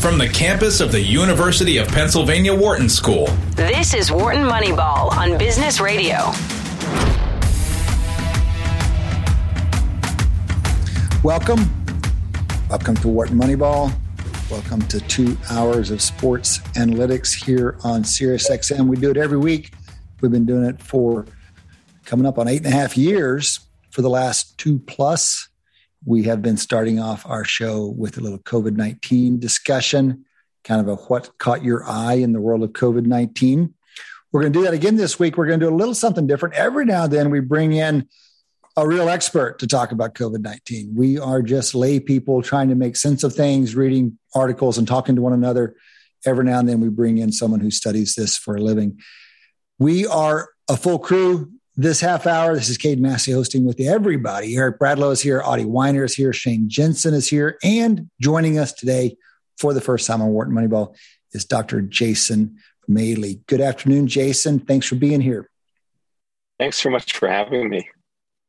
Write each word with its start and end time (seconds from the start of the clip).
from 0.00 0.16
the 0.16 0.28
campus 0.28 0.80
of 0.80 0.90
the 0.92 1.00
University 1.00 1.76
of 1.76 1.86
Pennsylvania 1.88 2.54
Wharton 2.54 2.88
School. 2.88 3.26
This 3.54 3.92
is 3.92 4.10
Wharton 4.10 4.44
Moneyball 4.44 5.12
on 5.12 5.36
Business 5.36 5.78
Radio. 5.78 6.16
Welcome. 11.22 11.68
Welcome 12.70 12.96
to 12.96 13.08
Wharton 13.08 13.38
Moneyball. 13.38 13.92
Welcome 14.50 14.80
to 14.88 15.00
two 15.02 15.36
hours 15.50 15.90
of 15.90 16.00
sports 16.00 16.60
analytics 16.78 17.34
here 17.34 17.76
on 17.84 18.02
SiriusXM. 18.02 18.86
We 18.86 18.96
do 18.96 19.10
it 19.10 19.18
every 19.18 19.36
week. 19.36 19.74
We've 20.22 20.32
been 20.32 20.46
doing 20.46 20.64
it 20.64 20.80
for 20.80 21.26
coming 22.06 22.24
up 22.24 22.38
on 22.38 22.48
eight 22.48 22.64
and 22.64 22.72
a 22.72 22.76
half 22.76 22.96
years 22.96 23.60
for 23.90 24.00
the 24.00 24.08
last 24.08 24.56
two 24.56 24.78
plus 24.78 25.49
we 26.04 26.24
have 26.24 26.42
been 26.42 26.56
starting 26.56 26.98
off 26.98 27.26
our 27.26 27.44
show 27.44 27.86
with 27.86 28.16
a 28.16 28.20
little 28.20 28.38
COVID 28.38 28.76
19 28.76 29.38
discussion, 29.38 30.24
kind 30.64 30.80
of 30.80 30.88
a 30.88 30.96
what 30.96 31.36
caught 31.38 31.64
your 31.64 31.84
eye 31.84 32.14
in 32.14 32.32
the 32.32 32.40
world 32.40 32.62
of 32.62 32.70
COVID 32.70 33.06
19. 33.06 33.74
We're 34.32 34.40
going 34.42 34.52
to 34.52 34.58
do 34.58 34.64
that 34.64 34.74
again 34.74 34.96
this 34.96 35.18
week. 35.18 35.36
We're 35.36 35.46
going 35.46 35.60
to 35.60 35.66
do 35.66 35.74
a 35.74 35.76
little 35.76 35.94
something 35.94 36.26
different. 36.26 36.54
Every 36.54 36.84
now 36.84 37.04
and 37.04 37.12
then, 37.12 37.30
we 37.30 37.40
bring 37.40 37.72
in 37.72 38.08
a 38.76 38.86
real 38.86 39.08
expert 39.08 39.58
to 39.58 39.66
talk 39.66 39.92
about 39.92 40.14
COVID 40.14 40.40
19. 40.40 40.94
We 40.94 41.18
are 41.18 41.42
just 41.42 41.74
lay 41.74 42.00
people 42.00 42.40
trying 42.40 42.68
to 42.68 42.74
make 42.74 42.96
sense 42.96 43.22
of 43.22 43.34
things, 43.34 43.74
reading 43.74 44.18
articles 44.34 44.78
and 44.78 44.88
talking 44.88 45.16
to 45.16 45.22
one 45.22 45.32
another. 45.32 45.76
Every 46.24 46.44
now 46.44 46.58
and 46.60 46.68
then, 46.68 46.80
we 46.80 46.88
bring 46.88 47.18
in 47.18 47.32
someone 47.32 47.60
who 47.60 47.70
studies 47.70 48.14
this 48.14 48.36
for 48.38 48.56
a 48.56 48.62
living. 48.62 49.00
We 49.78 50.06
are 50.06 50.50
a 50.68 50.76
full 50.76 50.98
crew 50.98 51.50
this 51.80 52.00
half 52.00 52.26
hour. 52.26 52.54
This 52.54 52.68
is 52.68 52.76
Cade 52.76 53.00
Massey 53.00 53.32
hosting 53.32 53.64
with 53.64 53.80
everybody. 53.80 54.56
Eric 54.56 54.78
Bradlow 54.78 55.12
is 55.12 55.22
here, 55.22 55.40
Adi 55.42 55.64
Wyner 55.64 56.04
is 56.04 56.14
here, 56.14 56.32
Shane 56.32 56.68
Jensen 56.68 57.14
is 57.14 57.28
here, 57.28 57.58
and 57.64 58.10
joining 58.20 58.58
us 58.58 58.72
today 58.72 59.16
for 59.58 59.72
the 59.72 59.80
first 59.80 60.06
time 60.06 60.20
on 60.20 60.28
Wharton 60.28 60.54
Moneyball 60.54 60.94
is 61.32 61.44
Dr. 61.44 61.80
Jason 61.80 62.58
Maley. 62.88 63.40
Good 63.46 63.62
afternoon, 63.62 64.08
Jason. 64.08 64.58
Thanks 64.58 64.86
for 64.86 64.96
being 64.96 65.22
here. 65.22 65.48
Thanks 66.58 66.78
so 66.78 66.90
much 66.90 67.14
for 67.14 67.28
having 67.28 67.70
me. 67.70 67.88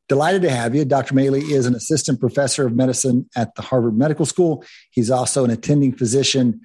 Delighted 0.10 0.42
to 0.42 0.50
have 0.50 0.76
you. 0.76 0.84
Dr. 0.84 1.16
Maley 1.16 1.52
is 1.52 1.66
an 1.66 1.76
assistant 1.76 2.20
professor 2.20 2.68
of 2.68 2.76
medicine 2.76 3.30
at 3.38 3.56
the 3.56 3.62
Harvard 3.62 3.98
Medical 3.98 4.26
School. 4.26 4.66
He's 4.92 5.10
also 5.10 5.46
an 5.46 5.52
attending 5.52 5.94
physician 5.94 6.62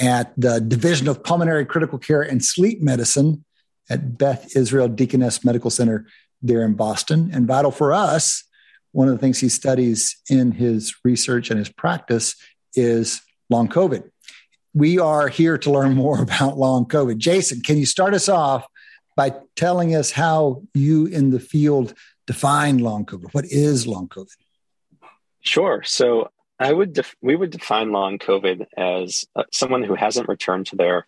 at 0.00 0.32
the 0.38 0.60
Division 0.60 1.08
of 1.08 1.22
Pulmonary 1.22 1.66
Critical 1.66 1.98
Care 1.98 2.22
and 2.22 2.42
Sleep 2.42 2.80
Medicine 2.80 3.44
at 3.88 4.18
Beth 4.18 4.56
Israel 4.56 4.88
Deaconess 4.88 5.44
Medical 5.44 5.70
Center 5.70 6.06
there 6.42 6.62
in 6.62 6.74
Boston. 6.74 7.30
And 7.32 7.46
vital 7.46 7.70
for 7.70 7.92
us, 7.92 8.44
one 8.92 9.08
of 9.08 9.14
the 9.14 9.18
things 9.18 9.40
he 9.40 9.48
studies 9.48 10.16
in 10.30 10.52
his 10.52 10.94
research 11.04 11.50
and 11.50 11.58
his 11.58 11.68
practice 11.68 12.34
is 12.74 13.20
long 13.50 13.68
COVID. 13.68 14.04
We 14.74 14.98
are 14.98 15.28
here 15.28 15.58
to 15.58 15.70
learn 15.70 15.94
more 15.94 16.22
about 16.22 16.58
long 16.58 16.86
COVID. 16.86 17.18
Jason, 17.18 17.60
can 17.60 17.76
you 17.76 17.86
start 17.86 18.14
us 18.14 18.28
off 18.28 18.66
by 19.16 19.34
telling 19.54 19.94
us 19.94 20.10
how 20.10 20.62
you 20.74 21.06
in 21.06 21.30
the 21.30 21.40
field 21.40 21.94
define 22.26 22.78
long 22.78 23.06
COVID? 23.06 23.32
What 23.32 23.46
is 23.46 23.86
long 23.86 24.08
COVID? 24.08 24.36
Sure. 25.40 25.82
So 25.84 26.30
I 26.58 26.72
would 26.72 26.92
def- 26.92 27.16
we 27.20 27.36
would 27.36 27.50
define 27.50 27.92
long 27.92 28.18
COVID 28.18 28.66
as 28.76 29.24
uh, 29.36 29.44
someone 29.52 29.82
who 29.82 29.94
hasn't 29.94 30.28
returned 30.28 30.66
to 30.66 30.76
their 30.76 31.06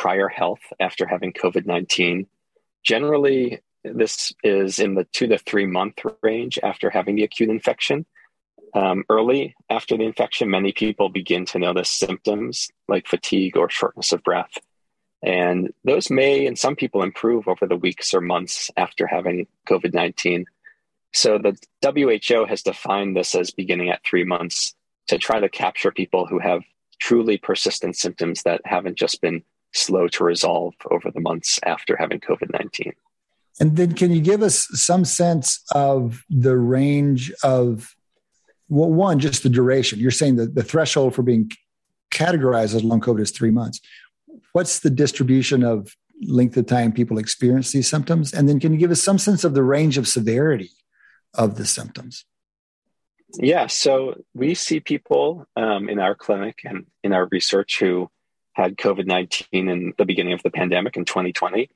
prior 0.00 0.28
health 0.28 0.62
after 0.80 1.06
having 1.06 1.30
COVID 1.30 1.66
19. 1.66 2.26
Generally, 2.82 3.60
this 3.84 4.32
is 4.42 4.78
in 4.78 4.94
the 4.94 5.04
two 5.12 5.26
to 5.26 5.36
three 5.36 5.66
month 5.66 5.98
range 6.22 6.58
after 6.62 6.88
having 6.88 7.16
the 7.16 7.24
acute 7.24 7.50
infection. 7.50 8.06
Um, 8.72 9.04
early 9.10 9.54
after 9.68 9.98
the 9.98 10.04
infection, 10.04 10.48
many 10.48 10.72
people 10.72 11.10
begin 11.10 11.44
to 11.46 11.58
notice 11.58 11.90
symptoms 11.90 12.70
like 12.88 13.06
fatigue 13.06 13.58
or 13.58 13.68
shortness 13.68 14.12
of 14.12 14.22
breath. 14.22 14.52
And 15.22 15.70
those 15.84 16.08
may, 16.08 16.46
in 16.46 16.56
some 16.56 16.76
people, 16.76 17.02
improve 17.02 17.46
over 17.46 17.66
the 17.66 17.76
weeks 17.76 18.14
or 18.14 18.22
months 18.22 18.70
after 18.78 19.06
having 19.06 19.48
COVID 19.68 19.92
19. 19.92 20.46
So 21.12 21.36
the 21.36 21.58
WHO 21.84 22.46
has 22.46 22.62
defined 22.62 23.16
this 23.16 23.34
as 23.34 23.50
beginning 23.50 23.90
at 23.90 24.02
three 24.02 24.24
months 24.24 24.74
to 25.08 25.18
try 25.18 25.40
to 25.40 25.50
capture 25.50 25.92
people 25.92 26.24
who 26.24 26.38
have 26.38 26.62
truly 27.00 27.36
persistent 27.36 27.96
symptoms 27.96 28.44
that 28.44 28.62
haven't 28.64 28.96
just 28.96 29.20
been 29.20 29.42
slow 29.72 30.08
to 30.08 30.24
resolve 30.24 30.74
over 30.90 31.10
the 31.10 31.20
months 31.20 31.60
after 31.64 31.96
having 31.96 32.20
COVID 32.20 32.52
19. 32.52 32.92
And 33.60 33.76
then, 33.76 33.94
can 33.94 34.10
you 34.10 34.20
give 34.20 34.42
us 34.42 34.68
some 34.72 35.04
sense 35.04 35.62
of 35.72 36.22
the 36.30 36.56
range 36.56 37.30
of, 37.42 37.94
well, 38.68 38.90
one, 38.90 39.18
just 39.18 39.42
the 39.42 39.50
duration? 39.50 39.98
You're 39.98 40.10
saying 40.10 40.36
that 40.36 40.54
the 40.54 40.62
threshold 40.62 41.14
for 41.14 41.22
being 41.22 41.50
categorized 42.10 42.74
as 42.74 42.82
long 42.82 43.00
COVID 43.00 43.20
is 43.20 43.30
three 43.30 43.50
months. 43.50 43.80
What's 44.52 44.80
the 44.80 44.90
distribution 44.90 45.62
of 45.62 45.94
length 46.22 46.56
of 46.56 46.66
time 46.66 46.92
people 46.92 47.18
experience 47.18 47.72
these 47.72 47.88
symptoms? 47.88 48.32
And 48.32 48.48
then, 48.48 48.60
can 48.60 48.72
you 48.72 48.78
give 48.78 48.90
us 48.90 49.02
some 49.02 49.18
sense 49.18 49.44
of 49.44 49.54
the 49.54 49.62
range 49.62 49.98
of 49.98 50.08
severity 50.08 50.70
of 51.34 51.56
the 51.56 51.66
symptoms? 51.66 52.24
Yeah, 53.38 53.66
so 53.68 54.22
we 54.34 54.54
see 54.54 54.80
people 54.80 55.46
um, 55.56 55.88
in 55.88 56.00
our 56.00 56.14
clinic 56.14 56.60
and 56.64 56.86
in 57.04 57.12
our 57.12 57.28
research 57.30 57.78
who 57.78 58.10
had 58.52 58.76
COVID 58.76 59.06
19 59.06 59.68
in 59.68 59.94
the 59.96 60.04
beginning 60.04 60.32
of 60.32 60.42
the 60.42 60.50
pandemic 60.50 60.96
in 60.96 61.04
2020, 61.04 61.70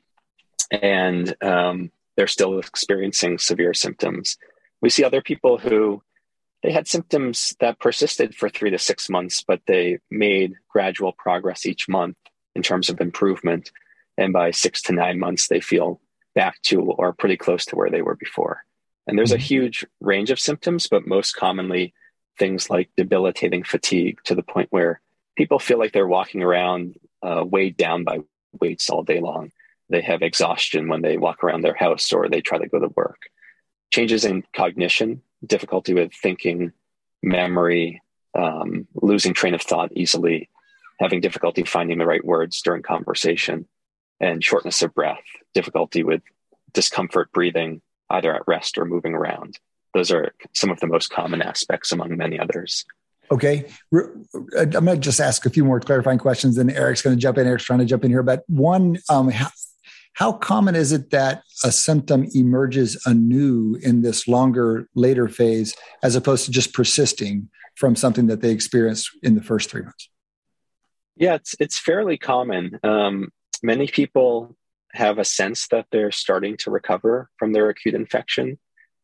and 0.71 1.35
um, 1.43 1.91
they're 2.17 2.27
still 2.27 2.59
experiencing 2.59 3.39
severe 3.39 3.75
symptoms. 3.75 4.37
We 4.81 4.91
see 4.91 5.05
other 5.05 5.23
people 5.23 5.59
who 5.59 6.03
they 6.63 6.73
had 6.73 6.89
symptoms 6.89 7.55
that 7.61 7.79
persisted 7.79 8.35
for 8.35 8.49
three 8.49 8.71
to 8.71 8.79
six 8.79 9.11
months, 9.11 9.45
but 9.47 9.61
they 9.67 9.99
made 10.11 10.55
gradual 10.69 11.13
progress 11.13 11.67
each 11.67 11.89
month 11.89 12.17
in 12.55 12.63
terms 12.63 12.89
of 12.89 13.01
improvement. 13.01 13.71
And 14.17 14.33
by 14.33 14.51
six 14.51 14.81
to 14.83 14.93
nine 14.93 15.19
months, 15.19 15.49
they 15.49 15.61
feel 15.61 16.01
back 16.35 16.61
to 16.63 16.81
or 16.81 17.13
pretty 17.13 17.37
close 17.37 17.67
to 17.67 17.77
where 17.77 17.91
they 17.91 18.03
were 18.03 18.17
before. 18.17 18.65
And 19.07 19.19
there's 19.19 19.33
a 19.33 19.37
mm-hmm. 19.37 19.45
huge 19.45 19.87
range 20.01 20.31
of 20.31 20.41
symptoms, 20.41 20.89
but 20.89 21.07
most 21.07 21.37
commonly 21.37 21.93
things 22.39 22.71
like 22.71 22.91
debilitating 22.97 23.63
fatigue 23.63 24.19
to 24.25 24.35
the 24.35 24.43
point 24.43 24.69
where 24.71 25.01
people 25.37 25.59
feel 25.59 25.79
like 25.79 25.93
they're 25.93 26.07
walking 26.07 26.43
around 26.43 26.97
uh, 27.23 27.45
weighed 27.47 27.77
down 27.77 28.05
by 28.05 28.21
weights 28.61 28.91
all 28.91 29.03
day 29.03 29.21
long. 29.21 29.51
They 29.89 30.03
have 30.03 30.23
exhaustion 30.23 30.89
when 30.89 31.03
they 31.03 31.17
walk 31.17 31.43
around 31.43 31.63
their 31.63 31.75
house 31.75 32.13
or 32.13 32.29
they 32.29 32.41
try 32.41 32.59
to 32.59 32.69
go 32.69 32.79
to 32.79 32.93
work. 32.95 33.23
Changes 33.91 34.25
in 34.25 34.45
cognition, 34.55 35.23
difficulty 35.45 35.95
with 35.95 36.13
thinking, 36.13 36.73
memory, 37.23 38.03
um, 38.35 38.87
losing 38.95 39.35
train 39.35 39.55
of 39.55 39.63
thought 39.63 39.93
easily, 39.93 40.49
having 41.01 41.21
difficulty 41.21 41.65
finding 41.65 41.99
the 41.99 42.07
right 42.07 42.25
words 42.25 42.61
during 42.63 42.83
conversation, 42.83 43.67
and 44.21 44.45
shortness 44.45 44.83
of 44.83 44.95
breath, 44.95 45.23
difficulty 45.55 46.03
with 46.03 46.23
discomfort 46.73 47.33
breathing, 47.33 47.81
either 48.11 48.35
at 48.35 48.47
rest 48.47 48.79
or 48.79 48.85
moving 48.85 49.15
around. 49.15 49.59
Those 49.93 50.11
are 50.11 50.35
some 50.53 50.71
of 50.71 50.81
the 50.81 50.87
most 50.87 51.11
common 51.11 51.41
aspects 51.41 51.93
among 51.93 52.17
many 52.17 52.39
others. 52.39 52.85
Okay. 53.35 53.67
I'm 53.93 54.71
going 54.71 54.87
to 54.87 54.97
just 54.97 55.19
ask 55.19 55.45
a 55.45 55.51
few 55.51 55.65
more 55.65 55.81
clarifying 55.81 56.21
questions, 56.21 56.57
and 56.57 56.71
Eric's 56.71 57.03
going 57.03 57.17
to 57.17 57.21
jump 57.21 57.37
in. 57.37 57.49
Eric's 57.49 57.65
trying 57.65 57.81
to 57.81 57.85
jump 57.85 58.05
in 58.05 58.13
here. 58.13 58.23
But 58.23 58.45
one, 58.47 58.99
um, 59.09 59.29
how, 59.29 59.49
how 60.13 60.33
common 60.35 60.77
is 60.77 60.93
it 60.93 61.11
that 61.11 61.43
a 61.65 61.73
symptom 61.73 62.29
emerges 62.33 63.03
anew 63.07 63.77
in 63.83 64.03
this 64.03 64.29
longer, 64.29 64.89
later 64.95 65.27
phase, 65.27 65.75
as 66.01 66.15
opposed 66.15 66.45
to 66.45 66.53
just 66.53 66.73
persisting 66.73 67.49
from 67.75 67.97
something 67.97 68.29
that 68.29 68.41
they 68.41 68.53
experienced 68.53 69.11
in 69.25 69.35
the 69.35 69.43
first 69.43 69.69
three 69.69 69.83
months? 69.83 70.09
Yeah, 71.17 71.35
it's 71.35 71.57
it's 71.59 71.79
fairly 71.79 72.17
common. 72.17 72.79
Um, 72.85 73.31
many 73.65 73.89
people 73.89 74.57
have 74.93 75.19
a 75.19 75.25
sense 75.25 75.67
that 75.69 75.87
they're 75.91 76.13
starting 76.13 76.57
to 76.59 76.71
recover 76.71 77.31
from 77.37 77.53
their 77.53 77.69
acute 77.69 77.97
infection, 77.97 78.61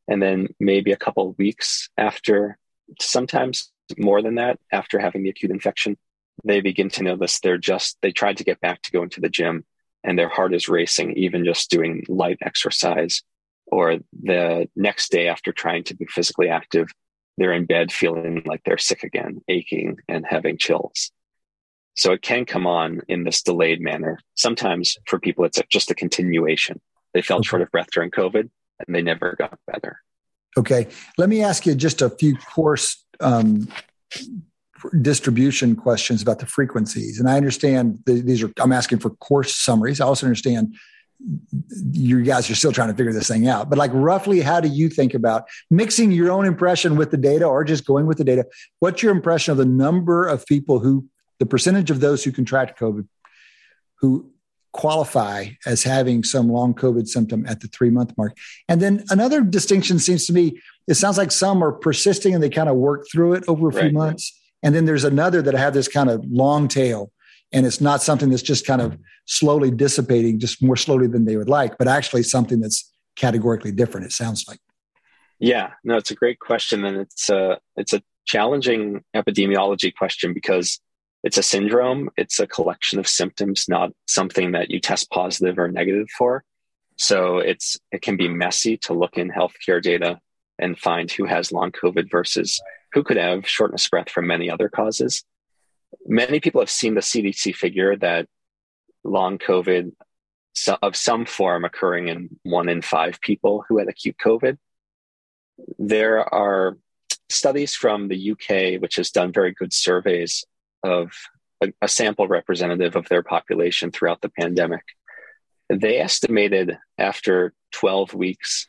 and 0.06 0.22
then 0.22 0.54
maybe 0.60 0.92
a 0.92 0.96
couple 0.96 1.32
weeks 1.32 1.88
after, 1.98 2.58
sometimes 3.00 3.72
more 3.98 4.22
than 4.22 4.36
that 4.36 4.58
after 4.72 4.98
having 4.98 5.22
the 5.22 5.30
acute 5.30 5.50
infection. 5.50 5.96
They 6.44 6.60
begin 6.60 6.88
to 6.90 7.02
notice 7.02 7.40
they're 7.40 7.58
just, 7.58 7.98
they 8.02 8.12
tried 8.12 8.38
to 8.38 8.44
get 8.44 8.60
back 8.60 8.82
to 8.82 8.92
going 8.92 9.10
to 9.10 9.20
the 9.20 9.28
gym 9.28 9.64
and 10.02 10.18
their 10.18 10.28
heart 10.28 10.54
is 10.54 10.68
racing, 10.68 11.16
even 11.16 11.44
just 11.44 11.70
doing 11.70 12.04
light 12.08 12.38
exercise. 12.42 13.22
Or 13.66 13.98
the 14.22 14.68
next 14.74 15.12
day 15.12 15.28
after 15.28 15.52
trying 15.52 15.84
to 15.84 15.94
be 15.94 16.06
physically 16.06 16.48
active, 16.48 16.88
they're 17.36 17.52
in 17.52 17.66
bed 17.66 17.92
feeling 17.92 18.42
like 18.44 18.62
they're 18.64 18.78
sick 18.78 19.02
again, 19.02 19.42
aching 19.48 19.98
and 20.08 20.24
having 20.28 20.58
chills. 20.58 21.12
So 21.96 22.12
it 22.12 22.22
can 22.22 22.46
come 22.46 22.66
on 22.66 23.02
in 23.08 23.24
this 23.24 23.42
delayed 23.42 23.80
manner. 23.80 24.18
Sometimes 24.34 24.96
for 25.06 25.18
people, 25.18 25.44
it's 25.44 25.60
just 25.68 25.90
a 25.90 25.94
continuation. 25.94 26.80
They 27.12 27.22
felt 27.22 27.44
short 27.44 27.62
of 27.62 27.70
breath 27.70 27.88
during 27.92 28.10
COVID 28.10 28.48
and 28.86 28.94
they 28.94 29.02
never 29.02 29.36
got 29.38 29.58
better. 29.66 30.00
Okay. 30.56 30.88
Let 31.18 31.28
me 31.28 31.42
ask 31.42 31.66
you 31.66 31.74
just 31.74 32.02
a 32.02 32.10
few 32.10 32.36
coarse 32.36 33.04
um, 33.20 33.68
distribution 35.00 35.76
questions 35.76 36.22
about 36.22 36.38
the 36.38 36.46
frequencies. 36.46 37.20
And 37.20 37.28
I 37.28 37.36
understand 37.36 38.00
these 38.06 38.42
are, 38.42 38.50
I'm 38.58 38.72
asking 38.72 38.98
for 38.98 39.10
coarse 39.10 39.56
summaries. 39.56 40.00
I 40.00 40.06
also 40.06 40.26
understand 40.26 40.74
you 41.92 42.22
guys 42.22 42.50
are 42.50 42.54
still 42.54 42.72
trying 42.72 42.88
to 42.88 42.94
figure 42.94 43.12
this 43.12 43.28
thing 43.28 43.46
out. 43.46 43.68
But 43.68 43.78
like 43.78 43.90
roughly, 43.92 44.40
how 44.40 44.58
do 44.60 44.68
you 44.68 44.88
think 44.88 45.12
about 45.12 45.48
mixing 45.70 46.12
your 46.12 46.30
own 46.30 46.46
impression 46.46 46.96
with 46.96 47.10
the 47.10 47.18
data 47.18 47.44
or 47.44 47.62
just 47.62 47.84
going 47.84 48.06
with 48.06 48.18
the 48.18 48.24
data? 48.24 48.46
What's 48.78 49.02
your 49.02 49.12
impression 49.12 49.52
of 49.52 49.58
the 49.58 49.66
number 49.66 50.26
of 50.26 50.46
people 50.46 50.80
who 50.80 51.06
the 51.38 51.46
percentage 51.46 51.90
of 51.90 52.00
those 52.00 52.24
who 52.24 52.32
contract 52.32 52.78
COVID 52.78 53.06
who 54.00 54.30
qualify 54.72 55.48
as 55.66 55.82
having 55.82 56.22
some 56.22 56.48
long 56.48 56.74
COVID 56.74 57.08
symptom 57.08 57.44
at 57.46 57.60
the 57.60 57.68
three 57.68 57.90
month 57.90 58.16
mark. 58.16 58.36
And 58.68 58.80
then 58.80 59.04
another 59.10 59.40
distinction 59.42 59.98
seems 59.98 60.26
to 60.26 60.32
me, 60.32 60.60
it 60.86 60.94
sounds 60.94 61.18
like 61.18 61.30
some 61.30 61.62
are 61.62 61.72
persisting 61.72 62.34
and 62.34 62.42
they 62.42 62.50
kind 62.50 62.68
of 62.68 62.76
work 62.76 63.06
through 63.10 63.34
it 63.34 63.44
over 63.48 63.68
a 63.68 63.72
few 63.72 63.82
right. 63.82 63.92
months. 63.92 64.38
And 64.62 64.74
then 64.74 64.84
there's 64.84 65.04
another 65.04 65.42
that 65.42 65.54
have 65.54 65.74
this 65.74 65.88
kind 65.88 66.10
of 66.10 66.24
long 66.26 66.68
tail. 66.68 67.10
And 67.52 67.66
it's 67.66 67.80
not 67.80 68.02
something 68.02 68.30
that's 68.30 68.42
just 68.42 68.66
kind 68.66 68.80
of 68.80 68.96
slowly 69.26 69.70
dissipating, 69.70 70.38
just 70.38 70.62
more 70.62 70.76
slowly 70.76 71.08
than 71.08 71.24
they 71.24 71.36
would 71.36 71.48
like, 71.48 71.78
but 71.78 71.88
actually 71.88 72.22
something 72.22 72.60
that's 72.60 72.92
categorically 73.16 73.72
different, 73.72 74.06
it 74.06 74.12
sounds 74.12 74.44
like. 74.46 74.58
Yeah, 75.40 75.70
no, 75.82 75.96
it's 75.96 76.10
a 76.10 76.14
great 76.14 76.38
question. 76.38 76.84
And 76.84 76.98
it's 76.98 77.28
a, 77.28 77.58
it's 77.76 77.92
a 77.92 78.02
challenging 78.26 79.02
epidemiology 79.16 79.92
question 79.94 80.32
because 80.32 80.80
it's 81.22 81.38
a 81.38 81.42
syndrome. 81.42 82.10
It's 82.16 82.40
a 82.40 82.46
collection 82.46 82.98
of 82.98 83.08
symptoms, 83.08 83.66
not 83.68 83.92
something 84.06 84.52
that 84.52 84.70
you 84.70 84.80
test 84.80 85.10
positive 85.10 85.58
or 85.58 85.68
negative 85.68 86.08
for. 86.16 86.44
So 86.96 87.38
it's 87.38 87.78
it 87.92 88.02
can 88.02 88.16
be 88.16 88.28
messy 88.28 88.76
to 88.78 88.94
look 88.94 89.16
in 89.16 89.30
healthcare 89.30 89.82
data 89.82 90.20
and 90.58 90.78
find 90.78 91.10
who 91.10 91.24
has 91.24 91.52
long 91.52 91.72
COVID 91.72 92.10
versus 92.10 92.60
who 92.92 93.02
could 93.02 93.16
have 93.16 93.48
shortness 93.48 93.86
of 93.86 93.90
breath 93.90 94.10
from 94.10 94.26
many 94.26 94.50
other 94.50 94.68
causes. 94.68 95.24
Many 96.06 96.40
people 96.40 96.60
have 96.60 96.70
seen 96.70 96.94
the 96.94 97.00
CDC 97.00 97.54
figure 97.54 97.96
that 97.96 98.26
long 99.04 99.38
COVID 99.38 99.92
of 100.82 100.96
some 100.96 101.24
form 101.24 101.64
occurring 101.64 102.08
in 102.08 102.38
one 102.42 102.68
in 102.68 102.82
five 102.82 103.20
people 103.20 103.64
who 103.68 103.78
had 103.78 103.88
acute 103.88 104.16
COVID. 104.22 104.58
There 105.78 106.22
are 106.34 106.76
studies 107.28 107.74
from 107.74 108.08
the 108.08 108.32
UK, 108.32 108.80
which 108.80 108.96
has 108.96 109.10
done 109.10 109.32
very 109.32 109.52
good 109.52 109.72
surveys 109.72 110.44
of 110.82 111.12
a, 111.62 111.72
a 111.82 111.88
sample 111.88 112.28
representative 112.28 112.96
of 112.96 113.08
their 113.08 113.22
population 113.22 113.90
throughout 113.90 114.20
the 114.20 114.30
pandemic. 114.30 114.82
They 115.68 115.98
estimated 115.98 116.78
after 116.98 117.52
12 117.72 118.14
weeks 118.14 118.66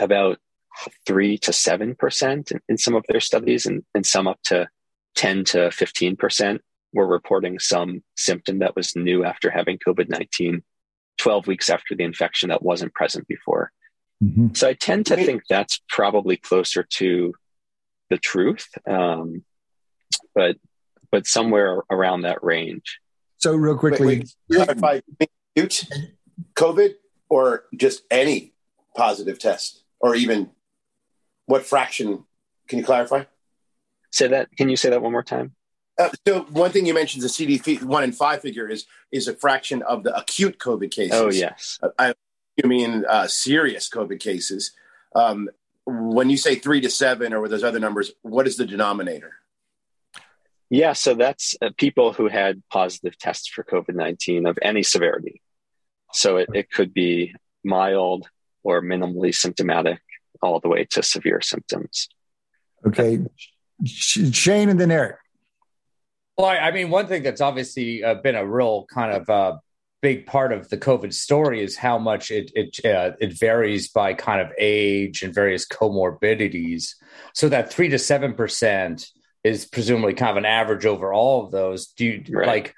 about 0.00 0.38
three 1.06 1.38
to 1.38 1.52
seven 1.52 1.94
percent 1.94 2.50
in, 2.50 2.60
in, 2.68 2.78
some 2.78 2.94
of 2.94 3.04
their 3.08 3.20
studies, 3.20 3.66
and, 3.66 3.84
and 3.94 4.04
some 4.04 4.26
up 4.26 4.40
to 4.44 4.68
10 5.16 5.44
to 5.44 5.70
15 5.70 6.16
percent 6.16 6.62
were 6.92 7.06
reporting 7.06 7.58
some 7.58 8.02
symptom 8.16 8.60
that 8.60 8.74
was 8.74 8.96
new 8.96 9.24
after 9.24 9.50
having 9.50 9.78
COVID 9.86 10.08
19 10.08 10.62
12 11.18 11.46
weeks 11.46 11.70
after 11.70 11.94
the 11.94 12.04
infection 12.04 12.48
that 12.48 12.62
wasn't 12.62 12.94
present 12.94 13.26
before. 13.28 13.70
Mm-hmm. 14.22 14.54
So 14.54 14.68
I 14.68 14.74
tend 14.74 15.06
to 15.06 15.16
think 15.16 15.42
that's 15.48 15.80
probably 15.88 16.36
closer 16.36 16.86
to 16.94 17.34
the 18.10 18.18
truth. 18.18 18.66
Um, 18.88 19.44
but 20.34 20.56
but 21.14 21.28
somewhere 21.28 21.80
around 21.92 22.22
that 22.22 22.42
range. 22.42 22.98
So, 23.38 23.54
real 23.54 23.78
quickly, 23.78 24.06
wait, 24.18 24.34
wait, 24.48 24.66
clarify 24.66 25.00
acute 25.54 25.84
COVID 26.54 26.94
or 27.28 27.66
just 27.76 28.02
any 28.10 28.52
positive 28.96 29.38
test, 29.38 29.84
or 30.00 30.16
even 30.16 30.50
what 31.46 31.64
fraction? 31.64 32.24
Can 32.66 32.80
you 32.80 32.84
clarify? 32.84 33.26
Say 34.10 34.26
that. 34.26 34.48
Can 34.56 34.68
you 34.68 34.76
say 34.76 34.90
that 34.90 35.02
one 35.02 35.12
more 35.12 35.22
time? 35.22 35.54
Uh, 35.96 36.08
so 36.26 36.40
one 36.50 36.72
thing 36.72 36.84
you 36.84 36.94
mentioned, 36.94 37.22
the 37.22 37.28
CDC 37.28 37.84
one 37.84 38.02
in 38.02 38.10
five 38.10 38.42
figure 38.42 38.68
is 38.68 38.84
is 39.12 39.28
a 39.28 39.36
fraction 39.36 39.82
of 39.82 40.02
the 40.02 40.16
acute 40.16 40.58
COVID 40.58 40.90
cases. 40.90 41.14
Oh 41.14 41.30
yes, 41.30 41.78
uh, 41.80 41.90
I, 41.96 42.14
you 42.56 42.68
mean 42.68 43.04
uh, 43.08 43.28
serious 43.28 43.88
COVID 43.88 44.18
cases. 44.18 44.72
Um, 45.14 45.48
when 45.86 46.28
you 46.28 46.36
say 46.36 46.56
three 46.56 46.80
to 46.80 46.90
seven, 46.90 47.32
or 47.32 47.40
with 47.40 47.52
those 47.52 47.62
other 47.62 47.78
numbers, 47.78 48.10
what 48.22 48.48
is 48.48 48.56
the 48.56 48.66
denominator? 48.66 49.34
Yeah, 50.74 50.92
so 50.94 51.14
that's 51.14 51.54
uh, 51.62 51.70
people 51.78 52.12
who 52.12 52.26
had 52.26 52.60
positive 52.68 53.16
tests 53.16 53.46
for 53.46 53.62
COVID 53.62 53.94
19 53.94 54.44
of 54.44 54.58
any 54.60 54.82
severity. 54.82 55.40
So 56.12 56.36
it, 56.38 56.48
it 56.52 56.68
could 56.68 56.92
be 56.92 57.32
mild 57.62 58.26
or 58.64 58.82
minimally 58.82 59.32
symptomatic, 59.32 60.00
all 60.42 60.58
the 60.58 60.68
way 60.68 60.84
to 60.86 61.02
severe 61.04 61.40
symptoms. 61.42 62.08
Okay. 62.84 63.20
Shane 63.84 64.68
and 64.68 64.80
then 64.80 64.90
Eric. 64.90 65.18
Well, 66.36 66.48
I, 66.48 66.56
I 66.56 66.70
mean, 66.72 66.90
one 66.90 67.06
thing 67.06 67.22
that's 67.22 67.40
obviously 67.40 68.02
uh, 68.02 68.14
been 68.14 68.34
a 68.34 68.44
real 68.44 68.84
kind 68.92 69.12
of 69.12 69.30
uh, 69.30 69.58
big 70.02 70.26
part 70.26 70.52
of 70.52 70.70
the 70.70 70.76
COVID 70.76 71.14
story 71.14 71.62
is 71.62 71.76
how 71.76 71.98
much 72.00 72.32
it 72.32 72.50
it 72.56 72.84
uh, 72.84 73.12
it 73.20 73.38
varies 73.38 73.90
by 73.90 74.12
kind 74.12 74.40
of 74.40 74.48
age 74.58 75.22
and 75.22 75.32
various 75.32 75.68
comorbidities. 75.68 76.96
So 77.32 77.48
that 77.48 77.72
three 77.72 77.90
to 77.90 77.98
seven 78.00 78.34
percent 78.34 79.06
is 79.44 79.66
presumably 79.66 80.14
kind 80.14 80.30
of 80.30 80.36
an 80.38 80.46
average 80.46 80.86
over 80.86 81.12
all 81.12 81.44
of 81.44 81.52
those. 81.52 81.88
Do 81.88 82.06
you 82.06 82.24
right. 82.30 82.46
like? 82.46 82.74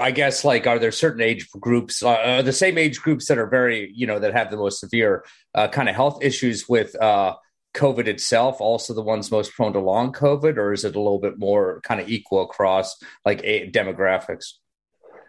I 0.00 0.12
guess 0.12 0.44
like 0.44 0.68
are 0.68 0.78
there 0.78 0.92
certain 0.92 1.20
age 1.20 1.50
groups, 1.50 2.00
uh, 2.00 2.42
the 2.42 2.52
same 2.52 2.78
age 2.78 3.02
groups 3.02 3.26
that 3.26 3.38
are 3.38 3.48
very 3.48 3.90
you 3.92 4.06
know 4.06 4.20
that 4.20 4.32
have 4.32 4.52
the 4.52 4.56
most 4.56 4.78
severe 4.78 5.24
uh, 5.52 5.66
kind 5.66 5.88
of 5.88 5.96
health 5.96 6.22
issues 6.22 6.68
with 6.68 6.94
uh, 7.02 7.34
COVID 7.74 8.06
itself, 8.06 8.60
also 8.60 8.94
the 8.94 9.02
ones 9.02 9.32
most 9.32 9.52
prone 9.52 9.72
to 9.72 9.80
long 9.80 10.12
COVID, 10.12 10.56
or 10.56 10.72
is 10.72 10.84
it 10.84 10.94
a 10.94 11.00
little 11.00 11.18
bit 11.18 11.38
more 11.38 11.80
kind 11.80 12.00
of 12.00 12.08
equal 12.08 12.42
across 12.42 12.96
like 13.26 13.40
a- 13.42 13.68
demographics? 13.68 14.54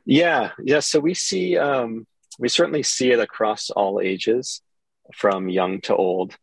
Yeah, 0.05 0.51
yeah. 0.63 0.79
So 0.79 0.99
we 0.99 1.15
see 1.15 1.57
um, 1.57 2.05
we 2.37 2.47
certainly 2.47 2.83
see 2.83 3.11
it 3.11 3.19
across 3.19 3.71
all 3.71 3.99
ages, 3.99 4.61
from 5.13 5.49
young 5.49 5.81
to 5.81 5.95
old. 5.95 6.37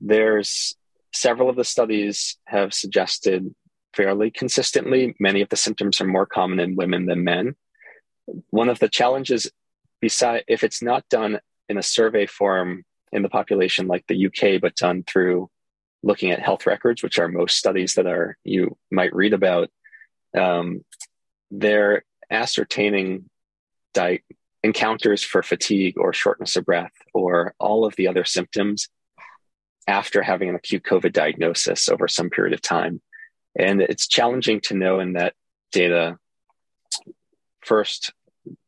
There's 0.00 0.76
Several 1.16 1.48
of 1.48 1.56
the 1.56 1.64
studies 1.64 2.36
have 2.44 2.74
suggested 2.74 3.54
fairly 3.94 4.30
consistently 4.30 5.16
many 5.18 5.40
of 5.40 5.48
the 5.48 5.56
symptoms 5.56 5.98
are 5.98 6.06
more 6.06 6.26
common 6.26 6.60
in 6.60 6.76
women 6.76 7.06
than 7.06 7.24
men. 7.24 7.54
One 8.50 8.68
of 8.68 8.80
the 8.80 8.90
challenges, 8.90 9.50
beside 9.98 10.44
if 10.46 10.62
it's 10.62 10.82
not 10.82 11.08
done 11.08 11.40
in 11.70 11.78
a 11.78 11.82
survey 11.82 12.26
form 12.26 12.84
in 13.12 13.22
the 13.22 13.30
population 13.30 13.86
like 13.86 14.04
the 14.06 14.26
UK, 14.26 14.60
but 14.60 14.76
done 14.76 15.04
through 15.04 15.48
looking 16.02 16.32
at 16.32 16.42
health 16.42 16.66
records, 16.66 17.02
which 17.02 17.18
are 17.18 17.28
most 17.28 17.56
studies 17.56 17.94
that 17.94 18.06
are 18.06 18.36
you 18.44 18.76
might 18.90 19.14
read 19.14 19.32
about, 19.32 19.70
um, 20.36 20.84
they're 21.50 22.04
ascertaining 22.30 23.30
di- 23.94 24.22
encounters 24.62 25.22
for 25.22 25.42
fatigue 25.42 25.94
or 25.96 26.12
shortness 26.12 26.56
of 26.56 26.66
breath 26.66 26.92
or 27.14 27.54
all 27.58 27.86
of 27.86 27.96
the 27.96 28.06
other 28.06 28.26
symptoms 28.26 28.90
after 29.86 30.22
having 30.22 30.48
an 30.48 30.54
acute 30.54 30.82
COVID 30.82 31.12
diagnosis 31.12 31.88
over 31.88 32.08
some 32.08 32.30
period 32.30 32.54
of 32.54 32.62
time. 32.62 33.00
And 33.58 33.80
it's 33.80 34.06
challenging 34.06 34.60
to 34.62 34.74
know 34.74 35.00
in 35.00 35.14
that 35.14 35.34
data 35.72 36.18
first 37.60 38.12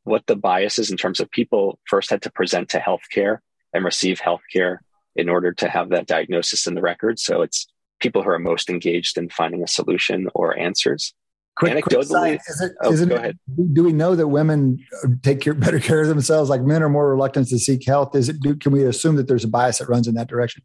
what 0.05 0.27
the 0.27 0.37
bias 0.37 0.79
is 0.79 0.91
in 0.91 0.97
terms 0.97 1.21
of 1.21 1.31
people 1.31 1.79
first 1.87 2.11
had 2.11 2.23
to 2.23 2.31
present 2.31 2.71
to 2.71 2.79
healthcare 2.79 3.39
and 3.73 3.85
receive 3.85 4.21
healthcare 4.21 4.79
in 5.15 5.29
order 5.29 5.53
to 5.53 5.69
have 5.69 5.91
that 5.91 6.07
diagnosis 6.07 6.67
in 6.67 6.75
the 6.75 6.81
record. 6.81 7.19
So 7.19 7.43
it's 7.43 7.67
people 8.01 8.23
who 8.23 8.31
are 8.31 8.39
most 8.39 8.71
engaged 8.71 9.19
in 9.19 9.29
finding 9.29 9.63
a 9.63 9.67
solution 9.67 10.29
or 10.35 10.57
answers. 10.57 11.13
Quick, 11.57 11.85
Anecdotally, 11.85 12.39
quick 12.39 12.41
is 12.49 12.61
it, 12.61 12.73
oh, 12.83 13.07
go 13.07 13.17
ahead. 13.17 13.37
Do 13.73 13.83
we 13.83 13.93
know 13.93 14.15
that 14.15 14.29
women 14.29 14.79
take 15.23 15.41
care, 15.41 15.55
better 15.55 15.81
care 15.81 16.01
of 16.03 16.09
themselves? 16.09 16.49
Like 16.49 16.63
men 16.63 16.85
are 16.85 16.89
more 16.89 17.11
reluctant 17.11 17.49
to 17.49 17.59
seek 17.59 17.85
health. 17.85 18.15
Is 18.15 18.29
it? 18.29 18.41
Do, 18.41 18.55
can 18.55 18.71
we 18.71 18.85
assume 18.85 19.17
that 19.17 19.27
there's 19.27 19.43
a 19.43 19.49
bias 19.49 19.79
that 19.79 19.89
runs 19.89 20.07
in 20.07 20.15
that 20.15 20.29
direction? 20.29 20.63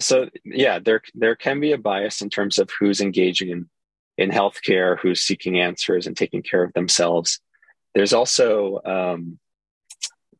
So 0.00 0.28
yeah, 0.44 0.78
there 0.78 1.02
there 1.14 1.36
can 1.36 1.60
be 1.60 1.72
a 1.72 1.78
bias 1.78 2.22
in 2.22 2.30
terms 2.30 2.58
of 2.58 2.70
who's 2.78 3.00
engaging 3.00 3.50
in 3.50 3.68
in 4.16 4.30
healthcare, 4.30 4.98
who's 4.98 5.22
seeking 5.22 5.60
answers 5.60 6.06
and 6.06 6.16
taking 6.16 6.42
care 6.42 6.62
of 6.62 6.72
themselves. 6.72 7.40
There's 7.94 8.12
also 8.12 8.80
um, 8.84 9.38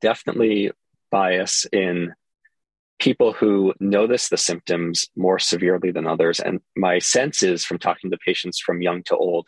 definitely 0.01 0.73
bias 1.11 1.65
in 1.73 2.15
people 2.99 3.33
who 3.33 3.73
notice 3.79 4.29
the 4.29 4.37
symptoms 4.37 5.07
more 5.17 5.39
severely 5.39 5.93
than 5.93 6.09
others. 6.09 6.41
And 6.41 6.61
my 6.77 6.99
sense 6.99 7.45
is 7.45 7.65
from 7.65 7.79
talking 7.79 8.11
to 8.11 8.19
patients 8.19 8.59
from 8.59 8.83
young 8.83 9.05
to 9.05 9.17
old, 9.17 9.47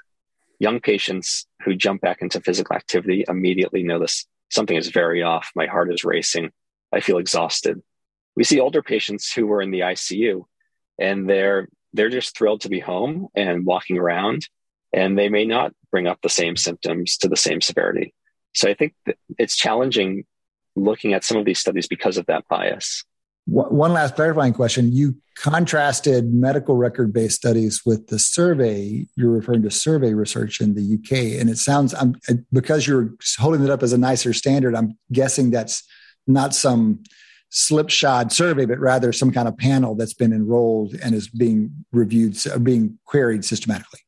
young 0.60 0.80
patients 0.80 1.46
who 1.64 1.74
jump 1.74 2.00
back 2.00 2.22
into 2.22 2.40
physical 2.40 2.76
activity 2.76 3.24
immediately 3.28 3.82
notice 3.82 4.26
something 4.48 4.76
is 4.76 4.88
very 4.88 5.24
off. 5.24 5.50
My 5.56 5.66
heart 5.66 5.92
is 5.92 6.04
racing. 6.04 6.50
I 6.92 7.00
feel 7.00 7.18
exhausted 7.18 7.82
we 8.36 8.44
see 8.44 8.60
older 8.60 8.82
patients 8.82 9.32
who 9.32 9.46
were 9.46 9.62
in 9.62 9.70
the 9.70 9.80
ICU 9.80 10.44
and 10.98 11.28
they're 11.28 11.68
they're 11.92 12.10
just 12.10 12.36
thrilled 12.36 12.60
to 12.60 12.68
be 12.68 12.80
home 12.80 13.28
and 13.34 13.66
walking 13.66 13.98
around 13.98 14.46
and 14.92 15.18
they 15.18 15.28
may 15.28 15.44
not 15.44 15.72
bring 15.90 16.06
up 16.06 16.18
the 16.22 16.28
same 16.28 16.56
symptoms 16.56 17.16
to 17.18 17.28
the 17.28 17.36
same 17.36 17.60
severity. 17.60 18.14
So 18.54 18.68
I 18.68 18.74
think 18.74 18.94
it's 19.38 19.56
challenging 19.56 20.24
looking 20.76 21.12
at 21.12 21.24
some 21.24 21.36
of 21.36 21.44
these 21.44 21.58
studies 21.58 21.86
because 21.86 22.16
of 22.16 22.26
that 22.26 22.46
bias. 22.48 23.04
One 23.46 23.92
last 23.92 24.14
clarifying 24.14 24.52
question. 24.52 24.92
You 24.92 25.16
contrasted 25.36 26.32
medical 26.32 26.76
record 26.76 27.12
based 27.12 27.36
studies 27.36 27.82
with 27.84 28.06
the 28.06 28.18
survey. 28.18 29.06
You're 29.16 29.30
referring 29.30 29.62
to 29.62 29.70
survey 29.70 30.14
research 30.14 30.60
in 30.60 30.74
the 30.74 30.98
UK. 30.98 31.40
And 31.40 31.50
it 31.50 31.58
sounds, 31.58 31.92
I'm, 31.94 32.14
because 32.52 32.86
you're 32.86 33.14
holding 33.38 33.64
it 33.64 33.70
up 33.70 33.82
as 33.82 33.92
a 33.92 33.98
nicer 33.98 34.32
standard, 34.32 34.76
I'm 34.76 34.96
guessing 35.10 35.50
that's 35.50 35.82
not 36.28 36.54
some 36.54 37.02
slipshod 37.50 38.32
survey, 38.32 38.64
but 38.64 38.78
rather 38.78 39.12
some 39.12 39.32
kind 39.32 39.48
of 39.48 39.56
panel 39.58 39.94
that's 39.94 40.14
been 40.14 40.32
enrolled 40.32 40.94
and 40.94 41.14
is 41.14 41.28
being 41.28 41.84
reviewed, 41.92 42.36
being 42.62 42.98
queried 43.04 43.44
systematically. 43.44 44.00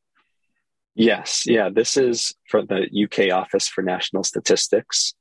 Yes, 0.95 1.43
yeah. 1.45 1.69
This 1.69 1.97
is 1.97 2.35
for 2.49 2.63
the 2.63 2.87
UK 3.03 3.35
Office 3.35 3.67
for 3.67 3.81
National 3.81 4.23
Statistics. 4.23 5.13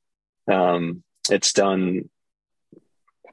Um, 0.51 1.03
it's 1.31 1.53
done 1.53 2.11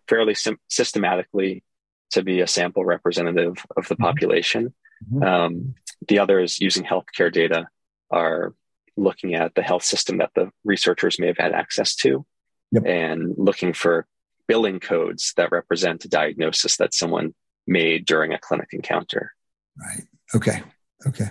fairly 0.07 0.33
sim- 0.33 0.59
systematically 0.67 1.63
to 2.11 2.23
be 2.23 2.41
a 2.41 2.47
sample 2.47 2.85
representative 2.85 3.63
of 3.77 3.87
the 3.87 3.95
mm-hmm. 3.95 4.03
population. 4.03 4.73
Mm-hmm. 5.11 5.23
Um, 5.23 5.75
the 6.07 6.19
others 6.19 6.59
using 6.59 6.83
healthcare 6.83 7.31
data 7.31 7.67
are 8.09 8.53
looking 8.97 9.35
at 9.35 9.53
the 9.55 9.61
health 9.61 9.83
system 9.83 10.17
that 10.17 10.31
the 10.33 10.49
researchers 10.63 11.19
may 11.19 11.27
have 11.27 11.37
had 11.37 11.53
access 11.53 11.95
to 11.95 12.25
yep. 12.71 12.85
and 12.85 13.33
looking 13.37 13.73
for 13.73 14.07
billing 14.49 14.79
codes 14.79 15.31
that 15.37 15.51
represent 15.51 16.03
a 16.05 16.09
diagnosis 16.09 16.77
that 16.77 16.95
someone 16.95 17.35
made 17.67 18.03
during 18.07 18.33
a 18.33 18.39
clinic 18.39 18.69
encounter. 18.73 19.31
Right. 19.77 20.01
Okay. 20.35 20.63
Okay. 21.05 21.29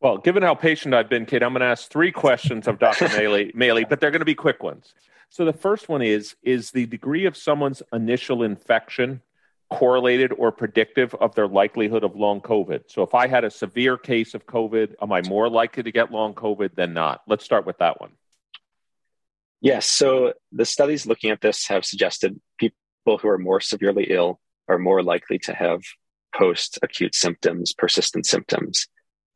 Well, 0.00 0.18
given 0.18 0.42
how 0.42 0.54
patient 0.54 0.94
I've 0.94 1.08
been, 1.08 1.24
Cade, 1.24 1.42
I'm 1.42 1.52
going 1.52 1.60
to 1.60 1.66
ask 1.66 1.90
three 1.90 2.12
questions 2.12 2.68
of 2.68 2.78
Dr. 2.78 3.06
Maley, 3.54 3.88
but 3.88 3.98
they're 3.98 4.10
going 4.10 4.20
to 4.20 4.26
be 4.26 4.34
quick 4.34 4.62
ones. 4.62 4.92
So 5.30 5.46
the 5.46 5.54
first 5.54 5.88
one 5.88 6.02
is 6.02 6.36
Is 6.42 6.70
the 6.70 6.84
degree 6.84 7.24
of 7.24 7.34
someone's 7.34 7.82
initial 7.94 8.42
infection 8.42 9.22
correlated 9.70 10.32
or 10.36 10.52
predictive 10.52 11.14
of 11.14 11.34
their 11.34 11.48
likelihood 11.48 12.04
of 12.04 12.14
long 12.14 12.42
COVID? 12.42 12.84
So 12.88 13.02
if 13.02 13.14
I 13.14 13.26
had 13.26 13.44
a 13.44 13.50
severe 13.50 13.96
case 13.96 14.34
of 14.34 14.46
COVID, 14.46 14.96
am 15.00 15.12
I 15.12 15.22
more 15.22 15.48
likely 15.48 15.82
to 15.82 15.92
get 15.92 16.12
long 16.12 16.34
COVID 16.34 16.74
than 16.74 16.92
not? 16.92 17.22
Let's 17.26 17.44
start 17.44 17.64
with 17.64 17.78
that 17.78 18.02
one. 18.02 18.10
Yes. 19.60 19.86
So 19.86 20.32
the 20.52 20.64
studies 20.64 21.06
looking 21.06 21.30
at 21.30 21.40
this 21.40 21.66
have 21.68 21.84
suggested 21.84 22.40
people 22.58 23.18
who 23.18 23.28
are 23.28 23.38
more 23.38 23.60
severely 23.60 24.06
ill 24.10 24.40
are 24.68 24.78
more 24.78 25.02
likely 25.02 25.38
to 25.40 25.52
have 25.52 25.82
post 26.34 26.78
acute 26.82 27.14
symptoms, 27.14 27.74
persistent 27.74 28.26
symptoms. 28.26 28.86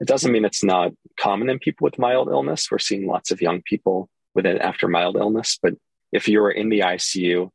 It 0.00 0.08
doesn't 0.08 0.32
mean 0.32 0.44
it's 0.44 0.64
not 0.64 0.92
common 1.18 1.50
in 1.50 1.58
people 1.58 1.84
with 1.84 1.98
mild 1.98 2.28
illness. 2.28 2.70
We're 2.70 2.78
seeing 2.78 3.06
lots 3.06 3.30
of 3.30 3.42
young 3.42 3.62
people 3.62 4.08
with 4.34 4.46
it 4.46 4.60
after 4.60 4.88
mild 4.88 5.16
illness. 5.16 5.58
But 5.62 5.74
if 6.12 6.28
you're 6.28 6.50
in 6.50 6.68
the 6.68 6.80
ICU, 6.80 7.50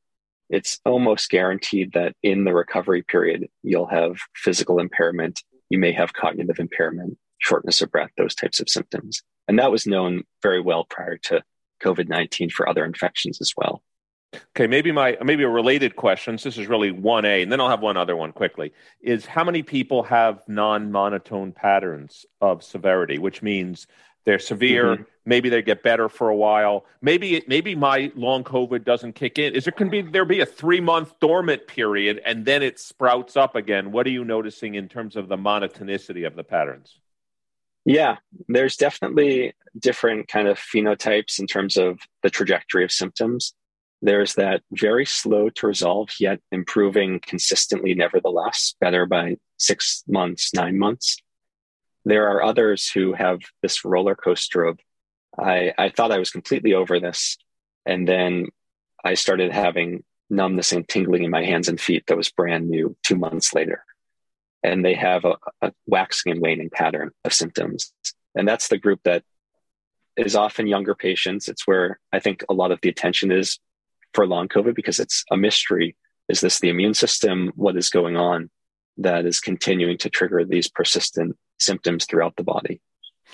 it's 0.50 0.80
almost 0.86 1.30
guaranteed 1.30 1.94
that 1.94 2.16
in 2.24 2.44
the 2.44 2.54
recovery 2.54 3.04
period, 3.04 3.48
you'll 3.64 3.88
have 3.88 4.18
physical 4.36 4.80
impairment. 4.80 5.44
You 5.70 5.80
may 5.80 5.92
have 5.92 6.14
cognitive 6.14 6.60
impairment, 6.60 7.18
shortness 7.38 7.82
of 7.82 7.92
breath, 7.92 8.12
those 8.18 8.36
types 8.36 8.60
of 8.60 8.70
symptoms. 8.70 9.22
And 9.48 9.60
that 9.60 9.72
was 9.72 9.86
known 9.86 10.24
very 10.42 10.62
well 10.62 10.86
prior 10.86 11.18
to 11.18 11.44
COVID 11.80 12.08
19 12.08 12.50
for 12.50 12.68
other 12.68 12.86
infections 12.86 13.42
as 13.42 13.54
well. 13.56 13.82
Okay, 14.56 14.68
maybe 14.68 14.92
my 14.92 15.18
maybe 15.24 15.44
a 15.44 15.50
related 15.50 15.96
question. 15.96 16.38
This 16.42 16.58
is 16.58 16.68
really 16.68 16.92
one 16.92 17.26
A, 17.26 17.42
and 17.42 17.52
then 17.52 17.60
I'll 17.60 17.70
have 17.70 17.82
one 17.82 17.98
other 17.98 18.16
one 18.16 18.32
quickly. 18.32 18.74
Is 19.02 19.26
how 19.26 19.44
many 19.44 19.64
people 19.64 20.04
have 20.04 20.42
non-monotone 20.48 21.52
patterns 21.52 22.26
of 22.40 22.64
severity, 22.64 23.18
which 23.18 23.42
means 23.42 23.88
they're 24.26 24.40
severe. 24.40 24.96
Mm-hmm. 24.96 25.04
Maybe 25.26 25.50
they 25.50 25.62
get 25.62 25.82
better 25.82 26.10
for 26.10 26.30
a 26.30 26.36
while. 26.36 26.86
Maybe 27.02 27.44
maybe 27.48 27.74
my 27.74 28.12
long 28.16 28.44
COVID 28.44 28.84
doesn't 28.84 29.14
kick 29.14 29.40
in. 29.40 29.56
Is 29.56 29.64
there 29.66 29.72
can 29.72 29.90
be 29.90 30.02
there 30.02 30.26
be 30.26 30.42
a 30.42 30.46
three 30.46 30.82
month 30.82 31.20
dormant 31.20 31.66
period 31.68 32.22
and 32.26 32.46
then 32.46 32.62
it 32.62 32.80
sprouts 32.80 33.36
up 33.36 33.56
again? 33.56 33.92
What 33.92 34.06
are 34.06 34.12
you 34.12 34.24
noticing 34.24 34.76
in 34.76 34.88
terms 34.88 35.16
of 35.16 35.28
the 35.28 35.38
monotonicity 35.38 36.28
of 36.28 36.36
the 36.36 36.44
patterns? 36.44 37.00
Yeah, 37.86 38.18
there's 38.48 38.76
definitely 38.76 39.54
different 39.78 40.28
kind 40.28 40.48
of 40.48 40.60
phenotypes 40.60 41.40
in 41.40 41.48
terms 41.48 41.78
of 41.78 42.00
the 42.24 42.30
trajectory 42.30 42.84
of 42.84 42.92
symptoms. 42.92 43.54
There's 44.02 44.36
that 44.36 44.62
very 44.72 45.06
slow 45.06 45.50
to 45.50 45.68
resolve, 45.68 46.10
yet 46.20 46.40
improving 46.52 47.20
consistently, 47.20 47.94
nevertheless, 47.96 48.76
better 48.80 49.06
by 49.06 49.38
six 49.58 50.04
months, 50.08 50.54
nine 50.54 50.78
months. 50.78 51.18
There 52.06 52.30
are 52.30 52.44
others 52.44 52.90
who 52.90 53.14
have 53.14 53.40
this 53.62 53.84
roller 53.84 54.16
coaster 54.16 54.64
of, 54.64 54.80
I, 55.38 55.74
I 55.78 55.90
thought 55.90 56.12
I 56.12 56.20
was 56.20 56.32
completely 56.32 56.74
over 56.74 57.00
this. 57.00 57.38
And 57.86 58.08
then 58.08 58.48
I 59.04 59.16
started 59.16 59.52
having 59.52 60.04
numbness 60.30 60.72
and 60.72 60.88
tingling 60.88 61.24
in 61.24 61.32
my 61.32 61.44
hands 61.44 61.68
and 61.68 61.80
feet 61.80 62.06
that 62.08 62.18
was 62.18 62.32
brand 62.32 62.70
new 62.70 62.96
two 63.04 63.16
months 63.16 63.54
later. 63.54 63.84
And 64.64 64.84
they 64.84 64.94
have 64.94 65.26
a, 65.26 65.36
a 65.62 65.72
waxing 65.88 66.34
and 66.34 66.42
waning 66.42 66.70
pattern 66.70 67.12
of 67.24 67.34
symptoms. 67.34 67.94
And 68.36 68.48
that's 68.48 68.68
the 68.68 68.78
group 68.78 69.02
that 69.04 69.24
is 70.18 70.36
often 70.36 70.68
younger 70.68 70.96
patients. 70.96 71.48
It's 71.48 71.66
where 71.66 72.00
I 72.12 72.20
think 72.20 72.44
a 72.50 72.54
lot 72.54 72.72
of 72.72 72.82
the 72.82 72.90
attention 72.90 73.32
is 73.32 73.60
for 74.14 74.28
long 74.28 74.48
COVID 74.48 74.76
because 74.76 75.00
it's 75.00 75.24
a 75.32 75.38
mystery. 75.38 75.96
Is 76.28 76.42
this 76.42 76.60
the 76.60 76.70
immune 76.70 76.94
system? 76.94 77.52
What 77.56 77.78
is 77.78 77.90
going 77.90 78.18
on 78.18 78.50
that 78.98 79.26
is 79.26 79.40
continuing 79.40 79.98
to 80.00 80.10
trigger 80.10 80.44
these 80.44 80.68
persistent 80.68 81.38
symptoms 81.58 82.06
throughout 82.06 82.36
the 82.36 82.44
body? 82.44 82.82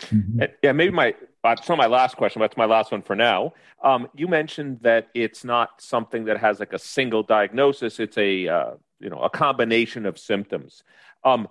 Mm-hmm. 0.01 0.41
Yeah, 0.61 0.73
maybe 0.73 0.91
my 0.91 1.15
it's 1.45 1.69
not 1.69 1.77
my 1.77 1.85
last 1.85 2.17
question, 2.17 2.39
but 2.39 2.45
it's 2.45 2.57
my 2.57 2.65
last 2.65 2.91
one 2.91 3.01
for 3.01 3.15
now. 3.15 3.53
Um, 3.83 4.09
you 4.15 4.27
mentioned 4.27 4.79
that 4.81 5.09
it's 5.13 5.43
not 5.43 5.81
something 5.81 6.25
that 6.25 6.37
has 6.37 6.59
like 6.59 6.73
a 6.73 6.79
single 6.79 7.23
diagnosis; 7.23 7.99
it's 7.99 8.17
a 8.17 8.47
uh, 8.47 8.71
you 8.99 9.09
know 9.09 9.19
a 9.19 9.29
combination 9.29 10.05
of 10.05 10.17
symptoms. 10.17 10.83
Um, 11.25 11.49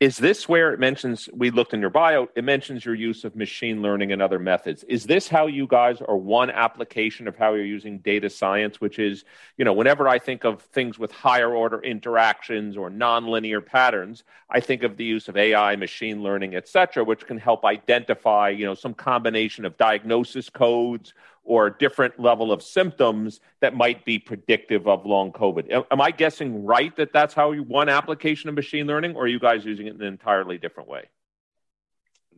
is 0.00 0.18
this 0.18 0.48
where 0.48 0.74
it 0.74 0.80
mentions 0.80 1.30
we 1.32 1.50
looked 1.50 1.72
in 1.72 1.80
your 1.80 1.88
bio 1.88 2.28
it 2.34 2.44
mentions 2.44 2.84
your 2.84 2.96
use 2.96 3.24
of 3.24 3.36
machine 3.36 3.80
learning 3.80 4.12
and 4.12 4.20
other 4.20 4.38
methods. 4.38 4.82
Is 4.84 5.04
this 5.04 5.28
how 5.28 5.46
you 5.46 5.66
guys 5.66 6.02
are 6.02 6.16
one 6.16 6.50
application 6.50 7.26
of 7.28 7.36
how 7.36 7.54
you're 7.54 7.64
using 7.64 8.00
data 8.00 8.28
science 8.28 8.80
which 8.80 8.98
is 8.98 9.24
you 9.56 9.64
know 9.64 9.72
whenever 9.72 10.06
i 10.08 10.18
think 10.18 10.44
of 10.44 10.60
things 10.60 10.98
with 10.98 11.12
higher 11.12 11.54
order 11.54 11.80
interactions 11.80 12.76
or 12.76 12.90
nonlinear 12.90 13.64
patterns 13.64 14.24
i 14.50 14.60
think 14.60 14.82
of 14.82 14.96
the 14.96 15.04
use 15.04 15.28
of 15.28 15.36
ai 15.36 15.76
machine 15.76 16.22
learning 16.22 16.54
et 16.54 16.68
cetera 16.68 17.04
which 17.04 17.26
can 17.26 17.38
help 17.38 17.64
identify 17.64 18.48
you 18.48 18.66
know 18.66 18.74
some 18.74 18.94
combination 18.94 19.64
of 19.64 19.76
diagnosis 19.78 20.50
codes 20.50 21.14
or 21.44 21.70
different 21.70 22.18
level 22.18 22.50
of 22.50 22.62
symptoms 22.62 23.40
that 23.60 23.74
might 23.74 24.04
be 24.04 24.18
predictive 24.18 24.88
of 24.88 25.04
long 25.04 25.30
COVID. 25.30 25.84
Am 25.90 26.00
I 26.00 26.10
guessing 26.10 26.64
right 26.64 26.94
that 26.96 27.12
that's 27.12 27.34
how 27.34 27.52
you, 27.52 27.62
one 27.62 27.88
application 27.88 28.48
of 28.48 28.54
machine 28.54 28.86
learning, 28.86 29.14
or 29.14 29.24
are 29.24 29.28
you 29.28 29.38
guys 29.38 29.64
using 29.64 29.86
it 29.86 29.94
in 29.94 30.00
an 30.00 30.06
entirely 30.06 30.58
different 30.58 30.88
way? 30.88 31.08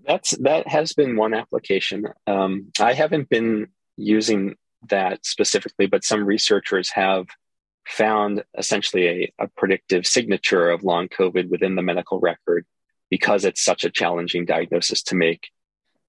That's 0.05 0.33
that 0.39 0.69
has 0.69 0.93
been 0.93 1.17
one 1.17 1.35
application. 1.35 2.07
Um, 2.27 2.73
I 2.79 2.93
haven't 2.93 3.29
been 3.29 3.69
using 3.97 4.57
that 4.89 5.25
specifically, 5.25 5.87
but 5.87 6.05
some 6.05 6.25
researchers 6.25 6.91
have 6.91 7.27
found 7.87 8.45
essentially 8.59 9.07
a, 9.39 9.45
a 9.45 9.49
predictive 9.49 10.07
signature 10.07 10.71
of 10.71 10.83
long 10.83 11.09
COVID 11.09 11.49
within 11.49 11.77
the 11.77 11.83
medical 11.83 12.21
record 12.21 12.67
because 13.11 13.45
it's 13.45 13.65
such 13.65 13.85
a 13.85 13.91
challenging 13.91 14.45
diagnosis 14.45 15.03
to 15.05 15.15
make 15.15 15.51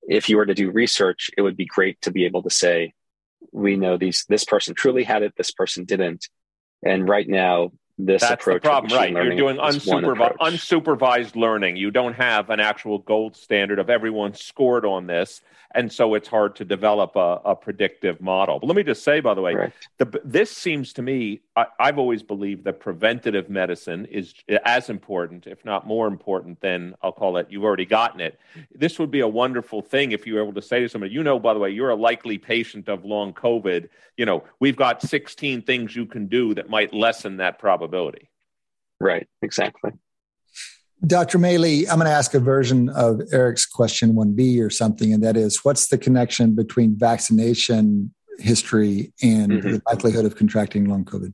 if 0.07 0.29
you 0.29 0.37
were 0.37 0.45
to 0.45 0.53
do 0.53 0.71
research, 0.71 1.29
it 1.37 1.41
would 1.41 1.57
be 1.57 1.65
great 1.65 2.01
to 2.01 2.11
be 2.11 2.25
able 2.25 2.43
to 2.43 2.49
say, 2.49 2.93
we 3.51 3.75
know 3.75 3.97
these 3.97 4.25
this 4.27 4.45
person 4.45 4.73
truly 4.73 5.03
had 5.03 5.21
it, 5.21 5.33
this 5.37 5.51
person 5.51 5.85
didn't. 5.85 6.27
And 6.83 7.07
right 7.07 7.27
now, 7.27 7.71
this 7.97 8.21
That's 8.21 8.41
approach 8.41 8.61
the 8.61 8.69
problem, 8.69 8.97
right? 8.97 9.11
You're 9.11 9.35
doing 9.35 9.57
unsupervised, 9.57 10.37
unsupervised 10.37 11.35
learning. 11.35 11.77
You 11.77 11.89
don't 11.89 12.13
have 12.13 12.51
an 12.51 12.59
actual 12.59 12.99
gold 12.99 13.35
standard 13.35 13.79
of 13.79 13.89
everyone 13.89 14.35
scored 14.35 14.85
on 14.85 15.07
this, 15.07 15.41
and 15.73 15.91
so 15.91 16.13
it's 16.13 16.27
hard 16.27 16.57
to 16.57 16.65
develop 16.65 17.15
a, 17.15 17.41
a 17.43 17.55
predictive 17.55 18.21
model. 18.21 18.59
But 18.59 18.67
let 18.67 18.75
me 18.75 18.83
just 18.83 19.03
say, 19.03 19.19
by 19.19 19.33
the 19.33 19.41
way, 19.41 19.55
right. 19.55 19.73
the, 19.97 20.21
this 20.23 20.51
seems 20.51 20.93
to 20.93 21.01
me. 21.01 21.41
I, 21.57 21.65
I've 21.79 21.97
always 21.97 22.21
believed 22.21 22.65
that 22.65 22.79
preventative 22.79 23.49
medicine 23.49 24.05
is 24.05 24.35
as 24.63 24.89
important, 24.89 25.47
if 25.47 25.65
not 25.65 25.87
more 25.87 26.07
important, 26.07 26.61
than 26.61 26.93
I'll 27.01 27.11
call 27.11 27.37
it. 27.37 27.47
You've 27.49 27.63
already 27.63 27.85
gotten 27.85 28.21
it. 28.21 28.39
This 28.73 28.99
would 28.99 29.09
be 29.09 29.21
a 29.21 29.27
wonderful 29.27 29.81
thing 29.81 30.11
if 30.11 30.27
you 30.27 30.35
were 30.35 30.43
able 30.43 30.53
to 30.53 30.61
say 30.61 30.81
to 30.81 30.87
somebody, 30.87 31.13
you 31.13 31.23
know, 31.23 31.39
by 31.39 31.55
the 31.55 31.59
way, 31.59 31.71
you're 31.71 31.89
a 31.89 31.95
likely 31.95 32.37
patient 32.37 32.87
of 32.87 33.03
long 33.03 33.33
COVID. 33.33 33.89
You 34.17 34.25
know, 34.27 34.43
we've 34.59 34.75
got 34.75 35.01
16 35.01 35.63
things 35.63 35.95
you 35.95 36.05
can 36.05 36.27
do 36.27 36.53
that 36.53 36.69
might 36.69 36.93
lessen 36.93 37.37
that 37.37 37.57
probability. 37.57 38.29
Right. 38.99 39.27
Exactly. 39.41 39.91
Dr. 41.05 41.39
Maley, 41.39 41.87
I'm 41.89 41.97
going 41.97 42.07
to 42.07 42.11
ask 42.11 42.33
a 42.35 42.39
version 42.39 42.89
of 42.89 43.21
Eric's 43.31 43.65
question 43.65 44.13
1B 44.13 44.63
or 44.63 44.69
something, 44.69 45.11
and 45.13 45.23
that 45.23 45.37
is 45.37 45.63
what's 45.63 45.87
the 45.87 45.97
connection 45.97 46.55
between 46.55 46.97
vaccination 46.97 48.13
history 48.39 49.13
and 49.23 49.51
mm-hmm. 49.51 49.71
the 49.73 49.81
likelihood 49.87 50.25
of 50.25 50.35
contracting 50.35 50.85
long 50.85 51.03
COVID? 51.03 51.33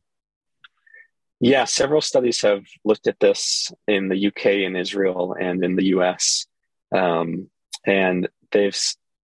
Yeah, 1.44 1.66
several 1.66 2.00
studies 2.00 2.42
have 2.44 2.64
looked 2.86 3.06
at 3.06 3.20
this 3.20 3.70
in 3.86 4.08
the 4.08 4.28
UK 4.28 4.46
and 4.66 4.78
Israel 4.78 5.36
and 5.38 5.62
in 5.62 5.76
the 5.76 5.88
US. 5.88 6.48
Um, 6.96 7.50
and 7.86 8.30
they've 8.54 8.80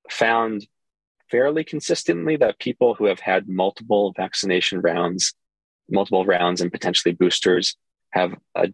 found 0.10 0.68
fairly 1.32 1.64
consistently 1.64 2.36
that 2.36 2.60
people 2.60 2.94
who 2.94 3.06
have 3.06 3.22
had 3.22 3.48
multiple 3.48 4.14
vaccination 4.18 4.82
rounds, 4.82 5.34
multiple 5.90 6.26
rounds, 6.26 6.60
and 6.60 6.74
potentially 6.74 7.14
boosters 7.14 7.78
have 8.12 8.36
a 8.54 8.74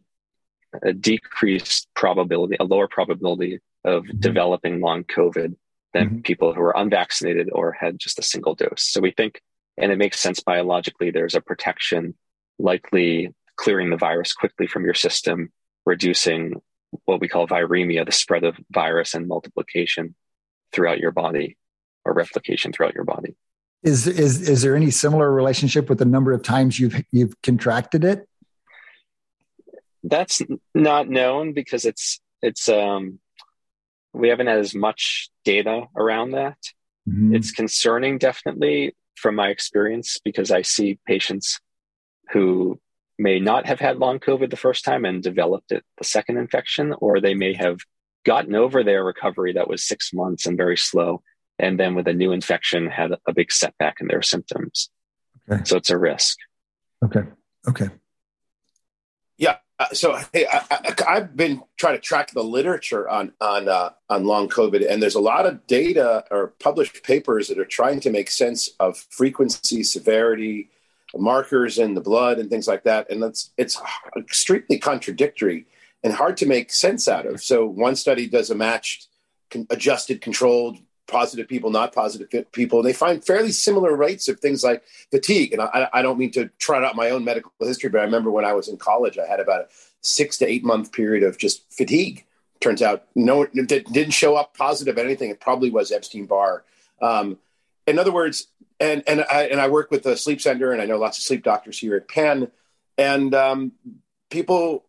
a 0.83 0.91
decreased 0.91 1.87
probability, 1.93 2.57
a 2.59 2.63
lower 2.63 2.87
probability 2.87 3.59
of 3.83 4.03
mm-hmm. 4.05 4.19
developing 4.21 4.81
long 4.81 5.03
COVID 5.03 5.55
than 5.93 6.05
mm-hmm. 6.07 6.19
people 6.21 6.53
who 6.53 6.61
are 6.61 6.75
unvaccinated 6.75 7.49
or 7.51 7.73
had 7.73 7.99
just 7.99 8.17
a 8.17 8.23
single 8.23 8.55
dose. 8.55 8.81
So 8.81 9.01
we 9.01 9.11
think, 9.11 9.39
and 9.77 9.91
it 9.91 9.97
makes 9.97 10.19
sense 10.19 10.39
biologically, 10.39 11.11
there's 11.11 11.35
a 11.35 11.41
protection 11.41 12.15
likely 12.59 13.33
clearing 13.57 13.89
the 13.89 13.97
virus 13.97 14.33
quickly 14.33 14.67
from 14.67 14.85
your 14.85 14.93
system, 14.93 15.51
reducing 15.85 16.61
what 17.05 17.19
we 17.19 17.27
call 17.27 17.47
viremia, 17.47 18.05
the 18.05 18.11
spread 18.11 18.43
of 18.43 18.57
virus 18.71 19.13
and 19.13 19.27
multiplication 19.27 20.15
throughout 20.71 20.99
your 20.99 21.11
body 21.11 21.57
or 22.03 22.13
replication 22.13 22.71
throughout 22.71 22.93
your 22.93 23.03
body. 23.03 23.35
Is 23.83 24.07
is 24.07 24.49
is 24.49 24.61
there 24.61 24.75
any 24.75 24.89
similar 24.89 25.31
relationship 25.31 25.89
with 25.89 25.99
the 25.99 26.05
number 26.05 26.31
of 26.33 26.41
times 26.41 26.79
you've 26.79 27.03
you've 27.11 27.39
contracted 27.41 28.03
it? 28.03 28.27
That's 30.03 30.41
not 30.73 31.07
known 31.09 31.53
because 31.53 31.85
it's 31.85 32.19
it's 32.41 32.67
um 32.67 33.19
we 34.13 34.29
haven't 34.29 34.47
had 34.47 34.59
as 34.59 34.73
much 34.73 35.29
data 35.43 35.83
around 35.95 36.31
that. 36.31 36.57
Mm-hmm. 37.07 37.35
It's 37.35 37.51
concerning 37.51 38.17
definitely 38.17 38.95
from 39.15 39.35
my 39.35 39.49
experience 39.49 40.17
because 40.23 40.51
I 40.51 40.61
see 40.61 40.97
patients 41.05 41.59
who 42.31 42.79
may 43.17 43.39
not 43.39 43.65
have 43.65 43.79
had 43.79 43.97
long 43.97 44.19
COVID 44.19 44.49
the 44.49 44.57
first 44.57 44.83
time 44.83 45.05
and 45.05 45.23
developed 45.23 45.71
it 45.71 45.83
the 45.97 46.03
second 46.03 46.37
infection, 46.37 46.93
or 46.99 47.19
they 47.19 47.33
may 47.33 47.53
have 47.53 47.79
gotten 48.25 48.55
over 48.55 48.83
their 48.83 49.03
recovery 49.03 49.53
that 49.53 49.67
was 49.67 49.83
six 49.83 50.11
months 50.13 50.45
and 50.45 50.57
very 50.57 50.77
slow. 50.77 51.21
And 51.57 51.79
then 51.79 51.95
with 51.95 52.07
a 52.07 52.13
new 52.13 52.31
infection, 52.31 52.87
had 52.87 53.11
a 53.25 53.33
big 53.33 53.51
setback 53.51 54.01
in 54.01 54.07
their 54.07 54.21
symptoms. 54.21 54.89
Okay. 55.49 55.61
So 55.63 55.77
it's 55.77 55.89
a 55.89 55.97
risk. 55.97 56.37
Okay. 57.03 57.21
Okay. 57.67 57.87
Yeah. 59.37 59.57
Uh, 59.77 59.89
so 59.93 60.17
hey, 60.33 60.47
I, 60.47 61.13
have 61.13 61.35
been 61.35 61.61
trying 61.77 61.95
to 61.95 62.01
track 62.01 62.31
the 62.31 62.43
literature 62.43 63.09
on 63.09 63.33
on 63.41 63.67
uh, 63.67 63.89
on 64.09 64.23
long 64.23 64.47
COVID, 64.47 64.89
and 64.89 65.03
there's 65.03 65.15
a 65.15 65.19
lot 65.21 65.45
of 65.45 65.67
data 65.67 66.23
or 66.31 66.53
published 66.59 67.03
papers 67.03 67.49
that 67.49 67.59
are 67.59 67.65
trying 67.65 67.99
to 68.01 68.09
make 68.09 68.31
sense 68.31 68.69
of 68.79 68.97
frequency, 69.09 69.83
severity, 69.83 70.69
markers 71.19 71.79
in 71.79 71.93
the 71.93 72.01
blood, 72.01 72.39
and 72.39 72.49
things 72.49 72.67
like 72.67 72.83
that. 72.83 73.09
And 73.09 73.23
it's 73.23 73.51
it's 73.57 73.79
extremely 74.17 74.79
contradictory 74.79 75.65
and 76.03 76.13
hard 76.13 76.37
to 76.37 76.45
make 76.45 76.71
sense 76.71 77.07
out 77.07 77.25
of. 77.25 77.41
So 77.41 77.65
one 77.65 77.95
study 77.95 78.27
does 78.27 78.49
a 78.49 78.55
matched, 78.55 79.07
adjusted, 79.69 80.21
controlled 80.21 80.77
positive 81.07 81.47
people, 81.47 81.69
not 81.69 81.93
positive 81.93 82.51
people. 82.51 82.79
And 82.79 82.87
they 82.87 82.93
find 82.93 83.23
fairly 83.23 83.51
similar 83.51 83.95
rates 83.95 84.27
of 84.27 84.39
things 84.39 84.63
like 84.63 84.83
fatigue. 85.11 85.53
And 85.53 85.61
I, 85.61 85.87
I, 85.93 86.01
don't 86.01 86.17
mean 86.17 86.31
to 86.31 86.49
trot 86.57 86.83
out 86.83 86.95
my 86.95 87.11
own 87.11 87.23
medical 87.23 87.51
history, 87.59 87.89
but 87.89 88.01
I 88.01 88.03
remember 88.03 88.31
when 88.31 88.45
I 88.45 88.53
was 88.53 88.67
in 88.67 88.77
college, 88.77 89.17
I 89.17 89.27
had 89.27 89.39
about 89.39 89.61
a 89.61 89.67
six 90.01 90.37
to 90.39 90.47
eight 90.47 90.63
month 90.63 90.91
period 90.91 91.23
of 91.23 91.37
just 91.37 91.71
fatigue. 91.71 92.25
Turns 92.59 92.81
out 92.81 93.05
no, 93.15 93.43
it 93.43 93.53
didn't 93.67 94.11
show 94.11 94.35
up 94.35 94.55
positive 94.55 94.97
anything. 94.97 95.29
It 95.29 95.39
probably 95.39 95.69
was 95.69 95.91
Epstein 95.91 96.25
Barr. 96.25 96.63
Um, 97.01 97.37
in 97.85 97.99
other 97.99 98.11
words, 98.11 98.47
and 98.79 99.03
and 99.07 99.25
I 99.29 99.43
and 99.43 99.59
I 99.59 99.67
work 99.67 99.91
with 99.91 100.03
the 100.03 100.17
sleep 100.17 100.41
center, 100.41 100.71
and 100.71 100.81
I 100.81 100.85
know 100.85 100.97
lots 100.97 101.17
of 101.17 101.23
sleep 101.23 101.43
doctors 101.43 101.79
here 101.79 101.95
at 101.95 102.07
Penn, 102.07 102.51
and 102.97 103.33
um, 103.33 103.71
people 104.29 104.85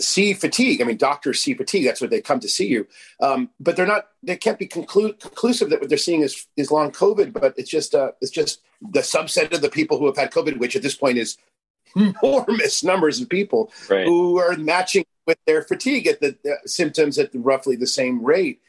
see 0.00 0.32
fatigue. 0.32 0.80
I 0.80 0.84
mean, 0.84 0.96
doctors 0.96 1.40
see 1.40 1.54
fatigue. 1.54 1.84
That's 1.84 2.00
what 2.00 2.10
they 2.10 2.20
come 2.20 2.40
to 2.40 2.48
see 2.48 2.66
you. 2.66 2.86
Um, 3.20 3.50
but 3.60 3.76
they're 3.76 3.86
not. 3.86 4.08
They 4.22 4.36
can't 4.36 4.58
be 4.58 4.68
conclu- 4.68 5.18
conclusive 5.18 5.70
that 5.70 5.80
what 5.80 5.88
they're 5.88 5.98
seeing 5.98 6.22
is 6.22 6.46
is 6.56 6.70
long 6.70 6.92
COVID. 6.92 7.32
But 7.32 7.54
it's 7.56 7.70
just 7.70 7.94
uh, 7.94 8.12
it's 8.20 8.30
just 8.30 8.62
the 8.80 9.00
subset 9.00 9.52
of 9.52 9.60
the 9.60 9.68
people 9.68 9.98
who 9.98 10.06
have 10.06 10.16
had 10.16 10.30
COVID, 10.30 10.58
which 10.58 10.76
at 10.76 10.82
this 10.82 10.94
point 10.94 11.18
is 11.18 11.38
enormous 11.96 12.84
numbers 12.84 13.20
of 13.20 13.28
people 13.28 13.72
right. 13.88 14.06
who 14.06 14.38
are 14.38 14.56
matching 14.56 15.04
with 15.26 15.38
their 15.46 15.62
fatigue 15.62 16.06
at 16.06 16.20
the, 16.20 16.36
the 16.42 16.56
symptoms 16.66 17.18
at 17.18 17.32
the, 17.32 17.38
roughly 17.38 17.76
the 17.76 17.86
same 17.86 18.24
rate. 18.24 18.60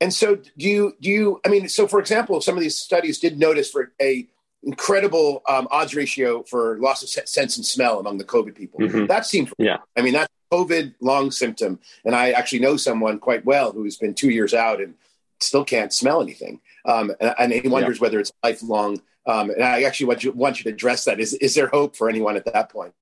And 0.00 0.12
so, 0.12 0.36
do 0.36 0.68
you 0.68 0.94
do 1.00 1.10
you? 1.10 1.40
I 1.46 1.48
mean, 1.48 1.68
so 1.68 1.86
for 1.86 2.00
example, 2.00 2.40
some 2.40 2.56
of 2.56 2.62
these 2.62 2.76
studies 2.76 3.18
did 3.18 3.38
notice 3.38 3.70
for 3.70 3.92
a 4.00 4.28
incredible 4.64 5.42
um, 5.48 5.68
odds 5.70 5.94
ratio 5.94 6.42
for 6.42 6.78
loss 6.78 7.02
of 7.02 7.08
sense 7.08 7.56
and 7.56 7.64
smell 7.66 8.00
among 8.00 8.18
the 8.18 8.24
COVID 8.24 8.54
people. 8.54 8.80
Mm-hmm. 8.80 9.06
That 9.06 9.26
seems, 9.26 9.52
yeah. 9.58 9.78
I 9.96 10.02
mean, 10.02 10.14
that's 10.14 10.32
COVID 10.52 10.94
long 11.00 11.30
symptom. 11.30 11.78
And 12.04 12.14
I 12.14 12.30
actually 12.32 12.60
know 12.60 12.76
someone 12.76 13.18
quite 13.18 13.44
well 13.44 13.72
who's 13.72 13.96
been 13.96 14.14
two 14.14 14.30
years 14.30 14.54
out 14.54 14.80
and 14.80 14.94
still 15.40 15.64
can't 15.64 15.92
smell 15.92 16.22
anything. 16.22 16.60
Um, 16.84 17.12
and, 17.20 17.34
and, 17.38 17.52
he 17.52 17.68
wonders 17.68 17.98
yeah. 17.98 18.02
whether 18.02 18.20
it's 18.20 18.32
lifelong. 18.42 19.00
Um, 19.26 19.50
and 19.50 19.62
I 19.62 19.82
actually 19.82 20.06
want 20.06 20.24
you, 20.24 20.32
want 20.32 20.58
you 20.58 20.64
to 20.64 20.70
address 20.70 21.04
that. 21.04 21.20
Is, 21.20 21.34
is 21.34 21.54
there 21.54 21.68
hope 21.68 21.96
for 21.96 22.08
anyone 22.08 22.36
at 22.36 22.44
that 22.46 22.70
point? 22.70 22.94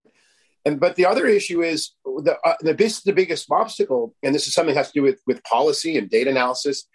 And 0.64 0.78
but 0.78 0.96
the 0.96 1.06
other 1.06 1.26
issue 1.26 1.62
is 1.62 1.92
the 2.04 2.36
uh, 2.44 2.54
the, 2.60 2.74
the 3.04 3.12
biggest 3.12 3.50
obstacle, 3.50 4.14
and 4.22 4.34
this 4.34 4.46
is 4.46 4.54
something 4.54 4.74
that 4.74 4.80
has 4.80 4.92
to 4.92 5.00
do 5.00 5.02
with 5.02 5.20
with 5.26 5.42
policy 5.44 5.98
and 5.98 6.08
data 6.08 6.30
analysis. 6.30 6.86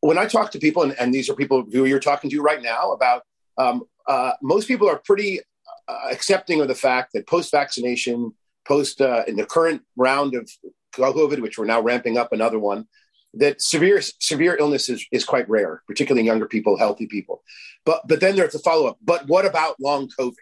When 0.00 0.18
I 0.18 0.26
talk 0.26 0.50
to 0.52 0.58
people, 0.58 0.82
and, 0.82 0.98
and 0.98 1.12
these 1.12 1.28
are 1.28 1.34
people 1.34 1.64
who 1.70 1.84
you're 1.84 2.00
talking 2.00 2.30
to 2.30 2.40
right 2.40 2.62
now 2.62 2.92
about, 2.92 3.22
um, 3.58 3.82
uh, 4.06 4.32
most 4.42 4.66
people 4.66 4.88
are 4.88 4.98
pretty 4.98 5.40
uh, 5.88 6.08
accepting 6.10 6.60
of 6.60 6.68
the 6.68 6.74
fact 6.74 7.12
that 7.12 7.26
post 7.26 7.50
vaccination 7.50 8.32
post 8.66 9.00
uh, 9.00 9.24
in 9.26 9.36
the 9.36 9.46
current 9.46 9.82
round 9.96 10.34
of 10.34 10.50
COVID, 10.94 11.40
which 11.40 11.58
we're 11.58 11.64
now 11.64 11.80
ramping 11.80 12.16
up 12.18 12.32
another 12.32 12.58
one, 12.58 12.86
that 13.34 13.60
severe 13.60 14.00
severe 14.00 14.56
illness 14.56 14.88
is, 14.88 15.06
is 15.12 15.24
quite 15.24 15.48
rare, 15.48 15.82
particularly 15.86 16.20
in 16.20 16.26
younger 16.26 16.46
people, 16.46 16.76
healthy 16.76 17.06
people. 17.06 17.42
But 17.84 18.02
but 18.06 18.20
then 18.20 18.36
there's 18.36 18.54
a 18.54 18.58
follow 18.58 18.86
up. 18.88 18.98
But 19.02 19.26
what 19.28 19.46
about 19.46 19.80
long 19.80 20.08
COVID? 20.18 20.34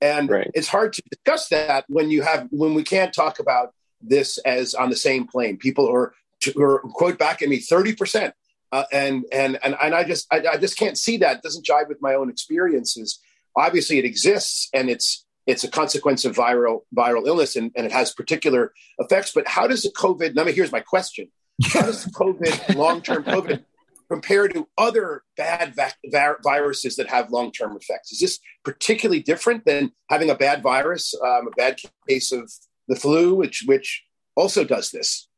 And 0.00 0.28
right. 0.28 0.50
it's 0.54 0.68
hard 0.68 0.92
to 0.94 1.02
discuss 1.10 1.48
that 1.48 1.84
when 1.88 2.10
you 2.10 2.22
have 2.22 2.48
when 2.50 2.74
we 2.74 2.82
can't 2.82 3.12
talk 3.12 3.38
about 3.38 3.72
this 4.00 4.38
as 4.38 4.74
on 4.74 4.90
the 4.90 4.96
same 4.96 5.26
plane. 5.26 5.56
People 5.56 5.88
are, 5.90 6.14
are 6.58 6.78
quote 6.80 7.18
back 7.18 7.42
at 7.42 7.48
me 7.48 7.58
thirty 7.58 7.94
percent, 7.94 8.34
uh, 8.72 8.84
and 8.92 9.24
and 9.32 9.58
and 9.64 9.76
and 9.80 9.94
I 9.94 10.04
just 10.04 10.26
I, 10.32 10.44
I 10.52 10.56
just 10.58 10.78
can't 10.78 10.98
see 10.98 11.16
that. 11.18 11.36
It 11.36 11.42
doesn't 11.42 11.66
jive 11.66 11.88
with 11.88 12.02
my 12.02 12.14
own 12.14 12.28
experiences. 12.28 13.20
Obviously, 13.56 13.98
it 13.98 14.04
exists, 14.04 14.68
and 14.74 14.90
it's 14.90 15.24
it's 15.46 15.64
a 15.64 15.68
consequence 15.68 16.24
of 16.24 16.34
viral 16.34 16.82
viral 16.94 17.26
illness 17.26 17.56
and, 17.56 17.70
and 17.76 17.86
it 17.86 17.92
has 17.92 18.12
particular 18.12 18.72
effects. 18.98 19.32
But 19.34 19.46
how 19.46 19.66
does 19.66 19.82
the 19.82 19.90
COVID, 19.90 20.34
now 20.34 20.44
here's 20.44 20.72
my 20.72 20.80
question. 20.80 21.30
How 21.66 21.82
does 21.82 22.04
the 22.04 22.10
COVID, 22.10 22.74
long-term 22.74 23.24
COVID 23.24 23.64
compare 24.08 24.48
to 24.48 24.68
other 24.76 25.22
bad 25.36 25.74
vac- 25.74 25.98
viruses 26.42 26.96
that 26.96 27.08
have 27.08 27.30
long-term 27.30 27.76
effects? 27.76 28.12
Is 28.12 28.20
this 28.20 28.38
particularly 28.64 29.22
different 29.22 29.64
than 29.64 29.92
having 30.10 30.30
a 30.30 30.34
bad 30.34 30.62
virus, 30.62 31.14
um, 31.22 31.48
a 31.48 31.56
bad 31.56 31.78
case 32.08 32.32
of 32.32 32.50
the 32.88 32.96
flu, 32.96 33.34
which 33.34 33.64
which 33.66 34.04
also 34.36 34.64
does 34.64 34.90
this? 34.90 35.28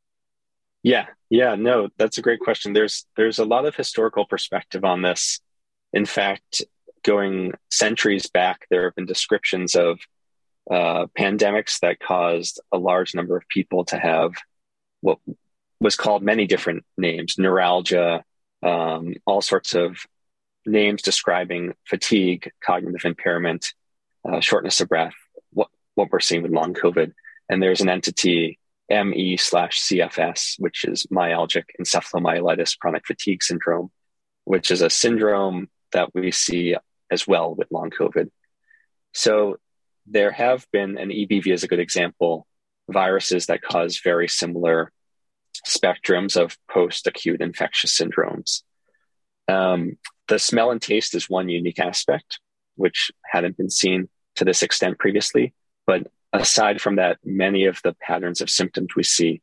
Yeah, 0.83 1.07
yeah, 1.31 1.57
no, 1.57 1.89
that's 1.97 2.19
a 2.19 2.23
great 2.23 2.41
question. 2.41 2.73
There's 2.73 3.07
there's 3.17 3.39
a 3.39 3.45
lot 3.45 3.67
of 3.67 3.75
historical 3.75 4.27
perspective 4.27 4.85
on 4.85 5.03
this. 5.03 5.41
In 5.93 6.07
fact, 6.07 6.63
going 7.05 7.53
centuries 7.71 8.29
back, 8.29 8.67
there 8.71 8.85
have 8.85 8.95
been 8.95 9.07
descriptions 9.07 9.75
of 9.75 9.99
uh, 10.71 11.07
pandemics 11.19 11.79
that 11.81 12.01
caused 12.01 12.61
a 12.73 12.79
large 12.79 13.15
number 13.15 13.37
of 13.37 13.49
people 13.49 13.85
to 13.87 13.99
have 13.99 14.33
what 15.01 15.19
was 15.81 15.97
called 15.97 16.23
many 16.23 16.47
different 16.47 16.85
names 16.97 17.37
neuralgia, 17.39 18.25
um, 18.67 19.15
all 19.27 19.41
sorts 19.41 19.75
of 19.75 19.97
names 20.67 21.03
describing 21.03 21.75
fatigue, 21.87 22.51
cognitive 22.63 23.05
impairment, 23.05 23.73
uh, 24.29 24.41
shortness 24.41 24.81
of 24.81 24.89
breath, 24.89 25.15
what, 25.53 25.69
what 25.95 26.11
we're 26.11 26.21
seeing 26.21 26.43
with 26.43 26.51
long 26.51 26.75
COVID. 26.75 27.13
And 27.49 27.63
there's 27.63 27.81
an 27.81 27.89
entity, 27.89 28.59
ME 28.91 29.37
slash 29.37 29.81
CFS, 29.83 30.55
which 30.59 30.85
is 30.85 31.07
myalgic 31.13 31.65
encephalomyelitis 31.81 32.79
chronic 32.79 33.07
fatigue 33.07 33.43
syndrome, 33.43 33.91
which 34.45 34.71
is 34.71 34.83
a 34.83 34.91
syndrome 34.91 35.69
that 35.93 36.13
we 36.13 36.33
see 36.33 36.77
as 37.11 37.27
well 37.27 37.55
with 37.55 37.71
long 37.71 37.91
COVID. 37.91 38.31
So 39.13 39.57
there 40.07 40.33
have 40.33 40.67
been, 40.73 40.99
and 40.99 41.11
EBV 41.11 41.53
is 41.53 41.63
a 41.63 41.69
good 41.69 41.79
example, 41.79 42.47
viruses 42.89 43.47
that 43.47 43.63
cause 43.63 44.01
very 44.03 44.29
similar 44.29 44.93
spectrums 45.66 46.37
of 46.37 46.57
post 46.71 47.07
acute 47.07 47.40
infectious 47.40 47.97
syndromes. 47.99 48.62
Um, 49.49 49.99
the 50.29 50.38
smell 50.38 50.71
and 50.71 50.83
taste 50.83 51.14
is 51.14 51.31
one 51.31 51.49
unique 51.49 51.79
aspect, 51.79 52.40
which 52.75 53.11
hadn't 53.25 53.57
been 53.57 53.71
seen 53.71 54.09
to 54.37 54.45
this 54.45 54.62
extent 54.62 54.99
previously. 54.99 55.55
But 55.87 56.09
aside 56.33 56.81
from 56.81 56.97
that, 56.97 57.19
many 57.25 57.66
of 57.66 57.81
the 57.83 57.95
patterns 57.95 58.40
of 58.40 58.51
symptoms 58.51 58.97
we 58.97 59.03
see 59.03 59.42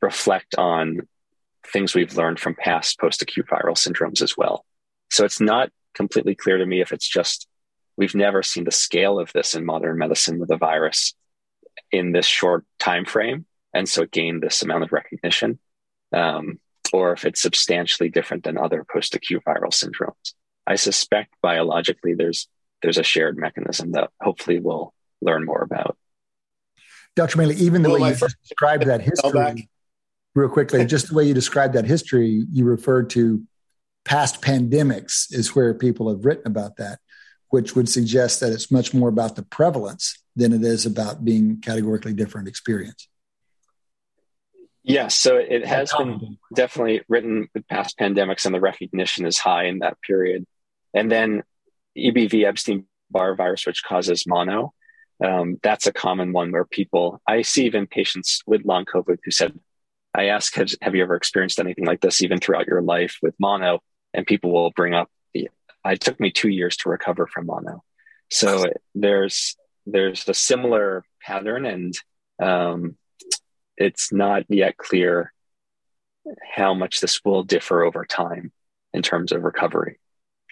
reflect 0.00 0.54
on 0.56 1.08
things 1.72 1.94
we've 1.94 2.16
learned 2.16 2.38
from 2.38 2.54
past 2.54 3.00
post 3.00 3.22
acute 3.22 3.46
viral 3.46 3.74
syndromes 3.74 4.22
as 4.22 4.36
well. 4.36 4.64
So 5.10 5.24
it's 5.24 5.40
not 5.40 5.70
completely 5.94 6.34
clear 6.34 6.58
to 6.58 6.66
me 6.66 6.80
if 6.80 6.92
it's 6.92 7.08
just 7.08 7.48
we've 7.96 8.14
never 8.14 8.42
seen 8.42 8.64
the 8.64 8.70
scale 8.70 9.18
of 9.18 9.32
this 9.32 9.54
in 9.54 9.64
modern 9.64 9.98
medicine 9.98 10.38
with 10.38 10.50
a 10.50 10.56
virus 10.56 11.14
in 11.90 12.12
this 12.12 12.26
short 12.26 12.64
time 12.78 13.04
frame 13.04 13.46
and 13.76 13.88
so 13.88 14.02
it 14.02 14.10
gained 14.10 14.42
this 14.42 14.62
amount 14.62 14.84
of 14.84 14.92
recognition 14.92 15.58
um, 16.12 16.58
or 16.92 17.12
if 17.12 17.24
it's 17.26 17.42
substantially 17.42 18.08
different 18.08 18.44
than 18.44 18.56
other 18.56 18.86
post-acute 18.90 19.42
viral 19.46 19.70
syndromes. 19.70 20.32
I 20.66 20.76
suspect 20.76 21.34
biologically 21.42 22.14
there's 22.14 22.48
there's 22.82 22.98
a 22.98 23.02
shared 23.02 23.36
mechanism 23.36 23.92
that 23.92 24.10
hopefully 24.20 24.60
we'll 24.60 24.92
learn 25.20 25.44
more 25.44 25.62
about. 25.62 25.96
Dr 27.16 27.38
Maley, 27.38 27.56
even 27.56 27.82
the 27.82 27.90
well, 27.90 28.00
way 28.00 28.10
you 28.10 28.28
described 28.42 28.84
that 28.86 29.00
history 29.10 29.68
real 30.34 30.48
quickly 30.48 30.84
just 30.96 31.08
the 31.08 31.14
way 31.14 31.24
you 31.24 31.34
described 31.34 31.74
that 31.74 31.84
history 31.84 32.44
you 32.50 32.64
referred 32.64 33.10
to 33.10 33.42
past 34.04 34.40
pandemics 34.40 35.32
is 35.32 35.54
where 35.54 35.74
people 35.74 36.08
have 36.08 36.24
written 36.24 36.46
about 36.46 36.76
that, 36.76 36.98
which 37.50 37.74
would 37.76 37.88
suggest 37.88 38.40
that 38.40 38.52
it's 38.52 38.70
much 38.70 38.94
more 38.94 39.08
about 39.08 39.36
the 39.36 39.42
prevalence 39.42 40.22
than 40.34 40.52
it 40.52 40.62
is 40.62 40.86
about 40.86 41.24
being 41.24 41.60
categorically 41.60 42.14
different 42.14 42.48
experience. 42.48 43.08
Yes, 44.88 45.16
so 45.16 45.36
it 45.36 45.66
has 45.66 45.92
been 45.92 46.38
definitely 46.54 47.02
written 47.08 47.48
with 47.52 47.66
past 47.66 47.98
pandemics, 47.98 48.46
and 48.46 48.54
the 48.54 48.60
recognition 48.60 49.26
is 49.26 49.36
high 49.36 49.64
in 49.64 49.80
that 49.80 50.00
period. 50.00 50.46
And 50.94 51.10
then 51.10 51.42
EBV, 51.98 52.44
Epstein 52.44 52.86
Barr 53.10 53.34
virus, 53.34 53.66
which 53.66 53.82
causes 53.82 54.28
mono, 54.28 54.72
um, 55.24 55.58
that's 55.60 55.88
a 55.88 55.92
common 55.92 56.32
one 56.32 56.52
where 56.52 56.64
people, 56.64 57.20
I 57.26 57.42
see 57.42 57.66
even 57.66 57.88
patients 57.88 58.42
with 58.46 58.64
long 58.64 58.84
COVID 58.84 59.18
who 59.24 59.32
said, 59.32 59.58
I 60.14 60.26
ask, 60.26 60.54
have, 60.54 60.70
have 60.80 60.94
you 60.94 61.02
ever 61.02 61.16
experienced 61.16 61.58
anything 61.58 61.84
like 61.84 62.00
this, 62.00 62.22
even 62.22 62.38
throughout 62.38 62.68
your 62.68 62.80
life 62.80 63.18
with 63.22 63.34
mono? 63.40 63.80
And 64.14 64.24
people 64.24 64.52
will 64.52 64.70
bring 64.70 64.94
up, 64.94 65.10
it 65.34 65.50
took 66.00 66.20
me 66.20 66.30
two 66.30 66.48
years 66.48 66.76
to 66.78 66.90
recover 66.90 67.26
from 67.26 67.46
mono. 67.46 67.82
So 68.30 68.66
there's 68.94 69.56
there's 69.86 70.28
a 70.28 70.34
similar 70.34 71.04
pattern, 71.22 71.64
and 71.64 71.94
um, 72.42 72.96
it's 73.76 74.12
not 74.12 74.44
yet 74.48 74.76
clear 74.76 75.32
how 76.54 76.74
much 76.74 77.00
this 77.00 77.24
will 77.24 77.44
differ 77.44 77.82
over 77.82 78.04
time 78.04 78.52
in 78.92 79.02
terms 79.02 79.32
of 79.32 79.42
recovery. 79.42 79.98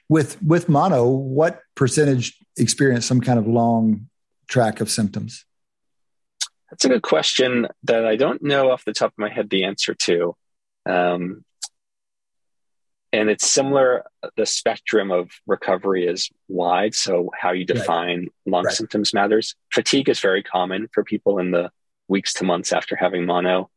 With 0.08 0.40
with 0.42 0.68
mono, 0.68 1.08
what 1.08 1.60
percentage 1.74 2.36
experience 2.56 3.06
some 3.06 3.20
kind 3.20 3.38
of 3.38 3.46
long 3.46 4.08
track 4.48 4.80
of 4.80 4.90
symptoms? 4.90 5.44
That's 6.70 6.84
a 6.84 6.88
good 6.88 7.02
question 7.02 7.68
that 7.84 8.04
I 8.04 8.16
don't 8.16 8.42
know 8.42 8.70
off 8.70 8.84
the 8.84 8.92
top 8.92 9.12
of 9.12 9.18
my 9.18 9.30
head 9.30 9.48
the 9.48 9.64
answer 9.64 9.94
to. 9.94 10.36
Um, 10.86 11.44
and 13.12 13.30
it's 13.30 13.48
similar, 13.48 14.04
the 14.36 14.44
spectrum 14.44 15.12
of 15.12 15.30
recovery 15.46 16.04
is 16.06 16.30
wide. 16.48 16.96
So, 16.96 17.30
how 17.38 17.52
you 17.52 17.64
define 17.64 18.20
right. 18.20 18.28
lung 18.44 18.64
right. 18.64 18.74
symptoms 18.74 19.14
matters. 19.14 19.54
Fatigue 19.72 20.08
is 20.08 20.18
very 20.18 20.42
common 20.42 20.88
for 20.92 21.04
people 21.04 21.38
in 21.38 21.52
the 21.52 21.70
weeks 22.08 22.34
to 22.34 22.44
months 22.44 22.72
after 22.72 22.96
having 22.96 23.26
mono. 23.26 23.70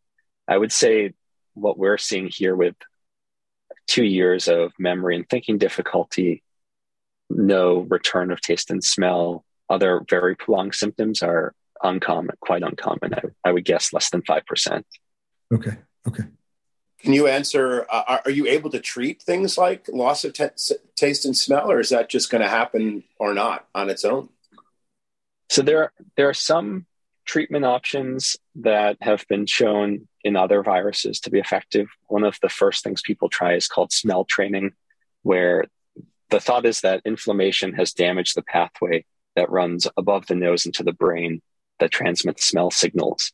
I 0.47 0.57
would 0.57 0.71
say 0.71 1.13
what 1.53 1.77
we're 1.77 1.97
seeing 1.97 2.29
here 2.31 2.55
with 2.55 2.75
two 3.87 4.03
years 4.03 4.47
of 4.47 4.73
memory 4.77 5.15
and 5.15 5.27
thinking 5.29 5.57
difficulty, 5.57 6.43
no 7.29 7.79
return 7.79 8.31
of 8.31 8.41
taste 8.41 8.69
and 8.69 8.83
smell, 8.83 9.43
other 9.69 10.01
very 10.09 10.35
prolonged 10.35 10.75
symptoms 10.75 11.21
are 11.21 11.53
uncommon, 11.83 12.35
quite 12.39 12.63
uncommon. 12.63 13.13
I, 13.13 13.21
I 13.43 13.51
would 13.51 13.65
guess 13.65 13.93
less 13.93 14.09
than 14.09 14.21
5%. 14.21 14.83
Okay. 15.53 15.77
Okay. 16.07 16.23
Can 16.99 17.13
you 17.13 17.27
answer? 17.27 17.85
Uh, 17.89 18.19
are 18.25 18.31
you 18.31 18.47
able 18.47 18.69
to 18.71 18.79
treat 18.79 19.21
things 19.21 19.57
like 19.57 19.87
loss 19.87 20.23
of 20.23 20.33
t- 20.33 20.75
taste 20.95 21.25
and 21.25 21.37
smell, 21.37 21.69
or 21.69 21.79
is 21.79 21.89
that 21.89 22.09
just 22.09 22.31
going 22.31 22.41
to 22.41 22.49
happen 22.49 23.03
or 23.19 23.33
not 23.33 23.67
on 23.75 23.89
its 23.89 24.03
own? 24.03 24.29
So 25.49 25.61
there, 25.61 25.91
there 26.15 26.27
are 26.27 26.33
some 26.33 26.87
treatment 27.27 27.65
options 27.65 28.37
that 28.55 28.97
have 29.01 29.25
been 29.27 29.45
shown 29.45 30.07
in 30.23 30.35
other 30.35 30.63
viruses 30.63 31.19
to 31.19 31.29
be 31.29 31.39
effective. 31.39 31.87
One 32.07 32.23
of 32.23 32.37
the 32.41 32.49
first 32.49 32.83
things 32.83 33.01
people 33.01 33.29
try 33.29 33.53
is 33.53 33.67
called 33.67 33.91
smell 33.91 34.25
training, 34.25 34.71
where 35.21 35.65
the 36.29 36.39
thought 36.39 36.65
is 36.65 36.81
that 36.81 37.01
inflammation 37.05 37.73
has 37.73 37.93
damaged 37.93 38.35
the 38.35 38.41
pathway 38.41 39.05
that 39.35 39.51
runs 39.51 39.87
above 39.97 40.25
the 40.27 40.35
nose 40.35 40.65
into 40.65 40.83
the 40.83 40.93
brain 40.93 41.41
that 41.79 41.91
transmits 41.91 42.45
smell 42.45 42.71
signals. 42.71 43.31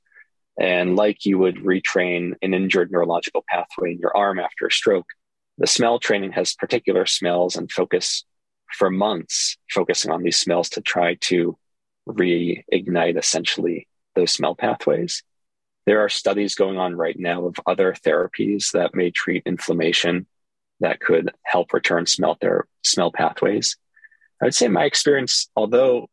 And 0.60 0.96
like 0.96 1.26
you 1.26 1.40
would 1.40 1.56
retrain 1.58 2.34
an 2.42 2.54
injured 2.54 2.92
neurological 2.92 3.44
pathway 3.48 3.94
in 3.94 4.00
your 4.00 4.16
arm 4.16 4.40
after 4.40 4.68
a 4.68 4.72
stroke, 4.72 5.08
the 5.58 5.68
smell 5.68 6.00
training 6.00 6.34
has 6.34 6.54
particular 6.54 7.06
smells 7.06 7.56
and 7.56 7.72
focus 7.72 8.26
for 8.74 8.90
months, 8.90 9.58
focusing 9.70 10.12
on 10.12 10.24
these 10.24 10.38
smells 10.38 10.70
to 10.70 10.82
try 10.82 11.16
to 11.22 11.58
reignite 12.08 13.18
essentially 13.18 13.88
those 14.16 14.32
smell 14.32 14.56
pathways. 14.56 15.24
There 15.86 16.00
are 16.00 16.10
studies 16.10 16.56
going 16.56 16.78
on 16.78 16.96
right 16.96 17.18
now 17.18 17.46
of 17.46 17.56
other 17.66 17.94
therapies 17.94 18.72
that 18.72 18.96
may 18.96 19.12
treat 19.12 19.44
inflammation 19.46 20.28
that 20.80 21.00
could 21.00 21.32
help 21.44 21.74
return 21.74 22.06
smell 22.06 22.36
ther- 22.40 22.68
smell 22.84 23.12
pathways. 23.12 23.78
I 24.42 24.46
would 24.46 24.56
say 24.56 24.68
my 24.68 24.86
experience, 24.86 25.50
although 25.56 26.10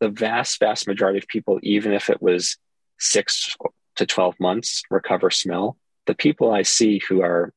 the 0.00 0.08
vast, 0.08 0.58
vast 0.58 0.86
majority 0.86 1.18
of 1.18 1.28
people, 1.28 1.58
even 1.62 1.92
if 1.92 2.10
it 2.10 2.20
was 2.20 2.56
six 2.98 3.56
to 3.96 4.06
12 4.06 4.38
months, 4.40 4.82
recover 4.90 5.30
smell, 5.30 5.76
the 6.06 6.14
people 6.14 6.52
I 6.52 6.62
see 6.62 7.00
who 7.08 7.22
are 7.22 7.52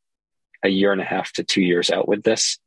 a 0.63 0.69
year 0.69 0.91
and 0.91 1.01
a 1.01 1.05
half 1.05 1.31
to 1.33 1.43
two 1.43 1.61
years 1.61 1.89
out 1.89 2.07
with 2.07 2.23
this, 2.23 2.57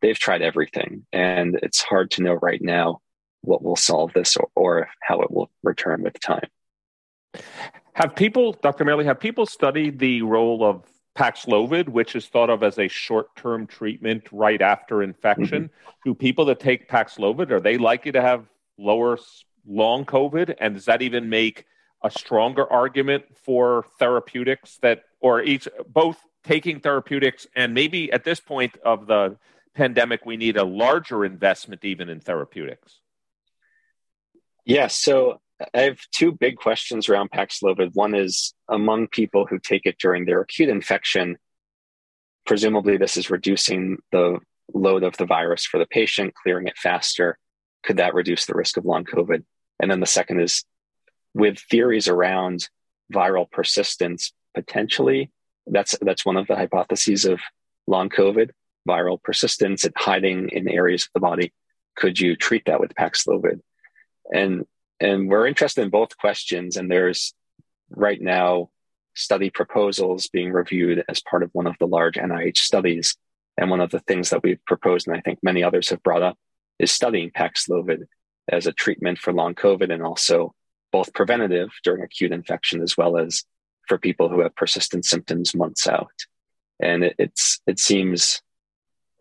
they've 0.00 0.18
tried 0.18 0.42
everything. 0.42 1.06
And 1.12 1.58
it's 1.62 1.82
hard 1.82 2.10
to 2.12 2.22
know 2.22 2.34
right 2.34 2.60
now 2.60 3.00
what 3.42 3.62
will 3.62 3.76
solve 3.76 4.12
this 4.12 4.36
or, 4.36 4.48
or 4.54 4.88
how 5.00 5.20
it 5.22 5.30
will 5.30 5.50
return 5.62 6.02
with 6.02 6.18
time. 6.20 6.48
Have 7.94 8.14
people, 8.14 8.52
Dr. 8.62 8.84
Maley, 8.84 9.04
have 9.04 9.20
people 9.20 9.46
studied 9.46 9.98
the 9.98 10.22
role 10.22 10.64
of 10.64 10.84
Paxlovid, 11.18 11.88
which 11.88 12.16
is 12.16 12.26
thought 12.26 12.50
of 12.50 12.62
as 12.62 12.78
a 12.78 12.88
short-term 12.88 13.66
treatment 13.66 14.28
right 14.32 14.60
after 14.60 15.02
infection? 15.02 15.64
Mm-hmm. 15.64 16.08
Do 16.10 16.14
people 16.14 16.44
that 16.46 16.60
take 16.60 16.88
Paxlovid 16.88 17.50
are 17.50 17.60
they 17.60 17.78
likely 17.78 18.12
to 18.12 18.22
have 18.22 18.46
lower 18.78 19.18
long 19.66 20.04
COVID, 20.04 20.56
and 20.60 20.74
does 20.74 20.86
that 20.86 21.02
even 21.02 21.28
make 21.28 21.66
a 22.02 22.10
stronger 22.10 22.70
argument 22.72 23.24
for 23.44 23.84
therapeutics 23.98 24.78
that, 24.82 25.04
or 25.20 25.42
each 25.42 25.68
both 25.86 26.18
taking 26.44 26.80
therapeutics 26.80 27.46
and 27.54 27.74
maybe 27.74 28.10
at 28.12 28.24
this 28.24 28.40
point 28.40 28.78
of 28.84 29.06
the 29.06 29.36
pandemic, 29.74 30.24
we 30.24 30.36
need 30.36 30.56
a 30.56 30.64
larger 30.64 31.24
investment 31.24 31.84
even 31.84 32.08
in 32.08 32.20
therapeutics? 32.20 33.00
Yes. 34.70 34.94
So 34.94 35.40
I 35.74 35.80
have 35.80 35.98
two 36.12 36.30
big 36.30 36.56
questions 36.56 37.08
around 37.08 37.32
Paxlovid. 37.32 37.90
One 37.94 38.14
is 38.14 38.54
among 38.68 39.08
people 39.08 39.44
who 39.44 39.58
take 39.58 39.84
it 39.84 39.98
during 39.98 40.26
their 40.26 40.40
acute 40.40 40.68
infection, 40.68 41.38
presumably 42.46 42.96
this 42.96 43.16
is 43.16 43.30
reducing 43.30 43.98
the 44.12 44.38
load 44.72 45.02
of 45.02 45.16
the 45.16 45.26
virus 45.26 45.66
for 45.66 45.78
the 45.78 45.86
patient, 45.86 46.34
clearing 46.40 46.68
it 46.68 46.78
faster. 46.78 47.36
Could 47.82 47.96
that 47.96 48.14
reduce 48.14 48.46
the 48.46 48.54
risk 48.54 48.76
of 48.76 48.84
long 48.84 49.04
COVID? 49.04 49.42
And 49.80 49.90
then 49.90 49.98
the 49.98 50.06
second 50.06 50.40
is 50.40 50.64
with 51.34 51.58
theories 51.68 52.06
around 52.06 52.68
viral 53.12 53.50
persistence, 53.50 54.32
potentially. 54.54 55.32
That's 55.66 55.96
that's 56.00 56.24
one 56.24 56.36
of 56.36 56.46
the 56.46 56.54
hypotheses 56.54 57.24
of 57.24 57.40
long 57.88 58.08
COVID, 58.08 58.50
viral 58.88 59.20
persistence, 59.20 59.84
and 59.84 59.94
hiding 59.96 60.50
in 60.50 60.68
areas 60.68 61.06
of 61.06 61.10
the 61.14 61.26
body. 61.26 61.52
Could 61.96 62.20
you 62.20 62.36
treat 62.36 62.66
that 62.66 62.78
with 62.78 62.94
Paxlovid? 62.94 63.62
And 64.32 64.66
and 65.00 65.28
we're 65.28 65.46
interested 65.46 65.82
in 65.82 65.90
both 65.90 66.16
questions. 66.18 66.76
And 66.76 66.90
there's 66.90 67.34
right 67.88 68.20
now 68.20 68.70
study 69.14 69.50
proposals 69.50 70.28
being 70.28 70.52
reviewed 70.52 71.04
as 71.08 71.22
part 71.22 71.42
of 71.42 71.50
one 71.52 71.66
of 71.66 71.76
the 71.80 71.86
large 71.86 72.16
nih 72.16 72.56
studies. 72.56 73.16
And 73.56 73.70
one 73.70 73.80
of 73.80 73.90
the 73.90 74.00
things 74.00 74.30
that 74.30 74.42
we've 74.42 74.64
proposed 74.66 75.06
and 75.06 75.16
i 75.16 75.20
think 75.20 75.38
many 75.42 75.62
others 75.62 75.90
have 75.90 76.02
brought 76.02 76.22
up 76.22 76.38
is 76.78 76.90
studying 76.90 77.30
paxlovid 77.30 78.04
as 78.48 78.66
a 78.66 78.72
treatment 78.72 79.18
for 79.18 79.34
long 79.34 79.54
covid 79.54 79.92
and 79.92 80.02
also 80.02 80.54
both 80.92 81.12
preventative 81.12 81.68
during 81.84 82.02
acute 82.02 82.32
infection 82.32 82.82
as 82.82 82.96
well 82.96 83.18
as 83.18 83.44
for 83.86 83.98
people 83.98 84.28
who 84.28 84.40
have 84.40 84.54
persistent 84.54 85.04
symptoms 85.04 85.54
months 85.54 85.86
out. 85.86 86.12
And 86.80 87.04
it, 87.04 87.16
it's 87.18 87.60
it 87.66 87.78
seems 87.78 88.40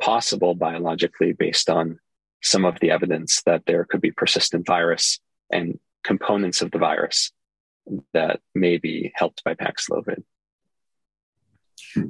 possible 0.01 0.55
biologically 0.55 1.33
based 1.33 1.69
on 1.69 1.99
some 2.41 2.65
of 2.65 2.79
the 2.79 2.91
evidence 2.91 3.41
that 3.45 3.63
there 3.65 3.85
could 3.85 4.01
be 4.01 4.11
persistent 4.11 4.65
virus 4.65 5.19
and 5.51 5.79
components 6.03 6.61
of 6.61 6.71
the 6.71 6.77
virus 6.77 7.31
that 8.13 8.39
may 8.55 8.77
be 8.77 9.11
helped 9.15 9.43
by 9.43 9.53
Paxlovid. 9.53 10.23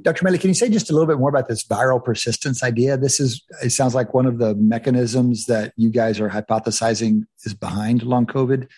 Dr. 0.02 0.24
Maley, 0.24 0.40
can 0.40 0.48
you 0.48 0.54
say 0.54 0.68
just 0.68 0.90
a 0.90 0.92
little 0.92 1.06
bit 1.06 1.18
more 1.18 1.30
about 1.30 1.48
this 1.48 1.64
viral 1.64 2.04
persistence 2.04 2.62
idea? 2.62 2.96
This 2.96 3.18
is, 3.18 3.42
it 3.62 3.70
sounds 3.70 3.94
like 3.94 4.12
one 4.12 4.26
of 4.26 4.38
the 4.38 4.54
mechanisms 4.54 5.46
that 5.46 5.72
you 5.76 5.90
guys 5.90 6.20
are 6.20 6.28
hypothesizing 6.28 7.26
is 7.44 7.54
behind 7.54 8.02
long 8.02 8.26
COVID. 8.26 8.68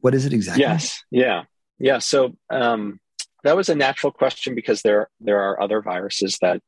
What 0.00 0.14
is 0.14 0.24
it 0.24 0.32
exactly? 0.32 0.62
Yes. 0.62 1.02
Yeah. 1.10 1.44
Yeah. 1.78 1.98
So 1.98 2.36
um, 2.48 3.00
that 3.44 3.56
was 3.56 3.68
a 3.68 3.74
natural 3.74 4.12
question 4.12 4.54
because 4.54 4.82
there, 4.82 5.10
there 5.20 5.40
are 5.40 5.60
other 5.60 5.82
viruses 5.82 6.38
that 6.40 6.60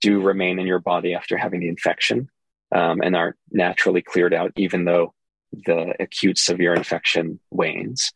do 0.00 0.20
remain 0.20 0.58
in 0.58 0.66
your 0.66 0.80
body 0.80 1.14
after 1.14 1.36
having 1.36 1.60
the 1.60 1.68
infection 1.68 2.30
um, 2.74 3.00
and 3.02 3.16
aren't 3.16 3.36
naturally 3.50 4.02
cleared 4.02 4.34
out, 4.34 4.52
even 4.56 4.84
though 4.84 5.14
the 5.52 5.94
acute 5.98 6.38
severe 6.38 6.74
infection 6.74 7.40
wanes. 7.50 8.12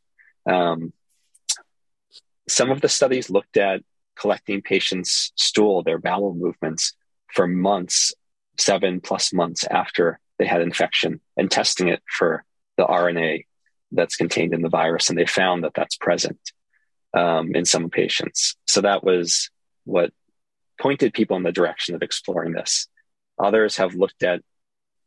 Um, 0.46 0.92
some 2.48 2.70
of 2.70 2.80
the 2.80 2.88
studies 2.88 3.30
looked 3.30 3.56
at 3.56 3.82
collecting 4.16 4.62
patients' 4.62 5.32
stool, 5.36 5.82
their 5.82 5.98
bowel 5.98 6.34
movements, 6.34 6.92
for 7.32 7.46
months, 7.46 8.14
seven 8.58 9.00
plus 9.00 9.32
months 9.32 9.64
after 9.68 10.20
they 10.38 10.46
had 10.46 10.62
infection, 10.62 11.20
and 11.36 11.50
testing 11.50 11.88
it 11.88 12.02
for 12.06 12.44
the 12.76 12.84
RNA 12.84 13.46
that's 13.92 14.16
contained 14.16 14.54
in 14.54 14.62
the 14.62 14.68
virus. 14.68 15.08
And 15.08 15.18
they 15.18 15.26
found 15.26 15.64
that 15.64 15.74
that's 15.74 15.96
present 15.96 16.38
um, 17.14 17.54
in 17.54 17.64
some 17.64 17.90
patients. 17.90 18.56
So 18.66 18.80
that 18.82 19.02
was 19.02 19.50
what 19.84 20.12
pointed 20.80 21.14
people 21.14 21.36
in 21.36 21.42
the 21.42 21.52
direction 21.52 21.94
of 21.94 22.02
exploring 22.02 22.52
this. 22.52 22.88
Others 23.38 23.76
have 23.76 23.94
looked 23.94 24.22
at 24.22 24.42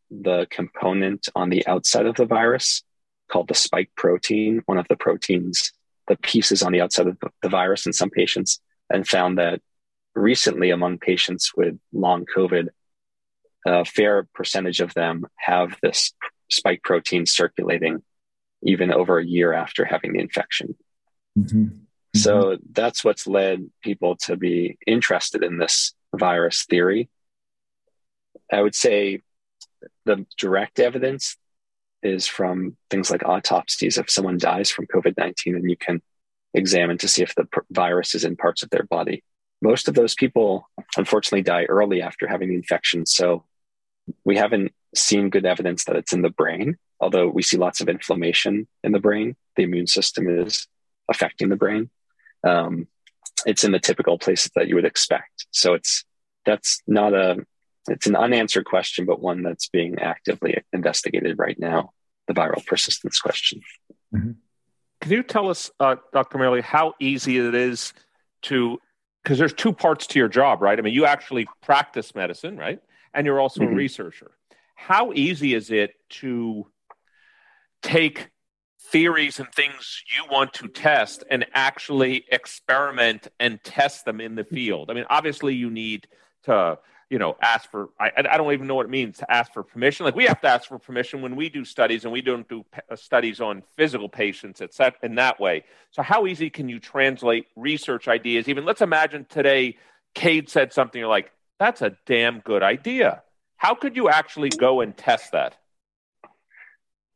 the 0.10 0.48
component 0.50 1.28
on 1.36 1.50
the 1.50 1.66
outside 1.68 2.06
of 2.06 2.16
the 2.16 2.26
virus 2.26 2.84
called 3.30 3.48
the 3.48 3.54
spike 3.54 3.92
protein, 3.96 4.62
one 4.66 4.78
of 4.78 4.88
the 4.88 4.96
proteins 4.96 5.74
the 6.08 6.16
pieces 6.18 6.64
on 6.64 6.72
the 6.72 6.82
outside 6.82 7.08
of 7.08 7.18
the 7.42 7.50
virus 7.50 7.86
in 7.86 7.94
some 7.94 8.10
patients 8.10 8.60
and 8.90 9.08
found 9.08 9.38
that 9.38 9.62
recently 10.16 10.72
among 10.72 10.98
patients 10.98 11.52
with 11.56 11.78
long 11.94 12.26
COVID, 12.36 12.70
a 13.66 13.86
fair 13.86 14.28
percentage 14.34 14.80
of 14.80 14.94
them 14.94 15.28
have 15.36 15.78
this 15.82 16.14
spike 16.50 16.82
protein 16.82 17.26
circulating 17.26 18.02
even 18.64 18.92
over 18.92 19.20
a 19.20 19.26
year 19.26 19.54
after 19.54 19.86
having 19.86 20.14
the 20.14 20.20
infection. 20.20 20.76
Mm-hmm. 21.38 21.64
Mm-hmm. 21.64 21.78
So 22.18 22.58
that's 22.72 23.04
what's 23.04 23.28
led 23.28 23.70
people 23.84 24.16
to 24.24 24.38
be 24.38 24.78
interested 24.88 25.44
in 25.44 25.60
this 25.60 25.94
virus 26.16 26.66
theory. 26.66 27.10
I 28.52 28.62
would 28.62 28.76
say 28.76 29.22
the 30.06 30.26
direct 30.38 30.80
evidence 30.80 31.38
is 32.04 32.28
from 32.28 32.78
things 32.90 33.12
like 33.12 33.24
autopsies. 33.26 33.98
If 33.98 34.10
someone 34.10 34.38
dies 34.38 34.70
from 34.70 34.88
COVID 34.88 35.16
19, 35.18 35.56
and 35.56 35.70
you 35.70 35.78
can 35.78 36.02
examine 36.54 36.98
to 37.00 37.08
see 37.08 37.24
if 37.24 37.36
the 37.36 37.48
virus 37.72 38.16
is 38.16 38.24
in 38.24 38.36
parts 38.36 38.64
of 38.64 38.70
their 38.70 38.84
body. 38.84 39.24
Most 39.62 39.88
of 39.88 39.96
those 39.96 40.16
people, 40.16 40.70
unfortunately, 40.96 41.42
die 41.42 41.66
early 41.66 42.02
after 42.02 42.28
having 42.28 42.50
the 42.50 42.56
infection. 42.56 43.06
So 43.06 43.46
we 44.24 44.38
haven't 44.38 44.74
seen 44.96 45.30
good 45.30 45.46
evidence 45.46 45.86
that 45.86 45.96
it's 45.96 46.14
in 46.14 46.22
the 46.22 46.30
brain, 46.30 46.78
although 47.00 47.28
we 47.28 47.42
see 47.42 47.58
lots 47.58 47.82
of 47.82 47.90
inflammation 47.90 48.68
in 48.84 48.92
the 48.92 49.00
brain. 49.00 49.36
The 49.56 49.64
immune 49.64 49.88
system 49.88 50.28
is 50.28 50.68
affecting 51.10 51.50
the 51.50 51.56
brain. 51.56 51.90
Um, 52.44 52.88
it's 53.46 53.64
in 53.64 53.72
the 53.72 53.80
typical 53.80 54.18
places 54.18 54.52
that 54.56 54.68
you 54.68 54.76
would 54.76 54.86
expect. 54.86 55.48
So 55.52 55.74
it's 55.74 56.04
that's 56.46 56.82
not 56.88 57.14
a 57.14 57.46
it's 57.88 58.08
an 58.08 58.16
unanswered 58.16 58.66
question, 58.66 59.06
but 59.06 59.22
one 59.22 59.44
that's 59.44 59.68
being 59.68 60.00
actively 60.00 60.64
investigated 60.74 61.38
right 61.40 61.58
now. 61.60 61.92
The 62.28 62.34
viral 62.34 62.66
persistence 62.66 63.20
question. 63.20 63.62
Mm-hmm. 64.14 64.32
Can 65.00 65.12
you 65.12 65.24
tell 65.24 65.50
us, 65.50 65.72
uh, 65.80 65.96
Dr. 66.12 66.38
Maley, 66.38 66.62
how 66.62 66.94
easy 67.00 67.38
it 67.38 67.56
is 67.56 67.94
to 68.44 68.80
because 69.24 69.40
there's 69.40 69.54
two 69.54 69.74
parts 69.74 70.08
to 70.08 70.20
your 70.20 70.30
job, 70.30 70.62
right? 70.62 70.80
I 70.80 70.82
mean, 70.82 70.94
you 70.94 71.06
actually 71.06 71.48
practice 71.62 72.16
medicine, 72.16 72.56
right? 72.56 72.80
And 73.14 73.26
you're 73.26 73.42
also 73.42 73.60
mm-hmm. 73.60 73.74
a 73.74 73.76
researcher. 73.76 74.32
How 74.76 75.12
easy 75.12 75.54
is 75.54 75.70
it 75.70 75.96
to 76.22 76.66
take 77.82 78.30
theories 78.90 79.40
and 79.40 79.52
things 79.52 80.02
you 80.16 80.32
want 80.32 80.54
to 80.54 80.70
test 80.70 81.26
and 81.30 81.46
actually 81.54 82.24
experiment 82.32 83.28
and 83.38 83.62
test 83.66 84.06
them 84.06 84.22
in 84.22 84.36
the 84.36 84.46
field? 84.46 84.90
I 84.90 84.94
mean, 84.94 85.06
obviously, 85.10 85.56
you 85.56 85.70
need 85.70 86.08
to 86.44 86.80
you 87.10 87.20
know, 87.20 87.38
ask 87.42 87.72
for, 87.72 87.90
I, 87.98 88.12
I 88.18 88.38
don't 88.38 88.52
even 88.52 88.68
know 88.68 88.76
what 88.76 88.86
it 88.86 88.90
means 88.90 89.20
to 89.20 89.32
ask 89.32 89.54
for 89.54 89.64
permission. 89.64 90.06
Like 90.06 90.16
we 90.16 90.26
have 90.26 90.42
to 90.42 90.48
ask 90.48 90.68
for 90.68 90.78
permission 90.78 91.22
when 91.22 91.38
we 91.38 91.48
do 91.48 91.64
studies 91.64 92.04
and 92.04 92.12
we 92.12 92.22
don't 92.22 92.48
do 92.50 92.66
uh, 92.92 92.98
studies 92.98 93.40
on 93.40 93.64
physical 93.78 94.10
patients, 94.10 94.60
et 94.62 94.74
cetera, 94.74 95.00
in 95.04 95.16
that 95.16 95.40
way. 95.40 95.64
So 95.92 96.02
how 96.02 96.28
easy 96.28 96.50
can 96.50 96.68
you 96.68 96.80
translate 96.80 97.48
research 97.56 98.10
ideas? 98.10 98.50
Even 98.50 98.66
let's 98.66 98.82
imagine 98.82 99.26
today, 99.30 99.78
Cade 100.16 100.50
said 100.50 100.74
something 100.74 101.00
you're 101.00 101.08
like, 101.08 101.32
that's 101.60 101.82
a 101.82 101.96
damn 102.06 102.40
good 102.42 102.62
idea. 102.62 103.24
How 103.56 103.74
could 103.74 103.96
you 103.96 104.10
actually 104.10 104.50
go 104.50 104.82
and 104.82 104.96
test 104.96 105.32
that? 105.32 105.56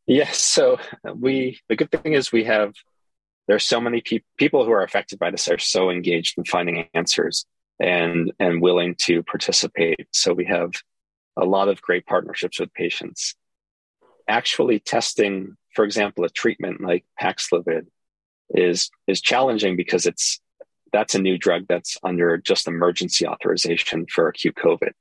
Yes. 0.07 0.39
So 0.39 0.79
we, 1.13 1.59
the 1.67 1.75
good 1.75 1.91
thing 1.91 2.13
is 2.13 2.31
we 2.31 2.45
have, 2.45 2.73
there's 3.47 3.65
so 3.65 3.81
many 3.81 4.01
pe- 4.01 4.23
people 4.37 4.63
who 4.63 4.71
are 4.71 4.83
affected 4.83 5.19
by 5.19 5.31
this 5.31 5.49
are 5.49 5.57
so 5.57 5.89
engaged 5.89 6.37
in 6.37 6.45
finding 6.45 6.87
answers 6.93 7.45
and 7.81 8.31
and 8.39 8.61
willing 8.61 8.95
to 8.95 9.23
participate. 9.23 10.07
So 10.11 10.33
we 10.33 10.45
have 10.45 10.71
a 11.35 11.45
lot 11.45 11.67
of 11.67 11.81
great 11.81 12.05
partnerships 12.05 12.59
with 12.59 12.73
patients. 12.73 13.35
Actually 14.27 14.79
testing, 14.79 15.57
for 15.73 15.83
example, 15.83 16.23
a 16.23 16.29
treatment 16.29 16.79
like 16.79 17.03
Paxlovid 17.19 17.87
is 18.51 18.91
is 19.07 19.19
challenging 19.19 19.75
because 19.75 20.05
it's 20.05 20.39
that's 20.93 21.15
a 21.15 21.21
new 21.21 21.37
drug 21.37 21.65
that's 21.67 21.97
under 22.03 22.37
just 22.37 22.67
emergency 22.67 23.25
authorization 23.25 24.05
for 24.13 24.27
acute 24.27 24.55
COVID. 24.55 24.91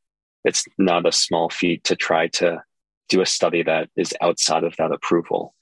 It's 0.44 0.64
not 0.78 1.06
a 1.06 1.12
small 1.12 1.50
feat 1.50 1.84
to 1.84 1.96
try 1.96 2.28
to 2.28 2.62
do 3.10 3.20
a 3.20 3.26
study 3.26 3.62
that 3.64 3.90
is 3.96 4.14
outside 4.22 4.64
of 4.64 4.76
that 4.76 4.92
approval. 4.92 5.54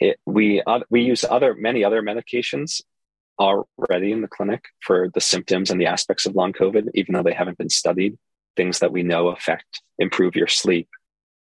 It, 0.00 0.18
we 0.24 0.62
uh, 0.62 0.80
we 0.88 1.02
use 1.02 1.24
other 1.28 1.54
many 1.54 1.84
other 1.84 2.00
medications 2.00 2.80
already 3.38 4.12
in 4.12 4.20
the 4.20 4.28
clinic 4.28 4.64
for 4.80 5.08
the 5.14 5.20
symptoms 5.20 5.70
and 5.70 5.80
the 5.80 5.86
aspects 5.86 6.26
of 6.26 6.34
long 6.34 6.52
COVID, 6.52 6.88
even 6.94 7.14
though 7.14 7.22
they 7.22 7.34
haven't 7.34 7.58
been 7.58 7.70
studied. 7.70 8.18
Things 8.56 8.80
that 8.80 8.92
we 8.92 9.02
know 9.04 9.28
affect, 9.28 9.82
improve 9.98 10.34
your 10.34 10.48
sleep, 10.48 10.88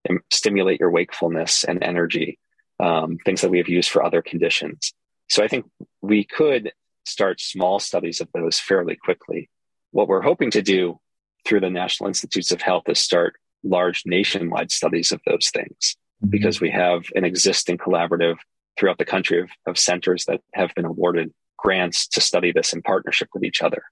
and 0.06 0.19
stimulate 0.32 0.79
your 0.79 0.89
wakefulness 0.89 1.63
and 1.63 1.84
energy, 1.84 2.39
um, 2.79 3.17
things 3.23 3.41
that 3.41 3.51
we 3.51 3.60
have 3.60 3.69
used 3.69 3.89
for 3.89 4.03
other 4.03 4.21
conditions. 4.21 4.93
So 5.29 5.43
I 5.43 5.47
think 5.47 5.65
we 6.01 6.23
could 6.23 6.73
start 7.06 7.39
small 7.39 7.79
studies 7.79 8.19
of 8.19 8.29
those 8.34 8.60
fairly 8.60 8.95
quickly. 8.95 9.49
What 9.91 10.08
we're 10.08 10.21
hoping 10.21 10.51
to 10.51 10.62
do 10.62 10.99
through 11.45 11.60
the 11.60 11.69
National 11.69 12.08
Institutes 12.08 12.51
of 12.51 12.62
Health 12.62 12.84
is 12.88 12.99
start 12.99 13.36
large 13.63 14.03
nationwide 14.06 14.71
studies 14.71 15.12
of 15.12 15.21
those 15.25 15.49
things 15.53 15.95
mm-hmm. 16.21 16.29
because 16.29 16.60
we 16.60 16.71
have 16.71 17.03
an 17.15 17.25
existing 17.25 17.77
collaborative 17.77 18.38
throughout 18.77 18.97
the 18.97 19.06
country 19.06 19.41
of, 19.41 19.49
of 19.67 19.77
centers 19.77 20.25
that 20.25 20.41
have 20.53 20.73
been 20.75 20.86
awarded 20.86 21.32
grants 21.63 22.08
to 22.10 22.21
study 22.21 22.52
this 22.52 22.73
in 22.73 22.82
partnership 22.82 23.30
with 23.34 23.43
each 23.43 23.62
other. 23.62 23.84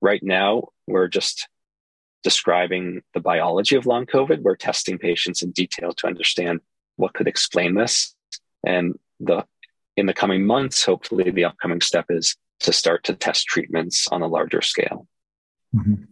Right 0.00 0.22
now, 0.22 0.68
we're 0.86 1.08
just 1.08 1.48
describing 2.22 3.02
the 3.14 3.20
biology 3.20 3.76
of 3.76 3.86
long 3.86 4.06
COVID. 4.06 4.42
We're 4.42 4.56
testing 4.56 4.98
patients 4.98 5.42
in 5.42 5.52
detail 5.52 5.92
to 5.92 6.06
understand 6.06 6.60
what 6.96 7.14
could 7.14 7.28
explain 7.28 7.74
this. 7.74 8.14
And 8.66 8.98
the 9.20 9.44
in 9.96 10.06
the 10.06 10.14
coming 10.14 10.46
months, 10.46 10.84
hopefully, 10.84 11.30
the 11.30 11.44
upcoming 11.44 11.80
step 11.80 12.06
is 12.08 12.36
to 12.60 12.72
start 12.72 13.04
to 13.04 13.14
test 13.14 13.46
treatments 13.46 14.08
on 14.08 14.22
a 14.22 14.26
larger 14.26 14.62
scale. 14.62 15.06
Mm-hmm. 15.74 16.04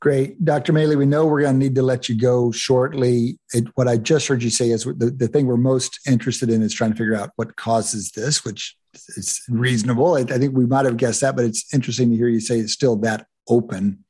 Great. 0.00 0.42
Dr. 0.42 0.72
Maley, 0.72 0.96
we 0.96 1.04
know 1.04 1.26
we're 1.26 1.42
going 1.42 1.54
to 1.54 1.58
need 1.58 1.74
to 1.74 1.82
let 1.82 2.08
you 2.08 2.18
go 2.18 2.50
shortly. 2.50 3.38
It, 3.52 3.66
what 3.74 3.86
I 3.86 3.98
just 3.98 4.26
heard 4.28 4.42
you 4.42 4.48
say 4.48 4.70
is 4.70 4.84
the, 4.84 5.14
the 5.14 5.28
thing 5.28 5.46
we're 5.46 5.58
most 5.58 6.00
interested 6.08 6.48
in 6.48 6.62
is 6.62 6.72
trying 6.72 6.92
to 6.92 6.96
figure 6.96 7.14
out 7.14 7.32
what 7.36 7.56
causes 7.56 8.12
this, 8.12 8.42
which 8.42 8.76
is 8.94 9.42
reasonable. 9.50 10.14
I, 10.14 10.20
I 10.20 10.38
think 10.38 10.56
we 10.56 10.64
might 10.64 10.86
have 10.86 10.96
guessed 10.96 11.20
that, 11.20 11.36
but 11.36 11.44
it's 11.44 11.72
interesting 11.74 12.10
to 12.10 12.16
hear 12.16 12.28
you 12.28 12.40
say 12.40 12.58
it's 12.58 12.72
still 12.72 12.96
that 12.96 13.26
open. 13.46 14.02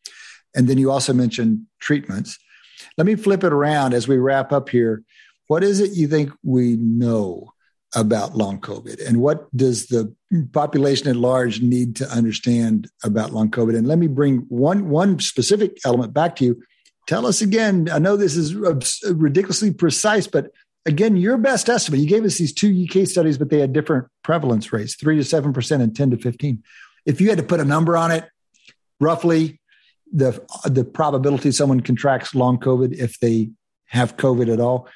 And 0.55 0.69
then 0.69 0.79
you 0.79 0.93
also 0.93 1.13
mentioned 1.13 1.67
treatments. 1.81 2.39
Let 2.97 3.07
me 3.07 3.17
flip 3.17 3.43
it 3.43 3.53
around 3.53 3.93
as 3.93 4.07
we 4.07 4.17
wrap 4.17 4.53
up 4.53 4.69
here. 4.69 5.03
What 5.49 5.65
is 5.65 5.81
it 5.81 5.97
you 5.97 6.07
think 6.07 6.31
we 6.45 6.77
know 6.77 7.53
about 7.95 8.37
long 8.37 8.61
COVID 8.61 9.05
and 9.07 9.21
what 9.21 9.55
does 9.57 9.87
the 9.87 10.15
population 10.53 11.09
at 11.09 11.17
large 11.17 11.61
need 11.61 11.97
to 11.97 12.09
understand 12.09 12.89
about 13.03 13.33
long 13.33 13.51
COVID? 13.51 13.77
And 13.77 13.87
let 13.87 13.99
me 13.99 14.07
bring 14.07 14.39
one, 14.49 14.89
one 14.89 15.19
specific 15.19 15.79
element 15.85 16.13
back 16.13 16.37
to 16.37 16.45
you. 16.45 16.63
Tell 17.07 17.27
us 17.27 17.41
again. 17.41 17.89
I 17.93 17.99
know 17.99 18.17
this 18.17 18.37
is 18.37 18.55
ridiculously 18.55 19.73
precise, 19.73 20.29
but 20.29 20.53
again, 20.87 21.17
your 21.17 21.37
best 21.37 21.69
estimate, 21.69 22.01
you 22.01 22.07
gave 22.07 22.25
us 22.25 22.39
these 22.39 22.53
two 22.53 22.87
UK 22.89 23.07
studies, 23.07 23.39
but 23.39 23.51
they 23.51 23.59
had 23.59 23.73
different 23.73 24.07
prevalence 24.23 24.73
rates, 24.73 24.95
three 24.95 25.17
to 25.17 25.23
7% 25.23 25.83
and 25.83 25.97
10 25.97 26.11
to 26.13 26.17
15. 26.17 26.63
If 27.07 27.21
you 27.21 27.29
had 27.29 27.39
to 27.39 27.45
put 27.45 27.61
a 27.61 27.65
number 27.65 27.97
on 27.97 28.13
it, 28.13 28.29
roughly 29.01 29.61
the, 30.13 30.45
the 30.65 30.85
probability 30.85 31.51
someone 31.53 31.81
contracts 31.81 32.35
long 32.35 32.59
COVID 32.59 32.93
if 32.93 33.19
they 33.21 33.51
have 33.87 34.17
COVID 34.17 34.53
at 34.53 34.61
all, 34.61 34.89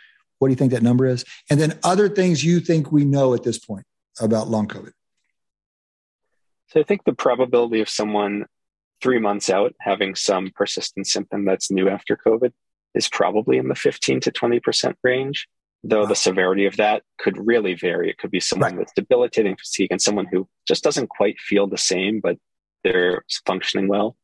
what 0.44 0.48
do 0.48 0.52
you 0.52 0.57
think 0.57 0.72
that 0.72 0.83
number 0.83 1.07
is? 1.07 1.24
And 1.48 1.59
then 1.59 1.78
other 1.83 2.07
things 2.07 2.44
you 2.44 2.61
think 2.61 2.92
we 2.92 3.07
know 3.07 3.33
at 3.33 3.44
this 3.44 3.59
point 3.59 3.87
about 4.20 4.48
long 4.48 4.68
COVID. 4.68 4.92
So 6.68 6.80
I 6.80 6.83
think 6.83 7.04
the 7.04 7.14
probability 7.14 7.80
of 7.80 7.88
someone 7.88 8.44
three 9.00 9.18
months 9.18 9.48
out 9.48 9.74
having 9.80 10.14
some 10.14 10.50
persistent 10.54 11.07
symptom 11.07 11.46
that's 11.46 11.70
new 11.70 11.88
after 11.88 12.14
COVID 12.14 12.52
is 12.94 13.09
probably 13.09 13.57
in 13.57 13.68
the 13.68 13.74
15 13.74 14.20
to 14.20 14.30
20% 14.30 14.94
range, 15.02 15.48
though 15.83 16.02
wow. 16.02 16.07
the 16.07 16.14
severity 16.14 16.66
of 16.66 16.76
that 16.76 17.04
could 17.18 17.38
really 17.38 17.72
vary. 17.72 18.11
It 18.11 18.18
could 18.18 18.30
be 18.30 18.38
someone 18.38 18.72
right. 18.72 18.80
with 18.80 18.94
debilitating 18.94 19.57
fatigue 19.57 19.92
and 19.92 20.02
someone 20.02 20.26
who 20.30 20.46
just 20.68 20.85
doesn't 20.85 21.09
quite 21.09 21.40
feel 21.40 21.66
the 21.66 21.78
same, 21.78 22.20
but 22.20 22.37
they're 22.83 23.24
functioning 23.46 23.88
well. 23.88 24.14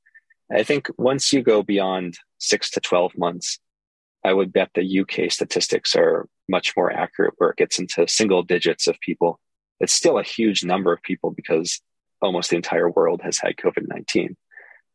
I 0.53 0.65
think 0.65 0.91
once 0.99 1.33
you 1.33 1.43
go 1.43 1.63
beyond 1.63 2.19
six 2.37 2.69
to 2.73 2.81
12 2.81 3.17
months, 3.17 3.59
I 4.25 4.33
would 4.33 4.53
bet 4.53 4.71
the 4.75 5.01
UK 5.01 5.31
statistics 5.31 5.97
are 5.97 6.29
much 6.49 6.77
more 6.77 6.93
accurate 6.93 7.35
where 7.39 7.51
it 7.51 7.57
gets 7.57 7.79
into 7.79 8.07
single 8.09 8.43
digits 8.43 8.87
of 8.87 9.01
people. 9.01 9.41
It's 9.81 9.95
still 9.95 10.19
a 10.19 10.23
huge 10.23 10.63
number 10.65 10.93
of 10.93 11.03
people 11.03 11.31
because 11.31 11.81
almost 12.21 12.51
the 12.51 12.57
entire 12.57 12.91
world 12.91 13.23
has 13.23 13.39
had 13.39 13.57
COVID 13.57 13.89
19. 13.89 14.37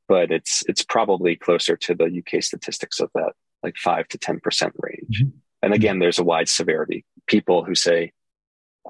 But 0.08 0.32
it's 0.32 0.64
it's 0.68 0.84
probably 0.84 1.36
closer 1.36 1.76
to 1.76 1.96
the 1.96 2.06
UK 2.06 2.44
statistics 2.44 3.00
of 3.00 3.10
that 3.16 3.34
like 3.64 3.76
five 3.78 4.08
to 4.10 4.18
10% 4.20 4.40
range. 4.78 5.24
Mm-hmm. 5.24 5.38
And 5.64 5.74
again, 5.74 5.98
there's 5.98 6.20
a 6.20 6.24
wide 6.24 6.48
severity. 6.48 7.04
People 7.26 7.66
who 7.66 7.74
say, 7.74 8.12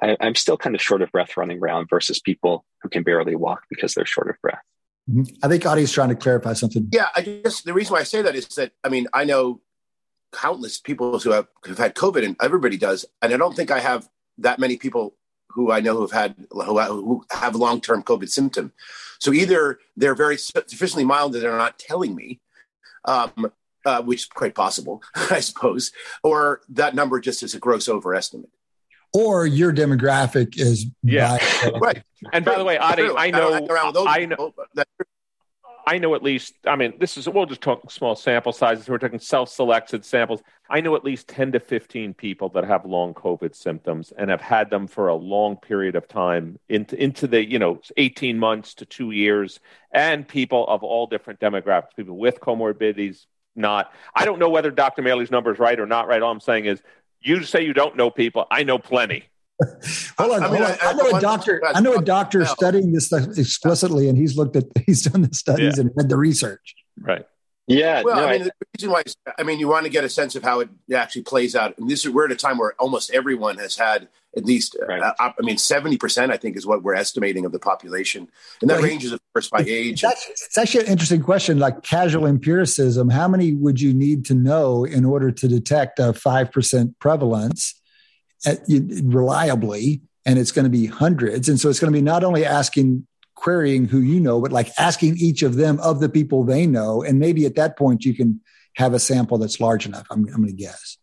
I, 0.03 0.17
am 0.19 0.35
still 0.35 0.57
kind 0.57 0.75
of 0.75 0.81
short 0.81 1.01
of 1.01 1.09
breath 1.11 1.37
running 1.37 1.59
around 1.59 1.87
versus 1.89 2.19
people 2.19 2.65
who 2.81 2.89
can 2.89 3.03
barely 3.03 3.35
walk 3.35 3.63
because 3.69 3.93
they're 3.93 4.05
short 4.05 4.29
of 4.29 4.35
breath. 4.41 4.59
Mm-hmm. 5.09 5.35
I 5.41 5.47
think 5.47 5.65
Adi's 5.65 5.93
trying 5.93 6.09
to 6.09 6.15
clarify 6.15 6.53
something. 6.53 6.89
Yeah, 6.91 7.07
I 7.15 7.21
guess 7.21 7.61
the 7.61 7.73
reason 7.73 7.93
why 7.93 8.01
I 8.01 8.03
say 8.03 8.21
that 8.21 8.35
is 8.35 8.47
that 8.55 8.73
I 8.83 8.89
mean 8.89 9.07
I 9.13 9.23
know 9.23 9.61
countless 10.35 10.79
people 10.79 11.19
who 11.19 11.31
have 11.31 11.47
who've 11.63 11.77
had 11.77 11.95
COVID, 11.95 12.25
and 12.25 12.35
everybody 12.41 12.77
does. 12.77 13.05
And 13.21 13.33
I 13.33 13.37
don't 13.37 13.55
think 13.55 13.71
I 13.71 13.79
have 13.79 14.07
that 14.39 14.59
many 14.59 14.77
people 14.77 15.15
who 15.49 15.71
I 15.71 15.79
know 15.79 15.95
who've 15.95 16.11
had 16.11 16.35
who, 16.51 16.75
who 16.85 17.25
have 17.31 17.55
long 17.55 17.81
term 17.81 18.03
COVID 18.03 18.29
symptom. 18.29 18.73
So 19.19 19.31
either 19.31 19.79
they're 19.95 20.15
very 20.15 20.37
sufficiently 20.37 21.05
mild 21.05 21.33
that 21.33 21.39
they're 21.39 21.57
not 21.57 21.79
telling 21.79 22.13
me, 22.15 22.41
um, 23.05 23.51
uh, 23.85 24.01
which 24.01 24.21
is 24.21 24.25
quite 24.25 24.53
possible, 24.53 25.01
I 25.15 25.39
suppose, 25.39 25.91
or 26.23 26.61
that 26.69 26.95
number 26.95 27.19
just 27.19 27.41
is 27.43 27.55
a 27.55 27.59
gross 27.59 27.87
overestimate. 27.87 28.49
Or 29.13 29.45
your 29.45 29.71
demographic 29.71 30.59
is 30.59 30.87
Yeah. 31.01 31.37
Right. 31.79 32.03
And 32.33 32.43
by 32.43 32.57
the 32.57 32.65
way, 32.65 32.77
Adi, 32.77 33.03
I 33.03 33.31
don't 33.31 33.39
know, 33.39 33.53
hang 33.53 33.71
around 33.71 33.93
those 33.93 34.07
I 34.09 34.25
know, 34.25 34.35
people, 34.35 34.53
but 34.57 34.67
that's 34.73 34.91
I 35.87 35.99
know 35.99 36.15
at 36.15 36.23
least. 36.23 36.55
I 36.65 36.75
mean, 36.75 36.93
this 36.99 37.15
is 37.15 37.29
we'll 37.29 37.45
just 37.45 37.61
talk 37.61 37.91
small 37.91 38.15
sample 38.15 38.51
sizes. 38.51 38.89
We're 38.89 38.97
talking 38.97 39.19
self-selected 39.19 40.03
samples. 40.03 40.41
I 40.69 40.81
know 40.81 40.95
at 40.95 41.03
least 41.03 41.27
ten 41.27 41.51
to 41.51 41.59
fifteen 41.59 42.13
people 42.13 42.49
that 42.49 42.63
have 42.65 42.85
long 42.85 43.13
COVID 43.13 43.55
symptoms 43.55 44.11
and 44.17 44.29
have 44.29 44.41
had 44.41 44.69
them 44.69 44.87
for 44.87 45.09
a 45.09 45.15
long 45.15 45.57
period 45.57 45.95
of 45.95 46.07
time 46.07 46.57
into 46.69 47.01
into 47.01 47.27
the 47.27 47.47
you 47.47 47.59
know 47.59 47.81
eighteen 47.97 48.39
months 48.39 48.73
to 48.75 48.85
two 48.85 49.11
years, 49.11 49.59
and 49.91 50.27
people 50.27 50.67
of 50.67 50.83
all 50.83 51.05
different 51.05 51.39
demographics, 51.39 51.95
people 51.95 52.17
with 52.17 52.39
comorbidities, 52.39 53.27
not. 53.55 53.93
I 54.15 54.25
don't 54.25 54.39
know 54.39 54.49
whether 54.49 54.71
Dr. 54.71 55.03
Maley's 55.03 55.31
number 55.31 55.53
is 55.53 55.59
right 55.59 55.79
or 55.79 55.85
not 55.85 56.07
right. 56.07 56.21
All 56.21 56.31
I'm 56.31 56.39
saying 56.39 56.65
is, 56.65 56.81
you 57.21 57.43
say 57.43 57.63
you 57.63 57.73
don't 57.73 57.95
know 57.95 58.09
people. 58.09 58.47
I 58.49 58.63
know 58.63 58.79
plenty. 58.79 59.25
Hold 60.17 60.31
on, 60.33 60.43
I 60.43 60.51
mean, 60.51 60.61
hold 60.61 60.71
on. 60.71 60.77
I- 60.81 60.85
I, 60.85 60.89
I- 60.89 60.93
know 60.93 61.17
a 61.17 61.21
doctor. 61.21 61.61
I 61.65 61.79
know 61.81 61.93
a 61.95 62.01
doctor 62.03 62.39
Well- 62.39 62.55
studying 62.55 62.91
this 62.91 63.07
stuff 63.07 63.37
explicitly, 63.37 64.09
and 64.09 64.17
he's 64.17 64.37
looked 64.37 64.55
at, 64.55 64.65
he's 64.85 65.03
done 65.03 65.21
the 65.21 65.33
studies 65.33 65.77
and 65.79 65.91
read 65.95 66.09
the 66.09 66.17
research. 66.17 66.75
Right. 66.99 67.25
Yeah, 67.67 68.03
Well, 68.03 68.17
no, 68.17 68.25
I 68.25 68.27
I- 68.27 68.31
mean, 68.37 68.43
the 68.43 68.51
reason 68.77 68.91
why, 68.91 69.01
is- 69.05 69.15
I 69.39 69.43
mean, 69.43 69.59
you 69.59 69.67
want 69.67 69.85
to 69.85 69.89
get 69.89 70.03
a 70.03 70.09
sense 70.09 70.35
of 70.35 70.43
how 70.43 70.59
it 70.59 70.69
actually 70.93 71.23
plays 71.23 71.55
out. 71.55 71.77
And 71.77 71.89
this 71.89 72.05
is 72.05 72.11
we're 72.11 72.25
at 72.25 72.31
a 72.31 72.35
time 72.35 72.57
where 72.57 72.73
almost 72.79 73.11
everyone 73.11 73.57
has 73.57 73.75
had 73.77 74.07
at 74.37 74.43
least, 74.45 74.75
Right. 74.87 75.01
uh, 75.01 75.13
I 75.19 75.31
mean, 75.39 75.57
seventy 75.57 75.95
percent, 75.97 76.29
I 76.31 76.35
think, 76.37 76.57
is 76.57 76.65
what 76.67 76.83
we're 76.83 76.93
estimating 76.93 77.45
of 77.45 77.53
the 77.53 77.59
population, 77.59 78.27
and 78.59 78.69
that 78.69 78.75
Well, 78.81 78.83
ranges, 78.83 79.13
of 79.13 79.21
course, 79.33 79.49
by 79.49 79.61
age. 79.65 80.03
It's 80.03 80.11
actually, 80.11 80.33
it's 80.33 80.57
actually 80.57 80.85
an 80.85 80.91
interesting 80.91 81.21
question. 81.21 81.57
Like 81.57 81.83
casual 81.83 82.27
empiricism, 82.27 83.09
how 83.09 83.29
many 83.29 83.53
would 83.53 83.79
you 83.79 83.93
need 83.93 84.25
to 84.25 84.33
know 84.35 84.83
in 84.83 85.05
order 85.05 85.31
to 85.31 85.47
detect 85.47 85.99
a 85.99 86.11
five 86.11 86.51
percent 86.51 86.99
prevalence 86.99 87.73
at, 88.45 88.61
reliably? 88.67 90.01
And 90.25 90.39
it's 90.39 90.51
going 90.51 90.63
to 90.63 90.71
be 90.71 90.87
hundreds, 90.87 91.49
and 91.49 91.59
so 91.59 91.69
it's 91.69 91.79
going 91.79 91.93
to 91.93 91.97
be 91.97 92.01
not 92.01 92.23
only 92.23 92.45
asking 92.45 93.05
querying 93.35 93.85
who 93.85 93.99
you 93.99 94.19
know, 94.19 94.41
but 94.41 94.51
like 94.51 94.69
asking 94.79 95.17
each 95.17 95.43
of 95.43 95.55
them 95.55 95.79
of 95.81 95.99
the 95.99 96.09
people 96.09 96.43
they 96.43 96.65
know, 96.65 97.03
and 97.03 97.19
maybe 97.19 97.45
at 97.45 97.55
that 97.55 97.77
point 97.77 98.05
you 98.05 98.13
can 98.15 98.41
have 98.75 98.93
a 98.93 98.99
sample 98.99 99.37
that's 99.37 99.59
large 99.59 99.85
enough. 99.85 100.07
I'm, 100.09 100.27
I'm 100.29 100.41
going 100.41 100.47
to 100.47 100.53
guess. 100.53 100.97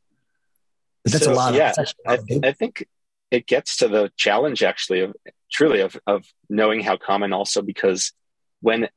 But 1.05 1.13
that's 1.13 1.27
a 1.27 1.33
lot. 1.33 1.55
yeah, 1.55 1.71
of, 1.71 1.77
that's 1.77 1.95
actually 2.09 2.37
a 2.37 2.47
I. 2.47 2.49
I 2.49 2.53
think 2.53 2.89
it 3.31 3.47
gets 3.47 3.77
to 3.79 3.89
the 3.89 4.11
challenge 4.17 4.63
actually 4.63 5.01
of 5.01 5.15
truly 5.53 5.81
of, 5.81 5.97
of 6.07 6.25
knowing 6.49 6.81
how 6.81 6.97
common 6.97 7.33
also 7.33 7.63
because 7.63 8.13
when 8.61 8.89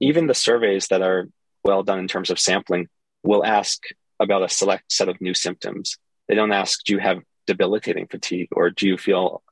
even 0.00 0.26
the 0.26 0.34
surveys 0.34 0.88
that 0.88 1.00
are 1.00 1.28
well 1.64 1.82
done 1.82 1.98
in 1.98 2.08
terms 2.08 2.30
of 2.30 2.38
sampling 2.38 2.88
will 3.22 3.44
ask 3.44 3.82
about 4.20 4.42
a 4.42 4.48
select 4.48 4.90
set 4.90 5.08
of 5.08 5.20
new 5.20 5.34
symptoms. 5.34 5.96
They 6.28 6.34
don't 6.34 6.52
ask, 6.52 6.82
do 6.84 6.92
you 6.92 6.98
have 6.98 7.20
debilitating 7.46 8.06
fatigue 8.06 8.48
or 8.52 8.70
do 8.70 8.86
you 8.86 8.96
feel 8.96 9.42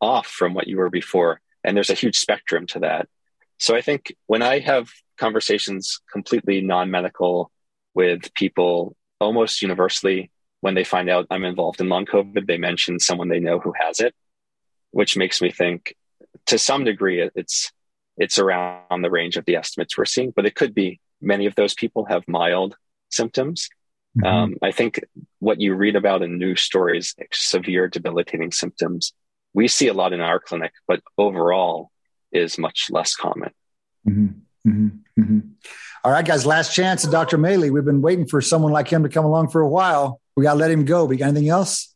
off 0.00 0.26
from 0.26 0.54
what 0.54 0.68
you 0.68 0.78
were 0.78 0.90
before? 0.90 1.40
And 1.64 1.76
there's 1.76 1.90
a 1.90 1.94
huge 1.94 2.18
spectrum 2.18 2.66
to 2.68 2.80
that. 2.80 3.08
So 3.58 3.74
I 3.74 3.80
think 3.80 4.14
when 4.26 4.42
I 4.42 4.60
have 4.60 4.90
conversations 5.16 6.00
completely 6.10 6.60
non 6.60 6.90
medical 6.90 7.50
with 7.94 8.32
people 8.34 8.96
almost 9.20 9.62
universally, 9.62 10.30
when 10.60 10.74
they 10.74 10.84
find 10.84 11.08
out 11.10 11.26
I'm 11.30 11.44
involved 11.44 11.80
in 11.80 11.88
long 11.88 12.06
COVID, 12.06 12.46
they 12.46 12.58
mention 12.58 13.00
someone 13.00 13.28
they 13.28 13.40
know 13.40 13.58
who 13.58 13.72
has 13.78 14.00
it, 14.00 14.14
which 14.90 15.16
makes 15.16 15.40
me 15.40 15.50
think 15.50 15.94
to 16.46 16.58
some 16.58 16.84
degree 16.84 17.28
it's 17.34 17.72
it's 18.16 18.38
around 18.38 19.02
the 19.02 19.10
range 19.10 19.36
of 19.36 19.44
the 19.44 19.56
estimates 19.56 19.96
we're 19.96 20.04
seeing, 20.04 20.32
but 20.34 20.46
it 20.46 20.56
could 20.56 20.74
be 20.74 21.00
many 21.20 21.46
of 21.46 21.54
those 21.54 21.74
people 21.74 22.04
have 22.06 22.26
mild 22.26 22.76
symptoms. 23.10 23.68
Mhm. 24.16 24.26
Um, 24.26 24.54
I 24.62 24.72
think 24.72 25.00
what 25.38 25.60
you 25.60 25.74
read 25.74 25.96
about 25.96 26.22
in 26.22 26.38
news 26.38 26.62
stories, 26.62 27.14
severe 27.32 27.88
debilitating 27.88 28.52
symptoms, 28.52 29.12
we 29.54 29.68
see 29.68 29.88
a 29.88 29.94
lot 29.94 30.12
in 30.12 30.20
our 30.20 30.40
clinic, 30.40 30.72
but 30.86 31.02
overall 31.16 31.90
is 32.32 32.58
much 32.58 32.88
less 32.90 33.14
common. 33.14 33.50
Mhm, 34.06 34.40
mhm, 34.66 34.98
mhm. 35.18 35.50
All 36.04 36.12
right, 36.12 36.24
guys, 36.24 36.46
last 36.46 36.74
chance. 36.74 37.02
Dr. 37.04 37.38
Maley, 37.38 37.70
we've 37.70 37.84
been 37.84 38.02
waiting 38.02 38.26
for 38.26 38.40
someone 38.40 38.72
like 38.72 38.88
him 38.88 39.02
to 39.02 39.08
come 39.08 39.24
along 39.24 39.48
for 39.50 39.60
a 39.60 39.68
while. 39.68 40.20
We 40.36 40.44
got 40.44 40.54
to 40.54 40.58
let 40.58 40.70
him 40.70 40.84
go. 40.84 41.04
We 41.04 41.16
got 41.16 41.28
anything 41.28 41.48
else? 41.48 41.94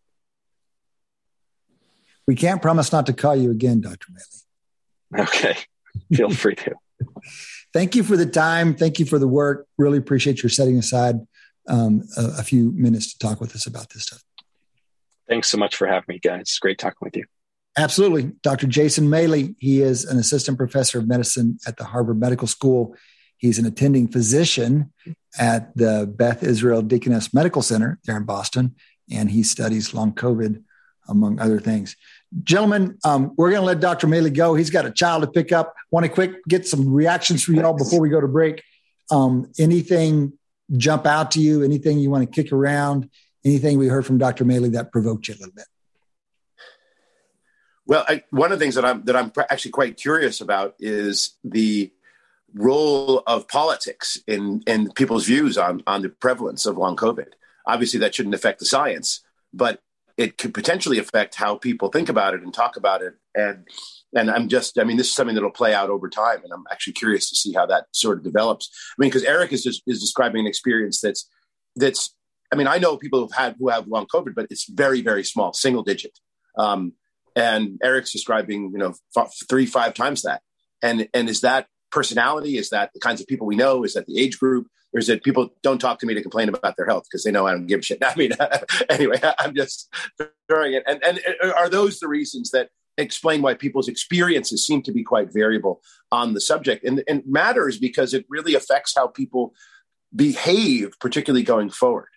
We 2.27 2.35
can't 2.35 2.61
promise 2.61 2.93
not 2.93 3.07
to 3.07 3.13
call 3.13 3.37
you 3.37 3.51
again, 3.51 3.81
Dr. 3.81 4.09
Maley. 4.13 5.23
Okay. 5.23 5.57
Feel 6.15 6.31
free 6.31 6.55
to. 6.57 6.75
Thank 7.73 7.95
you 7.95 8.03
for 8.03 8.17
the 8.17 8.27
time. 8.27 8.75
Thank 8.75 8.99
you 8.99 9.07
for 9.07 9.19
the 9.19 9.29
work. 9.29 9.67
Really 9.79 9.99
appreciate 9.99 10.43
your 10.43 10.51
setting 10.51 10.79
aside 10.79 11.17
um, 11.69 12.03
a, 12.17 12.41
a 12.41 12.43
few 12.43 12.73
minutes 12.73 13.13
to 13.13 13.19
talk 13.19 13.41
with 13.41 13.55
us 13.55 13.67
about 13.67 13.91
this 13.91 14.05
stuff. 14.05 14.23
Thanks 15.29 15.49
so 15.49 15.59
much 15.59 15.77
for 15.77 15.87
having 15.87 16.05
me, 16.09 16.19
guys. 16.19 16.41
It's 16.43 16.59
great 16.59 16.79
talking 16.79 16.99
with 17.01 17.17
you. 17.17 17.25
Absolutely. 17.77 18.33
Dr. 18.43 18.67
Jason 18.67 19.07
Maley, 19.09 19.55
he 19.59 19.81
is 19.81 20.05
an 20.05 20.19
assistant 20.19 20.59
professor 20.59 20.99
of 20.99 21.09
medicine 21.09 21.59
at 21.67 21.79
the 21.79 21.85
Harvard 21.85 22.21
Medical 22.21 22.47
School. 22.47 22.95
He's 23.39 23.59
an 23.59 23.65
attending 23.65 24.09
physician 24.09 24.93
at 25.39 25.75
the 25.77 26.07
Beth 26.07 26.43
Israel 26.43 26.83
Deaconess 26.83 27.33
Medical 27.33 27.63
Center 27.63 27.99
there 28.05 28.17
in 28.17 28.25
Boston, 28.25 28.75
and 29.11 29.31
he 29.31 29.43
studies 29.43 29.95
long 29.95 30.13
COVID, 30.13 30.63
among 31.09 31.41
other 31.41 31.59
things. 31.59 31.97
Gentlemen, 32.45 32.99
um, 33.05 33.33
we're 33.37 33.51
going 33.51 33.63
to 33.63 33.67
let 33.67 33.81
Dr. 33.81 34.07
Maley 34.07 34.33
go. 34.33 34.55
He's 34.55 34.71
got 34.71 34.87
a 34.87 34.91
child 34.91 35.23
to 35.23 35.31
pick 35.31 35.51
up. 35.51 35.75
Want 35.91 36.05
to 36.05 36.13
quick 36.13 36.45
get 36.49 36.69
some 36.69 36.93
reactions 36.93 37.43
from 37.43 37.55
y'all 37.55 37.73
before 37.73 38.01
we 38.01 38.11
go 38.11 38.21
to 38.21 38.29
break. 38.29 38.63
Um, 39.11 39.51
anything 39.59 40.35
jump 40.77 41.07
out 41.07 41.33
to 41.33 41.41
you? 41.41 41.63
Anything 41.63 41.99
you 41.99 42.11
want 42.11 42.31
to 42.31 42.43
kick 42.43 42.53
around? 42.53 43.11
Anything 43.45 43.79
we 43.79 43.89
heard 43.89 44.07
from 44.07 44.19
Dr. 44.19 44.45
Maley 44.45 44.73
that 44.73 44.93
provoked 44.93 45.29
you 45.29 45.35
a 45.35 45.37
little 45.37 45.55
bit? 45.55 45.67
Well, 47.87 48.05
I, 48.09 48.23
one 48.31 48.53
of 48.53 48.59
the 48.59 48.65
things 48.65 48.77
that 48.77 48.85
I'm 48.85 49.05
that 49.05 49.17
I'm 49.17 49.33
actually 49.51 49.73
quite 49.73 49.97
curious 49.97 50.41
about 50.41 50.75
is 50.79 51.37
the 51.43 51.93
role 52.55 53.23
of 53.27 53.49
politics 53.49 54.19
in 54.27 54.63
in 54.67 54.93
people's 54.93 55.27
views 55.27 55.59
on 55.59 55.83
on 55.87 56.03
the 56.03 56.09
prevalence 56.09 56.65
of 56.65 56.77
long 56.77 56.97
COVID. 56.97 57.33
Obviously, 57.67 58.01
that 58.01 58.15
shouldn't 58.15 58.35
affect 58.35 58.61
the 58.61 58.67
science, 58.67 59.25
but 59.53 59.81
it 60.23 60.39
could 60.39 60.55
potentially 60.55 60.99
affect 60.99 61.35
how 61.35 61.57
people 61.57 61.89
think 61.89 62.09
about 62.09 62.33
it 62.33 62.43
and 62.43 62.55
talk 62.55 62.77
about 62.77 63.03
it. 63.03 63.15
And 63.35 63.67
and 64.15 64.31
I'm 64.31 64.49
just, 64.49 64.79
I 64.79 64.85
mean, 64.85 64.97
this 64.99 65.09
is 65.09 65.15
something 65.15 65.35
that'll 65.35 65.51
play 65.51 65.75
out 65.75 65.91
over 65.91 66.09
time, 66.09 66.45
and 66.45 66.53
I'm 66.53 66.65
actually 66.71 66.93
curious 66.93 67.29
to 67.31 67.37
see 67.37 67.53
how 67.53 67.67
that 67.67 67.87
sort 67.93 68.19
of 68.19 68.25
develops. 68.25 68.71
I 68.71 68.95
mean, 68.99 69.11
because 69.11 69.25
Eric 69.25 69.53
is 69.53 69.65
just, 69.65 69.83
is 69.87 70.01
describing 70.01 70.41
an 70.41 70.47
experience 70.47 71.01
that's 71.01 71.29
that's. 71.77 72.15
I 72.53 72.55
mean, 72.55 72.67
I 72.67 72.77
know 72.79 72.99
people 72.99 73.21
who've 73.21 73.33
had 73.33 73.57
who 73.59 73.71
have 73.71 73.89
long 73.89 74.07
COVID, 74.07 74.35
but 74.37 74.47
it's 74.51 74.69
very 74.71 75.03
very 75.03 75.25
small, 75.25 75.53
single 75.53 75.83
digit. 75.83 76.19
Um, 76.57 76.93
and 77.35 77.81
Eric's 77.83 78.13
describing, 78.13 78.71
you 78.73 78.79
know, 78.79 78.95
f- 79.17 79.33
three, 79.49 79.67
five 79.67 79.95
times 79.95 80.23
that. 80.23 80.43
And 80.83 81.09
and 81.15 81.29
is 81.29 81.41
that 81.41 81.67
personality? 81.91 82.59
Is 82.59 82.69
that 82.71 82.91
the 82.95 83.01
kinds 83.01 83.21
of 83.21 83.27
people 83.27 83.47
we 83.47 83.57
know? 83.57 83.85
Is 83.85 83.95
that 83.95 84.07
the 84.07 84.21
age 84.21 84.39
group? 84.39 84.69
Or 84.95 84.99
is 84.99 85.09
it 85.09 85.23
people 85.23 85.51
don't 85.63 85.81
talk 85.81 85.99
to 86.01 86.07
me 86.07 86.15
to 86.15 86.23
complain 86.23 86.49
about 86.49 86.77
their 86.77 86.87
health 86.87 87.05
because 87.11 87.25
they 87.25 87.31
know 87.31 87.47
I 87.47 87.53
don't 87.53 87.67
give 87.67 87.81
a 87.81 87.83
shit? 87.83 87.99
I 88.05 88.15
mean, 88.17 88.33
anyway, 88.91 89.21
I'm 89.39 89.55
just 89.55 89.93
throwing 90.49 90.75
it. 90.75 90.83
And 90.87 91.03
and 91.05 91.21
uh, 91.43 91.53
are 91.53 91.69
those 91.69 92.01
the 92.01 92.09
reasons 92.09 92.51
that 92.51 92.71
explain 92.99 93.41
why 93.41 93.55
people's 93.55 93.89
experiences 93.89 94.67
seem 94.67 94.83
to 94.83 94.93
be 94.93 95.03
quite 95.03 95.33
variable 95.33 95.81
on 96.11 96.35
the 96.35 96.41
subject? 96.41 96.85
And 96.85 97.03
and 97.09 97.21
it 97.21 97.29
matters 97.29 97.79
because 97.79 98.15
it 98.15 98.27
really 98.29 98.55
affects 98.55 98.95
how 98.95 99.07
people 99.07 99.55
behave, 100.15 100.93
particularly 101.01 101.43
going 101.43 101.71
forward. 101.71 102.09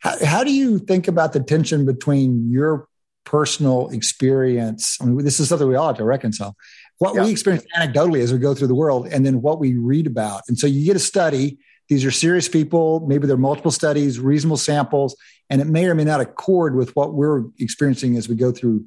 How, 0.00 0.24
how 0.24 0.44
do 0.44 0.52
you 0.52 0.78
think 0.78 1.08
about 1.08 1.32
the 1.32 1.40
tension 1.40 1.84
between 1.84 2.50
your 2.50 2.88
personal 3.24 3.88
experience? 3.90 4.98
I 5.00 5.04
mean, 5.04 5.24
this 5.24 5.38
is 5.40 5.48
something 5.48 5.68
we 5.68 5.76
all 5.76 5.88
have 5.88 5.98
to 5.98 6.04
reconcile. 6.04 6.56
What 6.98 7.14
Yeah. 7.14 7.24
we 7.24 7.30
experience 7.30 7.64
anecdotally 7.76 8.20
as 8.20 8.32
we 8.32 8.38
go 8.38 8.54
through 8.54 8.68
the 8.68 8.74
world, 8.74 9.08
and 9.08 9.24
then 9.24 9.42
what 9.42 9.60
we 9.60 9.74
read 9.74 10.06
about. 10.06 10.42
And 10.48 10.58
so 10.58 10.66
you 10.66 10.84
get 10.84 10.96
a 10.96 11.00
study. 11.00 11.58
These 11.88 12.04
are 12.04 12.10
serious 12.10 12.48
people. 12.48 13.00
Maybe 13.06 13.26
there 13.26 13.34
are 13.34 13.40
multiple 13.40 13.70
studies, 13.70 14.18
reasonable 14.18 14.56
samples, 14.56 15.16
and 15.50 15.60
it 15.60 15.66
may 15.66 15.86
or 15.86 15.94
may 15.94 16.04
not 16.04 16.20
accord 16.20 16.74
with 16.74 16.94
what 16.96 17.14
we're 17.14 17.44
experiencing 17.58 18.16
as 18.16 18.28
we 18.28 18.34
go 18.34 18.52
through 18.52 18.86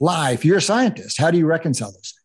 life. 0.00 0.44
You're 0.44 0.58
a 0.58 0.62
scientist. 0.62 1.20
How 1.20 1.30
do 1.30 1.38
you 1.38 1.46
reconcile 1.46 1.88
those 1.88 2.14
things? 2.14 2.20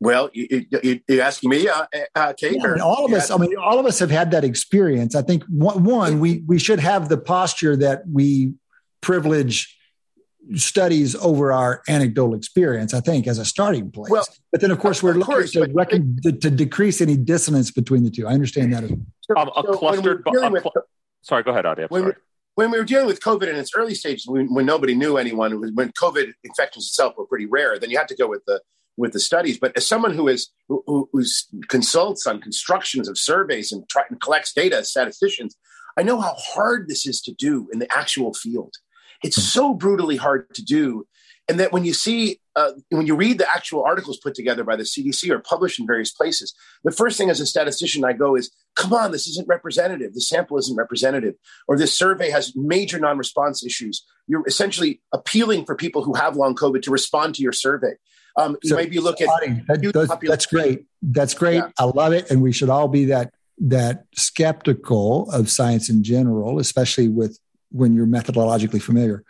Well, 0.00 0.30
you, 0.32 0.66
you, 0.82 1.00
you're 1.08 1.22
asking 1.22 1.50
me, 1.50 1.68
uh, 1.68 1.86
uh, 2.14 2.32
Cade? 2.34 2.56
Yeah, 2.56 2.68
I 2.68 2.72
mean, 2.72 2.80
all 2.80 3.04
of 3.06 3.12
us. 3.12 3.30
I 3.30 3.36
mean, 3.36 3.56
all 3.56 3.78
of 3.78 3.86
us 3.86 3.98
have 4.00 4.10
had 4.10 4.30
that 4.32 4.44
experience. 4.44 5.14
I 5.14 5.22
think 5.22 5.44
one, 5.44 5.84
one 5.84 6.20
we 6.20 6.42
we 6.46 6.58
should 6.58 6.80
have 6.80 7.08
the 7.08 7.16
posture 7.16 7.76
that 7.76 8.02
we 8.10 8.54
privilege 9.00 9.73
studies 10.54 11.14
over 11.16 11.52
our 11.52 11.82
anecdotal 11.88 12.34
experience. 12.34 12.92
I 12.94 13.00
think 13.00 13.26
as 13.26 13.38
a 13.38 13.44
starting 13.44 13.90
place. 13.90 14.10
Well, 14.10 14.26
but 14.52 14.60
then 14.60 14.70
of 14.70 14.78
course 14.78 15.02
we're 15.02 15.10
of 15.12 15.16
looking 15.18 15.34
course, 15.34 15.52
to, 15.52 15.60
but- 15.60 15.74
reckon, 15.74 16.18
to 16.22 16.32
to 16.32 16.50
decrease 16.50 17.00
any 17.00 17.16
dissonance 17.16 17.70
between 17.70 18.04
the 18.04 18.10
two. 18.10 18.26
I 18.26 18.32
understand 18.32 18.72
that 18.74 18.84
as 18.84 18.90
well. 18.90 19.00
So- 19.22 19.36
Um, 19.36 19.48
a 19.56 19.62
so 19.72 19.78
clustered 19.78 20.24
we're 20.26 20.32
dealing 20.32 20.48
a 20.48 20.52
with- 20.52 20.62
cl- 20.64 20.84
Sorry, 21.22 21.42
go 21.42 21.52
ahead, 21.52 21.64
Adi. 21.64 21.82
I'm 21.82 21.88
when, 21.88 22.02
sorry. 22.02 22.14
when 22.56 22.70
we 22.70 22.78
were 22.78 22.84
dealing 22.84 23.06
with 23.06 23.20
COVID 23.20 23.48
in 23.48 23.56
its 23.56 23.72
early 23.74 23.94
stages, 23.94 24.26
when, 24.26 24.52
when 24.52 24.66
nobody 24.66 24.94
knew 24.94 25.16
anyone, 25.16 25.58
when 25.74 25.90
COVID 25.92 26.32
infections 26.44 26.86
itself 26.86 27.14
were 27.16 27.26
pretty 27.26 27.46
rare, 27.46 27.78
then 27.78 27.88
you 27.90 27.96
had 27.96 28.08
to 28.08 28.16
go 28.16 28.28
with 28.28 28.44
the 28.46 28.60
with 28.96 29.12
the 29.12 29.18
studies. 29.20 29.58
But 29.58 29.76
as 29.76 29.86
someone 29.86 30.14
who 30.14 30.28
is 30.28 30.50
who 30.68 31.08
who's 31.12 31.46
consults 31.68 32.26
on 32.26 32.40
constructions 32.40 33.08
of 33.08 33.16
surveys 33.18 33.72
and, 33.72 33.88
try, 33.88 34.02
and 34.10 34.20
collects 34.20 34.52
data 34.52 34.76
as 34.78 34.90
statisticians, 34.90 35.56
I 35.96 36.02
know 36.02 36.20
how 36.20 36.34
hard 36.36 36.88
this 36.88 37.06
is 37.06 37.20
to 37.22 37.32
do 37.32 37.68
in 37.72 37.78
the 37.78 37.90
actual 37.92 38.34
field. 38.34 38.74
It's 39.24 39.42
so 39.42 39.74
brutally 39.74 40.16
hard 40.16 40.54
to 40.54 40.62
do. 40.62 41.06
And 41.48 41.60
that 41.60 41.72
when 41.72 41.84
you 41.84 41.92
see 41.92 42.40
uh, 42.56 42.70
when 42.90 43.06
you 43.06 43.16
read 43.16 43.38
the 43.38 43.50
actual 43.50 43.82
articles 43.82 44.18
put 44.18 44.34
together 44.34 44.62
by 44.62 44.76
the 44.76 44.84
cdc 44.84 45.28
or 45.28 45.40
published 45.40 45.80
in 45.80 45.86
various 45.86 46.12
places 46.12 46.54
the 46.84 46.92
first 46.92 47.18
thing 47.18 47.28
as 47.28 47.40
a 47.40 47.46
statistician 47.46 48.04
i 48.04 48.12
go 48.12 48.36
is 48.36 48.50
come 48.74 48.92
on 48.92 49.12
this 49.12 49.26
isn't 49.28 49.48
representative. 49.48 50.14
The 50.14 50.20
sample 50.20 50.58
isn't 50.58 50.76
representative. 50.76 51.34
Or 51.68 51.76
this 51.76 51.96
survey 51.96 52.30
has 52.30 52.52
major 52.56 52.98
non-response 52.98 53.64
issues. 53.64 54.04
You're 54.26 54.46
essentially 54.46 55.00
appealing 55.12 55.64
for 55.64 55.74
people 55.74 56.02
who 56.02 56.14
have 56.14 56.36
long 56.36 56.54
covid 56.54 56.82
to 56.82 56.90
respond 56.90 57.34
to 57.36 57.42
your 57.42 57.52
survey. 57.52 57.94
Um, 58.36 58.56
so, 58.64 58.74
maybe 58.74 58.96
you 58.96 59.00
look 59.00 59.20
at 59.20 59.28
that, 59.28 60.18
that's 60.22 60.46
great. 60.46 60.86
That's 61.02 61.34
great. 61.34 61.56
Yeah. 61.56 61.68
i 61.78 61.84
love 61.84 62.12
it. 62.12 62.30
And 62.30 62.42
we 62.42 62.50
should 62.50 62.68
all 62.68 62.88
be 62.88 63.04
that 63.06 63.32
that 63.58 64.06
skeptical 64.16 65.30
of 65.30 65.48
science 65.48 65.88
in 65.88 66.02
general 66.02 66.58
especially 66.58 67.06
with 67.06 67.38
when 67.74 67.94
you're 67.94 68.06
methodologically 68.06 68.80
familiar 68.80 69.24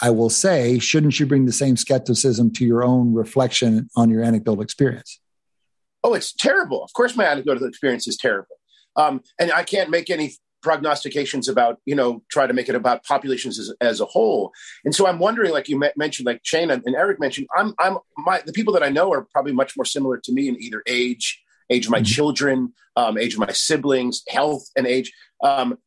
I 0.00 0.10
will 0.10 0.30
say, 0.30 0.78
shouldn't 0.78 1.18
you 1.18 1.26
bring 1.26 1.46
the 1.46 1.52
same 1.52 1.76
skepticism 1.76 2.52
to 2.54 2.66
your 2.66 2.84
own 2.84 3.14
reflection 3.14 3.88
on 3.96 4.10
your 4.10 4.22
anecdotal 4.22 4.62
experience? 4.62 5.20
Oh, 6.04 6.14
it's 6.14 6.32
terrible. 6.32 6.84
Of 6.84 6.92
course, 6.92 7.16
my 7.16 7.24
anecdotal 7.24 7.66
experience 7.66 8.06
is 8.06 8.16
terrible. 8.16 8.56
Um, 8.96 9.22
and 9.40 9.50
I 9.50 9.62
can't 9.62 9.90
make 9.90 10.10
any 10.10 10.34
prognostications 10.62 11.48
about, 11.48 11.78
you 11.86 11.94
know, 11.94 12.22
try 12.30 12.46
to 12.46 12.52
make 12.52 12.68
it 12.68 12.74
about 12.74 13.04
populations 13.04 13.58
as, 13.58 13.72
as 13.80 14.00
a 14.00 14.04
whole. 14.04 14.52
And 14.84 14.94
so 14.94 15.06
I'm 15.06 15.18
wondering, 15.18 15.52
like 15.52 15.68
you 15.68 15.80
mentioned, 15.96 16.26
like 16.26 16.40
Shane 16.42 16.70
and, 16.70 16.82
Eric 16.94 17.18
mentioned, 17.18 17.46
I'm, 17.56 17.74
I'm, 17.78 17.98
my, 18.18 18.42
the 18.44 18.52
people 18.52 18.74
that 18.74 18.82
I 18.82 18.88
know 18.88 19.12
are 19.12 19.26
probably 19.32 19.52
much 19.52 19.76
more 19.76 19.84
similar 19.84 20.18
to 20.18 20.32
me 20.32 20.48
in 20.48 20.62
either 20.62 20.82
age, 20.86 21.42
age 21.70 21.86
of 21.86 21.90
my 21.90 21.98
mm-hmm. 21.98 22.04
children, 22.04 22.72
um, 22.96 23.16
age 23.16 23.34
of 23.34 23.40
my 23.40 23.52
siblings, 23.52 24.22
health 24.28 24.64
and 24.76 24.86
age. 24.86 25.12
Um, 25.42 25.78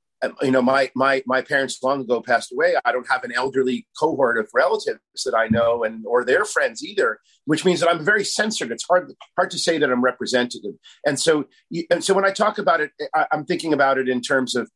you 0.42 0.52
know, 0.52 0.62
my 0.62 0.92
my 0.96 1.24
my 1.26 1.42
parents 1.42 1.82
long 1.82 2.02
ago 2.02 2.22
passed 2.22 2.52
away. 2.52 2.76
I 2.84 2.92
don't 2.92 3.10
have 3.10 3.24
an 3.24 3.32
elderly 3.32 3.88
cohort 3.98 4.38
of 4.38 4.50
relatives 4.54 5.00
that 5.24 5.36
I 5.36 5.48
know, 5.48 5.84
and 5.84 6.06
or 6.06 6.26
their 6.26 6.46
friends 6.46 6.84
either, 6.84 7.20
which 7.46 7.64
means 7.64 7.80
that 7.80 7.90
I'm 7.90 8.04
very 8.04 8.26
censored. 8.26 8.72
It's 8.72 8.86
hard 8.86 9.14
hard 9.38 9.52
to 9.52 9.58
say 9.58 9.78
that 9.78 9.90
I'm 9.90 10.04
representative. 10.04 10.74
And 11.06 11.20
so, 11.20 11.46
and 11.90 12.04
so 12.04 12.14
when 12.14 12.26
I 12.26 12.32
talk 12.32 12.58
about 12.58 12.82
it, 12.82 12.92
I, 13.16 13.28
am 13.32 13.46
thinking 13.46 13.74
about 13.74 13.98
it 13.98 14.10
in 14.10 14.22
terms 14.22 14.56
of, 14.56 14.70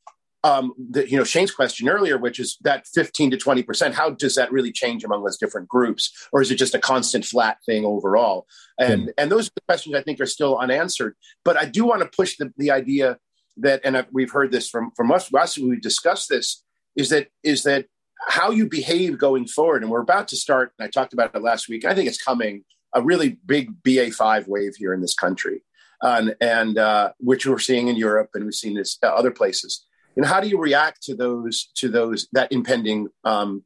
um, 0.46 0.74
the, 0.78 1.10
you 1.10 1.18
know, 1.18 1.26
Shane's 1.26 1.52
question 1.52 1.90
earlier, 1.90 2.18
which 2.18 2.40
is 2.40 2.58
that 2.62 2.88
15 2.94 3.32
to 3.32 3.38
20 3.38 3.64
percent. 3.64 3.96
How 3.96 4.12
does 4.12 4.36
that 4.36 4.52
really 4.52 4.72
change 4.72 5.04
among 5.04 5.24
those 5.24 5.38
different 5.38 5.68
groups, 5.68 6.12
or 6.32 6.42
is 6.42 6.52
it 6.52 6.56
just 6.56 6.76
a 6.76 6.80
constant 6.80 7.26
flat 7.26 7.58
thing 7.66 7.84
overall? 7.84 8.48
And 8.80 9.08
mm. 9.08 9.14
and 9.18 9.30
those 9.30 9.52
questions 9.68 9.94
I 9.94 10.04
think 10.04 10.22
are 10.22 10.26
still 10.26 10.58
unanswered. 10.58 11.16
But 11.44 11.58
I 11.58 11.66
do 11.66 11.84
want 11.84 12.02
to 12.02 12.08
push 12.08 12.38
the 12.38 12.54
the 12.58 12.72
idea 12.72 13.18
that, 13.58 13.82
and 13.84 14.06
we've 14.12 14.32
heard 14.32 14.52
this 14.52 14.70
from 14.70 14.92
from 14.96 15.12
us, 15.12 15.34
us 15.34 15.58
we 15.58 15.80
discussed 15.80 16.30
this, 16.30 16.64
is 16.96 17.10
that 17.10 17.28
is 17.44 17.64
that 17.64 17.86
how 18.28 18.52
you 18.52 18.68
behave 18.68 19.18
going 19.18 19.48
forward. 19.48 19.84
And 19.84 19.92
we're 19.92 20.02
about 20.02 20.28
to 20.30 20.38
start. 20.38 20.74
And 20.78 20.86
I 20.86 20.90
talked 20.90 21.14
about 21.14 21.36
it 21.36 21.42
last 21.42 21.68
week. 21.68 21.86
I 21.86 21.94
think 21.94 22.08
it's 22.08 22.22
coming 22.22 22.64
a 22.94 23.02
really 23.02 23.38
big 23.46 23.82
BA5 23.84 24.48
wave 24.48 24.76
here 24.78 24.94
in 24.94 25.02
this 25.02 25.16
country, 25.16 25.64
and 26.02 26.78
uh, 26.78 27.12
which 27.20 27.46
we're 27.46 27.60
seeing 27.60 27.88
in 27.88 27.96
Europe 27.96 28.30
and 28.34 28.46
we've 28.46 28.54
seen 28.54 28.76
this 28.76 28.98
uh, 29.04 29.08
other 29.08 29.32
places. 29.32 29.86
And 30.16 30.26
how 30.26 30.40
do 30.40 30.48
you 30.48 30.60
react 30.60 31.02
to 31.04 31.16
those 31.16 31.70
to 31.76 31.90
those 31.90 32.28
that 32.34 32.52
impending 32.52 33.08
um, 33.24 33.64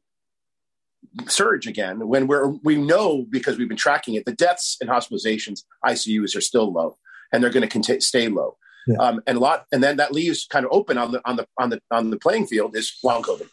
surge 1.26 1.66
again 1.66 2.06
when 2.08 2.26
we're 2.26 2.48
we 2.62 2.76
know 2.76 3.24
because 3.28 3.58
we've 3.58 3.68
been 3.68 3.76
tracking 3.76 4.14
it 4.14 4.24
the 4.24 4.32
deaths 4.32 4.76
and 4.80 4.90
hospitalizations 4.90 5.62
ICUs 5.84 6.36
are 6.36 6.40
still 6.40 6.72
low 6.72 6.96
and 7.32 7.42
they're 7.42 7.50
going 7.50 7.68
to 7.68 8.00
stay 8.00 8.28
low. 8.28 8.56
Yeah. 8.86 8.96
Um, 8.98 9.20
and 9.26 9.36
a 9.36 9.40
lot, 9.40 9.66
and 9.72 9.82
then 9.82 9.96
that 9.98 10.12
leaves 10.12 10.46
kind 10.46 10.64
of 10.64 10.72
open 10.72 10.96
on 10.96 11.12
the 11.12 11.20
on 11.24 11.36
the 11.36 11.46
on 11.58 11.70
the 11.70 11.80
on 11.90 12.10
the 12.10 12.18
playing 12.18 12.46
field 12.46 12.76
is 12.76 12.98
long 13.02 13.22
COVID. 13.22 13.48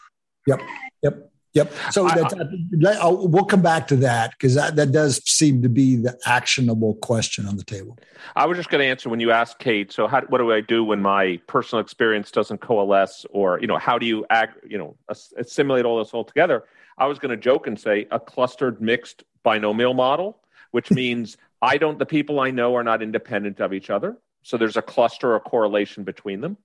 Yep. 0.48 0.62
Yep. 1.04 1.32
Yep. 1.56 1.74
So 1.92 2.06
I, 2.06 2.20
I, 2.20 3.08
we'll 3.08 3.46
come 3.46 3.62
back 3.62 3.88
to 3.88 3.96
that 3.98 4.32
because 4.32 4.56
that, 4.56 4.76
that 4.76 4.92
does 4.92 5.22
seem 5.26 5.62
to 5.62 5.70
be 5.70 5.96
the 5.96 6.20
actionable 6.26 6.96
question 6.96 7.48
on 7.48 7.56
the 7.56 7.64
table. 7.64 7.98
I 8.36 8.46
was 8.46 8.58
just 8.58 8.70
going 8.70 8.82
to 8.82 8.86
answer 8.86 9.08
when 9.08 9.22
you 9.22 9.32
asked 9.32 9.60
Cade. 9.60 9.90
So, 9.90 10.06
how, 10.06 10.22
what 10.24 10.40
do 10.40 10.52
I 10.52 10.60
do 10.60 10.84
when 10.84 11.02
my 11.02 11.40
personal 11.48 11.82
experience 11.82 12.30
doesn't 12.30 12.60
coalesce, 12.60 13.26
or 13.30 13.58
you 13.62 13.68
know, 13.68 13.78
how 13.78 13.98
do 13.98 14.06
you 14.06 14.26
act, 14.30 14.66
you 14.68 14.78
know, 14.78 14.98
assimilate 15.38 15.86
all 15.86 16.00
this 16.00 16.14
all 16.14 16.26
together? 16.26 16.66
I 16.98 17.08
was 17.08 17.20
going 17.20 17.32
to 17.32 17.38
joke 17.38 17.68
and 17.68 17.80
say 17.80 18.06
a 18.12 18.20
clustered 18.20 18.82
mixed 18.82 19.24
binomial 19.44 19.94
model, 19.94 20.38
which 20.72 20.92
means 21.02 21.38
I 21.62 21.78
don't. 21.78 21.98
The 21.98 22.06
people 22.06 22.42
I 22.42 22.52
know 22.52 22.76
are 22.76 22.84
not 22.84 23.02
independent 23.02 23.62
of 23.62 23.74
each 23.74 23.90
other. 23.90 24.18
So 24.46 24.58
there's 24.58 24.78
a 24.78 24.82
cluster 24.84 25.34
or 25.34 25.40
correlation 25.40 26.04
between 26.04 26.42
them. 26.42 26.58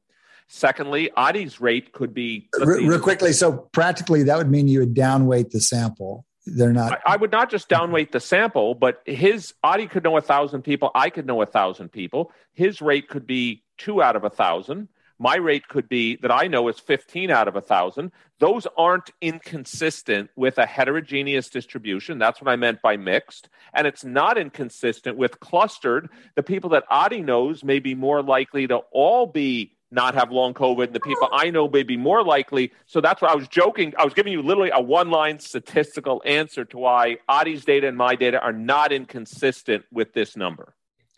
Secondly, 0.48 1.10
Adi's 1.16 1.62
rate 1.62 1.92
could 1.92 2.12
be 2.12 2.50
real, 2.58 2.86
real 2.86 3.00
quickly. 3.00 3.32
So 3.32 3.52
practically, 3.72 4.22
that 4.24 4.36
would 4.36 4.50
mean 4.50 4.68
you 4.68 4.80
would 4.80 4.94
downweight 4.94 5.48
the 5.48 5.62
sample. 5.62 6.26
They're 6.44 6.74
not. 6.74 7.00
I, 7.06 7.14
I 7.14 7.16
would 7.16 7.32
not 7.32 7.50
just 7.50 7.70
downweight 7.70 8.12
the 8.12 8.20
sample, 8.20 8.74
but 8.74 9.00
his 9.06 9.54
Adi 9.62 9.86
could 9.86 10.04
know 10.04 10.18
a 10.18 10.20
thousand 10.20 10.60
people. 10.60 10.90
I 10.94 11.08
could 11.08 11.24
know 11.24 11.40
a 11.40 11.46
thousand 11.46 11.88
people. 11.88 12.32
His 12.52 12.82
rate 12.82 13.08
could 13.08 13.26
be 13.26 13.64
two 13.78 14.02
out 14.02 14.14
of 14.14 14.24
a 14.24 14.30
thousand. 14.30 14.88
My 15.22 15.36
rate 15.36 15.68
could 15.68 15.86
be 15.86 16.16
that 16.16 16.32
I 16.32 16.46
know 16.46 16.66
is 16.68 16.80
15 16.80 17.30
out 17.30 17.46
of 17.46 17.54
a 17.54 17.60
thousand. 17.60 18.10
Those 18.38 18.66
aren't 18.74 19.10
inconsistent 19.20 20.30
with 20.34 20.56
a 20.56 20.64
heterogeneous 20.64 21.50
distribution. 21.50 22.18
That's 22.18 22.40
what 22.40 22.50
I 22.50 22.56
meant 22.56 22.80
by 22.80 22.96
mixed. 22.96 23.50
And 23.74 23.86
it's 23.86 24.02
not 24.02 24.38
inconsistent 24.38 25.18
with 25.18 25.38
clustered. 25.38 26.08
The 26.36 26.42
people 26.42 26.70
that 26.70 26.84
Adi 26.88 27.20
knows 27.20 27.62
may 27.62 27.80
be 27.80 27.94
more 27.94 28.22
likely 28.22 28.66
to 28.68 28.76
all 28.92 29.26
be 29.26 29.76
not 29.90 30.14
have 30.14 30.32
long 30.32 30.54
COVID. 30.54 30.84
And 30.84 30.94
the 30.94 31.00
people 31.00 31.28
I 31.30 31.50
know 31.50 31.68
may 31.68 31.82
be 31.82 31.98
more 31.98 32.24
likely. 32.24 32.72
So 32.86 33.02
that's 33.02 33.20
what 33.20 33.30
I 33.30 33.34
was 33.34 33.46
joking. 33.46 33.92
I 33.98 34.04
was 34.06 34.14
giving 34.14 34.32
you 34.32 34.40
literally 34.40 34.70
a 34.72 34.80
one 34.80 35.10
line 35.10 35.38
statistical 35.38 36.22
answer 36.24 36.64
to 36.64 36.78
why 36.78 37.18
Adi's 37.28 37.66
data 37.66 37.88
and 37.88 37.96
my 37.98 38.14
data 38.14 38.40
are 38.40 38.54
not 38.54 38.90
inconsistent 38.90 39.84
with 39.92 40.14
this 40.14 40.34
number. 40.34 40.74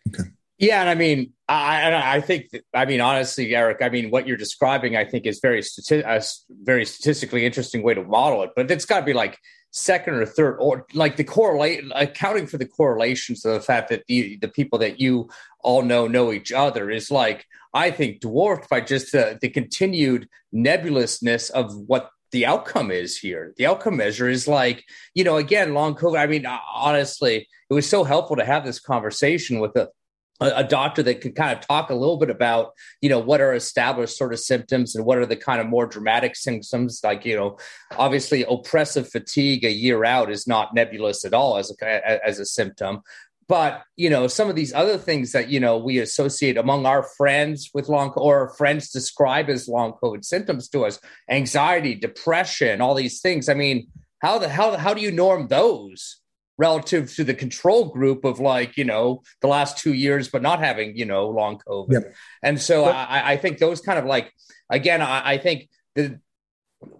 Okay. 0.09 0.29
Yeah, 0.59 0.81
and 0.81 0.89
I 0.89 0.95
mean, 0.95 1.33
I, 1.49 2.15
I 2.17 2.21
think, 2.21 2.49
I 2.73 2.85
mean, 2.85 3.01
honestly, 3.01 3.55
Eric, 3.55 3.79
I 3.81 3.89
mean, 3.89 4.11
what 4.11 4.27
you're 4.27 4.37
describing, 4.37 4.95
I 4.95 5.03
think, 5.03 5.25
is 5.25 5.39
very 5.41 5.61
stati- 5.61 6.05
uh, 6.05 6.19
a 6.19 6.23
very 6.63 6.85
statistically 6.85 7.45
interesting 7.45 7.83
way 7.83 7.93
to 7.95 8.03
model 8.03 8.43
it. 8.43 8.51
But 8.55 8.69
it's 8.69 8.85
got 8.85 8.99
to 8.99 9.05
be 9.05 9.13
like 9.13 9.37
second 9.71 10.13
or 10.13 10.25
third, 10.25 10.57
or 10.59 10.85
like 10.93 11.17
the 11.17 11.23
correlate, 11.23 11.83
accounting 11.95 12.47
for 12.47 12.57
the 12.57 12.67
correlations 12.67 13.43
of 13.43 13.53
the 13.55 13.61
fact 13.61 13.89
that 13.89 14.03
the 14.07 14.37
the 14.37 14.47
people 14.47 14.79
that 14.79 14.99
you 14.99 15.29
all 15.61 15.81
know 15.81 16.07
know 16.07 16.31
each 16.31 16.51
other 16.51 16.89
is 16.91 17.09
like, 17.09 17.45
I 17.73 17.89
think, 17.89 18.21
dwarfed 18.21 18.69
by 18.69 18.81
just 18.81 19.11
the, 19.11 19.37
the 19.41 19.49
continued 19.49 20.29
nebulousness 20.53 21.49
of 21.49 21.75
what 21.75 22.11
the 22.31 22.45
outcome 22.45 22.91
is 22.91 23.17
here. 23.17 23.53
The 23.57 23.65
outcome 23.65 23.97
measure 23.97 24.29
is 24.29 24.47
like, 24.47 24.85
you 25.13 25.23
know, 25.23 25.37
again, 25.37 25.73
long 25.73 25.95
COVID. 25.95 26.19
I 26.19 26.27
mean, 26.27 26.45
honestly, 26.45 27.47
it 27.69 27.73
was 27.73 27.89
so 27.89 28.03
helpful 28.03 28.35
to 28.37 28.45
have 28.45 28.63
this 28.63 28.79
conversation 28.79 29.59
with 29.59 29.75
a 29.75 29.89
a, 30.43 30.63
doctor 30.63 31.03
that 31.03 31.21
could 31.21 31.35
kind 31.35 31.57
of 31.57 31.65
talk 31.65 31.89
a 31.89 31.95
little 31.95 32.17
bit 32.17 32.29
about 32.29 32.71
you 33.01 33.09
know 33.09 33.19
what 33.19 33.41
are 33.41 33.53
established 33.53 34.17
sort 34.17 34.33
of 34.33 34.39
symptoms 34.39 34.95
and 34.95 35.05
what 35.05 35.17
are 35.17 35.25
the 35.25 35.35
kind 35.35 35.61
of 35.61 35.67
more 35.67 35.85
dramatic 35.85 36.35
symptoms? 36.35 37.01
Like 37.03 37.25
you 37.25 37.35
know 37.35 37.57
obviously 37.97 38.43
oppressive 38.43 39.09
fatigue 39.09 39.63
a 39.63 39.71
year 39.71 40.03
out 40.05 40.31
is 40.31 40.47
not 40.47 40.73
nebulous 40.73 41.25
at 41.25 41.33
all 41.33 41.57
as 41.57 41.75
a 41.81 42.27
as 42.27 42.39
a 42.39 42.45
symptom. 42.45 43.01
But 43.47 43.83
you 43.97 44.09
know 44.09 44.27
some 44.27 44.49
of 44.49 44.55
these 44.55 44.73
other 44.73 44.97
things 44.97 45.31
that 45.33 45.49
you 45.49 45.59
know 45.59 45.77
we 45.77 45.99
associate 45.99 46.57
among 46.57 46.85
our 46.85 47.03
friends 47.03 47.69
with 47.73 47.89
long 47.89 48.11
or 48.11 48.53
friends 48.55 48.89
describe 48.89 49.49
as 49.49 49.67
long 49.67 49.93
covid 50.01 50.23
symptoms 50.23 50.69
to 50.69 50.85
us 50.85 50.99
anxiety 51.29 51.95
depression 51.95 52.81
all 52.81 52.95
these 52.95 53.21
things. 53.21 53.49
I 53.49 53.53
mean 53.53 53.87
how 54.21 54.39
the 54.39 54.49
how, 54.49 54.77
how 54.77 54.93
do 54.93 55.01
you 55.01 55.11
norm 55.11 55.47
those 55.47 56.22
relative 56.57 57.13
to 57.15 57.23
the 57.23 57.33
control 57.33 57.89
group 57.89 58.25
of 58.25 58.39
like 58.39 58.77
you 58.77 58.83
know 58.83 59.21
the 59.41 59.47
last 59.47 59.77
two 59.77 59.93
years 59.93 60.29
but 60.29 60.41
not 60.41 60.59
having 60.59 60.95
you 60.95 61.05
know 61.05 61.29
long 61.29 61.59
covid 61.67 61.91
yep. 61.91 62.15
and 62.43 62.61
so 62.61 62.85
but, 62.85 62.95
I, 62.95 63.33
I, 63.33 63.37
think 63.37 63.57
those 63.57 63.81
kind 63.81 63.97
of 63.97 64.05
like 64.05 64.31
again 64.69 65.01
I, 65.01 65.31
I 65.33 65.37
think 65.39 65.67
the 65.95 66.19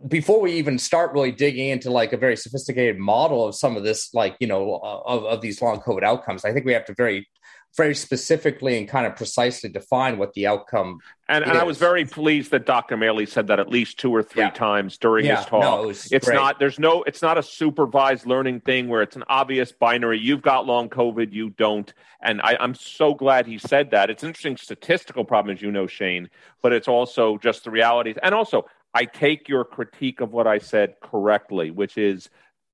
before 0.08 0.42
we 0.42 0.54
even 0.54 0.80
start 0.80 1.14
really 1.14 1.32
digging 1.32 1.70
into 1.70 1.92
like 1.92 2.14
a 2.14 2.18
very 2.18 2.38
sophisticated 2.38 2.98
model 2.98 3.48
of 3.48 3.56
some 3.56 3.78
of 3.78 3.84
this 3.84 4.14
like 4.14 4.36
you 4.40 4.48
know 4.48 4.80
of, 4.82 5.26
of 5.26 5.42
these 5.42 5.62
long 5.62 5.80
covid 5.82 6.04
outcomes 6.04 6.46
i 6.46 6.54
think 6.54 6.66
we 6.66 6.74
have 6.74 6.86
to 6.86 6.94
very 6.96 7.28
very 7.76 7.96
specifically 7.96 8.78
and 8.78 8.88
kind 8.88 9.06
of 9.06 9.16
precisely 9.16 9.70
define 9.70 10.18
what 10.18 10.34
the 10.34 10.46
outcome 10.46 11.00
and, 11.30 11.46
and 11.46 11.58
I 11.58 11.64
was 11.64 11.78
very 11.78 12.04
pleased 12.04 12.52
that 12.52 12.66
Dr. 12.66 12.98
Maley 12.98 13.28
said 13.28 13.48
that 13.48 13.58
at 13.58 13.70
least 13.70 13.98
two 13.98 14.14
or 14.14 14.22
three 14.22 14.44
yeah. 14.44 14.50
times 14.50 14.98
during 14.98 15.26
yeah, 15.26 15.38
his 15.38 15.46
talk. 15.46 15.62
No, 15.62 15.90
it 15.90 16.08
it's 16.12 16.26
great. 16.26 16.36
not 16.36 16.60
there's 16.60 16.78
no 16.78 17.02
it's 17.04 17.22
not 17.22 17.38
a 17.38 17.44
supervised 17.44 18.26
learning 18.26 18.60
thing 18.60 18.90
where 18.90 19.02
it's 19.02 19.16
an 19.16 19.24
obvious 19.28 19.72
binary. 19.72 20.20
You've 20.20 20.42
got 20.42 20.66
long 20.66 20.90
COVID, 20.90 21.32
you 21.32 21.52
don't. 21.52 21.92
And 22.22 22.42
I, 22.42 22.58
I'm 22.60 22.76
so 22.76 23.14
glad 23.14 23.46
he 23.46 23.58
said 23.58 23.92
that. 23.92 24.10
It's 24.10 24.24
an 24.24 24.30
interesting 24.30 24.58
statistical 24.58 25.24
problem, 25.24 25.56
as 25.56 25.62
you 25.62 25.72
know, 25.72 25.88
Shane, 25.88 26.30
but 26.62 26.74
it's 26.74 26.88
also 26.88 27.38
just 27.38 27.64
the 27.64 27.72
realities. 27.72 28.18
And 28.22 28.36
also, 28.36 28.66
I 28.94 29.06
take 29.06 29.48
your 29.48 29.64
critique 29.64 30.20
of 30.20 30.34
what 30.34 30.46
I 30.46 30.60
said 30.60 30.96
correctly, 31.02 31.72
which 31.72 31.98
is 31.98 32.30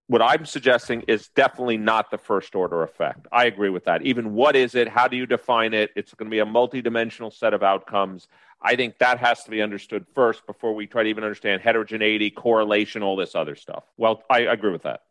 what 0.10 0.24
I'm 0.24 0.44
suggesting 0.48 1.04
is 1.08 1.30
definitely 1.36 1.78
not 1.78 2.10
the 2.10 2.18
first 2.18 2.56
order 2.56 2.82
effect. 2.82 3.28
I 3.32 3.46
agree 3.46 3.70
with 3.70 3.86
that. 3.86 4.02
Even 4.02 4.34
what 4.34 4.56
is 4.56 4.74
it? 4.74 4.88
How 4.88 5.08
do 5.08 5.16
you 5.16 5.28
define 5.28 5.76
it? 5.76 5.92
It's 5.96 6.16
going 6.16 6.26
to 6.26 6.32
be 6.32 6.40
a 6.40 6.46
multidimensional 6.48 7.32
set 7.32 7.54
of 7.54 7.62
outcomes. 7.62 8.28
I 8.60 8.76
think 8.76 8.98
that 8.98 9.20
has 9.20 9.44
to 9.44 9.52
be 9.52 9.62
understood 9.62 10.08
first 10.16 10.48
before 10.48 10.74
we 10.74 10.88
try 10.88 11.04
to 11.04 11.10
even 11.10 11.24
understand 11.24 11.62
heterogeneity, 11.62 12.32
correlation, 12.32 13.04
all 13.04 13.16
this 13.16 13.36
other 13.36 13.56
stuff. 13.56 13.84
Well, 13.98 14.24
I, 14.32 14.40
agree 14.40 14.72
with 14.72 14.82
that. 14.82 15.02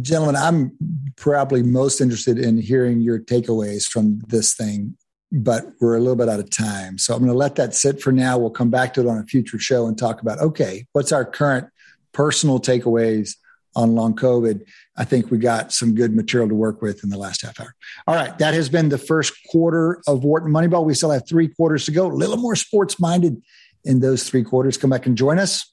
Gentlemen, 0.00 0.36
I'm 0.36 0.78
probably 1.16 1.62
most 1.62 2.00
interested 2.00 2.38
in 2.38 2.56
hearing 2.56 3.02
your 3.02 3.18
takeaways 3.18 3.84
from 3.84 4.20
this 4.28 4.54
thing, 4.54 4.96
but 5.30 5.66
we're 5.78 5.96
a 5.96 6.00
little 6.00 6.16
bit 6.16 6.30
out 6.30 6.40
of 6.40 6.48
time. 6.48 6.96
So 6.96 7.12
I'm 7.12 7.20
going 7.20 7.30
to 7.30 7.36
let 7.36 7.56
that 7.56 7.74
sit 7.74 8.00
for 8.00 8.12
now. 8.12 8.38
We'll 8.38 8.48
come 8.48 8.70
back 8.70 8.94
to 8.94 9.02
it 9.02 9.06
on 9.06 9.18
a 9.18 9.26
future 9.26 9.58
show 9.58 9.86
and 9.88 9.98
talk 9.98 10.22
about 10.22 10.38
okay, 10.38 10.86
what's 10.92 11.12
our 11.12 11.26
current 11.26 11.68
personal 12.12 12.58
takeaways 12.58 13.36
on 13.74 13.94
long 13.94 14.14
COVID, 14.14 14.64
I 14.96 15.04
think 15.04 15.30
we 15.30 15.38
got 15.38 15.72
some 15.72 15.94
good 15.94 16.14
material 16.14 16.48
to 16.48 16.54
work 16.54 16.82
with 16.82 17.02
in 17.02 17.10
the 17.10 17.18
last 17.18 17.42
half 17.42 17.58
hour. 17.60 17.74
All 18.06 18.14
right, 18.14 18.36
that 18.38 18.54
has 18.54 18.68
been 18.68 18.88
the 18.88 18.98
first 18.98 19.34
quarter 19.50 20.00
of 20.06 20.24
Wharton 20.24 20.52
Moneyball. 20.52 20.84
We 20.84 20.94
still 20.94 21.10
have 21.10 21.26
three 21.26 21.48
quarters 21.48 21.84
to 21.86 21.92
go. 21.92 22.06
A 22.06 22.12
little 22.12 22.36
more 22.36 22.56
sports 22.56 23.00
minded 23.00 23.42
in 23.84 24.00
those 24.00 24.28
three 24.28 24.42
quarters. 24.42 24.76
Come 24.76 24.90
back 24.90 25.06
and 25.06 25.16
join 25.16 25.38
us 25.38 25.72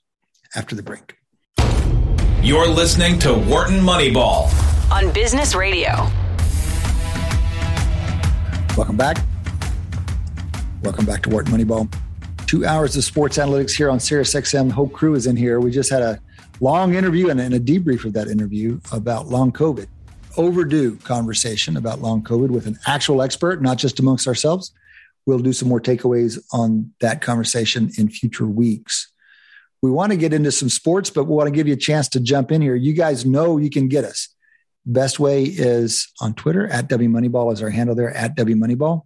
after 0.55 0.75
the 0.75 0.83
break. 0.83 1.15
You're 2.41 2.67
listening 2.67 3.19
to 3.19 3.33
Wharton 3.33 3.79
Moneyball 3.79 4.49
on 4.91 5.11
Business 5.11 5.55
Radio. 5.55 6.09
Welcome 8.77 8.95
back. 8.95 9.17
Welcome 10.83 11.05
back 11.05 11.21
to 11.23 11.29
Wharton 11.29 11.51
Moneyball. 11.53 11.93
Two 12.47 12.65
hours 12.65 12.95
of 12.95 13.03
sports 13.03 13.37
analytics 13.37 13.75
here 13.75 13.89
on 13.89 13.99
SiriusXM. 13.99 14.69
The 14.69 14.73
whole 14.73 14.87
crew 14.87 15.15
is 15.15 15.27
in 15.27 15.35
here. 15.35 15.59
We 15.59 15.69
just 15.69 15.91
had 15.91 16.01
a 16.01 16.19
long 16.59 16.95
interview 16.95 17.29
and, 17.29 17.39
and 17.39 17.53
a 17.53 17.59
debrief 17.59 18.05
of 18.05 18.13
that 18.13 18.27
interview 18.27 18.79
about 18.91 19.27
long 19.27 19.51
COVID. 19.51 19.87
Overdue 20.37 20.95
conversation 20.97 21.77
about 21.77 22.01
long 22.01 22.23
COVID 22.23 22.49
with 22.49 22.67
an 22.67 22.77
actual 22.85 23.21
expert, 23.21 23.61
not 23.61 23.77
just 23.77 23.99
amongst 23.99 24.27
ourselves. 24.27 24.71
We'll 25.25 25.39
do 25.39 25.53
some 25.53 25.69
more 25.69 25.81
takeaways 25.81 26.39
on 26.51 26.93
that 27.01 27.21
conversation 27.21 27.91
in 27.97 28.09
future 28.09 28.47
weeks. 28.47 29.11
We 29.81 29.91
want 29.91 30.11
to 30.11 30.17
get 30.17 30.33
into 30.33 30.51
some 30.51 30.69
sports, 30.69 31.09
but 31.09 31.25
we 31.25 31.35
want 31.35 31.47
to 31.47 31.55
give 31.55 31.67
you 31.67 31.73
a 31.73 31.77
chance 31.77 32.09
to 32.09 32.19
jump 32.19 32.51
in 32.51 32.61
here. 32.61 32.75
You 32.75 32.93
guys 32.93 33.25
know 33.25 33.57
you 33.57 33.69
can 33.69 33.87
get 33.87 34.03
us. 34.03 34.29
Best 34.85 35.19
way 35.19 35.43
is 35.43 36.11
on 36.19 36.33
Twitter 36.33 36.67
at 36.67 36.87
W 36.87 37.09
Moneyball 37.09 37.53
is 37.53 37.61
our 37.61 37.69
handle 37.69 37.95
there 37.95 38.11
at 38.15 38.35
W 38.35 38.55
Moneyball. 38.55 39.03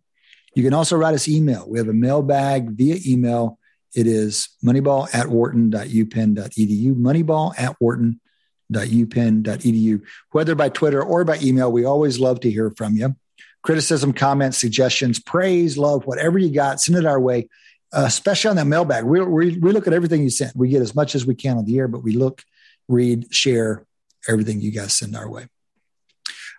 You 0.55 0.63
can 0.63 0.73
also 0.73 0.95
write 0.95 1.13
us 1.13 1.27
email. 1.27 1.65
We 1.67 1.77
have 1.77 1.89
a 1.89 1.93
mailbag 1.93 2.69
via 2.71 2.97
email 3.05 3.59
it 3.95 4.07
is 4.07 4.49
moneyball 4.63 5.13
at 5.13 5.29
wharton.upenn.edu, 5.29 6.95
moneyball 6.95 7.53
at 7.57 7.75
wharton.upenn.edu. 7.79 10.01
Whether 10.31 10.55
by 10.55 10.69
Twitter 10.69 11.03
or 11.03 11.23
by 11.23 11.37
email, 11.41 11.71
we 11.71 11.85
always 11.85 12.19
love 12.19 12.39
to 12.41 12.51
hear 12.51 12.71
from 12.71 12.95
you. 12.95 13.15
Criticism, 13.61 14.13
comments, 14.13 14.57
suggestions, 14.57 15.19
praise, 15.19 15.77
love, 15.77 16.05
whatever 16.05 16.37
you 16.37 16.53
got, 16.53 16.81
send 16.81 16.97
it 16.97 17.05
our 17.05 17.19
way, 17.19 17.47
uh, 17.93 18.03
especially 18.05 18.49
on 18.49 18.57
that 18.57 18.65
mailbag. 18.65 19.05
We, 19.05 19.21
we, 19.21 19.57
we 19.57 19.71
look 19.71 19.87
at 19.87 19.93
everything 19.93 20.23
you 20.23 20.29
send. 20.29 20.51
We 20.55 20.69
get 20.69 20.81
as 20.81 20.95
much 20.95 21.15
as 21.15 21.25
we 21.25 21.35
can 21.35 21.57
on 21.57 21.65
the 21.65 21.77
air, 21.77 21.87
but 21.87 22.03
we 22.03 22.13
look, 22.13 22.43
read, 22.87 23.33
share 23.33 23.85
everything 24.27 24.61
you 24.61 24.71
guys 24.71 24.97
send 24.97 25.15
our 25.15 25.29
way. 25.29 25.47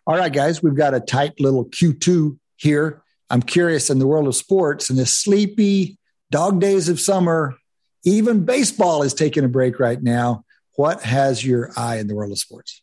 All 0.06 0.16
right, 0.16 0.32
guys, 0.32 0.62
we've 0.62 0.74
got 0.74 0.94
a 0.94 1.00
tight 1.00 1.40
little 1.40 1.64
Q2 1.64 2.38
here. 2.56 3.02
I'm 3.30 3.42
curious 3.42 3.90
in 3.90 3.98
the 3.98 4.06
world 4.06 4.28
of 4.28 4.36
sports 4.36 4.90
and 4.90 4.98
this 4.98 5.16
sleepy, 5.16 5.98
dog 6.30 6.60
days 6.60 6.88
of 6.88 7.00
summer, 7.00 7.56
even 8.04 8.44
baseball 8.44 9.02
is 9.02 9.14
taking 9.14 9.44
a 9.44 9.48
break 9.48 9.78
right 9.78 10.02
now. 10.02 10.44
What 10.76 11.02
has 11.02 11.44
your 11.44 11.70
eye 11.76 11.98
in 11.98 12.06
the 12.06 12.14
world 12.14 12.32
of 12.32 12.38
sports? 12.38 12.82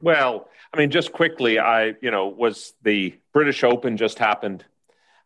Well, 0.00 0.48
I 0.72 0.78
mean, 0.78 0.90
just 0.90 1.12
quickly, 1.12 1.58
I, 1.58 1.94
you 2.00 2.10
know, 2.10 2.28
was 2.28 2.72
the 2.82 3.14
British 3.32 3.64
Open 3.64 3.96
just 3.96 4.18
happened. 4.18 4.64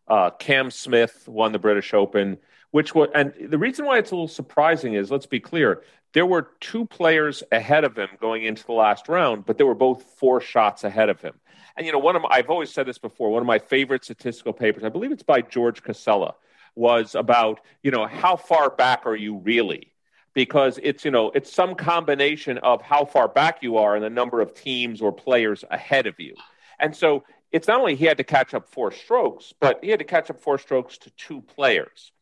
Uh, 0.07 0.31
Cam 0.31 0.71
Smith 0.71 1.29
won 1.29 1.53
the 1.53 1.59
British 1.59 1.93
Open, 1.93 2.39
which 2.71 2.95
was, 2.95 3.09
and 3.15 3.33
the 3.41 3.59
reason 3.59 3.85
why 3.85 3.99
it's 3.99 4.11
a 4.11 4.15
little 4.15 4.29
surprising 4.29 4.95
is, 4.95 5.11
let's 5.11 5.27
be 5.27 5.41
clear, 5.41 5.83
there 6.15 6.27
were 6.27 6.49
two 6.61 6.87
players 6.87 7.43
ahead 7.53 7.85
of 7.85 7.97
him 7.97 8.09
going 8.21 8.45
into 8.45 8.65
the 8.65 8.73
last 8.73 9.09
round, 9.09 9.45
but 9.45 9.59
they 9.59 9.65
were 9.65 9.75
both 9.75 10.03
four 10.19 10.41
shots 10.41 10.85
ahead 10.85 11.11
of 11.11 11.21
him. 11.21 11.35
And 11.77 11.87
you 11.87 11.93
know, 11.93 11.99
one 11.99 12.17
of 12.17 12.23
my, 12.23 12.29
I've 12.31 12.51
always 12.51 12.71
said 12.73 12.87
this 12.87 12.99
before. 12.99 13.31
One 13.31 13.43
of 13.43 13.47
my 13.47 13.59
favorite 13.59 14.05
statistical 14.05 14.53
papers, 14.53 14.85
I 14.85 14.89
believe 14.89 15.13
it's 15.13 15.23
by 15.23 15.43
George 15.43 15.83
Casella, 15.83 16.35
was 16.75 17.15
about, 17.15 17.61
you 17.83 17.91
know, 17.91 18.07
how 18.07 18.37
far 18.37 18.71
back 18.71 19.07
are 19.07 19.17
you 19.17 19.37
really? 19.37 19.93
Because 20.35 20.79
it's, 20.83 21.05
you 21.05 21.11
know, 21.11 21.31
it's 21.35 21.53
some 21.53 21.75
combination 21.75 22.59
of 22.59 22.83
how 22.83 23.05
far 23.05 23.29
back 23.29 23.63
you 23.63 23.79
are 23.79 23.95
and 23.95 24.05
the 24.05 24.11
number 24.11 24.41
of 24.41 24.55
teams 24.55 25.01
or 25.01 25.13
players 25.13 25.65
ahead 25.71 26.07
of 26.07 26.15
you. 26.19 26.35
And 26.79 26.95
so 26.95 27.25
it's 27.51 27.67
not 27.67 27.81
only 27.81 27.97
he 27.97 28.05
had 28.05 28.19
to 28.19 28.25
catch 28.25 28.55
up 28.55 28.69
four 28.69 28.93
strokes, 28.93 29.53
but 29.59 29.81
he 29.83 29.91
had 29.91 29.99
to 29.99 30.05
catch 30.05 30.31
up 30.31 30.41
four 30.41 30.59
strokes 30.59 30.99
to 30.99 31.11
two 31.11 31.41
players. 31.41 32.13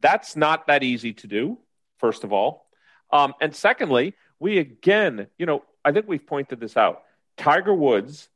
That's 0.00 0.36
not 0.36 0.68
that 0.68 0.82
easy 0.82 1.12
to 1.14 1.26
do, 1.26 1.58
first 1.98 2.24
of 2.24 2.32
all. 2.32 2.66
Um, 3.12 3.34
and 3.40 3.54
secondly, 3.54 4.14
we 4.38 4.58
again, 4.58 5.26
you 5.38 5.46
know, 5.46 5.62
I 5.84 5.92
think 5.92 6.06
we've 6.08 6.26
pointed 6.26 6.60
this 6.60 6.76
out. 6.76 7.02
Tiger 7.36 7.74
Woods 7.74 8.28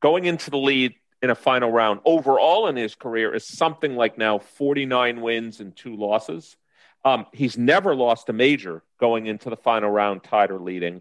going 0.00 0.24
into 0.24 0.50
the 0.50 0.58
lead 0.58 0.94
in 1.22 1.30
a 1.30 1.34
final 1.34 1.70
round 1.70 2.00
overall 2.04 2.66
in 2.66 2.76
his 2.76 2.94
career 2.96 3.32
is 3.34 3.46
something 3.46 3.94
like 3.94 4.18
now 4.18 4.38
49 4.38 5.20
wins 5.20 5.60
and 5.60 5.74
two 5.74 5.96
losses. 5.96 6.56
Um, 7.04 7.26
he's 7.32 7.56
never 7.56 7.94
lost 7.94 8.28
a 8.28 8.32
major 8.32 8.82
going 8.98 9.26
into 9.26 9.48
the 9.48 9.56
final 9.56 9.90
round, 9.90 10.24
tied 10.24 10.50
or 10.50 10.58
leading. 10.58 11.00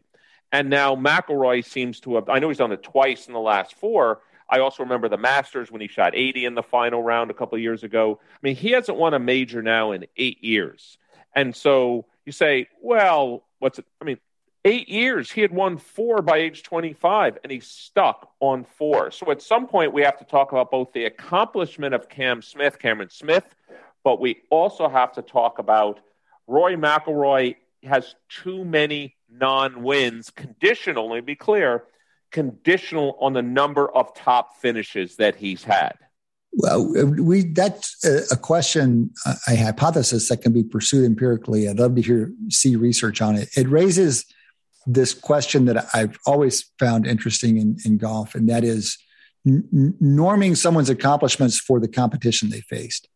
And 0.52 0.70
now 0.70 0.96
McIlroy 0.96 1.66
seems 1.66 2.00
to 2.02 2.16
have, 2.16 2.30
I 2.30 2.40
know 2.40 2.50
he's 2.50 2.58
done 2.58 2.72
it 2.72 2.84
twice 2.84 3.28
in 3.28 3.34
the 3.34 3.40
last 3.40 3.76
four. 3.76 4.22
I 4.50 4.60
also 4.60 4.84
remember 4.84 5.10
the 5.10 5.18
Masters 5.18 5.72
when 5.72 5.82
he 5.82 5.88
shot 5.88 6.14
80 6.16 6.46
in 6.46 6.56
the 6.56 6.64
final 6.64 7.02
round 7.02 7.32
a 7.32 7.34
couple 7.34 7.58
years 7.58 7.84
ago. 7.84 8.20
I 8.22 8.38
mean, 8.44 8.56
he 8.56 8.72
hasn't 8.72 8.98
won 8.98 9.14
a 9.14 9.20
major 9.20 9.62
now 9.62 9.92
in 9.92 10.06
eight 10.18 10.44
years. 10.44 10.98
And 11.34 11.56
so 11.56 12.06
you 12.26 12.32
say, 12.32 12.68
well, 12.82 13.46
what's 13.60 13.80
it? 13.80 13.86
I 14.02 14.06
mean, 14.06 14.18
eight 14.66 14.90
years. 14.90 15.32
He 15.32 15.42
had 15.42 15.52
won 15.52 15.78
four 15.78 16.22
by 16.22 16.38
age 16.38 16.64
25, 16.64 17.40
and 17.44 17.52
he's 17.52 17.68
stuck 17.68 18.32
on 18.40 18.64
four. 18.64 19.12
So 19.12 19.32
at 19.32 19.42
some 19.42 19.68
point, 19.68 19.94
we 19.94 20.04
have 20.04 20.18
to 20.20 20.26
talk 20.26 20.52
about 20.52 20.72
both 20.72 20.94
the 20.94 21.06
accomplishment 21.06 21.94
of 21.94 22.10
Cam 22.10 22.42
Smith, 22.42 22.80
Cameron 22.80 23.10
Smith, 23.10 23.46
but 24.04 24.20
we 24.20 24.42
also 24.50 24.90
have 24.90 25.14
to 25.14 25.22
talk 25.22 25.60
about 25.60 26.00
Rory 26.48 26.76
McIlroy 26.76 27.56
has 27.84 28.16
too 28.30 28.64
many 28.64 29.16
non-wins, 29.30 30.30
conditional. 30.30 31.10
Let 31.10 31.16
me 31.16 31.22
be 31.22 31.36
clear, 31.36 31.86
conditional 32.32 33.18
on 33.20 33.34
the 33.34 33.42
number 33.42 33.90
of 33.92 34.14
top 34.14 34.58
finishes 34.58 35.16
that 35.16 35.36
he's 35.36 35.64
had. 35.64 35.94
Well, 36.54 36.94
we 37.06 37.44
that's 37.46 38.04
a 38.30 38.36
question, 38.36 39.12
a 39.48 39.56
hypothesis 39.56 40.28
that 40.28 40.42
can 40.42 40.52
be 40.52 40.64
pursued 40.64 41.06
empirically. 41.06 41.70
I'd 41.70 41.80
love 41.80 41.96
to 41.96 42.02
hear 42.02 42.34
see 42.50 42.76
research 42.76 43.22
on 43.22 43.38
it. 43.38 43.50
It 43.56 43.70
raises 43.70 44.26
this 44.86 45.14
question 45.14 45.66
that 45.66 45.86
I've 45.94 46.18
always 46.26 46.72
found 46.80 47.06
interesting 47.06 47.58
in, 47.58 47.78
in 47.86 47.98
golf, 47.98 48.36
and 48.36 48.50
that 48.50 48.64
is 48.64 48.98
n- 49.46 49.96
norming 50.02 50.58
someone's 50.58 50.90
accomplishments 50.90 51.60
for 51.60 51.80
the 51.80 51.88
competition 51.88 52.50
they 52.50 52.62
faced. 52.62 53.08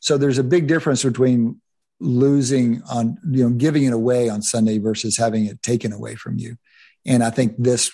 So 0.00 0.18
there's 0.18 0.38
a 0.38 0.44
big 0.44 0.66
difference 0.66 1.02
between 1.02 1.60
losing 2.00 2.82
on, 2.90 3.18
you 3.30 3.48
know, 3.48 3.54
giving 3.56 3.84
it 3.84 3.92
away 3.92 4.28
on 4.28 4.42
Sunday 4.42 4.78
versus 4.78 5.16
having 5.16 5.46
it 5.46 5.62
taken 5.62 5.92
away 5.92 6.14
from 6.14 6.38
you. 6.38 6.56
And 7.04 7.24
I 7.24 7.30
think 7.30 7.54
this 7.58 7.90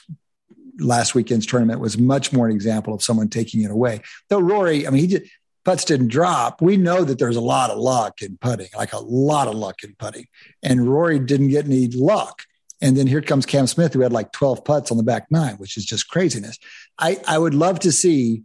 last 0.78 1.14
weekend's 1.14 1.46
tournament 1.46 1.80
was 1.80 1.96
much 1.96 2.32
more 2.32 2.46
an 2.46 2.52
example 2.52 2.94
of 2.94 3.02
someone 3.02 3.28
taking 3.28 3.62
it 3.62 3.70
away. 3.70 4.00
Though 4.28 4.40
Rory, 4.40 4.86
I 4.86 4.90
mean, 4.90 5.00
he 5.00 5.06
did, 5.06 5.28
putts 5.64 5.84
didn't 5.84 6.08
drop. 6.08 6.60
We 6.60 6.76
know 6.76 7.04
that 7.04 7.18
there's 7.18 7.36
a 7.36 7.40
lot 7.40 7.70
of 7.70 7.78
luck 7.78 8.20
in 8.22 8.36
putting, 8.38 8.68
like 8.76 8.92
a 8.92 8.98
lot 8.98 9.48
of 9.48 9.54
luck 9.54 9.82
in 9.82 9.94
putting. 9.98 10.26
And 10.62 10.86
Rory 10.86 11.18
didn't 11.18 11.48
get 11.48 11.64
any 11.64 11.88
luck. 11.88 12.42
And 12.80 12.96
then 12.96 13.06
here 13.06 13.22
comes 13.22 13.46
Cam 13.46 13.66
Smith, 13.66 13.94
who 13.94 14.00
had 14.00 14.12
like 14.12 14.32
12 14.32 14.64
putts 14.64 14.90
on 14.90 14.96
the 14.96 15.02
back 15.02 15.26
nine, 15.30 15.54
which 15.56 15.76
is 15.76 15.84
just 15.84 16.08
craziness. 16.08 16.58
I, 16.98 17.18
I 17.26 17.38
would 17.38 17.54
love 17.54 17.80
to 17.80 17.92
see, 17.92 18.42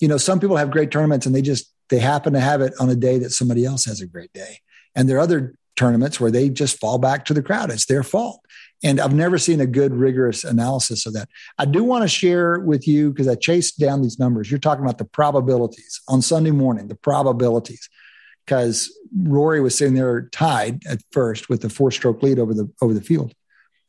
you 0.00 0.08
know, 0.08 0.16
some 0.16 0.40
people 0.40 0.56
have 0.56 0.70
great 0.70 0.90
tournaments 0.90 1.26
and 1.26 1.34
they 1.34 1.42
just, 1.42 1.72
they 1.88 1.98
happen 1.98 2.32
to 2.32 2.40
have 2.40 2.62
it 2.62 2.72
on 2.80 2.88
a 2.88 2.96
day 2.96 3.18
that 3.18 3.30
somebody 3.30 3.64
else 3.64 3.84
has 3.84 4.00
a 4.00 4.06
great 4.06 4.32
day. 4.32 4.58
And 4.94 5.08
there 5.08 5.18
are 5.18 5.20
other 5.20 5.54
tournaments 5.76 6.20
where 6.20 6.30
they 6.30 6.48
just 6.48 6.78
fall 6.78 6.98
back 6.98 7.24
to 7.26 7.34
the 7.34 7.42
crowd. 7.42 7.70
It's 7.70 7.86
their 7.86 8.02
fault. 8.02 8.40
And 8.82 9.00
I've 9.00 9.14
never 9.14 9.38
seen 9.38 9.60
a 9.60 9.66
good, 9.66 9.94
rigorous 9.94 10.42
analysis 10.42 11.04
of 11.06 11.12
that. 11.12 11.28
I 11.58 11.64
do 11.66 11.84
want 11.84 12.02
to 12.02 12.08
share 12.08 12.58
with 12.60 12.88
you 12.88 13.10
because 13.10 13.28
I 13.28 13.34
chased 13.34 13.78
down 13.78 14.02
these 14.02 14.18
numbers. 14.18 14.50
You're 14.50 14.60
talking 14.60 14.84
about 14.84 14.98
the 14.98 15.04
probabilities 15.04 16.00
on 16.08 16.22
Sunday 16.22 16.50
morning, 16.50 16.88
the 16.88 16.94
probabilities, 16.94 17.88
because 18.44 18.90
Rory 19.16 19.60
was 19.60 19.76
sitting 19.76 19.94
there 19.94 20.28
tied 20.32 20.82
at 20.86 21.02
first 21.12 21.48
with 21.48 21.60
the 21.60 21.68
four 21.68 21.90
stroke 21.90 22.22
lead 22.22 22.38
over 22.38 22.54
the 22.54 22.70
over 22.80 22.94
the 22.94 23.02
field 23.02 23.34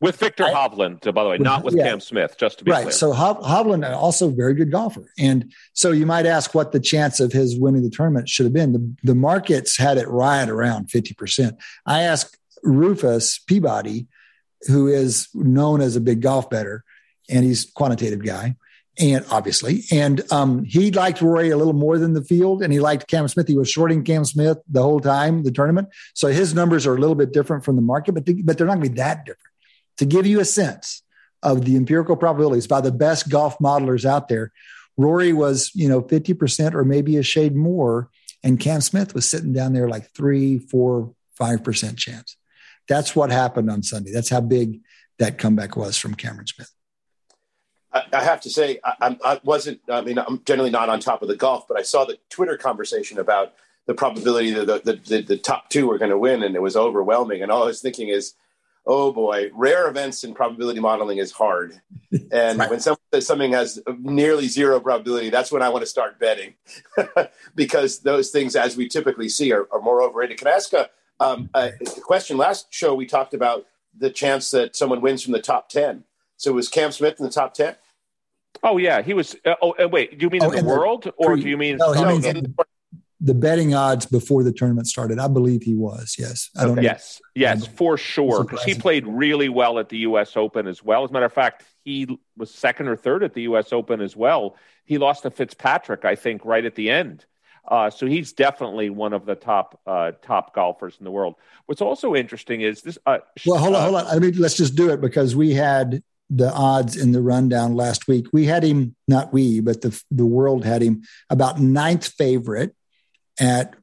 with 0.02 0.18
Viktor 0.18 0.46
I, 0.46 0.54
Hovland, 0.54 1.02
by 1.14 1.24
the 1.24 1.30
way, 1.30 1.38
with, 1.38 1.46
not 1.46 1.64
with 1.64 1.76
yeah. 1.76 1.84
Cam 1.84 2.00
Smith, 2.00 2.36
just 2.38 2.60
to 2.60 2.66
be 2.66 2.72
right. 2.72 2.84
Clear. 2.84 2.92
So 2.92 3.14
Hovland, 3.14 3.90
also 3.96 4.30
very 4.30 4.54
good 4.54 4.72
golfer, 4.72 5.12
and 5.18 5.54
so 5.74 5.92
you 5.92 6.06
might 6.06 6.26
ask 6.26 6.54
what 6.54 6.72
the 6.72 6.80
chance 6.80 7.20
of 7.20 7.32
his 7.32 7.58
winning 7.58 7.84
the 7.84 7.90
tournament 7.90 8.28
should 8.28 8.46
have 8.46 8.54
been. 8.54 8.74
The, 8.74 8.96
the 9.04 9.16
markets 9.16 9.78
had 9.78 9.98
it 9.98 10.08
right 10.08 10.50
around 10.50 10.92
fifty 10.92 11.14
percent. 11.14 11.58
I 11.86 12.02
asked 12.02 12.38
Rufus 12.64 13.40
Peabody, 13.40 14.08
who 14.68 14.88
is 14.88 15.30
known 15.34 15.82
as 15.82 15.96
a 15.96 16.02
big 16.02 16.22
golf 16.22 16.50
bettor, 16.50 16.84
and 17.30 17.46
he's 17.46 17.70
quantitative 17.72 18.26
guy 18.26 18.56
and 19.00 19.26
obviously, 19.32 19.84
and 19.92 20.22
um, 20.32 20.64
he 20.66 20.92
liked 20.92 21.22
Rory 21.22 21.50
a 21.50 21.58
little 21.58 21.74
more 21.74 21.98
than 21.98 22.14
the 22.14 22.24
field, 22.24 22.62
and 22.62 22.74
he 22.74 22.80
liked 22.80 23.08
Cam 23.08 23.28
Smith. 23.28 23.48
He 23.48 23.58
was 23.58 23.70
shorting 23.70 24.04
Cam 24.04 24.26
Smith 24.26 24.58
the 24.70 24.82
whole 24.82 25.00
time 25.00 25.44
the 25.44 25.52
tournament, 25.52 25.88
so 26.14 26.28
his 26.28 26.54
numbers 26.54 26.86
are 26.86 26.96
a 26.96 27.00
little 27.00 27.16
bit 27.16 27.32
different 27.32 27.64
from 27.64 27.78
the 27.78 27.82
market, 27.82 28.14
but 28.14 28.26
but 28.44 28.58
they're 28.58 28.68
not 28.68 28.76
going 28.76 28.86
to 28.86 28.90
be 28.90 28.98
that 28.98 29.26
different. 29.26 29.51
To 29.98 30.06
give 30.06 30.26
you 30.26 30.40
a 30.40 30.46
sense 30.46 31.04
of 31.44 31.66
the 31.66 31.76
empirical 31.76 32.16
probabilities 32.16 32.68
by 32.68 32.82
the 32.82 32.92
best 32.92 33.30
golf 33.30 33.58
modelers 33.60 34.06
out 34.06 34.30
there, 34.30 34.52
Rory 34.98 35.34
was 35.34 35.72
you 35.76 35.88
know 35.88 36.02
fifty 36.02 36.34
percent 36.34 36.76
or 36.76 36.84
maybe 36.84 37.18
a 37.18 37.24
shade 37.24 37.56
more, 37.56 38.10
and 38.44 38.60
Cam 38.60 38.82
Smith 38.82 39.14
was 39.14 39.30
sitting 39.30 39.54
down 39.54 39.74
there 39.74 39.88
like 39.88 40.14
three, 40.14 40.58
four, 40.58 41.14
five 41.36 41.64
percent 41.64 41.98
chance. 41.98 42.36
That's 42.88 43.16
what 43.16 43.32
happened 43.32 43.70
on 43.70 43.84
Sunday. 43.84 44.12
That's 44.12 44.30
how 44.30 44.42
big 44.42 44.82
that 45.20 45.38
comeback 45.38 45.76
was 45.76 45.98
from 45.98 46.16
Cameron 46.16 46.48
Smith. 46.48 46.72
I, 47.94 48.24
have 48.24 48.42
to 48.42 48.50
say, 48.50 48.80
I, 48.84 49.18
I, 49.24 49.40
wasn't. 49.44 49.82
I 49.90 50.02
mean, 50.02 50.18
I'm 50.18 50.42
generally 50.46 50.70
not 50.70 50.90
on 50.90 51.00
top 51.00 51.22
of 51.22 51.28
the 51.28 51.36
golf, 51.36 51.68
but 51.68 51.78
I 51.78 51.82
saw 51.82 52.06
the 52.06 52.18
Twitter 52.30 52.58
conversation 52.58 53.20
about 53.20 53.54
the 53.86 53.94
probability 53.94 54.52
that 54.52 54.86
the, 54.86 54.94
the, 54.94 55.22
the 55.22 55.38
top 55.38 55.70
two 55.70 55.88
were 55.88 55.98
going 55.98 56.12
to 56.12 56.18
win, 56.18 56.44
and 56.44 56.56
it 56.56 56.62
was 56.62 56.78
overwhelming. 56.78 57.42
And 57.42 57.52
all 57.52 57.64
I 57.64 57.68
was 57.68 57.82
thinking 57.82 58.08
is, 58.08 58.34
oh 58.86 59.12
boy, 59.12 59.50
rare 59.54 59.88
events 59.88 60.24
in 60.24 60.34
probability 60.34 60.80
modeling 60.80 61.18
is 61.18 61.32
hard. 61.32 61.80
And 62.32 62.60
right. 62.60 62.70
when 62.70 62.80
someone 62.80 63.00
says 63.14 63.28
something 63.28 63.54
has 63.54 63.82
nearly 64.00 64.48
zero 64.48 64.80
probability, 64.80 65.30
that's 65.30 65.52
when 65.52 65.62
I 65.62 65.70
want 65.70 65.84
to 65.84 65.86
start 65.86 66.20
betting 66.20 66.56
because 67.56 68.00
those 68.00 68.32
things, 68.32 68.56
as 68.56 68.76
we 68.76 68.88
typically 68.88 69.30
see, 69.30 69.52
are, 69.54 69.68
are 69.72 69.82
more 69.82 70.02
overrated. 70.02 70.38
Can 70.38 70.48
I 70.48 70.52
ask 70.52 70.74
a, 70.74 70.90
um, 71.20 71.50
a 71.54 71.72
question? 72.02 72.38
Last 72.38 72.74
show, 72.74 72.94
we 72.94 73.06
talked 73.06 73.34
about 73.34 73.66
the 73.98 74.10
chance 74.10 74.52
that 74.52 74.76
someone 74.76 75.02
wins 75.02 75.24
from 75.24 75.34
the 75.34 75.42
top 75.42 75.70
10. 75.70 76.04
So 76.38 76.54
was 76.54 76.68
Cam 76.68 76.92
Smith 76.92 77.20
in 77.20 77.26
the 77.26 77.32
top 77.32 77.54
10? 77.54 77.76
Oh 78.64 78.78
yeah, 78.78 79.02
he 79.02 79.14
was. 79.14 79.36
Uh, 79.46 79.56
oh, 79.62 79.72
uh, 79.82 79.88
wait, 79.88 80.18
do 80.20 80.26
you 80.26 80.30
mean 80.30 80.44
oh, 80.44 80.52
in 80.52 80.66
the, 80.66 80.70
world, 80.70 81.04
the, 81.04 81.12
or 81.12 81.36
do 81.36 81.48
you 81.48 81.58
mean? 81.58 81.78
No, 81.78 81.94
he 81.94 82.06
means 82.06 82.48
the, 83.22 83.34
betting 83.34 83.74
odds 83.74 84.06
before 84.06 84.44
the 84.44 84.52
tournament 84.52 84.88
started. 84.88 85.20
I 85.20 85.28
believe 85.28 85.64
he 85.64 85.74
was. 85.74 86.16
Yes, 86.18 86.50
I 86.58 86.64
don't. 86.64 86.74
Okay. 86.74 86.84
Yes, 86.84 87.22
yes, 87.36 87.68
for 87.68 87.98
sure, 87.98 88.44
because 88.44 88.64
he 88.64 88.76
played 88.76 89.06
really 89.08 89.50
well 89.50 89.80
at 89.80 89.90
the 89.90 90.00
U.S. 90.00 90.36
Open 90.36 90.68
as 90.68 90.84
well. 90.84 91.04
As 91.04 91.10
a 91.10 91.14
matter 91.14 91.26
of 91.26 91.34
fact, 91.34 91.64
he 91.84 92.20
was 92.38 92.54
second 92.54 92.88
or 92.88 92.96
third 92.96 93.24
at 93.24 93.34
the 93.34 93.44
U.S. 93.44 93.74
Open 93.74 94.02
as 94.02 94.16
well. 94.16 94.56
He 94.86 94.98
lost 94.98 95.24
to 95.24 95.32
Fitzpatrick, 95.32 96.06
I 96.06 96.16
think, 96.16 96.46
right 96.46 96.66
at 96.66 96.76
the 96.76 96.90
end. 96.90 97.26
Uh, 97.68 97.90
so 97.90 98.06
he's 98.06 98.34
definitely 98.34 98.90
one 98.90 99.14
of 99.14 99.26
the 99.26 99.36
top 99.36 99.80
uh, 99.86 100.12
top 100.22 100.54
golfers 100.54 100.98
in 101.00 101.04
the 101.04 101.12
world. 101.12 101.36
What's 101.68 101.82
also 101.82 102.16
interesting 102.16 102.62
is 102.62 102.82
this. 102.82 102.98
Uh, 103.06 103.20
well, 103.46 103.60
hold 103.60 103.76
on, 103.76 103.84
hold 103.84 103.96
on. 103.96 104.08
I 104.08 104.20
mean, 104.20 104.34
let's 104.38 104.58
just 104.58 104.76
do 104.76 104.90
it 104.90 105.00
because 105.00 105.36
we 105.36 105.54
had 105.54 106.04
the 106.30 106.52
odds 106.52 106.96
in 106.96 107.12
the 107.12 107.22
rundown 107.22 107.76
last 107.76 108.08
week. 108.08 108.28
We 108.34 108.46
had 108.46 108.64
him, 108.64 108.96
not 109.08 109.32
we, 109.32 109.60
but 109.60 109.82
the 109.82 110.02
the 110.10 110.26
world 110.26 110.66
had 110.66 110.82
him 110.82 111.04
about 111.30 111.60
ninth 111.60 112.08
favorite 112.08 112.76
at 113.42 113.76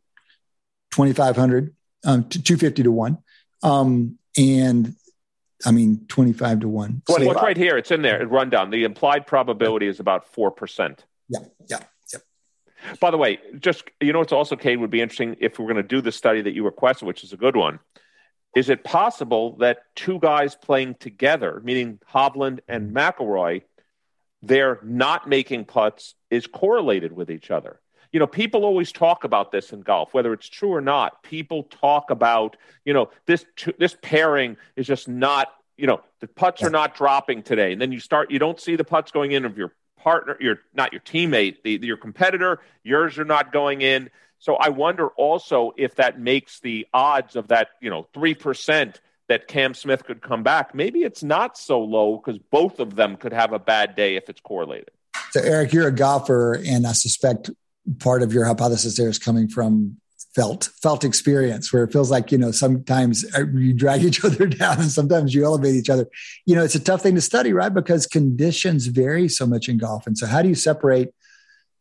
twenty 0.91 1.13
five 1.13 1.37
hundred, 1.37 1.75
um, 2.05 2.29
two 2.29 2.57
fifty 2.57 2.83
to 2.83 2.91
one, 2.91 3.19
um, 3.63 4.19
and 4.39 4.95
I 5.67 5.73
mean 5.73 6.07
twenty 6.09 6.33
five 6.33 6.61
to 6.61 6.69
one. 6.69 7.03
So, 7.07 7.19
well, 7.19 7.33
it's 7.33 7.43
right 7.43 7.57
here. 7.57 7.77
It's 7.77 7.91
in 7.91 8.01
there. 8.01 8.27
Rundown. 8.27 8.71
The 8.71 8.85
implied 8.85 9.27
probability 9.27 9.87
is 9.87 10.01
about 10.01 10.33
four 10.33 10.51
percent. 10.51 11.05
Yeah, 11.29 11.41
yeah. 11.69 11.81
Yeah. 12.13 12.21
By 13.01 13.11
the 13.11 13.19
way, 13.19 13.39
just 13.59 13.85
you 14.01 14.15
know, 14.15 14.23
it's 14.23 14.33
also 14.33 14.57
Cade 14.57 14.81
would 14.81 14.91
be 14.91 15.03
interesting 15.03 15.37
if 15.41 15.59
we're 15.59 15.67
going 15.67 15.77
to 15.77 15.83
do 15.83 16.01
the 16.01 16.13
study 16.13 16.41
that 16.41 16.55
you 16.55 16.65
requested, 16.65 17.07
which 17.07 17.25
is 17.25 17.35
a 17.35 17.37
good 17.37 17.57
one 17.57 17.81
is 18.59 18.69
it 18.69 18.83
possible 18.83 19.57
that 19.59 19.79
two 19.95 20.19
guys 20.19 20.55
playing 20.55 20.95
together, 20.97 21.61
meaning 21.63 22.01
Hovland 22.13 22.61
and 22.67 22.95
McIlroy, 22.95 23.63
they're 24.43 24.81
not 24.83 25.29
making 25.29 25.67
putts 25.67 26.15
is 26.31 26.47
correlated 26.47 27.13
with 27.13 27.31
each 27.31 27.51
other? 27.51 27.81
You 28.13 28.21
know, 28.21 28.27
people 28.27 28.65
always 28.65 28.93
talk 28.93 29.25
about 29.25 29.53
this 29.53 29.73
in 29.73 29.83
golf, 29.83 30.15
whether 30.15 30.33
it's 30.33 30.49
true 30.49 30.73
or 30.73 30.81
not. 30.81 31.23
People 31.23 31.65
talk 31.65 32.11
about, 32.11 32.57
you 32.85 32.95
know, 32.95 33.11
this 33.27 33.45
this 33.79 33.97
pairing 34.01 34.57
is 34.77 34.87
just 34.87 35.09
not, 35.09 35.49
you 35.77 35.87
know, 35.87 36.01
the 36.21 36.29
putts 36.29 36.63
are 36.63 36.71
not 36.71 36.95
dropping 36.95 37.43
today, 37.43 37.73
and 37.73 37.81
then 37.81 37.93
you 37.93 38.01
start, 38.01 38.31
you 38.31 38.39
don't 38.39 38.61
see 38.61 38.77
the 38.77 38.85
putts 38.85 39.11
going 39.11 39.33
in 39.33 39.45
of 39.45 39.59
your 39.59 39.73
partner, 39.99 40.37
your 40.41 40.61
not 40.75 40.93
your 40.93 41.03
teammate, 41.03 41.63
the, 41.63 41.79
your 41.83 41.97
competitor. 41.97 42.61
Yours 42.83 43.19
are 43.19 43.25
not 43.25 43.53
going 43.53 43.83
in. 43.83 44.11
So 44.39 44.55
I 44.55 44.69
wonder 44.69 45.09
also 45.09 45.73
if 45.77 45.97
that 45.97 46.21
makes 46.21 46.61
the 46.61 46.87
odds 46.95 47.37
of 47.37 47.49
that, 47.49 47.69
you 47.81 47.91
know, 47.91 48.07
3% 48.15 48.95
that 49.29 49.49
Cam 49.49 49.75
Smith 49.75 50.05
could 50.05 50.23
come 50.23 50.43
back, 50.43 50.75
maybe 50.75 51.01
it's 51.01 51.23
not 51.23 51.59
so 51.59 51.81
low 51.81 52.17
because 52.17 52.41
both 52.51 52.81
of 52.81 52.95
them 52.95 53.17
could 53.17 53.33
have 53.33 53.53
a 53.53 53.59
bad 53.59 53.95
day 53.95 54.17
if 54.17 54.29
it's 54.31 54.41
correlated. 54.41 54.91
So, 55.33 55.41
Eric, 55.41 55.73
you're 55.73 55.89
a 55.89 55.93
golfer, 55.93 56.55
and 56.67 56.87
I 56.87 56.93
suspect 56.93 57.51
part 57.99 58.23
of 58.23 58.33
your 58.33 58.45
hypothesis 58.45 58.97
there 58.97 59.09
is 59.09 59.19
coming 59.19 59.49
from 59.49 59.97
felt 60.35 60.71
felt 60.83 61.05
experience 61.05 61.73
where 61.73 61.85
it 61.85 61.93
feels 61.93 62.11
like 62.11 62.31
you 62.31 62.39
know 62.39 62.51
sometimes 62.51 63.25
uh, 63.35 63.45
you 63.55 63.73
drag 63.73 64.03
each 64.05 64.25
other 64.25 64.47
down 64.47 64.81
and 64.81 64.91
sometimes 64.91 65.35
you 65.35 65.45
elevate 65.45 65.75
each 65.75 65.91
other. 65.91 66.07
You 66.47 66.55
know 66.55 66.65
it's 66.65 66.75
a 66.75 66.81
tough 66.81 67.03
thing 67.03 67.15
to 67.15 67.21
study 67.21 67.53
right? 67.53 67.73
Because 67.73 68.07
conditions 68.07 68.87
vary 68.87 69.29
so 69.29 69.47
much 69.47 69.69
in 69.69 69.79
golf. 69.79 70.07
And 70.07 70.17
so 70.17 70.27
how 70.27 70.43
do 70.43 70.49
you 70.49 70.55
separate 70.55 71.09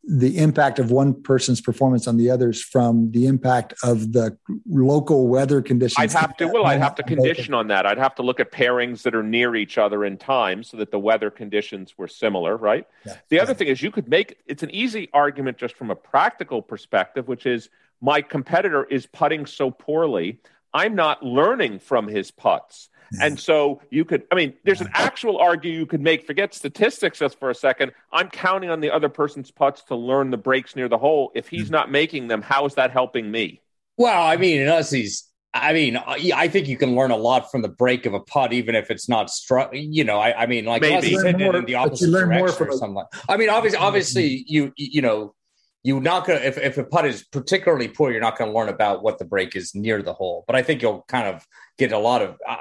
the 0.09 0.37
impact 0.37 0.79
of 0.79 0.89
one 0.89 1.13
person's 1.21 1.59
performance 1.59 2.07
on 2.07 2.15
the 2.15 2.29
others 2.29 2.63
from 2.63 3.11
the 3.11 3.27
impact 3.27 3.73
of 3.83 4.13
the 4.13 4.37
local 4.65 5.27
weather 5.27 5.61
conditions. 5.61 6.15
I'd 6.15 6.17
have 6.19 6.37
to, 6.37 6.47
well, 6.47 6.65
I'd 6.65 6.79
have 6.81 6.95
to 6.95 7.03
condition 7.03 7.53
on 7.53 7.67
that. 7.67 7.85
I'd 7.85 7.97
have 7.97 8.15
to 8.15 8.21
look 8.21 8.39
at 8.39 8.49
pairings 8.49 9.01
that 9.01 9.13
are 9.13 9.23
near 9.23 9.53
each 9.55 9.77
other 9.77 10.05
in 10.05 10.17
time 10.17 10.63
so 10.63 10.77
that 10.77 10.91
the 10.91 10.99
weather 10.99 11.29
conditions 11.29 11.97
were 11.97 12.07
similar, 12.07 12.55
right? 12.55 12.87
Yeah. 13.05 13.17
The 13.27 13.41
other 13.41 13.51
yeah. 13.51 13.57
thing 13.57 13.67
is 13.67 13.81
you 13.81 13.91
could 13.91 14.07
make 14.07 14.37
it's 14.45 14.63
an 14.63 14.71
easy 14.71 15.09
argument 15.13 15.57
just 15.57 15.75
from 15.75 15.91
a 15.91 15.95
practical 15.95 16.61
perspective, 16.61 17.27
which 17.27 17.45
is 17.45 17.69
my 17.99 18.21
competitor 18.21 18.85
is 18.85 19.05
putting 19.07 19.45
so 19.45 19.71
poorly. 19.71 20.39
I'm 20.73 20.95
not 20.95 21.21
learning 21.21 21.79
from 21.79 22.07
his 22.07 22.31
putts. 22.31 22.89
And 23.21 23.39
so 23.39 23.81
you 23.89 24.05
could, 24.05 24.23
I 24.31 24.35
mean, 24.35 24.53
there's 24.63 24.81
an 24.81 24.89
actual 24.93 25.37
argument 25.37 25.79
you 25.79 25.85
could 25.85 26.01
make. 26.01 26.25
Forget 26.25 26.53
statistics 26.53 27.19
just 27.19 27.39
for 27.39 27.49
a 27.49 27.55
second. 27.55 27.91
I'm 28.11 28.29
counting 28.29 28.69
on 28.69 28.79
the 28.79 28.91
other 28.91 29.09
person's 29.09 29.51
putts 29.51 29.83
to 29.85 29.95
learn 29.95 30.29
the 30.29 30.37
breaks 30.37 30.75
near 30.75 30.89
the 30.89 30.97
hole. 30.97 31.31
If 31.35 31.47
he's 31.47 31.69
not 31.69 31.91
making 31.91 32.27
them, 32.27 32.41
how 32.41 32.65
is 32.65 32.75
that 32.75 32.91
helping 32.91 33.31
me? 33.31 33.61
Well, 33.97 34.21
I 34.21 34.37
mean, 34.37 34.61
unless 34.61 34.91
he's, 34.91 35.27
I 35.53 35.73
mean, 35.73 35.97
I 35.97 36.47
think 36.49 36.67
you 36.67 36.77
can 36.77 36.95
learn 36.95 37.11
a 37.11 37.15
lot 37.15 37.49
from 37.49 37.61
the 37.61 37.69
break 37.69 38.05
of 38.05 38.13
a 38.13 38.19
putt, 38.19 38.53
even 38.53 38.75
if 38.75 38.91
it's 38.91 39.09
not 39.09 39.29
struck. 39.29 39.71
You 39.73 40.03
know, 40.03 40.19
I, 40.19 40.43
I 40.43 40.45
mean, 40.45 40.65
like 40.65 40.81
Maybe. 40.81 41.07
he's 41.07 41.23
hitting 41.23 41.41
it 41.41 41.55
in 41.55 41.65
the 41.65 41.75
opposite 41.75 42.11
direction 42.11 42.67
or 42.67 42.71
something. 42.73 42.93
Like, 42.93 43.07
I 43.27 43.37
mean, 43.37 43.49
obviously, 43.49 43.79
obviously, 43.79 44.43
you 44.47 44.71
you 44.75 45.01
know, 45.01 45.33
you're 45.83 46.01
not 46.01 46.27
gonna 46.27 46.39
if, 46.39 46.57
if 46.57 46.77
a 46.77 46.83
putt 46.83 47.05
is 47.05 47.23
particularly 47.23 47.87
poor, 47.87 48.11
you're 48.11 48.21
not 48.21 48.37
gonna 48.37 48.51
learn 48.51 48.69
about 48.69 49.01
what 49.01 49.17
the 49.17 49.25
break 49.25 49.55
is 49.55 49.73
near 49.73 50.03
the 50.03 50.13
hole. 50.13 50.43
But 50.45 50.55
I 50.55 50.61
think 50.61 50.81
you'll 50.81 51.05
kind 51.07 51.27
of 51.27 51.45
get 51.77 51.91
a 51.91 51.97
lot 51.97 52.21
of 52.21 52.35
uh, 52.47 52.57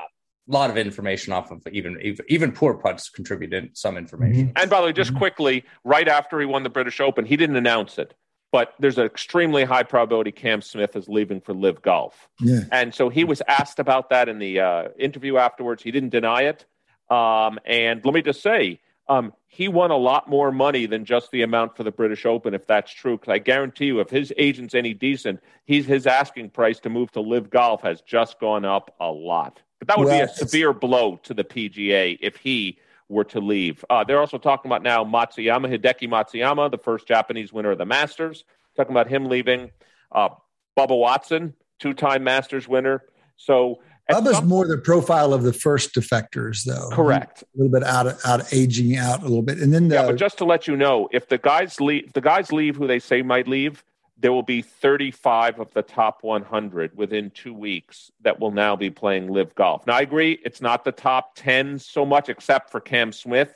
a 0.49 0.53
lot 0.53 0.71
of 0.71 0.77
information 0.77 1.33
off 1.33 1.51
of 1.51 1.67
even 1.71 1.99
even, 2.03 2.25
even 2.29 2.53
poor 2.53 2.75
putts 2.75 3.09
contributed 3.09 3.77
some 3.77 3.97
information. 3.97 4.49
Mm-hmm. 4.49 4.59
And 4.59 4.71
by 4.71 4.81
the 4.81 4.87
way, 4.87 4.93
just 4.93 5.11
mm-hmm. 5.11 5.19
quickly, 5.19 5.65
right 5.85 6.09
after 6.09 6.39
he 6.41 6.47
won 6.47 6.63
the 6.63 6.71
British 6.71 7.01
Open, 7.01 7.25
he 7.25 7.37
didn't 7.37 7.57
announce 7.57 7.99
it, 7.99 8.15
but 8.53 8.75
there's 8.79 8.99
an 8.99 9.07
extremely 9.07 9.65
high 9.65 9.83
probability 9.83 10.33
Cam 10.33 10.63
Smith 10.63 10.97
is 10.97 11.09
leaving 11.09 11.41
for 11.41 11.53
LIV 11.53 11.83
Golf. 11.83 12.29
Yeah. 12.41 12.61
And 12.71 12.95
so 12.95 13.09
he 13.09 13.25
was 13.25 13.43
asked 13.49 13.79
about 13.79 14.11
that 14.11 14.29
in 14.29 14.39
the 14.39 14.61
uh, 14.61 14.89
interview 14.99 15.37
afterwards. 15.37 15.83
He 15.83 15.91
didn't 15.91 16.11
deny 16.11 16.43
it. 16.43 16.65
Um, 17.11 17.59
and 17.65 18.05
let 18.05 18.15
me 18.15 18.23
just 18.23 18.43
say, 18.43 18.81
um, 19.09 19.33
he 19.47 19.69
won 19.69 19.91
a 19.91 19.97
lot 19.97 20.29
more 20.29 20.51
money 20.51 20.87
than 20.87 21.05
just 21.05 21.31
the 21.31 21.43
amount 21.43 21.77
for 21.77 21.85
the 21.85 21.93
British 21.93 22.27
Open, 22.27 22.55
if 22.55 22.67
that's 22.67 22.93
true. 22.93 23.17
Because 23.17 23.33
I 23.33 23.39
guarantee 23.39 23.87
you, 23.87 24.01
if 24.01 24.11
his 24.11 24.33
agent's 24.37 24.75
any 24.75 24.95
decent, 24.95 25.41
he's 25.65 25.87
his 25.87 26.07
asking 26.07 26.51
price 26.51 26.81
to 26.81 26.91
move 26.91 27.13
to 27.13 27.21
LIV 27.21 27.51
Golf 27.51 27.83
has 27.83 28.01
just 28.01 28.41
gone 28.41 28.65
up 28.65 28.95
a 29.01 29.11
lot. 29.11 29.61
But 29.79 29.89
that 29.89 29.99
would 29.99 30.07
well, 30.07 30.19
be 30.19 30.25
a 30.25 30.35
severe 30.35 30.73
blow 30.73 31.17
to 31.25 31.35
the 31.35 31.45
PGA 31.45 32.19
if 32.21 32.37
he 32.37 32.79
were 33.09 33.25
to 33.25 33.41
leave. 33.41 33.85
Uh, 33.89 34.05
they're 34.05 34.21
also 34.21 34.39
talking 34.39 34.69
about 34.69 34.83
now 34.83 35.05
Matsuyama, 35.05 35.73
Hideki 35.73 36.09
Matsuyama, 36.09 36.71
the 36.71 36.79
first 36.79 37.07
Japanese 37.07 37.53
winner 37.53 37.73
of 37.73 37.79
the 37.79 37.87
Masters. 37.87 38.45
Talking 38.77 38.93
about 38.93 39.09
him 39.09 39.27
leaving. 39.27 39.71
Uh, 40.13 40.31
Bubba 40.77 40.99
Watson, 40.99 41.55
two-time 41.79 42.25
Masters 42.25 42.69
winner. 42.69 43.03
So 43.37 43.81
Bubba's 44.11 44.37
some, 44.37 44.49
more 44.49 44.67
the 44.67 44.79
profile 44.79 45.33
of 45.33 45.43
the 45.43 45.53
first 45.53 45.95
defectors, 45.95 46.65
though. 46.65 46.91
Correct. 46.93 47.43
A 47.43 47.47
little 47.57 47.73
bit 47.73 47.83
out 47.83 48.07
of 48.07 48.21
out 48.25 48.41
of 48.41 48.53
aging 48.53 48.97
out 48.97 49.21
a 49.21 49.23
little 49.23 49.43
bit, 49.43 49.59
and 49.59 49.73
then 49.75 49.89
the, 49.89 49.97
yeah. 49.97 50.07
But 50.07 50.17
just 50.17 50.39
to 50.39 50.45
let 50.45 50.69
you 50.69 50.77
know, 50.77 51.09
if 51.13 51.29
the 51.29 51.39
guys 51.39 51.81
leave, 51.81 52.13
the 52.13 52.21
guys 52.21 52.53
leave 52.53 52.77
who 52.77 52.87
they 52.87 52.99
say 52.99 53.23
might 53.23 53.49
leave 53.49 53.85
there 54.19 54.33
will 54.33 54.43
be 54.43 54.63
35 54.63 55.61
of 55.61 55.73
the 55.75 55.83
top 55.83 56.23
100 56.23 56.97
within 56.97 57.31
two 57.31 57.53
weeks 57.53 58.11
that 58.23 58.41
will 58.41 58.51
now 58.51 58.75
be 58.75 58.91
playing 58.91 59.31
LIV 59.31 59.55
Golf. 59.55 59.87
Now, 59.87 59.97
I 59.97 60.01
agree, 60.01 60.39
it's 60.45 60.61
not 60.61 60.85
the 60.85 60.93
top 60.93 61.35
10 61.37 61.79
so 61.79 62.07
much, 62.07 62.29
except 62.29 62.71
for 62.71 62.81
Cam 62.81 63.13
Smith. 63.13 63.55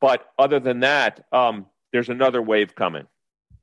But 0.00 0.26
other 0.38 0.60
than 0.60 0.80
that, 0.80 1.24
um, 1.32 1.66
there's 1.92 2.08
another 2.08 2.42
wave 2.42 2.74
coming. 2.74 3.06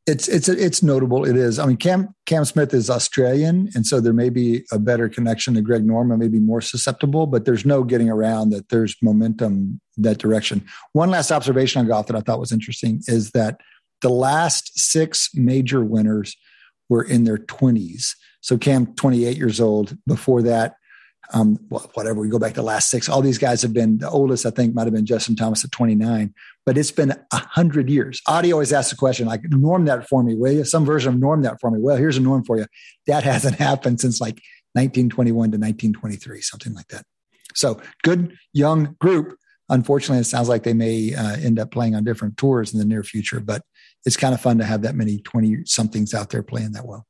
it's 0.08 0.28
it's 0.28 0.50
it's 0.50 0.82
notable. 0.82 1.24
It 1.26 1.36
is. 1.36 1.60
I 1.60 1.66
mean, 1.66 1.78
Cam 1.78 2.16
Cam 2.26 2.46
Smith 2.46 2.74
is 2.74 2.90
Australian, 2.90 3.70
and 3.76 3.86
so 3.86 4.00
there 4.00 4.14
may 4.14 4.30
be 4.30 4.64
a 4.72 4.80
better 4.80 5.08
connection 5.10 5.54
to 5.56 5.62
Greg 5.62 5.86
Norman, 5.86 6.18
maybe 6.18 6.40
more 6.40 6.62
susceptible. 6.62 7.28
But 7.28 7.46
there's 7.46 7.66
no 7.66 7.84
getting 7.84 8.10
around 8.10 8.52
that. 8.52 8.70
There's 8.70 8.96
momentum 9.02 9.82
that 9.98 10.18
direction. 10.18 10.66
One 10.94 11.10
last 11.10 11.32
observation 11.32 11.82
on 11.82 11.88
golf 11.88 12.08
that 12.08 12.16
I 12.16 12.22
thought 12.22 12.40
was 12.40 12.52
interesting 12.52 13.02
is 13.08 13.32
that 13.32 13.60
the 14.02 14.10
last 14.10 14.80
six 14.80 15.30
major 15.34 15.84
winners 15.84 16.36
were 16.90 17.04
in 17.04 17.24
their 17.24 17.38
20s. 17.38 18.16
So 18.42 18.58
Cam, 18.58 18.94
28 18.96 19.38
years 19.38 19.60
old. 19.60 19.98
Before 20.08 20.42
that, 20.44 20.76
um, 21.32 21.58
whatever. 21.70 22.20
We 22.20 22.30
go 22.30 22.40
back 22.40 22.54
to 22.54 22.62
the 22.62 22.64
last 22.64 22.90
six. 22.90 23.08
All 23.08 23.22
these 23.22 23.38
guys 23.38 23.62
have 23.62 23.74
been 23.74 24.00
the 24.00 24.10
oldest. 24.10 24.46
I 24.46 24.50
think 24.50 24.74
might 24.74 24.86
have 24.86 24.94
been 24.94 25.06
Justin 25.06 25.36
Thomas 25.36 25.64
at 25.64 25.72
29, 25.72 26.34
but 26.66 26.78
it's 26.78 26.92
been 26.92 27.12
a 27.12 27.38
hundred 27.38 27.90
years. 27.90 28.22
Adi 28.28 28.52
always 28.52 28.74
asks 28.74 28.90
the 28.90 28.98
question, 28.98 29.28
like, 29.28 29.44
norm 29.50 29.86
that 29.86 30.08
for 30.08 30.24
me, 30.24 30.36
will 30.36 30.52
you? 30.52 30.66
Some 30.66 30.86
version 30.86 31.14
of 31.14 31.20
norm 31.20 31.44
that 31.44 31.60
for 31.60 31.70
me. 31.70 31.80
Well, 31.80 31.98
here's 31.98 32.18
a 32.18 32.22
norm 32.22 32.44
for 32.44 32.58
you. 32.58 32.66
That 33.08 33.24
hasn't 33.24 33.56
happened 33.60 34.02
since 34.02 34.20
like 34.20 34.42
1921 34.74 35.34
to 35.52 35.58
1923, 35.58 36.42
something 36.42 36.74
like 36.74 36.88
that. 36.88 37.04
So 37.56 37.80
good 38.04 38.36
young 38.54 38.96
group. 39.00 39.38
Unfortunately, 39.70 40.22
it 40.22 40.26
sounds 40.26 40.50
like 40.50 40.64
they 40.64 40.74
may 40.74 41.14
uh, 41.14 41.36
end 41.36 41.60
up 41.60 41.70
playing 41.70 41.96
on 41.96 42.04
different 42.04 42.38
tours 42.38 42.74
in 42.74 42.80
the 42.80 42.86
near 42.86 43.04
future, 43.04 43.40
but 43.40 43.62
it's 44.06 44.18
kind 44.18 44.34
of 44.34 44.42
fun 44.42 44.58
to 44.60 44.66
have 44.66 44.82
that 44.84 44.96
many 44.96 45.20
20 45.20 45.66
somethings 45.66 46.14
out 46.14 46.30
there 46.30 46.44
playing 46.44 46.72
that 46.74 46.86
well. 46.86 47.06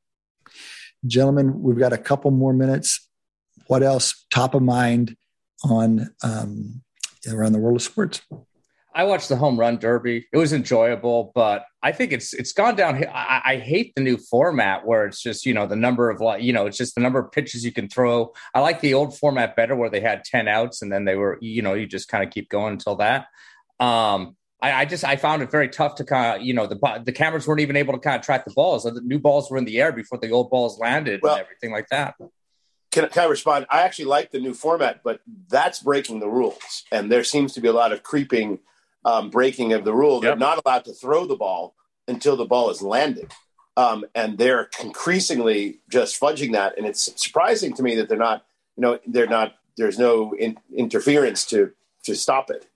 Gentlemen, 1.06 1.62
we've 1.62 1.78
got 1.78 1.92
a 1.92 1.98
couple 1.98 2.30
more 2.30 2.52
minutes 2.52 3.08
what 3.70 3.84
else 3.84 4.26
top 4.32 4.56
of 4.56 4.62
mind 4.62 5.16
on 5.62 6.12
um, 6.24 6.82
around 7.30 7.52
the 7.52 7.60
world 7.60 7.76
of 7.76 7.82
sports? 7.82 8.20
I 8.92 9.04
watched 9.04 9.28
the 9.28 9.36
home 9.36 9.60
run 9.60 9.76
derby. 9.76 10.26
It 10.32 10.36
was 10.36 10.52
enjoyable, 10.52 11.30
but 11.36 11.66
I 11.80 11.92
think 11.92 12.12
it's 12.12 12.34
it's 12.34 12.52
gone 12.52 12.74
down. 12.74 13.04
I, 13.06 13.40
I, 13.44 13.56
hate 13.58 13.92
the 13.94 14.02
new 14.02 14.16
format 14.16 14.84
where 14.84 15.06
it's 15.06 15.22
just 15.22 15.46
you 15.46 15.54
know 15.54 15.68
the 15.68 15.76
number 15.76 16.10
of 16.10 16.20
you 16.42 16.52
know 16.52 16.66
it's 16.66 16.76
just 16.76 16.96
the 16.96 17.00
number 17.00 17.20
of 17.20 17.30
pitches 17.30 17.64
you 17.64 17.70
can 17.70 17.88
throw. 17.88 18.32
I 18.52 18.58
like 18.58 18.80
the 18.80 18.94
old 18.94 19.16
format 19.16 19.54
better 19.54 19.76
where 19.76 19.88
they 19.88 20.00
had 20.00 20.24
ten 20.24 20.48
outs 20.48 20.82
and 20.82 20.92
then 20.92 21.04
they 21.04 21.14
were 21.14 21.38
you 21.40 21.62
know 21.62 21.74
you 21.74 21.86
just 21.86 22.08
kind 22.08 22.24
of 22.24 22.30
keep 22.30 22.48
going 22.48 22.72
until 22.72 22.96
that. 22.96 23.26
Um, 23.78 24.36
I, 24.62 24.72
I, 24.72 24.84
just 24.84 25.04
I 25.04 25.16
found 25.16 25.42
it 25.42 25.50
very 25.50 25.68
tough 25.68 25.94
to 25.96 26.04
kind 26.04 26.36
of 26.36 26.46
you 26.46 26.54
know 26.54 26.66
the 26.66 27.02
the 27.04 27.12
cameras 27.12 27.46
weren't 27.46 27.60
even 27.60 27.76
able 27.76 27.94
to 27.94 27.98
kind 27.98 28.16
of 28.16 28.22
track 28.22 28.44
the 28.44 28.52
balls. 28.52 28.84
The 28.84 29.00
new 29.02 29.18
balls 29.18 29.50
were 29.50 29.56
in 29.56 29.64
the 29.64 29.80
air 29.80 29.92
before 29.92 30.18
the 30.18 30.30
old 30.30 30.50
balls 30.50 30.78
landed 30.78 31.20
well, 31.22 31.36
and 31.36 31.44
everything 31.44 31.72
like 31.72 31.88
that 31.88 32.14
can, 32.90 33.08
can 33.08 33.22
I 33.22 33.26
respond? 33.26 33.66
I 33.70 33.82
actually 33.82 34.06
like 34.06 34.30
the 34.30 34.40
new 34.40 34.54
format, 34.54 35.02
but 35.02 35.20
that's 35.48 35.80
breaking 35.80 36.20
the 36.20 36.28
rules. 36.28 36.84
And 36.90 37.10
there 37.10 37.24
seems 37.24 37.52
to 37.54 37.60
be 37.60 37.68
a 37.68 37.72
lot 37.72 37.92
of 37.92 38.02
creeping 38.02 38.58
um, 39.04 39.30
breaking 39.30 39.72
of 39.72 39.84
the 39.84 39.94
rule. 39.94 40.14
Yep. 40.14 40.22
They're 40.22 40.36
not 40.36 40.60
allowed 40.64 40.84
to 40.86 40.92
throw 40.92 41.26
the 41.26 41.36
ball 41.36 41.74
until 42.08 42.36
the 42.36 42.44
ball 42.44 42.70
is 42.70 42.82
landed. 42.82 43.32
Um, 43.76 44.04
and 44.14 44.36
they're 44.36 44.68
increasingly 44.82 45.80
just 45.88 46.20
fudging 46.20 46.52
that. 46.52 46.76
And 46.76 46.86
it's 46.86 47.10
surprising 47.22 47.72
to 47.74 47.82
me 47.82 47.94
that 47.96 48.08
they're 48.08 48.18
not, 48.18 48.44
you 48.76 48.82
know, 48.82 48.98
they're 49.06 49.26
not, 49.26 49.54
there's 49.76 49.98
no 49.98 50.34
in, 50.34 50.58
interference 50.76 51.46
to, 51.46 51.72
to 52.04 52.14
stop 52.14 52.50
it. 52.50 52.66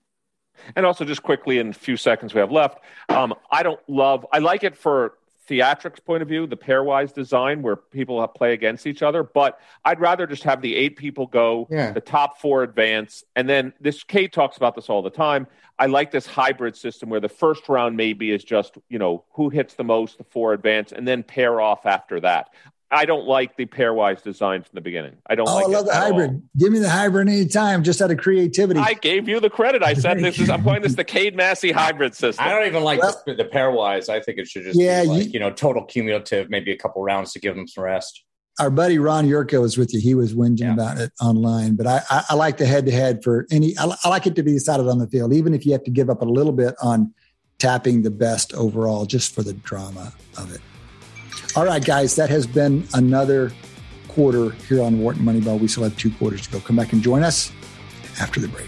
And 0.75 0.85
also, 0.85 1.05
just 1.05 1.23
quickly, 1.23 1.59
in 1.59 1.69
a 1.69 1.73
few 1.73 1.97
seconds 1.97 2.33
we 2.33 2.39
have 2.39 2.51
left, 2.51 2.79
um, 3.09 3.33
I 3.51 3.63
don't 3.63 3.79
love. 3.87 4.25
I 4.31 4.39
like 4.39 4.63
it 4.63 4.75
for 4.75 5.13
theatrics 5.47 6.03
point 6.03 6.21
of 6.21 6.27
view, 6.27 6.47
the 6.47 6.57
pairwise 6.57 7.13
design 7.13 7.61
where 7.61 7.75
people 7.75 8.25
play 8.27 8.53
against 8.53 8.87
each 8.87 9.03
other. 9.03 9.23
But 9.23 9.59
I'd 9.83 9.99
rather 9.99 10.25
just 10.25 10.43
have 10.43 10.61
the 10.61 10.75
eight 10.75 10.95
people 10.95 11.27
go, 11.27 11.67
yeah. 11.69 11.91
the 11.91 12.01
top 12.01 12.39
four 12.39 12.63
advance, 12.63 13.23
and 13.35 13.47
then 13.47 13.73
this. 13.79 14.03
Cade 14.03 14.33
talks 14.33 14.57
about 14.57 14.75
this 14.75 14.89
all 14.89 15.01
the 15.01 15.09
time. 15.09 15.47
I 15.77 15.87
like 15.87 16.11
this 16.11 16.25
hybrid 16.25 16.75
system 16.77 17.09
where 17.09 17.19
the 17.19 17.29
first 17.29 17.67
round 17.67 17.97
maybe 17.97 18.31
is 18.31 18.43
just 18.43 18.77
you 18.89 18.99
know 18.99 19.23
who 19.33 19.49
hits 19.49 19.75
the 19.75 19.83
most, 19.83 20.17
the 20.17 20.23
four 20.23 20.53
advance, 20.53 20.91
and 20.91 21.07
then 21.07 21.23
pair 21.23 21.59
off 21.59 21.85
after 21.85 22.19
that. 22.21 22.49
I 22.95 23.05
don't 23.05 23.25
like 23.25 23.57
the 23.57 23.65
pairwise 23.65 24.23
design 24.23 24.63
from 24.63 24.71
the 24.73 24.81
beginning. 24.81 25.17
I 25.27 25.35
don't. 25.35 25.49
Oh, 25.49 25.55
like 25.55 25.65
I 25.65 25.67
love 25.67 25.85
the 25.85 25.93
hybrid. 25.93 26.29
All. 26.31 26.41
Give 26.57 26.71
me 26.71 26.79
the 26.79 26.89
hybrid 26.89 27.27
anytime, 27.27 27.83
just 27.83 28.01
out 28.01 28.09
of 28.09 28.17
creativity. 28.17 28.79
I 28.79 28.93
gave 28.93 29.27
you 29.27 29.39
the 29.41 29.49
credit. 29.49 29.83
I 29.83 29.93
said 29.93 30.19
this 30.19 30.39
is. 30.39 30.49
I'm 30.49 30.63
calling 30.63 30.81
this 30.81 30.95
the 30.95 31.03
Cade 31.03 31.35
Massey 31.35 31.71
hybrid 31.71 32.15
system. 32.15 32.45
I 32.45 32.49
don't 32.49 32.65
even 32.65 32.83
like 32.83 33.01
well, 33.01 33.21
the, 33.25 33.35
the, 33.35 33.45
pairwise. 33.45 34.07
I 34.07 34.21
think 34.21 34.37
it 34.37 34.47
should 34.47 34.63
just 34.63 34.79
yeah, 34.79 35.03
be 35.03 35.07
like, 35.09 35.25
you, 35.25 35.31
you 35.31 35.39
know, 35.39 35.51
total 35.51 35.83
cumulative, 35.83 36.49
maybe 36.49 36.71
a 36.71 36.77
couple 36.77 37.03
rounds 37.03 37.33
to 37.33 37.39
give 37.39 37.55
them 37.55 37.67
some 37.67 37.83
rest. 37.83 38.23
Our 38.59 38.69
buddy 38.69 38.97
Ron 38.97 39.27
Yurko 39.27 39.59
was 39.59 39.77
with 39.77 39.93
you. 39.93 39.99
He 39.99 40.15
was 40.15 40.33
whinging 40.33 40.59
yeah. 40.59 40.73
about 40.73 40.97
it 40.97 41.11
online, 41.19 41.75
but 41.75 41.87
I, 41.87 42.01
I, 42.09 42.23
I 42.29 42.35
like 42.35 42.55
the 42.55 42.65
head 42.65 42.85
to 42.85 42.91
head 42.93 43.21
for 43.21 43.45
any. 43.51 43.77
I, 43.77 43.93
I 44.05 44.09
like 44.09 44.25
it 44.25 44.35
to 44.35 44.43
be 44.43 44.53
decided 44.53 44.87
on 44.87 44.99
the 44.99 45.07
field, 45.07 45.33
even 45.33 45.53
if 45.53 45.65
you 45.65 45.73
have 45.73 45.83
to 45.83 45.91
give 45.91 46.09
up 46.09 46.21
a 46.21 46.25
little 46.25 46.53
bit 46.53 46.75
on 46.81 47.13
tapping 47.57 48.03
the 48.03 48.11
best 48.11 48.53
overall, 48.53 49.05
just 49.05 49.35
for 49.35 49.43
the 49.43 49.53
drama 49.53 50.13
of 50.37 50.53
it. 50.55 50.61
All 51.55 51.65
right, 51.65 51.83
guys, 51.83 52.15
that 52.15 52.29
has 52.29 52.45
been 52.45 52.87
another 52.93 53.51
quarter 54.07 54.51
here 54.67 54.81
on 54.81 54.99
Wharton 54.99 55.23
Moneyball. 55.23 55.59
We 55.59 55.67
still 55.67 55.83
have 55.83 55.97
two 55.97 56.11
quarters 56.11 56.41
to 56.47 56.51
go. 56.51 56.59
Come 56.59 56.75
back 56.75 56.93
and 56.93 57.01
join 57.01 57.23
us 57.23 57.51
after 58.19 58.39
the 58.39 58.47
break. 58.47 58.67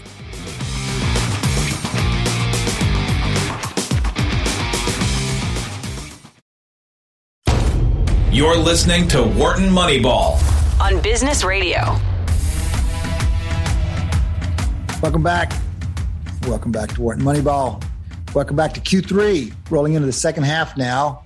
You're 8.30 8.56
listening 8.56 9.08
to 9.08 9.22
Wharton 9.22 9.68
Moneyball 9.70 10.38
on 10.80 11.02
Business 11.02 11.42
Radio. 11.42 11.98
Welcome 15.02 15.22
back. 15.22 15.52
Welcome 16.46 16.70
back 16.70 16.90
to 16.94 17.02
Wharton 17.02 17.24
Moneyball. 17.24 17.82
Welcome 18.34 18.56
back 18.56 18.74
to 18.74 18.80
Q3. 18.80 19.52
Rolling 19.70 19.94
into 19.94 20.06
the 20.06 20.12
second 20.12 20.44
half 20.44 20.76
now. 20.76 21.24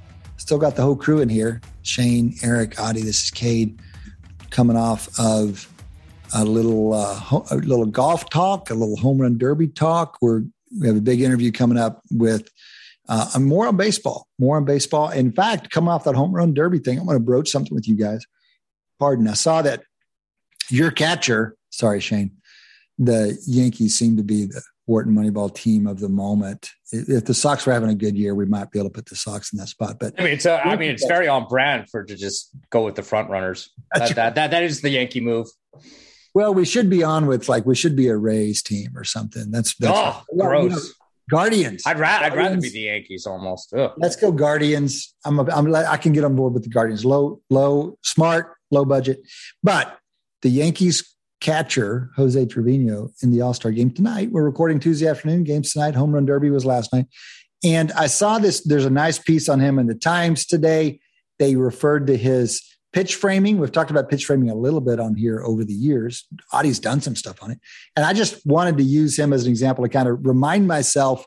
Still 0.52 0.60
got 0.60 0.76
the 0.76 0.82
whole 0.82 0.96
crew 0.96 1.20
in 1.22 1.30
here 1.30 1.62
Shane, 1.80 2.34
Eric, 2.42 2.78
Adi. 2.78 3.00
This 3.00 3.24
is 3.24 3.30
Cade 3.30 3.80
coming 4.50 4.76
off 4.76 5.08
of 5.18 5.66
a 6.34 6.44
little 6.44 6.92
uh, 6.92 7.14
ho- 7.14 7.46
a 7.50 7.56
little 7.56 7.86
golf 7.86 8.28
talk, 8.28 8.68
a 8.68 8.74
little 8.74 8.98
home 8.98 9.22
run 9.22 9.38
derby 9.38 9.68
talk. 9.68 10.18
We're, 10.20 10.42
we 10.78 10.88
have 10.88 10.96
a 10.98 11.00
big 11.00 11.22
interview 11.22 11.52
coming 11.52 11.78
up 11.78 12.02
with 12.10 12.50
uh, 13.08 13.30
more 13.40 13.66
on 13.66 13.78
baseball, 13.78 14.28
more 14.38 14.58
on 14.58 14.66
baseball. 14.66 15.08
In 15.08 15.32
fact, 15.32 15.70
coming 15.70 15.88
off 15.88 16.04
that 16.04 16.16
home 16.16 16.32
run 16.32 16.52
derby 16.52 16.80
thing, 16.80 16.98
I'm 16.98 17.06
going 17.06 17.16
to 17.16 17.24
broach 17.24 17.48
something 17.48 17.74
with 17.74 17.88
you 17.88 17.96
guys. 17.96 18.22
Pardon. 18.98 19.28
I 19.28 19.32
saw 19.32 19.62
that 19.62 19.84
your 20.68 20.90
catcher, 20.90 21.56
sorry, 21.70 22.00
Shane, 22.00 22.30
the 22.98 23.42
Yankees 23.46 23.94
seem 23.94 24.18
to 24.18 24.22
be 24.22 24.44
the 24.44 24.60
Wharton 24.86 25.14
Moneyball 25.14 25.54
team 25.54 25.86
of 25.86 26.00
the 26.00 26.08
moment. 26.08 26.70
If 26.90 27.24
the 27.24 27.34
Sox 27.34 27.64
were 27.66 27.72
having 27.72 27.90
a 27.90 27.94
good 27.94 28.16
year, 28.16 28.34
we 28.34 28.46
might 28.46 28.70
be 28.70 28.78
able 28.78 28.90
to 28.90 28.94
put 28.94 29.06
the 29.06 29.16
Sox 29.16 29.52
in 29.52 29.58
that 29.58 29.68
spot. 29.68 29.98
But 30.00 30.14
I 30.18 30.24
mean, 30.24 30.32
it's 30.32 30.44
a, 30.44 30.64
I 30.66 30.76
mean, 30.76 30.90
it's 30.90 31.06
very 31.06 31.28
on 31.28 31.46
brand 31.46 31.88
for 31.90 32.04
to 32.04 32.16
just 32.16 32.50
go 32.70 32.84
with 32.84 32.96
the 32.96 33.02
front 33.02 33.30
runners. 33.30 33.70
That, 33.94 34.14
that, 34.16 34.34
that, 34.34 34.50
that 34.50 34.62
is 34.62 34.80
the 34.80 34.90
Yankee 34.90 35.20
move. 35.20 35.46
Well, 36.34 36.54
we 36.54 36.64
should 36.64 36.90
be 36.90 37.02
on 37.04 37.26
with 37.26 37.48
like 37.48 37.66
we 37.66 37.74
should 37.74 37.94
be 37.94 38.08
a 38.08 38.16
Rays 38.16 38.62
team 38.62 38.96
or 38.96 39.04
something. 39.04 39.50
That's, 39.50 39.74
that's 39.76 39.94
oh, 39.96 40.24
gross. 40.36 40.64
You 40.64 40.68
know, 40.70 40.82
Guardians. 41.30 41.82
I'd 41.86 41.98
rather 41.98 42.26
I'd 42.26 42.36
rather 42.36 42.60
be 42.60 42.68
the 42.68 42.80
Yankees 42.80 43.26
almost. 43.26 43.72
Ugh. 43.74 43.92
Let's 43.96 44.16
go 44.16 44.32
Guardians. 44.32 45.14
I'm 45.24 45.38
a, 45.38 45.44
I'm 45.54 45.74
I 45.74 45.96
can 45.96 46.12
get 46.12 46.24
on 46.24 46.34
board 46.36 46.52
with 46.52 46.64
the 46.64 46.68
Guardians. 46.68 47.04
Low 47.04 47.40
low 47.48 47.96
smart 48.02 48.54
low 48.70 48.84
budget, 48.84 49.20
but 49.62 49.98
the 50.42 50.50
Yankees 50.50 51.11
catcher 51.42 52.08
Jose 52.16 52.46
Trevino 52.46 53.10
in 53.20 53.32
the 53.32 53.42
All 53.42 53.52
Star 53.52 53.72
game 53.72 53.90
tonight. 53.90 54.30
We're 54.30 54.44
recording 54.44 54.78
Tuesday 54.78 55.08
afternoon. 55.08 55.42
Games 55.42 55.72
tonight. 55.72 55.96
Home 55.96 56.12
Run 56.12 56.24
Derby 56.24 56.50
was 56.50 56.64
last 56.64 56.92
night, 56.92 57.06
and 57.64 57.92
I 57.92 58.06
saw 58.06 58.38
this. 58.38 58.60
There's 58.60 58.86
a 58.86 58.90
nice 58.90 59.18
piece 59.18 59.48
on 59.48 59.60
him 59.60 59.78
in 59.78 59.88
the 59.88 59.94
Times 59.94 60.46
today. 60.46 61.00
They 61.40 61.56
referred 61.56 62.06
to 62.06 62.16
his 62.16 62.62
pitch 62.92 63.16
framing. 63.16 63.58
We've 63.58 63.72
talked 63.72 63.90
about 63.90 64.08
pitch 64.08 64.24
framing 64.24 64.50
a 64.50 64.54
little 64.54 64.80
bit 64.80 65.00
on 65.00 65.16
here 65.16 65.42
over 65.42 65.64
the 65.64 65.74
years. 65.74 66.26
Adi's 66.52 66.78
done 66.78 67.00
some 67.00 67.16
stuff 67.16 67.42
on 67.42 67.50
it, 67.50 67.58
and 67.96 68.06
I 68.06 68.12
just 68.12 68.46
wanted 68.46 68.78
to 68.78 68.84
use 68.84 69.18
him 69.18 69.32
as 69.32 69.44
an 69.44 69.50
example 69.50 69.84
to 69.84 69.90
kind 69.90 70.08
of 70.08 70.24
remind 70.24 70.68
myself 70.68 71.26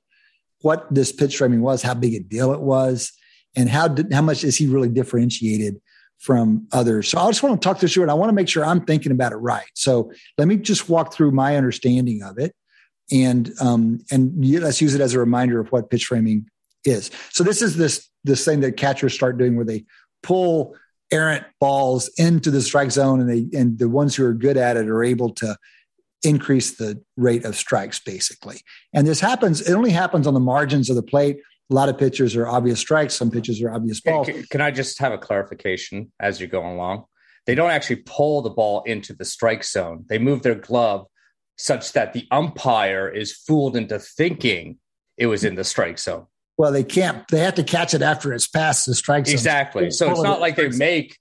what 0.62 0.88
this 0.90 1.12
pitch 1.12 1.38
framing 1.38 1.62
was, 1.62 1.82
how 1.82 1.94
big 1.94 2.14
a 2.14 2.22
deal 2.22 2.54
it 2.54 2.62
was, 2.62 3.12
and 3.54 3.70
how 3.70 3.94
how 4.14 4.22
much 4.22 4.46
is 4.46 4.56
he 4.56 4.68
really 4.68 4.90
differentiated 4.90 5.82
from 6.26 6.68
others. 6.72 7.08
So 7.08 7.20
I 7.20 7.28
just 7.28 7.44
want 7.44 7.62
to 7.62 7.66
talk 7.66 7.80
this 7.80 7.94
through 7.94 8.04
and 8.04 8.12
I 8.12 8.16
want 8.16 8.30
to 8.30 8.34
make 8.34 8.50
sure 8.50 8.66
I'm 8.66 8.84
thinking 8.84 9.12
about 9.12 9.32
it 9.32 9.36
right. 9.36 9.70
So 9.76 10.12
let 10.40 10.48
me 10.48 10.58
just 10.58 10.90
walk 10.90 11.14
through 11.14 11.32
my 11.32 11.56
understanding 11.56 12.24
of 12.24 12.40
it 12.40 12.56
and 13.12 13.52
um, 13.62 14.00
and 14.12 14.34
let's 14.60 14.82
use 14.82 14.96
it 14.96 15.02
as 15.02 15.14
a 15.14 15.20
reminder 15.20 15.60
of 15.60 15.72
what 15.72 15.92
pitch 15.92 16.08
framing 16.08 16.50
is. 16.84 17.12
So 17.30 17.44
this 17.44 17.62
is 17.62 17.78
this 17.78 18.10
this 18.24 18.44
thing 18.44 18.62
that 18.62 18.76
catchers 18.76 19.14
start 19.14 19.38
doing 19.38 19.56
where 19.56 19.66
they 19.66 19.86
pull 20.24 20.76
errant 21.12 21.46
balls 21.60 22.10
into 22.18 22.50
the 22.50 22.62
strike 22.62 22.90
zone 22.90 23.20
and 23.20 23.30
they 23.30 23.58
and 23.58 23.78
the 23.78 23.88
ones 23.88 24.16
who 24.16 24.26
are 24.26 24.34
good 24.34 24.58
at 24.58 24.78
it 24.78 24.90
are 24.90 25.04
able 25.04 25.30
to 25.36 25.56
increase 26.24 26.78
the 26.78 27.00
rate 27.18 27.46
of 27.46 27.56
strikes 27.56 28.00
basically. 28.00 28.62
And 28.96 29.06
this 29.06 29.20
happens 29.20 29.62
it 29.62 29.74
only 29.74 29.92
happens 29.92 30.26
on 30.26 30.34
the 30.34 30.40
margins 30.40 30.90
of 30.90 30.96
the 30.96 31.04
plate 31.04 31.38
a 31.70 31.74
lot 31.74 31.90
of 31.90 31.98
pitches 31.98 32.36
are 32.36 32.48
obvious 32.48 32.80
strikes. 32.80 33.16
Some 33.16 33.32
pitches 33.32 33.62
are 33.62 33.72
obvious 33.72 34.02
balls. 34.02 34.28
Can, 34.28 34.44
can 34.44 34.62
I 34.62 34.72
just 34.72 35.00
have 35.00 35.14
a 35.14 35.18
clarification 35.18 36.12
as 36.20 36.40
you're 36.40 36.50
going 36.50 36.76
along? 36.76 37.06
They 37.46 37.56
don't 37.56 37.72
actually 37.72 37.98
pull 37.98 38.42
the 38.42 38.50
ball 38.50 38.84
into 38.84 39.14
the 39.14 39.26
strike 39.26 39.64
zone. 39.64 40.06
They 40.08 40.18
move 40.18 40.42
their 40.44 40.56
glove 40.56 41.08
such 41.58 41.94
that 41.94 42.14
the 42.14 42.28
umpire 42.32 43.08
is 43.08 43.34
fooled 43.34 43.76
into 43.76 44.00
thinking 44.00 44.78
it 45.18 45.28
was 45.28 45.44
in 45.44 45.56
the 45.56 45.64
strike 45.64 46.00
zone. 46.00 46.26
Well, 46.58 46.72
they 46.72 46.84
can't. 46.84 47.28
They 47.30 47.40
have 47.40 47.56
to 47.56 47.64
catch 47.64 47.94
it 47.94 48.02
after 48.02 48.34
it's 48.34 48.48
past 48.48 48.86
the 48.86 48.96
strike 48.96 49.26
zone. 49.26 49.34
Exactly. 49.34 49.92
So 49.92 50.10
it's 50.12 50.22
not 50.22 50.40
like 50.40 50.56
they 50.56 50.70
make 50.70 51.18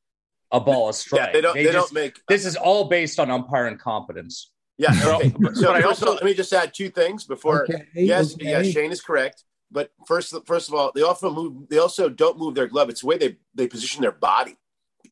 a 0.51 0.61
ball 0.61 0.89
a 0.89 0.95
strike. 0.95 1.21
Yeah, 1.21 1.33
they 1.33 1.41
don't. 1.41 1.55
They, 1.55 1.65
just- 1.65 1.75
don't 1.75 1.93
make. 1.93 2.21
This 2.29 2.47
is 2.47 2.57
all 2.57 2.85
based 2.85 3.19
on 3.19 3.31
umpire 3.31 3.67
incompetence. 3.67 4.51
Yeah. 4.77 4.91
Okay. 5.05 5.33
So 5.55 5.67
but 5.73 5.77
I 5.77 5.83
also- 5.83 6.15
let 6.15 6.25
me 6.25 6.35
just 6.35 6.53
add 6.53 6.75
two 6.75 6.91
things 6.91 7.25
before. 7.25 7.65
Okay, 7.65 7.85
yes. 7.95 8.35
okay. 8.35 8.51
Yeah. 8.51 8.63
Shane 8.63 8.93
is 8.93 9.01
correct. 9.01 9.45
But 9.71 9.91
first, 10.07 10.35
first 10.47 10.69
of 10.69 10.75
all, 10.75 10.93
they 10.95 11.03
also 11.03 11.33
move. 11.33 11.69
They 11.69 11.79
also 11.79 12.09
don't 12.09 12.39
move 12.39 12.55
their 12.55 12.69
glove. 12.69 12.89
It's 12.89 13.01
the 13.01 13.07
way 13.07 13.19
they 13.19 13.37
they 13.55 13.67
position 13.67 14.03
their 14.03 14.13
body. 14.13 14.57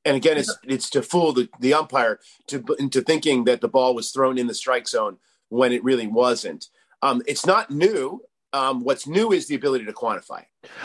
And 0.04 0.16
again, 0.16 0.36
it's 0.36 0.56
it's 0.64 0.90
to 0.90 1.02
fool 1.02 1.32
the, 1.32 1.48
the 1.60 1.74
umpire 1.74 2.20
to 2.48 2.64
into 2.78 3.02
thinking 3.02 3.44
that 3.44 3.60
the 3.60 3.68
ball 3.68 3.94
was 3.94 4.10
thrown 4.10 4.38
in 4.38 4.46
the 4.46 4.54
strike 4.54 4.88
zone 4.88 5.18
when 5.48 5.72
it 5.72 5.84
really 5.84 6.06
wasn't. 6.06 6.68
Um, 7.02 7.22
it's 7.26 7.46
not 7.46 7.70
new. 7.70 8.22
Um, 8.54 8.84
what's 8.84 9.06
new 9.06 9.32
is 9.32 9.48
the 9.48 9.54
ability 9.54 9.86
to 9.86 9.92
quantify. 9.92 10.44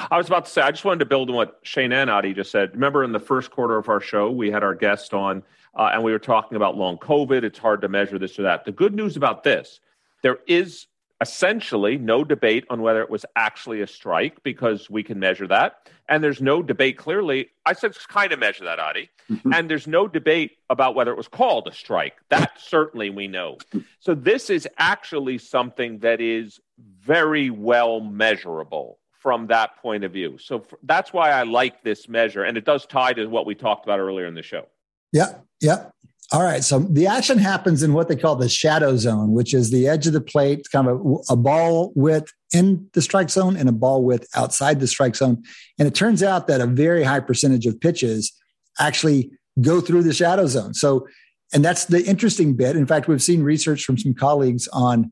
I 0.09 0.18
was 0.18 0.28
about 0.28 0.45
to 0.45 0.51
say, 0.51 0.61
I 0.61 0.72
just 0.72 0.86
wanted 0.86 0.99
to 0.99 1.05
build 1.05 1.30
on 1.30 1.36
what 1.36 1.59
Shane 1.63 1.91
and 1.91 2.09
Adi 2.09 2.34
just 2.34 2.49
said. 2.49 2.74
Remember, 2.74 3.03
in 3.03 3.11
the 3.11 3.20
first 3.20 3.51
quarter 3.51 3.78
of 3.78 3.89
our 3.89 3.99
show, 3.99 4.32
we 4.32 4.49
had 4.49 4.63
our 4.63 4.74
guest 4.74 5.13
on, 5.13 5.43
uh, 5.76 5.91
and 5.93 6.03
we 6.03 6.13
were 6.13 6.20
talking 6.20 6.55
about 6.55 6.78
long 6.78 6.97
COVID. 6.97 7.43
It's 7.43 7.59
hard 7.59 7.82
to 7.82 7.89
measure 7.89 8.18
this 8.18 8.39
or 8.39 8.43
that. 8.43 8.63
The 8.63 8.72
good 8.72 8.95
news 8.95 9.18
about 9.18 9.43
this, 9.43 9.82
there 10.24 10.39
is 10.47 10.88
essentially 11.20 11.97
no 11.97 12.24
debate 12.24 12.65
on 12.70 12.82
whether 12.82 13.01
it 13.01 13.09
was 13.09 13.26
actually 13.36 13.82
a 13.82 13.88
strike 13.88 14.41
because 14.43 14.89
we 14.89 15.03
can 15.03 15.20
measure 15.20 15.47
that. 15.47 15.89
And 16.07 16.24
there's 16.24 16.41
no 16.41 16.61
debate 16.61 16.97
clearly. 16.97 17.49
I 17.65 17.74
said 17.74 17.95
kind 18.07 18.32
of 18.32 18.39
measure 18.39 18.65
that, 18.65 18.80
Adi. 18.80 19.09
Mm-hmm. 19.30 19.53
And 19.53 19.70
there's 19.70 19.88
no 19.88 20.07
debate 20.07 20.57
about 20.70 20.95
whether 20.95 21.11
it 21.11 21.18
was 21.18 21.28
called 21.28 21.68
a 21.68 21.74
strike. 21.74 22.15
That 22.30 22.51
certainly 22.59 23.09
we 23.09 23.28
know. 23.28 23.57
Mm-hmm. 23.70 23.80
So 23.99 24.13
this 24.13 24.49
is 24.49 24.68
actually 24.78 25.39
something 25.39 25.99
that 25.99 26.22
is 26.22 26.59
very 26.78 27.49
well 27.49 27.99
measurable 27.99 28.99
from 29.11 29.47
that 29.47 29.78
point 29.78 30.03
of 30.03 30.13
view. 30.13 30.38
So 30.38 30.59
f- 30.59 30.74
that's 30.84 31.11
why 31.11 31.32
I 31.32 31.43
like 31.43 31.84
this 31.84 32.07
measure. 32.07 32.43
And 32.43 32.57
it 32.57 32.65
does 32.65 32.86
tie 32.86 33.13
to 33.13 33.26
what 33.26 33.45
we 33.45 33.55
talked 33.55 33.86
about 33.86 33.99
earlier 33.99 34.28
in 34.28 34.36
the 34.36 34.43
show. 34.43 34.68
Yeah. 35.11 35.36
Yep. 35.61 35.91
All 36.34 36.43
right. 36.43 36.61
So 36.63 36.80
the 36.80 37.07
action 37.07 37.38
happens 37.38 37.84
in 37.84 37.93
what 37.93 38.09
they 38.09 38.15
call 38.17 38.36
the 38.36 38.49
shadow 38.49 38.97
zone, 38.97 39.32
which 39.32 39.53
is 39.53 39.71
the 39.71 39.88
edge 39.88 40.07
of 40.07 40.13
the 40.13 40.21
plate, 40.21 40.67
kind 40.71 40.88
of 40.88 40.99
a, 40.99 41.34
a 41.34 41.36
ball 41.38 41.93
width 41.95 42.34
in 42.53 42.89
the 42.93 43.01
strike 43.01 43.30
zone 43.30 43.55
and 43.55 43.69
a 43.69 43.71
ball 43.71 44.03
width 44.03 44.28
outside 44.36 44.82
the 44.82 44.88
strike 44.88 45.15
zone. 45.15 45.41
And 45.80 45.88
it 45.88 45.95
turns 45.95 46.21
out 46.23 46.47
that 46.47 46.59
a 46.59 46.67
very 46.67 47.03
high 47.03 47.21
percentage 47.21 47.65
of 47.65 47.80
pitches 47.80 48.34
actually 48.78 49.32
go 49.61 49.80
through 49.80 50.03
the 50.03 50.13
shadow 50.13 50.47
zone. 50.47 50.73
So, 50.73 51.07
and 51.53 51.63
that's 51.63 51.86
the 51.86 52.03
interesting 52.03 52.55
bit. 52.55 52.75
In 52.75 52.86
fact, 52.86 53.07
we've 53.07 53.23
seen 53.23 53.41
research 53.41 53.86
from 53.86 53.97
some 53.97 54.13
colleagues 54.13 54.67
on 54.73 55.11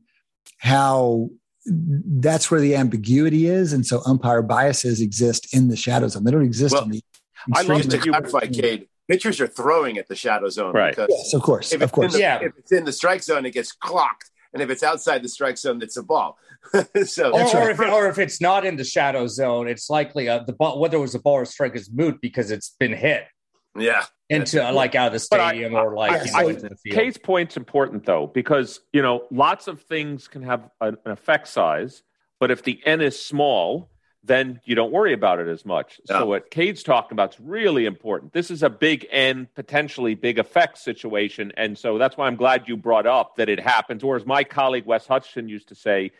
how 0.58 1.30
that's 1.64 2.50
where 2.50 2.60
the 2.60 2.76
ambiguity 2.76 3.46
is. 3.46 3.72
And 3.72 3.86
so 3.86 4.02
umpire 4.06 4.42
biases 4.42 5.00
exist 5.00 5.54
in 5.54 5.68
the 5.68 5.76
shadow 5.76 6.08
zone. 6.08 6.24
They 6.24 6.30
don't 6.30 6.44
exist 6.44 6.74
Well, 6.74 6.84
in 6.84 6.90
the 6.90 7.02
I 7.54 7.62
love 7.62 7.78
extreme- 7.78 8.02
to 8.02 8.10
clarify, 8.10 8.46
Cade. 8.48 8.88
Pitchers 9.08 9.40
are 9.40 9.46
throwing 9.46 9.98
at 9.98 10.08
the 10.08 10.16
shadow 10.16 10.48
zone 10.48 10.72
Right. 10.74 10.90
because 10.90 11.08
Yes, 11.10 11.34
of 11.34 11.42
course. 11.42 11.72
if 11.72 11.76
Of 11.76 11.82
it's, 11.84 11.92
course. 11.92 12.06
in 12.06 12.12
the, 12.12 12.18
Yeah. 12.20 12.38
if 12.42 12.52
it's 12.58 12.72
in 12.72 12.84
the 12.84 12.92
strike 12.92 13.22
zone, 13.22 13.46
it 13.46 13.52
gets 13.52 13.72
clocked, 13.72 14.30
and 14.52 14.60
if 14.62 14.68
it's 14.70 14.82
outside 14.82 15.22
the 15.22 15.28
strike 15.28 15.58
zone, 15.58 15.80
it's 15.82 15.96
a 15.96 16.02
ball. 16.02 16.38
so 17.04 17.30
Or, 17.30 17.38
That's 17.38 17.54
or, 17.54 17.70
if, 17.70 17.78
or 17.80 18.08
if 18.08 18.18
it's 18.18 18.40
not 18.40 18.64
in 18.64 18.76
the 18.76 18.84
shadow 18.84 19.28
zone, 19.28 19.68
it's 19.68 19.88
likely 19.88 20.28
uh, 20.28 20.40
the 20.40 20.52
ball, 20.52 20.80
whether 20.80 20.96
it 20.96 21.00
was 21.00 21.14
a 21.14 21.20
ball 21.20 21.34
or 21.34 21.44
strike 21.44 21.76
is 21.76 21.88
moot 21.92 22.20
because 22.20 22.50
it's 22.50 22.70
been 22.70 22.92
hit 22.92 23.24
yeah, 23.78 24.04
into 24.28 24.66
uh, 24.66 24.72
like 24.72 24.96
out 24.96 25.14
of 25.14 25.20
the 25.20 25.26
But 25.30 25.38
I- 25.40 25.48
stadium 25.50 25.74
or 25.74 25.94
like 25.94 26.10
I- 26.12 26.24
you 26.24 26.32
know, 26.32 26.38
I- 26.38 26.50
into 26.50 26.68
the 26.70 26.76
field. 26.76 26.96
Cade's 26.96 27.18
point's 27.18 27.56
important 27.56 28.04
though, 28.06 28.26
because 28.26 28.80
you 28.92 29.02
know 29.02 29.26
lots 29.30 29.68
of 29.68 29.82
things 29.82 30.26
can 30.26 30.42
have 30.42 30.68
an, 30.80 30.96
an 31.04 31.12
effect 31.12 31.46
size, 31.46 32.02
but 32.40 32.50
if 32.50 32.64
the 32.64 32.80
n 32.84 33.00
is 33.00 33.24
small, 33.24 33.88
then 34.26 34.60
you 34.64 34.74
don't 34.74 34.92
worry 34.92 35.12
about 35.12 35.38
it 35.38 35.48
as 35.48 35.64
much. 35.64 36.00
Yeah. 36.08 36.20
So 36.20 36.26
what 36.26 36.50
Cade's 36.50 36.82
talking 36.82 37.12
about 37.12 37.34
is 37.34 37.40
really 37.40 37.86
important. 37.86 38.32
This 38.32 38.50
is 38.50 38.62
a 38.62 38.70
big 38.70 39.06
n, 39.10 39.48
potentially 39.54 40.14
big 40.14 40.38
effect 40.38 40.78
situation, 40.78 41.52
and 41.56 41.78
so 41.78 41.98
that's 41.98 42.16
why 42.16 42.26
I'm 42.26 42.36
glad 42.36 42.68
you 42.68 42.76
brought 42.76 43.06
up 43.06 43.36
that 43.36 43.48
it 43.48 43.60
happens. 43.60 44.02
Or 44.02 44.16
as 44.16 44.26
my 44.26 44.44
colleague 44.44 44.86
Wes 44.86 45.06
Hutchinson 45.06 45.48
used 45.48 45.68
to 45.68 45.74
say, 45.74 46.10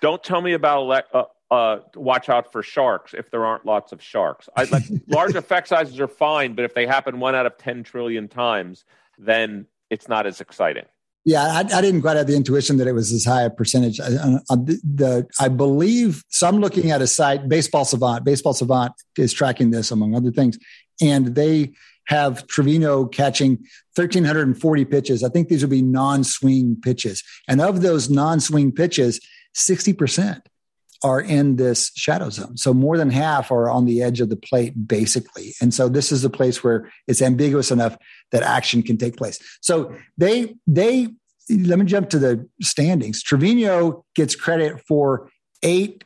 "Don't 0.00 0.22
tell 0.22 0.40
me 0.40 0.52
about 0.52 0.90
ele- 0.90 1.02
uh, 1.20 1.24
uh, 1.50 1.78
watch 1.94 2.28
out 2.28 2.50
for 2.52 2.62
sharks 2.62 3.14
if 3.14 3.30
there 3.30 3.44
aren't 3.44 3.64
lots 3.64 3.92
of 3.92 4.02
sharks. 4.02 4.48
I, 4.56 4.64
like, 4.64 4.82
large 5.06 5.36
effect 5.36 5.68
sizes 5.68 6.00
are 6.00 6.08
fine, 6.08 6.54
but 6.54 6.64
if 6.64 6.74
they 6.74 6.86
happen 6.86 7.20
one 7.20 7.34
out 7.34 7.46
of 7.46 7.56
10 7.56 7.84
trillion 7.84 8.28
times, 8.28 8.84
then 9.16 9.66
it's 9.88 10.08
not 10.08 10.26
as 10.26 10.40
exciting. 10.40 10.84
Yeah, 11.26 11.42
I, 11.42 11.58
I 11.58 11.80
didn't 11.80 12.02
quite 12.02 12.16
have 12.16 12.28
the 12.28 12.36
intuition 12.36 12.76
that 12.76 12.86
it 12.86 12.92
was 12.92 13.12
as 13.12 13.24
high 13.24 13.42
a 13.42 13.50
percentage. 13.50 13.98
I, 13.98 14.06
I, 14.48 14.54
the, 14.54 15.26
I 15.40 15.48
believe 15.48 16.22
so. 16.28 16.46
I'm 16.46 16.60
looking 16.60 16.92
at 16.92 17.02
a 17.02 17.08
site, 17.08 17.48
Baseball 17.48 17.84
Savant. 17.84 18.24
Baseball 18.24 18.54
Savant 18.54 18.92
is 19.18 19.32
tracking 19.32 19.72
this 19.72 19.90
among 19.90 20.14
other 20.14 20.30
things, 20.30 20.56
and 21.02 21.34
they 21.34 21.72
have 22.06 22.46
Trevino 22.46 23.06
catching 23.06 23.56
1,340 23.96 24.84
pitches. 24.84 25.24
I 25.24 25.28
think 25.28 25.48
these 25.48 25.62
would 25.62 25.70
be 25.70 25.82
non-swing 25.82 26.78
pitches, 26.80 27.24
and 27.48 27.60
of 27.60 27.82
those 27.82 28.08
non-swing 28.08 28.70
pitches, 28.70 29.20
60 29.54 29.94
percent 29.94 30.48
are 31.02 31.20
in 31.20 31.56
this 31.56 31.92
shadow 31.94 32.30
zone. 32.30 32.56
So 32.56 32.72
more 32.72 32.96
than 32.96 33.10
half 33.10 33.50
are 33.50 33.70
on 33.70 33.84
the 33.84 34.02
edge 34.02 34.20
of 34.20 34.28
the 34.28 34.36
plate, 34.36 34.86
basically. 34.86 35.54
And 35.60 35.72
so 35.72 35.88
this 35.88 36.12
is 36.12 36.22
the 36.22 36.30
place 36.30 36.62
where 36.64 36.90
it's 37.06 37.22
ambiguous 37.22 37.70
enough 37.70 37.96
that 38.32 38.42
action 38.42 38.82
can 38.82 38.96
take 38.96 39.16
place. 39.16 39.38
So 39.60 39.94
they 40.16 40.56
they 40.66 41.08
let 41.48 41.78
me 41.78 41.84
jump 41.84 42.10
to 42.10 42.18
the 42.18 42.48
standings. 42.60 43.22
Trevino 43.22 44.04
gets 44.14 44.34
credit 44.34 44.80
for 44.86 45.30
eight 45.62 46.04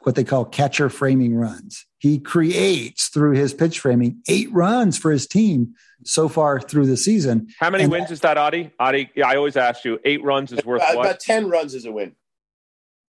what 0.00 0.14
they 0.14 0.24
call 0.24 0.44
catcher 0.44 0.88
framing 0.88 1.34
runs. 1.34 1.84
He 1.98 2.18
creates 2.18 3.08
through 3.08 3.32
his 3.32 3.52
pitch 3.52 3.80
framing 3.80 4.22
eight 4.28 4.50
runs 4.52 4.96
for 4.96 5.10
his 5.10 5.26
team 5.26 5.74
so 6.04 6.28
far 6.28 6.60
through 6.60 6.86
the 6.86 6.96
season. 6.96 7.48
How 7.58 7.68
many 7.68 7.84
And 7.84 7.92
wins 7.92 8.10
is 8.10 8.20
that, 8.20 8.38
Adi? 8.38 8.70
Adi, 8.78 9.10
I 9.22 9.36
always 9.36 9.56
ask 9.56 9.84
you, 9.84 9.98
eight 10.04 10.22
runs 10.22 10.52
is 10.52 10.64
worth 10.64 10.82
about, 10.82 10.96
what? 10.96 11.06
about 11.06 11.20
ten 11.20 11.48
runs 11.48 11.74
is 11.74 11.84
a 11.84 11.92
win. 11.92 12.14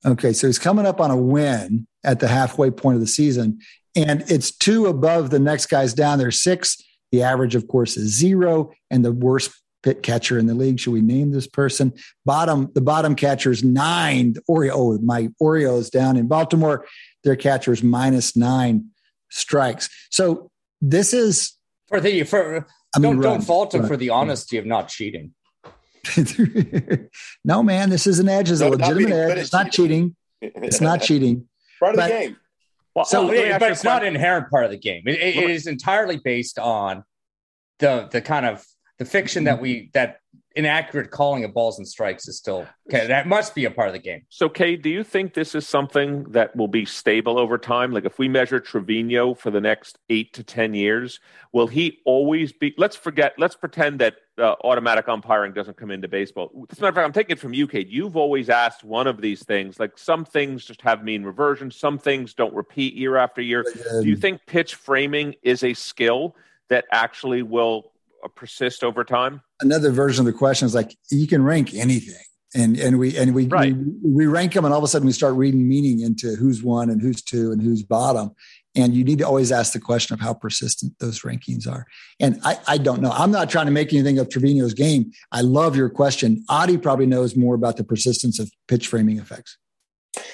Okay, 0.06 0.34
so 0.34 0.48
he's 0.48 0.60
coming 0.60 0.86
up 0.86 1.02
on 1.02 1.12
a 1.12 1.18
win 1.18 1.88
at 2.04 2.20
the 2.20 2.28
halfway 2.28 2.72
point 2.72 2.96
of 2.96 3.02
the 3.02 3.08
season, 3.08 3.60
and 3.96 4.24
it's 4.28 4.52
two 4.56 4.88
above 4.88 5.30
the 5.30 5.40
next 5.40 5.66
guys 5.66 5.94
down. 5.94 6.20
There's 6.20 6.42
six. 6.42 6.78
The 7.12 7.24
average, 7.24 7.56
of 7.56 7.68
course, 7.68 7.98
is 7.98 8.16
zero, 8.16 8.72
and 8.90 9.04
the 9.04 9.12
worst 9.12 9.52
pit 9.84 10.04
catcher 10.04 10.38
in 10.38 10.46
the 10.46 10.54
league. 10.54 10.80
Should 10.80 10.94
we 10.94 11.02
name 11.02 11.32
this 11.32 11.48
person? 11.48 11.94
Bottom, 12.26 12.70
the 12.74 12.82
bottom 12.82 13.16
catcher 13.16 13.52
is 13.52 13.64
nine. 13.64 14.36
Oreo, 14.50 14.72
oh, 14.74 14.98
my 15.00 15.30
Orioles 15.40 15.90
down 15.90 16.18
in 16.18 16.28
Baltimore. 16.28 16.86
Their 17.24 17.36
catcher's 17.36 17.84
minus 17.84 18.36
nine 18.36 18.90
strikes. 19.30 19.90
So 20.10 20.52
this 20.82 21.14
is. 21.14 21.54
for 21.88 22.00
the 22.00 22.24
for 22.24 22.68
I 22.96 23.00
mean, 23.00 23.14
don't 23.14 23.22
don't 23.22 23.42
fault 23.42 23.74
him 23.74 23.86
for 23.86 23.98
the 23.98 24.10
honesty 24.10 24.58
of 24.58 24.66
not 24.66 24.88
cheating. 24.88 25.34
no, 27.44 27.64
man, 27.64 27.90
this 27.90 28.08
is 28.08 28.20
an 28.20 28.30
edge. 28.30 28.50
It's 28.52 28.62
a 28.62 28.66
No, 28.70 28.76
not 28.76 28.90
legitimate 28.94 29.16
edge. 29.16 29.32
at 29.32 29.38
It's 29.38 29.54
not 29.54 29.72
cheating. 29.72 30.16
It's 30.42 30.82
not 30.82 31.02
cheating. 31.08 31.48
Part 31.80 31.96
of 31.96 31.98
But- 31.98 32.08
the 32.08 32.14
game. 32.14 32.38
Well, 32.96 33.06
So- 33.06 33.26
let 33.26 33.48
Yeah, 33.48 33.60
but 33.60 33.72
it's 33.72 33.84
not 33.84 34.02
an 34.04 34.16
inherent 34.16 34.50
part 34.50 34.66
of 34.66 34.72
the 34.72 34.78
game. 34.78 35.04
It, 35.06 35.16
it- 35.20 35.36
it 35.38 35.50
is 35.50 35.68
entirely 35.68 36.18
based 36.18 36.58
on 36.60 37.04
the 37.80 38.10
the 38.12 38.22
kind 38.22 38.46
of 38.46 38.66
the 38.98 39.06
fiction 39.06 39.46
that 39.46 39.62
we 39.62 39.90
that 39.94 40.18
inaccurate 40.56 41.12
calling 41.12 41.44
of 41.44 41.54
balls 41.54 41.78
and 41.78 41.88
strikes 41.88 42.28
is 42.28 42.38
still 42.38 42.68
okay. 42.88 43.08
That 43.08 43.28
must 43.28 43.54
be 43.54 43.66
a 43.66 43.72
part 43.72 43.88
of 43.88 43.94
the 43.94 44.00
game. 44.00 44.24
So, 44.30 44.50
Cade, 44.50 44.82
do 44.82 44.90
you 44.90 45.04
think 45.04 45.34
this 45.34 45.54
is 45.54 45.68
something 45.68 46.24
that 46.32 46.56
will 46.56 46.68
be 46.68 46.86
stable 46.86 47.38
over 47.38 47.58
time? 47.58 47.92
Like, 47.92 48.06
if 48.06 48.18
we 48.18 48.28
measure 48.28 48.60
Trevino 48.60 49.34
for 49.34 49.52
the 49.52 49.62
next 49.62 50.00
eight 50.10 50.34
to 50.34 50.44
10 50.44 50.74
years, 50.74 51.20
will 51.54 51.68
he 51.68 52.00
always 52.06 52.52
be? 52.52 52.74
Let's 52.78 52.96
forget, 52.96 53.34
let's 53.38 53.56
pretend 53.56 54.00
that 54.00 54.16
uh, 54.38 54.56
automatic 54.64 55.08
umpiring 55.08 55.54
doesn't 55.54 55.78
come 55.78 55.92
into 55.92 56.08
baseball. 56.08 56.52
As 56.72 56.80
a 56.80 56.82
matter 56.82 56.90
of 56.90 56.96
fact, 56.96 57.06
I'm 57.06 57.14
taking 57.14 57.34
it 57.34 57.40
from 57.40 57.54
you, 57.54 57.68
Cade. 57.68 57.90
You've 57.90 58.18
always 58.18 58.50
asked 58.50 58.84
one 58.84 59.08
of 59.08 59.22
these 59.22 59.44
things. 59.46 59.80
Like, 59.80 59.98
some 59.98 60.26
things 60.26 60.66
just 60.66 60.82
have 60.82 61.04
mean 61.04 61.24
reversion, 61.24 61.70
some 61.70 62.00
things 62.00 62.34
don't 62.34 62.54
repeat 62.54 62.96
year 62.96 63.18
after 63.18 63.42
year. 63.42 63.64
Do 64.02 64.08
you 64.08 64.16
think 64.16 64.42
pitch 64.48 64.76
framing 64.76 65.36
is 65.44 65.64
a 65.64 65.74
skill 65.74 66.36
that 66.70 66.86
actually 66.92 67.44
will 67.44 67.92
uh, 68.24 68.28
persist 68.30 68.84
over 68.84 69.04
time? 69.04 69.42
Another 69.62 69.92
version 69.92 70.26
of 70.26 70.32
the 70.32 70.38
question 70.38 70.66
is 70.66 70.76
like 70.76 70.96
you 71.12 71.28
can 71.28 71.44
rank 71.44 71.74
anything. 71.74 72.16
And 72.56 72.80
and 72.80 72.98
we 72.98 73.16
and 73.16 73.36
we, 73.36 73.46
Right. 73.46 73.76
we 73.76 73.94
we 74.02 74.26
rank 74.26 74.54
them 74.54 74.66
and 74.66 74.74
all 74.74 74.80
of 74.80 74.84
a 74.84 74.88
sudden 74.88 75.06
we 75.06 75.12
start 75.12 75.36
reading 75.36 75.68
meaning 75.68 76.00
into 76.00 76.36
who's 76.36 76.64
one 76.64 76.90
and 76.90 77.00
who's 77.00 77.22
two 77.22 77.52
and 77.52 77.62
who's 77.62 77.84
bottom. 77.84 78.32
And 78.76 78.96
you 78.96 79.04
need 79.04 79.20
to 79.20 79.28
always 79.28 79.52
ask 79.52 79.74
the 79.74 79.80
question 79.80 80.16
of 80.16 80.20
how 80.20 80.34
persistent 80.34 80.94
those 81.00 81.22
rankings 81.22 81.68
are. 81.68 81.86
And 82.20 82.40
i 82.44 82.58
i 82.68 82.78
don't 82.80 83.02
know. 83.02 83.12
I'm 83.12 83.30
not 83.30 83.52
trying 83.52 83.68
to 83.68 83.72
make 83.72 83.94
anything 83.94 84.18
of 84.18 84.30
trevino's 84.30 84.74
game. 84.74 85.12
I 85.32 85.42
love 85.42 85.76
your 85.76 85.90
question. 85.90 86.44
Adi 86.50 86.80
probably 86.80 87.06
knows 87.06 87.36
more 87.36 87.54
about 87.54 87.78
the 87.78 87.84
persistence 87.84 88.40
of 88.40 88.50
pitch 88.68 88.88
framing 88.88 89.20
effects. 89.20 89.58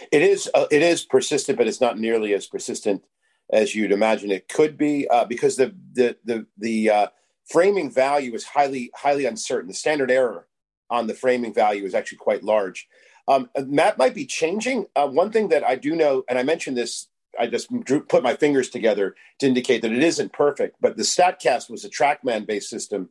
It 0.09 0.21
is 0.21 0.49
uh, 0.53 0.67
it 0.71 0.81
is 0.81 1.03
persistent, 1.03 1.57
but 1.57 1.67
it's 1.67 1.81
not 1.81 1.99
nearly 1.99 2.33
as 2.33 2.47
persistent 2.47 3.03
as 3.51 3.75
you'd 3.75 3.91
imagine 3.91 4.31
it 4.31 4.47
could 4.47 4.77
be 4.77 5.05
uh, 5.09 5.25
because 5.25 5.57
the 5.57 5.75
the 5.93 6.15
the 6.23 6.45
the 6.57 6.89
uh, 6.89 7.07
framing 7.47 7.91
value 7.91 8.33
is 8.33 8.43
highly 8.43 8.91
highly 8.95 9.25
uncertain. 9.25 9.67
The 9.67 9.73
standard 9.73 10.11
error 10.11 10.47
on 10.89 11.07
the 11.07 11.13
framing 11.13 11.53
value 11.53 11.85
is 11.85 11.95
actually 11.95 12.19
quite 12.19 12.43
large. 12.43 12.87
Um, 13.27 13.49
Matt 13.65 13.97
might 13.97 14.13
be 14.13 14.25
changing. 14.25 14.85
Uh, 14.95 15.07
one 15.07 15.31
thing 15.31 15.49
that 15.49 15.63
I 15.63 15.75
do 15.75 15.95
know, 15.95 16.23
and 16.29 16.37
I 16.37 16.43
mentioned 16.43 16.77
this 16.77 17.07
I 17.39 17.47
just 17.47 17.71
drew, 17.81 18.01
put 18.01 18.23
my 18.23 18.35
fingers 18.35 18.69
together 18.69 19.15
to 19.39 19.47
indicate 19.47 19.81
that 19.81 19.91
it 19.91 20.03
isn't 20.03 20.33
perfect. 20.33 20.77
But 20.81 20.97
the 20.97 21.03
Statcast 21.03 21.69
was 21.69 21.85
a 21.85 21.89
TrackMan 21.89 22.45
based 22.45 22.69
system, 22.69 23.09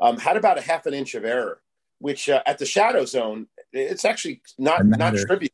um, 0.00 0.18
had 0.18 0.36
about 0.36 0.58
a 0.58 0.62
half 0.62 0.86
an 0.86 0.94
inch 0.94 1.14
of 1.14 1.24
error, 1.24 1.60
which 1.98 2.28
uh, 2.28 2.42
at 2.46 2.58
the 2.58 2.66
shadow 2.66 3.04
zone, 3.04 3.46
it's 3.72 4.04
actually 4.04 4.42
not 4.58 4.84
not 4.84 5.14
trivial. 5.14 5.50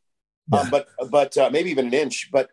Um, 0.52 0.58
yeah. 0.58 0.60
Um, 0.60 0.70
but 0.70 0.88
but 1.10 1.36
uh, 1.36 1.50
maybe 1.50 1.70
even 1.70 1.88
an 1.88 1.94
inch, 1.94 2.30
but 2.32 2.50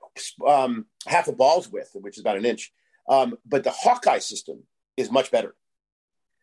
um, 0.48 0.88
half 1.06 1.28
a 1.28 1.32
ball's 1.32 1.70
width, 1.70 1.92
which 1.94 2.18
is 2.18 2.22
about 2.22 2.38
an 2.38 2.46
inch. 2.46 2.74
Um, 3.08 3.38
but 3.46 3.64
the 3.64 3.72
Hawkeye 3.72 4.20
system 4.20 4.64
is 4.98 5.12
much 5.12 5.32
better. 5.32 5.56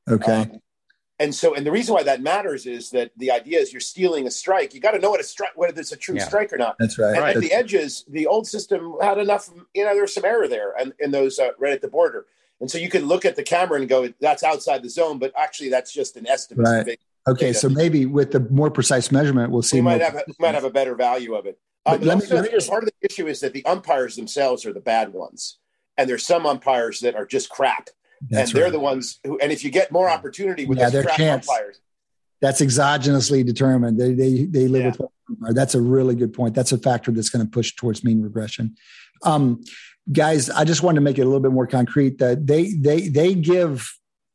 Okay. 0.08 0.42
Um, 0.42 0.60
and 1.18 1.34
so, 1.34 1.54
and 1.54 1.66
the 1.66 1.70
reason 1.70 1.94
why 1.94 2.02
that 2.04 2.22
matters 2.22 2.64
is 2.64 2.90
that 2.90 3.10
the 3.18 3.30
idea 3.30 3.58
is 3.58 3.72
you're 3.72 3.80
stealing 3.80 4.26
a 4.26 4.30
strike. 4.30 4.72
You 4.72 4.80
got 4.80 4.92
to 4.92 4.98
know 4.98 5.10
what 5.10 5.20
a 5.20 5.24
strike, 5.24 5.50
whether 5.54 5.78
it's 5.78 5.92
a 5.92 5.96
true 5.96 6.16
yeah. 6.16 6.24
strike 6.24 6.50
or 6.52 6.56
not. 6.56 6.76
That's 6.78 6.98
right. 6.98 7.10
And 7.10 7.18
right. 7.18 7.36
at 7.36 7.42
the 7.42 7.52
edges, 7.52 8.06
the 8.08 8.26
old 8.26 8.46
system 8.46 8.94
had 9.02 9.18
enough. 9.18 9.50
You 9.74 9.84
know, 9.84 9.92
there 9.92 10.02
was 10.02 10.14
some 10.14 10.24
error 10.24 10.48
there, 10.48 10.72
and 10.80 10.94
in 10.98 11.10
those 11.10 11.38
uh, 11.38 11.50
right 11.58 11.72
at 11.72 11.82
the 11.82 11.88
border. 11.88 12.26
And 12.60 12.70
so 12.70 12.78
you 12.78 12.88
could 12.88 13.02
look 13.02 13.26
at 13.26 13.36
the 13.36 13.42
camera 13.42 13.78
and 13.78 13.88
go, 13.88 14.08
"That's 14.20 14.42
outside 14.42 14.82
the 14.82 14.88
zone," 14.88 15.18
but 15.18 15.32
actually, 15.36 15.68
that's 15.68 15.92
just 15.92 16.16
an 16.16 16.26
estimate. 16.26 16.66
Right. 16.66 16.98
Okay, 17.28 17.52
so 17.52 17.68
maybe 17.68 18.06
with 18.06 18.32
the 18.32 18.40
more 18.40 18.70
precise 18.70 19.12
measurement, 19.12 19.52
we'll 19.52 19.62
see. 19.62 19.76
We 19.76 19.82
might 19.82 20.00
have 20.00 20.14
a, 20.14 20.24
might 20.38 20.54
have 20.54 20.64
a 20.64 20.70
better 20.70 20.94
value 20.94 21.34
of 21.34 21.44
it. 21.44 21.58
Um, 21.84 22.00
let 22.00 22.18
me, 22.18 22.26
let 22.30 22.44
me 22.44 22.50
just... 22.50 22.70
part 22.70 22.82
of 22.82 22.88
the 22.88 23.06
issue 23.06 23.26
is 23.26 23.40
that 23.40 23.52
the 23.52 23.64
umpires 23.66 24.16
themselves 24.16 24.64
are 24.64 24.72
the 24.72 24.80
bad 24.80 25.12
ones, 25.12 25.58
and 25.98 26.08
there's 26.08 26.24
some 26.24 26.46
umpires 26.46 27.00
that 27.00 27.14
are 27.14 27.26
just 27.26 27.50
crap. 27.50 27.90
That's 28.28 28.50
and 28.52 28.60
they're 28.60 28.70
the 28.70 28.80
ones 28.80 29.18
who. 29.24 29.38
And 29.38 29.52
if 29.52 29.64
you 29.64 29.70
get 29.70 29.90
more 29.90 30.08
opportunity 30.08 30.66
with 30.66 30.78
yeah, 30.78 30.90
crap 30.90 31.16
chance. 31.16 31.48
umpires, 31.48 31.80
that's 32.40 32.60
exogenously 32.60 33.44
determined. 33.44 33.98
They 33.98 34.12
they 34.12 34.44
they 34.44 34.68
live 34.68 34.96
yeah. 34.98 35.06
with. 35.38 35.54
That's 35.54 35.74
a 35.74 35.80
really 35.80 36.14
good 36.14 36.32
point. 36.32 36.54
That's 36.54 36.72
a 36.72 36.78
factor 36.78 37.12
that's 37.12 37.28
going 37.28 37.44
to 37.44 37.50
push 37.50 37.74
towards 37.76 38.02
mean 38.02 38.20
regression. 38.20 38.76
Um, 39.22 39.62
guys, 40.10 40.50
I 40.50 40.64
just 40.64 40.82
wanted 40.82 40.96
to 40.96 41.00
make 41.02 41.18
it 41.18 41.22
a 41.22 41.24
little 41.24 41.40
bit 41.40 41.52
more 41.52 41.66
concrete 41.66 42.18
that 42.18 42.46
they 42.46 42.72
they 42.72 43.08
they 43.08 43.34
give 43.34 43.90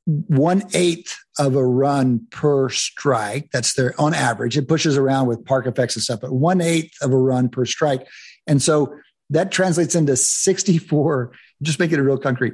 one 0.05 0.63
eighth 0.73 1.17
of 1.39 1.55
a 1.55 1.65
run 1.65 2.27
per 2.31 2.69
strike. 2.69 3.49
That's 3.51 3.73
their 3.73 3.99
on 3.99 4.13
average. 4.13 4.57
It 4.57 4.67
pushes 4.67 4.97
around 4.97 5.27
with 5.27 5.45
park 5.45 5.67
effects 5.67 5.95
and 5.95 6.03
stuff, 6.03 6.21
but 6.21 6.31
one 6.31 6.61
eighth 6.61 6.93
of 7.01 7.11
a 7.11 7.17
run 7.17 7.49
per 7.49 7.65
strike. 7.65 8.07
And 8.47 8.61
so 8.61 8.95
that 9.31 9.51
translates 9.51 9.95
into 9.95 10.15
64. 10.15 11.31
Just 11.61 11.79
make 11.79 11.91
it 11.91 11.99
a 11.99 12.03
real 12.03 12.17
concrete. 12.17 12.53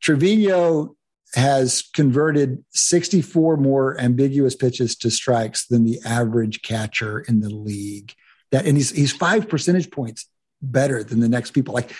Trevino 0.00 0.96
has 1.34 1.82
converted 1.94 2.64
64 2.70 3.56
more 3.58 4.00
ambiguous 4.00 4.54
pitches 4.54 4.96
to 4.96 5.10
strikes 5.10 5.66
than 5.66 5.84
the 5.84 6.00
average 6.04 6.62
catcher 6.62 7.20
in 7.20 7.40
the 7.40 7.50
league. 7.50 8.14
That 8.50 8.66
and 8.66 8.76
he's 8.76 8.90
he's 8.90 9.12
five 9.12 9.48
percentage 9.48 9.90
points 9.90 10.26
better 10.62 11.04
than 11.04 11.20
the 11.20 11.28
next 11.28 11.50
people. 11.50 11.74
Like 11.74 11.92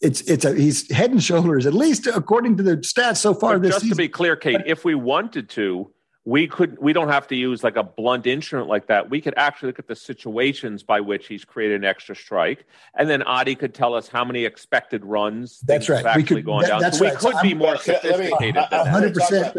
it's 0.00 0.22
it's 0.22 0.44
a 0.44 0.54
he's 0.54 0.90
head 0.90 1.10
and 1.10 1.22
shoulders 1.22 1.66
at 1.66 1.74
least 1.74 2.06
according 2.06 2.56
to 2.56 2.62
the 2.62 2.78
stats 2.78 3.18
so 3.18 3.34
far. 3.34 3.54
But 3.54 3.62
this 3.62 3.70
just 3.72 3.82
season. 3.82 3.96
to 3.96 4.02
be 4.02 4.08
clear, 4.08 4.34
Cade, 4.36 4.62
if 4.66 4.84
we 4.84 4.94
wanted 4.94 5.50
to, 5.50 5.92
we 6.28 6.46
could 6.46 6.78
we 6.78 6.92
don't 6.92 7.08
have 7.08 7.26
to 7.26 7.34
use 7.34 7.64
like 7.64 7.76
a 7.76 7.82
blunt 7.82 8.26
instrument 8.26 8.68
like 8.68 8.86
that. 8.88 9.08
We 9.08 9.22
could 9.22 9.32
actually 9.38 9.68
look 9.68 9.78
at 9.78 9.88
the 9.88 9.96
situations 9.96 10.82
by 10.82 11.00
which 11.00 11.26
he's 11.26 11.42
created 11.42 11.76
an 11.76 11.84
extra 11.86 12.14
strike, 12.14 12.66
and 12.94 13.08
then 13.08 13.22
Adi 13.22 13.54
could 13.54 13.72
tell 13.72 13.94
us 13.94 14.08
how 14.08 14.26
many 14.26 14.44
expected 14.44 15.06
runs. 15.06 15.60
That's 15.60 15.88
right. 15.88 16.04
we 16.14 16.22
could 16.22 16.44
going 16.44 16.64
that, 16.64 16.68
down. 16.68 16.80
That's 16.82 16.98
so 16.98 17.06
right. 17.06 17.14
we 17.14 17.18
could 17.18 17.36
so 17.36 17.42
be 17.42 17.54
more 17.54 17.78
sophisticated. 17.78 18.56
Hundred 18.56 19.14
percent. 19.14 19.56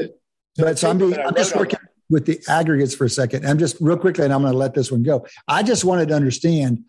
But 0.57 0.77
so 0.77 0.91
I'm, 0.91 0.99
being, 0.99 1.17
I'm 1.17 1.33
just 1.33 1.55
working 1.55 1.79
with 2.07 2.27
the 2.27 2.39
aggregates 2.47 2.93
for 2.93 3.05
a 3.05 3.09
second. 3.09 3.47
I'm 3.47 3.57
just 3.57 3.77
real 3.81 3.97
quickly, 3.97 4.25
and 4.25 4.31
I'm 4.31 4.41
going 4.41 4.53
to 4.53 4.57
let 4.57 4.75
this 4.75 4.91
one 4.91 5.01
go. 5.01 5.25
I 5.47 5.63
just 5.63 5.83
wanted 5.83 6.09
to 6.09 6.13
understand 6.13 6.85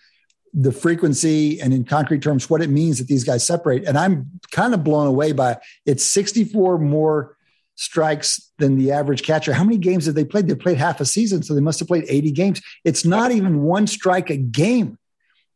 the 0.52 0.72
frequency 0.72 1.58
and 1.58 1.72
in 1.72 1.84
concrete 1.84 2.20
terms 2.20 2.50
what 2.50 2.60
it 2.60 2.68
means 2.68 2.98
that 2.98 3.06
these 3.06 3.24
guys 3.24 3.46
separate. 3.46 3.84
And 3.86 3.96
I'm 3.96 4.40
kind 4.50 4.74
of 4.74 4.84
blown 4.84 5.06
away 5.06 5.32
by 5.32 5.52
it. 5.52 5.58
it's 5.86 6.04
64 6.04 6.78
more 6.78 7.36
strikes 7.80 8.52
than 8.58 8.76
the 8.76 8.92
average 8.92 9.22
catcher. 9.22 9.54
How 9.54 9.64
many 9.64 9.78
games 9.78 10.04
have 10.04 10.14
they 10.14 10.24
played? 10.24 10.46
They 10.46 10.54
played 10.54 10.76
half 10.76 11.00
a 11.00 11.06
season, 11.06 11.42
so 11.42 11.54
they 11.54 11.62
must 11.62 11.78
have 11.78 11.88
played 11.88 12.04
80 12.06 12.30
games. 12.32 12.60
It's 12.84 13.06
not 13.06 13.32
even 13.32 13.62
one 13.62 13.86
strike 13.86 14.28
a 14.28 14.36
game 14.36 14.98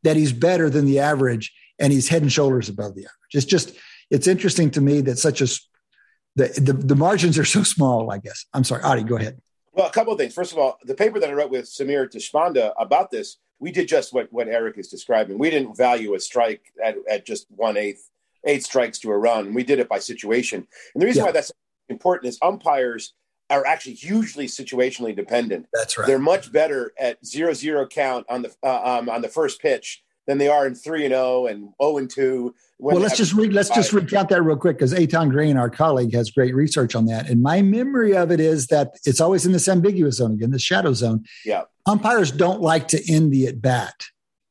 that 0.05 0.17
he's 0.17 0.33
better 0.33 0.71
than 0.71 0.87
the 0.87 1.01
average, 1.01 1.53
and 1.79 1.93
he's 1.93 2.09
head 2.09 2.23
and 2.23 2.33
shoulders 2.33 2.71
above 2.71 2.95
the 2.95 3.03
average. 3.03 3.35
It's 3.35 3.45
just 3.45 3.77
it's 4.11 4.27
interesting 4.27 4.71
to 4.71 4.81
me 4.81 5.03
that 5.03 5.19
such 5.19 5.43
a 5.43 5.47
the, 6.37 6.49
the, 6.61 6.73
the 6.73 6.97
margins 6.97 7.39
are 7.39 7.45
so 7.45 7.63
small. 7.63 8.11
I 8.11 8.19
guess 8.19 8.47
I'm 8.55 8.65
sorry, 8.65 8.83
Adi, 8.83 9.03
go 9.03 9.17
ahead. 9.17 9.39
Well, 9.75 9.87
a 9.87 9.93
couple 9.93 10.15
of 10.15 10.19
things. 10.19 10.33
First 10.33 10.53
of 10.53 10.59
all, 10.59 10.79
the 10.83 10.95
paper 10.95 11.21
that 11.21 11.29
I 11.29 11.35
wrote 11.35 11.51
with 11.51 11.67
Sameer 11.67 12.11
Deshpande 12.11 12.73
about 12.79 13.11
this, 13.11 13.37
we 13.59 13.71
did 13.71 13.87
just 13.87 14.15
what, 14.15 14.33
what 14.33 14.49
Eric 14.49 14.79
is 14.79 14.89
describing. 14.89 15.37
We 15.37 15.51
didn't 15.51 15.77
value 15.77 16.15
a 16.15 16.21
strike 16.21 16.63
at, 16.83 16.97
at 17.11 17.27
just 17.27 17.47
one 17.51 17.77
eighth, 17.77 18.09
eight 18.45 18.65
strikes 18.65 18.99
to 19.01 19.11
a 19.11 19.19
run. 19.19 19.53
We 19.53 19.63
did 19.63 19.79
it 19.79 19.89
by 19.89 19.99
situation. 19.99 20.67
And 20.95 21.03
the 21.03 21.07
reason 21.07 21.21
yeah. 21.21 21.27
why 21.27 21.33
that's 21.33 21.53
important 21.89 22.29
is 22.29 22.39
umpires 22.43 23.15
are 23.51 23.67
actually 23.67 23.95
hugely 23.95 24.47
situationally 24.47 25.15
dependent. 25.15 25.67
That's 25.73 25.99
right. 25.99 26.07
They're 26.07 26.19
much 26.19 26.53
better 26.53 26.93
at 26.99 27.25
zero 27.25 27.53
zero 27.53 27.87
count 27.87 28.27
on 28.29 28.43
the 28.43 28.55
uh, 28.63 28.99
um, 28.99 29.09
on 29.09 29.23
the 29.23 29.29
first 29.29 29.61
pitch 29.61 30.03
than 30.27 30.39
they 30.39 30.49
are 30.49 30.67
in 30.67 30.75
three 30.75 31.05
and 31.05 31.13
zero 31.13 31.47
and 31.47 31.69
zero 31.81 31.99
and 31.99 32.11
two. 32.11 32.55
Well, 32.79 32.99
let's 32.99 33.17
just 33.17 33.35
re- 33.35 33.51
let's 33.51 33.71
just 33.71 33.93
recount 33.93 34.31
that 34.31 34.43
real 34.43 34.57
quick 34.57 34.79
because 34.79 34.95
Etan 34.95 35.31
Green, 35.31 35.57
our 35.57 35.71
colleague, 35.71 36.13
has 36.15 36.31
great 36.31 36.55
research 36.55 36.95
on 36.95 37.07
that. 37.07 37.29
And 37.29 37.43
my 37.43 37.63
memory 37.63 38.17
of 38.17 38.31
it 38.31 38.41
is 38.41 38.67
that 38.69 38.99
it's 39.05 39.21
always 39.21 39.47
in 39.47 39.53
this 39.53 39.69
ambiguous 39.69 40.17
zone 40.17 40.33
again, 40.33 40.51
the 40.51 40.59
shadow 40.59 40.93
zone. 40.93 41.25
Yeah, 41.45 41.63
umpires 41.87 42.31
don't 42.31 42.61
like 42.61 42.89
to 42.89 43.13
end 43.13 43.33
the 43.33 43.47
at 43.47 43.61
bat 43.61 43.95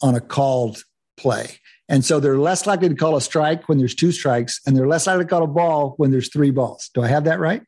on 0.02 0.16
a 0.16 0.22
called 0.22 0.84
play. 1.18 1.60
And 1.90 2.04
so 2.04 2.20
they're 2.20 2.38
less 2.38 2.66
likely 2.66 2.90
to 2.90 2.96
call 2.96 3.16
a 3.16 3.22
strike 3.22 3.68
when 3.68 3.78
there's 3.78 3.96
two 3.96 4.12
strikes, 4.12 4.62
and 4.66 4.76
they're 4.76 4.88
less 4.88 5.06
likely 5.06 5.26
to 5.26 5.30
call 5.30 5.44
a 5.44 5.48
ball 5.48 5.96
when 5.98 6.12
there's 6.12 6.32
three 6.32 6.52
balls. 6.52 6.90
Do 6.94 7.02
I 7.02 7.08
have 7.08 7.26
that 7.26 7.40
right? 7.40 7.62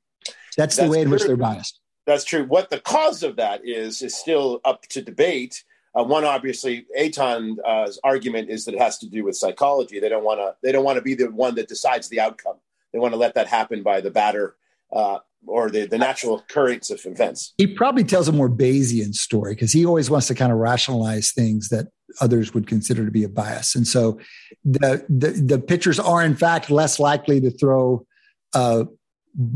That's, 0.58 0.76
That's 0.76 0.78
the 0.78 0.90
way 0.90 1.02
in 1.02 1.10
which 1.10 1.24
they're 1.24 1.36
biased. 1.36 1.80
That's 2.06 2.24
true. 2.24 2.46
What 2.46 2.70
the 2.70 2.80
cause 2.80 3.24
of 3.24 3.36
that 3.38 3.62
is 3.66 4.02
is 4.02 4.16
still 4.16 4.62
up 4.64 4.84
to 4.90 5.02
debate. 5.02 5.64
Uh, 5.98 6.04
one 6.04 6.24
obviously, 6.24 6.86
Etan's 6.98 7.60
uh, 7.66 7.92
argument 8.04 8.50
is 8.50 8.66
that 8.66 8.76
it 8.76 8.82
has 8.82 8.98
to 9.00 9.10
do 9.10 9.24
with 9.24 9.36
psychology. 9.36 10.00
They 10.00 10.10
don't 10.10 10.24
want 10.24 10.40
to. 10.40 10.56
They 10.62 10.72
don't 10.72 10.86
want 10.86 10.98
to 10.98 11.02
be 11.02 11.16
the 11.16 11.32
one 11.32 11.56
that 11.56 11.68
decides 11.68 12.10
the 12.10 12.20
outcome. 12.20 12.56
They 12.94 13.00
want 13.00 13.14
to 13.14 13.18
let 13.18 13.34
that 13.36 13.48
happen 13.48 13.84
by 13.84 14.02
the 14.02 14.12
batter 14.12 14.56
uh, 14.94 15.20
or 15.48 15.70
the, 15.70 15.86
the 15.86 15.98
natural 15.98 16.38
occurrence 16.38 16.90
of 16.90 17.06
events. 17.06 17.54
He 17.58 17.68
probably 17.68 18.04
tells 18.04 18.28
a 18.28 18.32
more 18.32 18.50
Bayesian 18.50 19.14
story 19.14 19.54
because 19.54 19.72
he 19.72 19.86
always 19.86 20.10
wants 20.10 20.28
to 20.28 20.36
kind 20.36 20.52
of 20.52 20.60
rationalize 20.60 21.32
things 21.32 21.70
that 21.70 21.88
others 22.22 22.54
would 22.54 22.68
consider 22.68 23.06
to 23.06 23.12
be 23.12 23.24
a 23.24 23.30
bias. 23.30 23.76
And 23.76 23.88
so 23.88 24.20
the 24.64 25.06
the, 25.10 25.32
the 25.32 25.60
pitchers 25.60 26.00
are 26.00 26.24
in 26.24 26.36
fact 26.36 26.70
less 26.70 27.00
likely 27.00 27.42
to 27.42 27.52
throw 27.52 28.06
uh, 28.54 28.86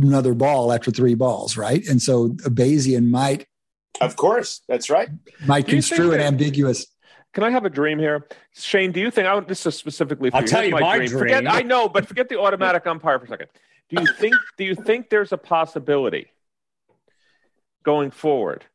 another 0.01 0.33
ball 0.33 0.73
after 0.73 0.91
three 0.91 1.15
balls, 1.15 1.57
right? 1.57 1.85
And 1.87 2.01
so 2.01 2.25
a 2.45 2.49
Bayesian 2.49 3.09
might, 3.09 3.47
of 4.01 4.15
course, 4.15 4.61
that's 4.67 4.89
right, 4.89 5.09
might 5.45 5.67
construe 5.67 6.13
an 6.13 6.21
ambiguous. 6.21 6.85
Can 7.33 7.43
I 7.43 7.51
have 7.51 7.63
a 7.63 7.69
dream 7.69 7.99
here, 7.99 8.27
Shane? 8.53 8.91
Do 8.91 8.99
you 8.99 9.11
think 9.11 9.27
I, 9.27 9.39
this 9.41 9.65
is 9.65 9.75
specifically 9.75 10.31
for 10.31 10.37
I'll 10.37 10.41
you? 10.43 10.47
tell 10.47 10.63
you 10.63 10.71
my, 10.71 10.79
my 10.79 10.97
dream. 10.97 11.09
dream. 11.09 11.19
Forget, 11.19 11.47
I 11.47 11.61
know, 11.61 11.87
but 11.87 12.07
forget 12.07 12.27
the 12.27 12.39
automatic 12.39 12.87
umpire 12.87 13.19
for 13.19 13.25
a 13.25 13.29
second. 13.29 13.47
Do 13.89 14.01
you 14.01 14.07
think? 14.13 14.35
do 14.57 14.63
you 14.63 14.75
think 14.75 15.09
there's 15.09 15.31
a 15.31 15.37
possibility 15.37 16.27
going 17.83 18.11
forward 18.11 18.65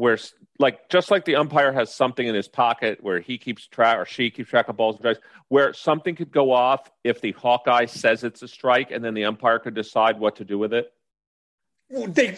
where, 0.00 0.18
like, 0.58 0.88
just 0.88 1.10
like 1.10 1.24
the 1.24 1.36
umpire 1.36 1.72
has 1.72 1.94
something 1.94 2.26
in 2.26 2.34
his 2.34 2.48
pocket 2.48 2.98
where 3.02 3.20
he 3.20 3.38
keeps 3.38 3.66
track 3.66 3.98
or 3.98 4.04
she 4.04 4.30
keeps 4.30 4.50
track 4.50 4.68
of 4.68 4.76
balls 4.76 4.96
and 4.96 5.02
strikes, 5.02 5.20
where 5.48 5.72
something 5.72 6.16
could 6.16 6.32
go 6.32 6.52
off 6.52 6.90
if 7.04 7.20
the 7.20 7.32
Hawkeye 7.32 7.86
says 7.86 8.24
it's 8.24 8.42
a 8.42 8.48
strike, 8.48 8.90
and 8.90 9.04
then 9.04 9.14
the 9.14 9.24
umpire 9.24 9.58
could 9.58 9.74
decide 9.74 10.18
what 10.18 10.36
to 10.36 10.44
do 10.44 10.58
with 10.58 10.72
it? 10.72 10.92
Well, 11.90 12.06
they 12.06 12.28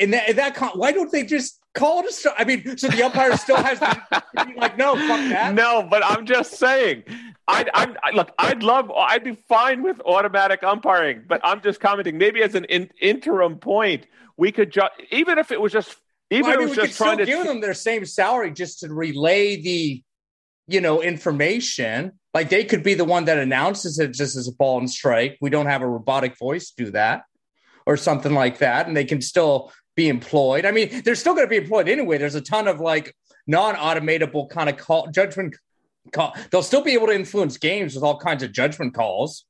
in 0.00 0.10
that, 0.12 0.30
in 0.30 0.36
that 0.36 0.58
why 0.74 0.90
don't 0.90 1.12
they 1.12 1.22
just 1.22 1.60
call 1.74 2.00
it 2.00 2.06
a 2.06 2.12
strike? 2.12 2.34
I 2.38 2.44
mean, 2.44 2.76
so 2.78 2.88
the 2.88 3.02
umpire 3.02 3.36
still 3.36 3.56
has 3.56 3.78
to 3.78 4.22
be 4.46 4.54
like, 4.54 4.78
no, 4.78 4.96
fuck 4.96 5.28
that. 5.28 5.54
No, 5.54 5.86
but 5.88 6.02
I'm 6.04 6.24
just 6.24 6.54
saying 6.54 7.04
I'd, 7.48 7.70
I'd, 7.74 7.96
i 8.02 8.10
look. 8.10 8.32
I'd 8.38 8.62
love. 8.62 8.90
I'd 8.90 9.22
be 9.22 9.34
fine 9.34 9.82
with 9.82 10.00
automatic 10.00 10.64
umpiring, 10.64 11.22
but 11.28 11.40
I'm 11.44 11.60
just 11.60 11.78
commenting. 11.78 12.18
Maybe 12.18 12.42
as 12.42 12.54
an 12.54 12.64
in, 12.64 12.90
interim 13.00 13.58
point, 13.58 14.06
we 14.36 14.50
could 14.50 14.70
just, 14.70 14.92
even 15.10 15.38
if 15.38 15.52
it 15.52 15.60
was 15.60 15.72
just, 15.72 15.96
even 16.30 16.42
well, 16.44 16.52
if 16.52 16.56
I 16.56 16.60
mean, 16.60 16.68
it 16.68 16.76
was 16.78 16.88
just 16.88 16.98
trying 16.98 17.18
to 17.18 17.26
give 17.26 17.44
them 17.44 17.60
their 17.60 17.74
same 17.74 18.04
salary 18.04 18.50
just 18.52 18.80
to 18.80 18.92
relay 18.92 19.60
the, 19.60 20.02
you 20.66 20.80
know, 20.80 21.02
information. 21.02 22.12
Like 22.34 22.48
they 22.48 22.64
could 22.64 22.82
be 22.82 22.94
the 22.94 23.04
one 23.04 23.26
that 23.26 23.38
announces 23.38 23.98
it 23.98 24.12
just 24.12 24.36
as 24.36 24.48
a 24.48 24.52
ball 24.52 24.78
and 24.78 24.90
strike. 24.90 25.38
We 25.40 25.50
don't 25.50 25.66
have 25.66 25.82
a 25.82 25.88
robotic 25.88 26.36
voice 26.38 26.70
do 26.70 26.90
that, 26.90 27.22
or 27.86 27.96
something 27.96 28.34
like 28.34 28.58
that, 28.58 28.86
and 28.88 28.96
they 28.96 29.04
can 29.04 29.22
still 29.22 29.72
be 29.94 30.08
employed. 30.08 30.66
I 30.66 30.72
mean, 30.72 31.02
they're 31.04 31.14
still 31.14 31.34
going 31.34 31.46
to 31.46 31.50
be 31.50 31.56
employed 31.56 31.88
anyway. 31.88 32.18
There's 32.18 32.34
a 32.34 32.40
ton 32.40 32.68
of 32.68 32.80
like 32.80 33.14
non-automatable 33.46 34.50
kind 34.50 34.68
of 34.68 34.76
call 34.76 35.06
judgment 35.08 35.56
call. 36.12 36.36
They'll 36.50 36.62
still 36.62 36.82
be 36.82 36.92
able 36.92 37.06
to 37.06 37.14
influence 37.14 37.56
games 37.56 37.94
with 37.94 38.04
all 38.04 38.18
kinds 38.18 38.42
of 38.42 38.52
judgment 38.52 38.92
calls. 38.94 39.44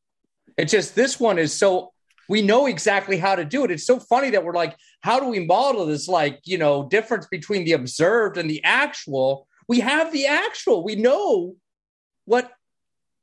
It's 0.57 0.71
just 0.71 0.95
this 0.95 1.19
one 1.19 1.39
is 1.39 1.53
so 1.53 1.93
we 2.29 2.43
know 2.43 2.67
exactly 2.67 3.17
how 3.17 3.35
to 3.35 3.45
do 3.45 3.65
it. 3.65 3.71
It's 3.71 3.87
so 3.87 3.99
funny 3.99 4.31
that 4.31 4.45
we're 4.45 4.55
like, 4.55 4.77
how 5.01 5.21
do 5.21 5.29
we 5.29 5.41
model 5.41 5.87
this 5.87 6.09
like, 6.09 6.41
you 6.45 6.59
know, 6.59 6.89
difference 6.89 7.27
between 7.27 7.65
the 7.65 7.73
observed 7.73 8.37
and 8.39 8.49
the 8.49 8.63
actual? 8.65 9.47
We 9.69 9.81
have 9.81 10.13
the 10.13 10.27
actual. 10.27 10.85
We 10.85 10.97
know 10.97 11.57
what 12.25 12.53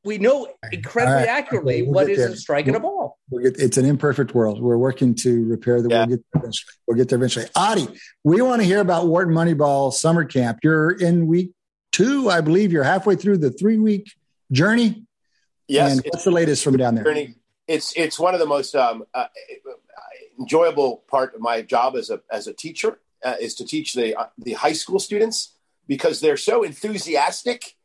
we 0.06 0.18
know 0.18 0.48
incredibly 0.72 1.16
right. 1.16 1.28
accurately 1.28 1.76
okay, 1.76 1.82
we'll 1.84 1.94
what 1.94 2.10
is 2.10 2.18
there. 2.18 2.30
a 2.30 2.36
strike 2.36 2.66
we'll, 2.66 2.76
and 2.76 2.84
a 2.84 2.88
ball. 2.88 3.18
We'll 3.30 3.44
get, 3.44 3.58
it's 3.58 3.78
an 3.78 3.86
imperfect 3.86 4.36
world. 4.36 4.62
We're 4.62 4.78
working 4.78 5.16
to 5.16 5.46
repair 5.46 5.82
the. 5.82 5.90
Yeah. 5.90 6.06
We'll 6.06 6.18
get 6.18 6.26
there 6.34 6.42
eventually. 6.42 6.74
We'll 6.88 6.98
get 6.98 7.10
there 7.10 7.18
eventually. 7.18 7.46
Adi, 7.56 7.88
we 8.24 8.42
want 8.42 8.62
to 8.62 8.66
hear 8.66 8.82
about 8.82 9.08
Wharton 9.08 9.34
Moneyball 9.34 9.94
summer 9.94 10.26
camp. 10.26 10.60
You're 10.64 10.92
in 10.92 11.28
week 11.28 11.52
two, 11.92 12.30
I 12.30 12.42
believe. 12.42 12.72
You're 12.72 12.84
halfway 12.84 13.16
through 13.16 13.38
the 13.38 13.52
three 13.52 13.78
week 13.78 14.12
journey. 14.52 15.06
Yes. 15.68 15.94
And 15.94 16.02
what's 16.06 16.26
the 16.26 16.32
latest 16.32 16.64
from 16.64 16.76
down 16.76 16.96
there? 16.96 17.06
Journey. 17.06 17.36
It's 17.68 17.94
it's 17.96 18.20
one 18.20 18.34
of 18.34 18.40
the 18.40 18.46
most 18.46 18.76
um, 18.76 19.06
uh, 19.14 19.28
enjoyable 20.40 21.04
part 21.08 21.34
of 21.36 21.42
my 21.42 21.62
job 21.62 21.96
as 21.96 22.10
a 22.10 22.22
as 22.32 22.48
a 22.48 22.54
teacher 22.54 23.00
uh, 23.24 23.36
is 23.40 23.56
to 23.56 23.66
teach 23.66 23.94
the 23.94 24.16
uh, 24.16 24.28
the 24.38 24.54
high 24.54 24.74
school 24.74 25.00
students 25.00 25.56
because 25.88 26.20
they're 26.20 26.38
so 26.38 26.64
enthusiastic 26.64 27.76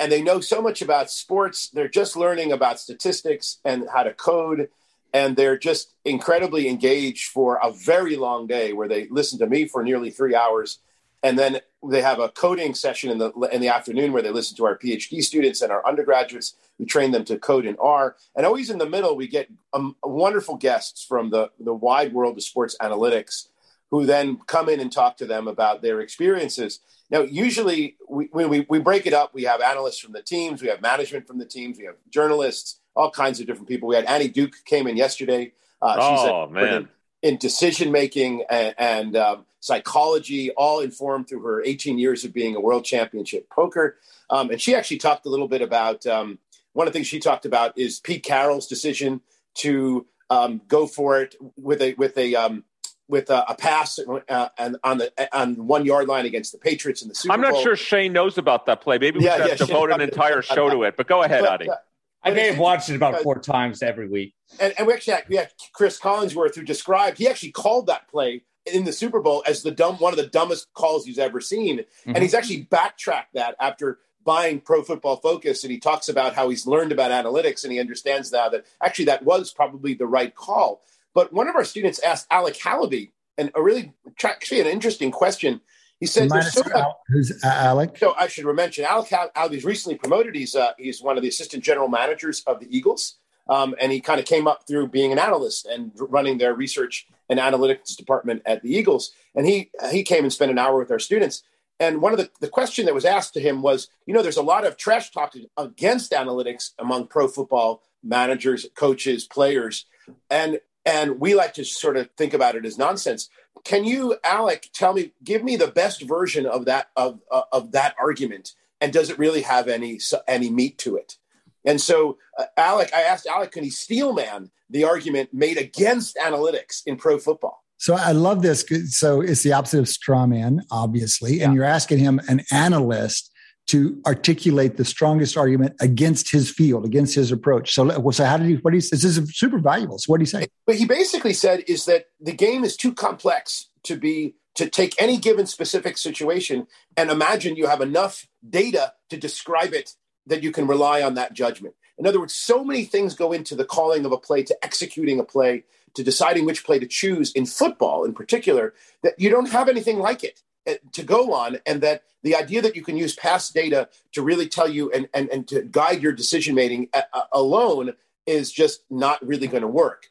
and 0.00 0.10
they 0.10 0.22
know 0.22 0.40
so 0.40 0.62
much 0.62 0.80
about 0.80 1.10
sports. 1.10 1.68
They're 1.68 1.88
just 1.88 2.16
learning 2.16 2.52
about 2.52 2.80
statistics 2.80 3.58
and 3.66 3.86
how 3.92 4.02
to 4.02 4.14
code. 4.14 4.70
And 5.12 5.36
they're 5.36 5.58
just 5.58 5.92
incredibly 6.04 6.68
engaged 6.68 7.28
for 7.30 7.60
a 7.62 7.70
very 7.70 8.16
long 8.16 8.46
day 8.46 8.72
where 8.72 8.88
they 8.88 9.08
listen 9.10 9.38
to 9.40 9.46
me 9.46 9.66
for 9.66 9.82
nearly 9.82 10.10
three 10.10 10.34
hours. 10.34 10.78
And 11.22 11.38
then 11.38 11.60
they 11.88 12.02
have 12.02 12.18
a 12.18 12.28
coding 12.28 12.74
session 12.74 13.10
in 13.10 13.18
the, 13.18 13.30
in 13.52 13.60
the 13.60 13.68
afternoon 13.68 14.12
where 14.12 14.22
they 14.22 14.30
listen 14.30 14.56
to 14.58 14.66
our 14.66 14.76
PhD 14.76 15.22
students 15.22 15.62
and 15.62 15.72
our 15.72 15.86
undergraduates. 15.86 16.56
We 16.78 16.86
train 16.86 17.10
them 17.10 17.24
to 17.24 17.38
code 17.38 17.66
in 17.66 17.76
R. 17.80 18.16
And 18.36 18.44
always 18.44 18.70
in 18.70 18.78
the 18.78 18.88
middle, 18.88 19.16
we 19.16 19.28
get 19.28 19.50
um, 19.72 19.96
wonderful 20.02 20.56
guests 20.56 21.04
from 21.04 21.30
the, 21.30 21.50
the 21.58 21.72
wide 21.72 22.12
world 22.12 22.36
of 22.36 22.42
sports 22.42 22.76
analytics 22.80 23.48
who 23.90 24.06
then 24.06 24.38
come 24.46 24.68
in 24.68 24.80
and 24.80 24.92
talk 24.92 25.16
to 25.16 25.26
them 25.26 25.48
about 25.48 25.82
their 25.82 26.00
experiences. 26.00 26.80
Now, 27.10 27.22
usually 27.22 27.96
we, 28.08 28.28
when 28.30 28.48
we, 28.48 28.66
we 28.68 28.78
break 28.78 29.06
it 29.06 29.12
up, 29.12 29.34
we 29.34 29.44
have 29.44 29.60
analysts 29.60 29.98
from 29.98 30.12
the 30.12 30.22
teams, 30.22 30.62
we 30.62 30.68
have 30.68 30.80
management 30.80 31.26
from 31.26 31.38
the 31.38 31.44
teams, 31.44 31.78
we 31.78 31.84
have 31.84 31.96
journalists, 32.08 32.80
all 32.94 33.10
kinds 33.10 33.40
of 33.40 33.46
different 33.46 33.68
people. 33.68 33.88
We 33.88 33.96
had 33.96 34.04
Annie 34.04 34.28
Duke 34.28 34.54
came 34.64 34.86
in 34.86 34.96
yesterday. 34.96 35.52
Uh, 35.82 35.96
oh, 35.98 36.46
she's 36.46 36.54
man. 36.54 36.74
In, 36.74 36.88
in 37.22 37.36
decision 37.38 37.90
making 37.90 38.44
and, 38.48 38.74
and 38.78 39.16
um, 39.16 39.46
psychology, 39.60 40.50
all 40.52 40.80
informed 40.80 41.28
through 41.28 41.42
her 41.42 41.62
18 41.62 41.98
years 41.98 42.24
of 42.24 42.32
being 42.32 42.56
a 42.56 42.60
world 42.60 42.84
championship 42.84 43.48
poker. 43.50 43.96
Um, 44.30 44.50
and 44.50 44.60
she 44.60 44.74
actually 44.74 44.98
talked 44.98 45.26
a 45.26 45.28
little 45.28 45.48
bit 45.48 45.62
about 45.62 46.06
um, 46.06 46.38
one 46.72 46.86
of 46.86 46.92
the 46.92 46.98
things 46.98 47.06
she 47.06 47.20
talked 47.20 47.44
about 47.44 47.76
is 47.78 48.00
Pete 48.00 48.22
Carroll's 48.22 48.66
decision 48.66 49.20
to 49.54 50.06
um, 50.30 50.62
go 50.68 50.86
for 50.86 51.20
it 51.20 51.34
with 51.56 51.82
a 51.82 51.94
with 51.94 52.16
a 52.16 52.34
um, 52.36 52.64
with 53.08 53.28
a, 53.28 53.44
a 53.50 53.54
pass 53.54 53.98
uh, 54.28 54.48
and 54.56 54.76
on 54.84 54.98
the 54.98 55.12
on 55.36 55.66
one 55.66 55.84
yard 55.84 56.08
line 56.08 56.24
against 56.24 56.52
the 56.52 56.58
Patriots 56.58 57.02
in 57.02 57.08
the 57.08 57.14
Super 57.14 57.28
Bowl. 57.28 57.34
I'm 57.34 57.40
not 57.40 57.52
Bowl. 57.54 57.62
sure 57.62 57.76
Shane 57.76 58.12
knows 58.12 58.38
about 58.38 58.66
that 58.66 58.80
play. 58.80 58.98
Maybe 58.98 59.18
we 59.18 59.24
yeah, 59.24 59.36
should 59.36 59.48
yeah, 59.48 59.54
devote 59.66 59.90
an 59.90 60.00
entire 60.00 60.42
show 60.42 60.70
to 60.70 60.84
it. 60.84 60.96
But 60.96 61.08
go 61.08 61.22
ahead, 61.22 61.44
Adi. 61.44 61.68
Uh, 61.68 61.74
I 62.22 62.30
may 62.30 62.48
have 62.48 62.58
watched 62.58 62.90
it 62.90 62.96
about 62.96 63.22
four 63.22 63.38
times 63.38 63.82
every 63.82 64.08
week. 64.08 64.34
And, 64.58 64.74
and 64.76 64.86
we 64.86 64.92
actually 64.92 65.14
had, 65.14 65.24
we 65.28 65.36
had 65.36 65.50
Chris 65.72 65.98
Collinsworth 65.98 66.54
who 66.54 66.62
described 66.62 67.18
he 67.18 67.26
actually 67.26 67.52
called 67.52 67.86
that 67.86 68.08
play 68.08 68.42
in 68.70 68.84
the 68.84 68.92
Super 68.92 69.20
Bowl 69.20 69.42
as 69.46 69.62
the 69.62 69.70
dumb 69.70 69.96
one 69.96 70.12
of 70.12 70.16
the 70.16 70.26
dumbest 70.26 70.72
calls 70.74 71.04
he's 71.04 71.18
ever 71.18 71.40
seen, 71.40 71.78
mm-hmm. 71.78 72.12
and 72.14 72.18
he's 72.18 72.34
actually 72.34 72.62
backtracked 72.62 73.34
that 73.34 73.56
after 73.60 73.98
buying 74.24 74.60
Pro 74.60 74.82
Football 74.82 75.16
Focus, 75.16 75.64
and 75.64 75.72
he 75.72 75.78
talks 75.78 76.08
about 76.08 76.34
how 76.34 76.48
he's 76.48 76.66
learned 76.66 76.92
about 76.92 77.10
analytics 77.10 77.64
and 77.64 77.72
he 77.72 77.80
understands 77.80 78.30
now 78.30 78.48
that 78.48 78.64
actually 78.82 79.06
that 79.06 79.24
was 79.24 79.52
probably 79.52 79.94
the 79.94 80.06
right 80.06 80.34
call. 80.34 80.82
But 81.14 81.32
one 81.32 81.48
of 81.48 81.56
our 81.56 81.64
students 81.64 81.98
asked 82.00 82.26
Alec 82.30 82.54
Halaby, 82.54 83.12
and 83.38 83.50
a 83.54 83.62
really 83.62 83.94
actually 84.22 84.60
an 84.60 84.66
interesting 84.66 85.10
question. 85.10 85.60
He 85.98 86.06
said, 86.06 86.30
so 86.30 86.62
Al, 86.74 87.00
"Who's 87.08 87.42
Alec?" 87.44 87.98
So 87.98 88.14
I 88.18 88.26
should 88.28 88.46
mention 88.54 88.84
Alec 88.84 89.08
Halaby's 89.08 89.64
recently 89.64 89.98
promoted. 89.98 90.34
He's 90.34 90.54
uh, 90.54 90.72
he's 90.78 91.02
one 91.02 91.16
of 91.16 91.22
the 91.22 91.28
assistant 91.28 91.62
general 91.62 91.88
managers 91.88 92.42
of 92.46 92.60
the 92.60 92.74
Eagles, 92.74 93.18
um, 93.48 93.74
and 93.80 93.92
he 93.92 94.00
kind 94.00 94.20
of 94.20 94.26
came 94.26 94.46
up 94.46 94.66
through 94.66 94.88
being 94.88 95.12
an 95.12 95.18
analyst 95.18 95.66
and 95.66 95.92
running 95.96 96.38
their 96.38 96.54
research 96.54 97.06
and 97.30 97.40
analytics 97.40 97.96
department 97.96 98.42
at 98.44 98.62
the 98.62 98.76
Eagles. 98.76 99.12
And 99.34 99.46
he 99.46 99.70
he 99.90 100.02
came 100.02 100.24
and 100.24 100.32
spent 100.32 100.50
an 100.50 100.58
hour 100.58 100.78
with 100.78 100.90
our 100.90 100.98
students. 100.98 101.42
And 101.78 102.02
one 102.02 102.12
of 102.12 102.18
the, 102.18 102.28
the 102.40 102.48
question 102.48 102.84
that 102.84 102.94
was 102.94 103.06
asked 103.06 103.32
to 103.34 103.40
him 103.40 103.62
was, 103.62 103.88
you 104.04 104.12
know, 104.12 104.20
there's 104.20 104.36
a 104.36 104.42
lot 104.42 104.66
of 104.66 104.76
trash 104.76 105.10
talk 105.12 105.34
against 105.56 106.12
analytics 106.12 106.72
among 106.78 107.06
pro 107.06 107.26
football 107.26 107.82
managers, 108.02 108.66
coaches, 108.74 109.24
players. 109.24 109.86
And 110.28 110.60
and 110.84 111.20
we 111.20 111.34
like 111.34 111.54
to 111.54 111.64
sort 111.64 111.96
of 111.96 112.10
think 112.16 112.34
about 112.34 112.56
it 112.56 112.66
as 112.66 112.76
nonsense. 112.76 113.30
Can 113.64 113.84
you, 113.84 114.16
Alec, 114.24 114.70
tell 114.72 114.94
me, 114.94 115.12
give 115.22 115.44
me 115.44 115.56
the 115.56 115.66
best 115.66 116.02
version 116.02 116.46
of 116.46 116.64
that 116.66 116.88
of 116.96 117.20
uh, 117.30 117.42
of 117.52 117.72
that 117.72 117.94
argument, 117.98 118.54
and 118.80 118.92
does 118.92 119.10
it 119.10 119.18
really 119.18 119.42
have 119.42 119.68
any 119.68 120.00
any 120.26 120.50
meat 120.50 120.78
to 120.78 120.96
it? 120.96 121.16
And 121.64 121.80
so, 121.80 122.18
uh, 122.38 122.44
Alec, 122.56 122.90
I 122.94 123.02
asked 123.02 123.26
Alec, 123.26 123.52
can 123.52 123.64
he 123.64 123.70
steel 123.70 124.12
man 124.12 124.50
the 124.68 124.84
argument 124.84 125.30
made 125.32 125.58
against 125.58 126.16
analytics 126.16 126.82
in 126.86 126.96
pro 126.96 127.18
football? 127.18 127.64
So 127.76 127.94
I 127.94 128.12
love 128.12 128.42
this. 128.42 128.64
So 128.90 129.22
it's 129.22 129.42
the 129.42 129.54
opposite 129.54 129.80
of 129.80 129.88
straw 129.88 130.26
man, 130.26 130.62
obviously, 130.70 131.38
yeah. 131.38 131.46
and 131.46 131.54
you're 131.54 131.64
asking 131.64 131.98
him, 131.98 132.20
an 132.28 132.42
analyst, 132.52 133.30
to 133.68 134.02
articulate 134.04 134.76
the 134.76 134.84
strongest 134.84 135.36
argument 135.36 135.76
against 135.80 136.30
his 136.30 136.50
field, 136.50 136.84
against 136.84 137.14
his 137.14 137.30
approach. 137.30 137.72
So, 137.72 138.10
so 138.10 138.24
how 138.24 138.36
did 138.36 138.48
he? 138.48 138.56
What 138.56 138.74
he 138.74 138.80
says 138.80 139.04
is 139.04 139.20
super 139.34 139.58
valuable. 139.58 139.98
So, 139.98 140.10
what 140.10 140.18
did 140.18 140.26
he 140.26 140.30
say? 140.30 140.48
What 140.64 140.76
he 140.76 140.86
basically 140.86 141.32
said 141.32 141.64
is 141.68 141.84
that 141.84 142.06
the 142.20 142.32
game 142.32 142.64
is 142.64 142.76
too 142.76 142.92
complex 142.92 143.68
to 143.84 143.96
be 143.96 144.34
to 144.56 144.68
take 144.68 145.00
any 145.00 145.16
given 145.16 145.46
specific 145.46 145.96
situation 145.96 146.66
and 146.96 147.10
imagine 147.10 147.56
you 147.56 147.68
have 147.68 147.80
enough 147.80 148.26
data 148.48 148.92
to 149.08 149.16
describe 149.16 149.72
it 149.72 149.94
that 150.30 150.42
you 150.42 150.50
can 150.50 150.66
rely 150.66 151.02
on 151.02 151.14
that 151.14 151.34
judgment. 151.34 151.74
In 151.98 152.06
other 152.06 152.18
words, 152.18 152.34
so 152.34 152.64
many 152.64 152.84
things 152.84 153.14
go 153.14 153.32
into 153.32 153.54
the 153.54 153.64
calling 153.64 154.06
of 154.06 154.12
a 154.12 154.16
play, 154.16 154.42
to 154.44 154.56
executing 154.64 155.20
a 155.20 155.24
play, 155.24 155.64
to 155.94 156.02
deciding 156.02 156.46
which 156.46 156.64
play 156.64 156.78
to 156.78 156.86
choose 156.86 157.32
in 157.32 157.44
football, 157.44 158.04
in 158.04 158.14
particular, 158.14 158.72
that 159.02 159.14
you 159.18 159.28
don't 159.28 159.50
have 159.50 159.68
anything 159.68 159.98
like 159.98 160.24
it. 160.24 160.42
Uh, 160.66 160.74
to 160.92 161.02
go 161.02 161.32
on 161.32 161.56
and 161.64 161.80
that 161.80 162.02
the 162.22 162.36
idea 162.36 162.60
that 162.60 162.76
you 162.76 162.82
can 162.82 162.94
use 162.94 163.14
past 163.14 163.54
data 163.54 163.88
to 164.12 164.20
really 164.20 164.46
tell 164.46 164.68
you 164.68 164.92
and, 164.92 165.08
and, 165.14 165.30
and 165.30 165.48
to 165.48 165.62
guide 165.62 166.02
your 166.02 166.12
decision 166.12 166.54
making 166.54 166.86
uh, 166.92 167.00
uh, 167.14 167.22
alone 167.32 167.94
is 168.26 168.52
just 168.52 168.82
not 168.90 169.26
really 169.26 169.46
going 169.46 169.62
to 169.62 169.66
work 169.68 170.08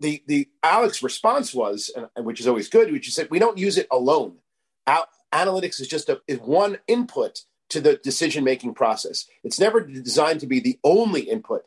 the 0.00 0.22
the 0.26 0.48
alex 0.62 1.02
response 1.02 1.52
was 1.52 1.90
which 2.16 2.40
is 2.40 2.46
always 2.46 2.70
good 2.70 2.90
which 2.90 3.08
is 3.08 3.16
that 3.16 3.30
we 3.30 3.38
don't 3.38 3.58
use 3.58 3.76
it 3.76 3.86
alone 3.90 4.36
Al- 4.86 5.08
analytics 5.34 5.80
is 5.80 5.86
just 5.86 6.08
a 6.08 6.20
is 6.26 6.38
one 6.38 6.78
input 6.88 7.44
to 7.70 7.80
the 7.80 7.96
decision 7.96 8.44
making 8.44 8.74
process 8.74 9.26
it's 9.42 9.60
never 9.60 9.80
designed 9.80 10.40
to 10.40 10.46
be 10.46 10.60
the 10.60 10.78
only 10.84 11.22
input 11.22 11.64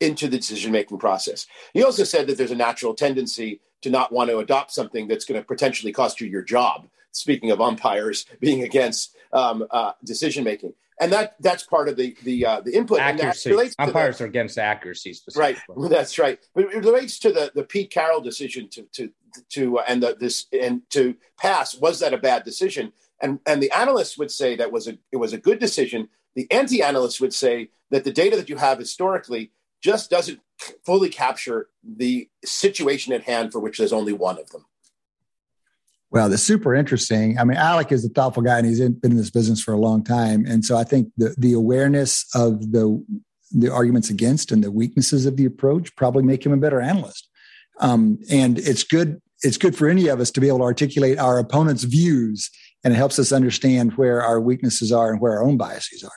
into 0.00 0.26
the 0.26 0.38
decision 0.38 0.72
making 0.72 0.98
process 0.98 1.46
he 1.72 1.82
also 1.82 2.04
said 2.04 2.26
that 2.26 2.36
there's 2.36 2.50
a 2.50 2.56
natural 2.56 2.94
tendency 2.94 3.60
to 3.82 3.90
not 3.90 4.12
want 4.12 4.30
to 4.30 4.38
adopt 4.38 4.72
something 4.72 5.06
that's 5.06 5.24
going 5.24 5.40
to 5.40 5.46
potentially 5.46 5.92
cost 5.92 6.20
you 6.20 6.28
your 6.28 6.42
job 6.42 6.88
speaking 7.12 7.50
of 7.50 7.60
umpires 7.60 8.26
being 8.40 8.62
against 8.62 9.16
um, 9.32 9.64
uh, 9.70 9.92
decision 10.04 10.44
making, 10.44 10.74
and 11.00 11.12
that 11.12 11.36
that's 11.40 11.62
part 11.62 11.88
of 11.88 11.96
the 11.96 12.16
the 12.24 12.44
uh, 12.44 12.60
the 12.60 12.74
input. 12.74 12.98
Accuracy. 13.00 13.50
umpires 13.78 14.20
are 14.20 14.26
against 14.26 14.58
accuracy, 14.58 15.14
right? 15.36 15.56
That's 15.88 16.18
right. 16.18 16.38
But 16.54 16.64
it 16.72 16.84
relates 16.84 17.18
to 17.20 17.32
the 17.32 17.52
the 17.54 17.64
Pete 17.64 17.90
Carroll 17.90 18.20
decision 18.20 18.68
to 18.70 18.82
to 18.92 19.10
to 19.50 19.78
uh, 19.78 19.84
and 19.86 20.02
the, 20.02 20.16
this 20.18 20.46
and 20.52 20.82
to 20.90 21.14
pass. 21.38 21.74
Was 21.76 22.00
that 22.00 22.12
a 22.12 22.18
bad 22.18 22.44
decision? 22.44 22.92
And 23.22 23.38
and 23.46 23.62
the 23.62 23.70
analysts 23.70 24.18
would 24.18 24.30
say 24.30 24.56
that 24.56 24.72
was 24.72 24.88
a 24.88 24.98
it 25.12 25.16
was 25.16 25.32
a 25.32 25.38
good 25.38 25.58
decision. 25.58 26.08
The 26.34 26.50
anti-analysts 26.50 27.20
would 27.20 27.32
say 27.32 27.70
that 27.90 28.04
the 28.04 28.12
data 28.12 28.36
that 28.36 28.48
you 28.48 28.56
have 28.56 28.78
historically 28.78 29.52
just 29.82 30.10
doesn't 30.10 30.40
fully 30.84 31.08
capture 31.08 31.68
the 31.84 32.28
situation 32.44 33.12
at 33.12 33.22
hand 33.22 33.52
for 33.52 33.60
which 33.60 33.78
there's 33.78 33.92
only 33.92 34.12
one 34.12 34.38
of 34.38 34.50
them. 34.50 34.64
Well, 36.10 36.28
that's 36.28 36.42
super 36.42 36.74
interesting. 36.74 37.38
I 37.38 37.44
mean, 37.44 37.56
Alec 37.56 37.90
is 37.90 38.04
a 38.04 38.08
thoughtful 38.10 38.42
guy, 38.42 38.58
and 38.58 38.66
he's 38.66 38.80
been 38.80 39.12
in 39.12 39.16
this 39.16 39.30
business 39.30 39.62
for 39.62 39.72
a 39.72 39.78
long 39.78 40.04
time, 40.04 40.44
and 40.46 40.64
so 40.64 40.76
I 40.76 40.84
think 40.84 41.10
the 41.16 41.34
the 41.38 41.54
awareness 41.54 42.26
of 42.34 42.72
the 42.72 43.02
the 43.50 43.72
arguments 43.72 44.10
against 44.10 44.52
and 44.52 44.62
the 44.62 44.70
weaknesses 44.70 45.26
of 45.26 45.36
the 45.36 45.44
approach 45.44 45.94
probably 45.96 46.22
make 46.22 46.44
him 46.44 46.52
a 46.52 46.56
better 46.56 46.80
analyst. 46.80 47.28
Um, 47.80 48.18
and 48.30 48.58
it's 48.58 48.84
good. 48.84 49.20
It's 49.42 49.56
good 49.56 49.74
for 49.74 49.88
any 49.88 50.08
of 50.08 50.20
us 50.20 50.30
to 50.32 50.40
be 50.40 50.48
able 50.48 50.58
to 50.58 50.64
articulate 50.64 51.18
our 51.18 51.38
opponent's 51.38 51.84
views, 51.84 52.50
and 52.84 52.92
it 52.92 52.96
helps 52.96 53.18
us 53.18 53.32
understand 53.32 53.92
where 53.92 54.22
our 54.22 54.40
weaknesses 54.40 54.92
are 54.92 55.10
and 55.12 55.20
where 55.20 55.32
our 55.32 55.44
own 55.44 55.56
biases 55.56 56.02
are. 56.02 56.10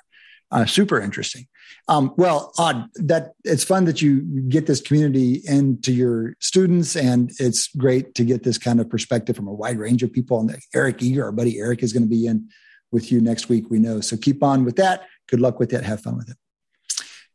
Uh, 0.52 0.66
super 0.66 1.00
interesting. 1.00 1.48
Um, 1.88 2.14
well, 2.18 2.54
Adi, 2.58 2.86
that 2.96 3.34
it's 3.44 3.64
fun 3.64 3.86
that 3.86 4.02
you 4.02 4.22
get 4.48 4.66
this 4.66 4.82
community 4.82 5.42
into 5.46 5.92
your 5.92 6.36
students, 6.40 6.96
and 6.96 7.32
it's 7.40 7.68
great 7.76 8.16
to 8.16 8.24
get 8.24 8.44
this 8.44 8.58
kind 8.58 8.80
of 8.80 8.90
perspective 8.90 9.36
from 9.36 9.48
a 9.48 9.54
wide 9.54 9.78
range 9.78 10.02
of 10.04 10.14
people. 10.14 10.40
And 10.40 10.56
Eric 10.74 11.02
Eager, 11.02 11.26
our 11.26 11.32
buddy 11.32 11.60
Eric, 11.60 11.84
is 11.84 11.94
going 11.94 12.04
to 12.04 12.10
be 12.10 12.26
in 12.26 12.50
with 12.92 13.12
you 13.12 13.22
next 13.22 13.50
week. 13.50 13.70
We 13.70 13.80
know. 13.80 14.02
So 14.02 14.18
keep 14.18 14.44
on 14.44 14.66
with 14.66 14.78
that. 14.78 15.04
Good 15.28 15.42
luck 15.42 15.60
with 15.60 15.72
that. 15.72 15.84
Have 15.84 16.02
fun 16.02 16.18
with 16.18 16.30
it. 16.30 16.38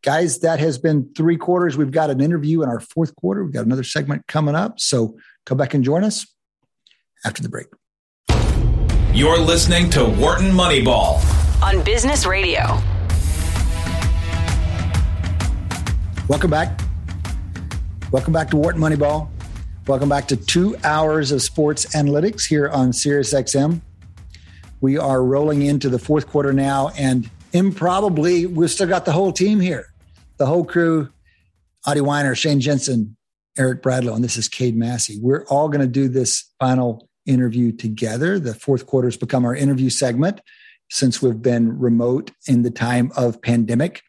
Guys, 0.03 0.41
that 0.41 0.61
has 0.61 0.79
been 0.79 1.13
three 1.15 1.37
quarters. 1.37 1.77
We've 1.77 1.91
got 1.91 2.11
an 2.11 2.21
interview 2.21 2.63
in 2.63 2.69
our 2.69 2.81
fourth 2.81 3.15
quarter. 3.17 3.45
We've 3.45 3.53
got 3.53 3.67
another 3.67 3.85
segment 3.85 4.27
coming 4.27 4.55
up. 4.55 4.81
So 4.81 5.19
come 5.45 5.59
back 5.59 5.75
and 5.75 5.85
join 5.85 6.05
us 6.05 6.27
after 7.25 7.43
the 7.43 7.51
break. 7.51 7.67
You're 9.13 9.41
listening 9.41 9.91
to 9.91 10.05
Wharton 10.05 10.53
Moneyball 10.53 11.21
on 11.65 11.83
Business 11.83 12.25
Radio. 12.27 12.81
Welcome 16.29 16.49
back. 16.49 16.81
Welcome 18.13 18.33
back 18.33 18.51
to 18.51 18.57
Wharton 18.57 18.81
Moneyball. 18.81 19.29
Welcome 19.89 20.09
back 20.09 20.29
to 20.29 20.37
two 20.37 20.77
hours 20.85 21.33
of 21.33 21.43
sports 21.43 21.87
analytics 21.87 22.47
here 22.47 22.69
on 22.69 22.93
SiriusXM. 22.93 23.81
We 24.81 24.97
are 24.97 25.25
rolling 25.25 25.63
into 25.63 25.89
the 25.89 25.99
fourth 25.99 26.29
quarter 26.29 26.53
now, 26.53 26.93
and 26.97 27.29
improbably, 27.53 28.47
we've 28.47 28.71
still 28.71 28.87
got 28.87 29.07
the 29.07 29.13
whole 29.13 29.33
team 29.33 29.59
here. 29.59 29.87
The 30.37 30.47
whole 30.47 30.65
crew, 30.65 31.09
Adi 31.85 32.01
Wyner, 32.01 32.37
Shane 32.37 32.61
Jensen, 32.61 33.17
Eric 33.59 33.83
Bradlow, 33.83 34.15
and 34.15 34.23
this 34.23 34.37
is 34.37 34.49
Cade 34.49 34.77
Massey. 34.77 35.19
We're 35.21 35.45
all 35.47 35.69
going 35.69 35.81
to 35.81 35.89
do 35.89 36.09
this 36.09 36.49
final 36.61 37.10
interview 37.31 37.73
together. 37.73 38.39
The 38.39 38.55
fourth 38.55 38.87
quarter 38.87 39.09
has 39.09 39.17
become 39.17 39.45
our 39.45 39.55
interview 39.55 39.91
segment 39.91 40.41
since 40.91 41.23
we've 41.23 41.41
been 41.41 41.79
remote 41.79 42.33
in 42.49 42.63
the 42.63 42.71
time 42.71 43.13
of 43.17 43.41
pandemic. 43.41 44.03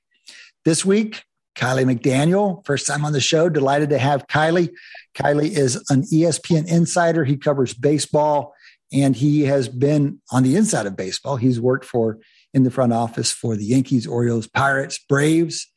This 0.66 0.84
week, 0.84 1.24
Kiley 1.56 1.86
McDaniel, 1.86 2.66
first 2.66 2.88
time 2.88 3.06
on 3.06 3.14
the 3.14 3.22
show. 3.22 3.50
Delighted 3.50 3.90
to 3.90 3.98
have 3.98 4.28
Kiley. 4.28 4.72
Kiley 5.16 5.56
is 5.56 5.76
an 5.90 6.04
ESPN 6.04 6.68
insider. 6.68 7.24
He 7.24 7.38
covers 7.38 7.74
baseball 7.74 8.54
and 8.92 9.16
he 9.16 9.44
has 9.44 9.70
been 9.70 10.22
on 10.32 10.44
the 10.44 10.56
inside 10.56 10.86
of 10.86 10.96
baseball. 10.96 11.38
He's 11.38 11.62
worked 11.62 11.86
for 11.86 12.20
in 12.54 12.64
the 12.64 12.72
front 12.72 12.94
office 12.94 13.32
for 13.32 13.56
the 13.56 13.66
Yankees, 13.66 14.08
Orioles, 14.08 14.48
Pirates, 14.48 15.00
Braves, 15.00 15.68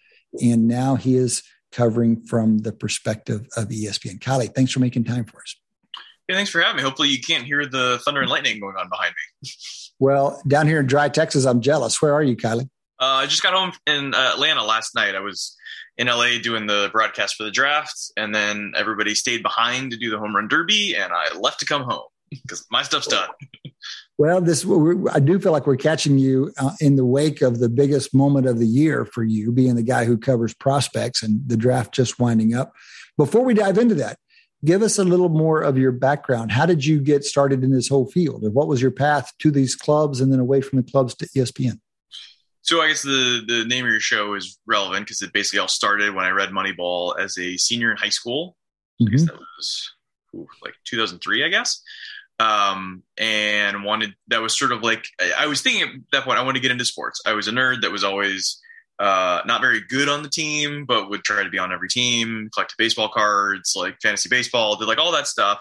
and 0.43 0.67
now 0.67 0.97
he 0.97 1.17
is 1.17 1.43
covering 1.71 2.23
from 2.25 2.59
the 2.59 2.73
perspective 2.73 3.47
of 3.57 3.69
ESPN. 3.69 4.19
Kiley, 4.19 4.53
thanks 4.55 4.73
for 4.73 4.81
making 4.81 5.05
time 5.05 5.25
for 5.25 5.41
us. 5.41 5.57
Yeah, 6.29 6.37
thanks 6.37 6.51
for 6.51 6.61
having 6.61 6.77
me. 6.77 6.83
Hopefully, 6.83 7.09
you 7.09 7.21
can't 7.21 7.45
hear 7.45 7.67
the 7.67 8.01
thunder 8.05 8.23
and 8.23 8.31
lightning 8.31 8.61
going 8.61 8.77
on 8.77 8.89
behind 8.89 9.15
me. 9.43 9.51
well, 9.99 10.41
down 10.47 10.67
here 10.67 10.81
in 10.81 10.87
dry 10.87 11.09
Texas, 11.09 11.45
I'm 11.45 11.61
jealous. 11.61 12.01
Where 12.01 12.15
are 12.15 12.23
you, 12.23 12.37
Kiley? 12.37 12.69
Uh, 13.01 13.07
I 13.07 13.27
just 13.27 13.43
got 13.43 13.53
home 13.53 13.73
in 13.87 14.15
uh, 14.15 14.33
Atlanta 14.35 14.65
last 14.65 14.95
night. 14.95 15.15
I 15.15 15.21
was 15.21 15.57
in 15.97 16.07
LA 16.07 16.39
doing 16.43 16.67
the 16.67 16.89
broadcast 16.93 17.37
for 17.37 17.45
the 17.45 17.51
draft, 17.51 17.95
and 18.17 18.35
then 18.35 18.73
everybody 18.77 19.15
stayed 19.15 19.43
behind 19.43 19.91
to 19.91 19.97
do 19.97 20.11
the 20.11 20.19
home 20.19 20.35
run 20.35 20.49
derby, 20.49 20.97
and 20.97 21.13
I 21.13 21.37
left 21.37 21.61
to 21.61 21.67
come 21.67 21.83
home 21.83 22.09
because 22.31 22.65
my 22.71 22.83
stuff's 22.83 23.07
done. 23.07 23.29
well, 24.19 24.41
this 24.41 24.67
I 25.13 25.21
do 25.21 25.39
feel 25.39 25.53
like 25.53 25.67
we're 25.67 25.77
catching 25.77 26.19
you 26.19 26.53
uh, 26.59 26.73
in 26.81 26.97
the 26.97 27.05
wake 27.05 27.43
of 27.43 27.59
the 27.59 27.69
biggest 27.69 28.15
moment 28.15 28.47
of 28.47 28.59
the 28.59 28.67
year 28.67 29.05
for 29.05 29.23
you, 29.23 29.53
being 29.53 29.75
the 29.75 29.83
guy 29.83 30.05
who 30.05 30.17
covers 30.17 30.55
prospects 30.55 31.23
and 31.23 31.47
the 31.47 31.57
draft 31.57 31.93
just 31.93 32.19
winding 32.19 32.55
up. 32.55 32.73
Before 33.17 33.45
we 33.45 33.55
dive 33.55 33.79
into 33.79 33.95
that, 33.97 34.19
give 34.65 34.83
us 34.83 34.99
a 34.99 35.05
little 35.05 35.29
more 35.29 35.63
of 35.63 35.77
your 35.77 35.93
background. 35.93 36.53
How 36.53 36.67
did 36.67 36.85
you 36.85 37.01
get 37.01 37.25
started 37.25 37.63
in 37.63 37.71
this 37.71 37.89
whole 37.89 38.07
field, 38.07 38.43
and 38.43 38.55
what 38.55 38.69
was 38.69 38.81
your 38.81 38.91
path 38.91 39.33
to 39.41 39.51
these 39.51 39.75
clubs 39.75 40.21
and 40.21 40.33
then 40.33 40.41
away 40.41 40.61
from 40.61 40.79
the 40.81 40.91
clubs 40.91 41.15
to 41.17 41.27
ESPN? 41.29 41.81
So 42.63 42.81
I 42.81 42.89
guess 42.89 43.03
the 43.03 43.45
the 43.47 43.65
name 43.67 43.85
of 43.85 43.91
your 43.91 44.01
show 44.01 44.35
is 44.35 44.59
relevant 44.67 45.07
because 45.07 45.21
it 45.21 45.33
basically 45.33 45.59
all 45.59 45.69
started 45.69 46.15
when 46.15 46.25
I 46.25 46.31
read 46.31 46.49
Moneyball 46.49 47.19
as 47.19 47.37
a 47.37 47.57
senior 47.59 47.91
in 47.91 47.99
high 47.99 48.09
school. 48.09 48.57
Mm-hmm. 49.01 49.09
I 49.09 49.11
guess 49.11 49.27
that 49.27 49.37
was 49.37 49.93
ooh, 50.35 50.49
like 50.63 50.75
2003, 50.85 51.45
I 51.45 51.49
guess. 51.49 51.83
Um, 52.41 53.03
and 53.17 53.85
wanted 53.85 54.15
that 54.29 54.43
was 54.43 54.59
sort 54.59 54.73
of 54.73 54.83
like 54.83 55.05
I 55.39 55.47
was 55.47 55.61
thinking 55.61 55.83
at 55.83 55.91
that 56.13 56.25
point 56.25 56.39
I 56.39 56.43
wanted 56.43 56.59
to 56.59 56.63
get 56.63 56.73
into 56.73 56.85
sports. 56.85 57.21
I 57.27 57.35
was 57.35 57.49
a 57.49 57.53
nerd 57.53 57.83
that 57.83 57.93
was 57.93 58.03
always 58.03 58.61
uh, 58.99 59.41
not 59.47 59.61
very 59.61 59.81
good 59.89 60.09
on 60.09 60.23
the 60.23 60.29
team, 60.29 60.85
but 60.87 61.11
would 61.11 61.25
try 61.25 61.43
to 61.43 61.51
be 61.51 61.59
on 61.59 61.73
every 61.73 61.89
team, 61.89 62.49
collect 62.53 62.75
baseball 62.79 63.09
cards, 63.09 63.75
like 63.77 63.97
fantasy 64.03 64.29
baseball, 64.29 64.77
did 64.77 64.87
like 64.87 64.99
all 64.99 65.13
that 65.13 65.27
stuff 65.27 65.61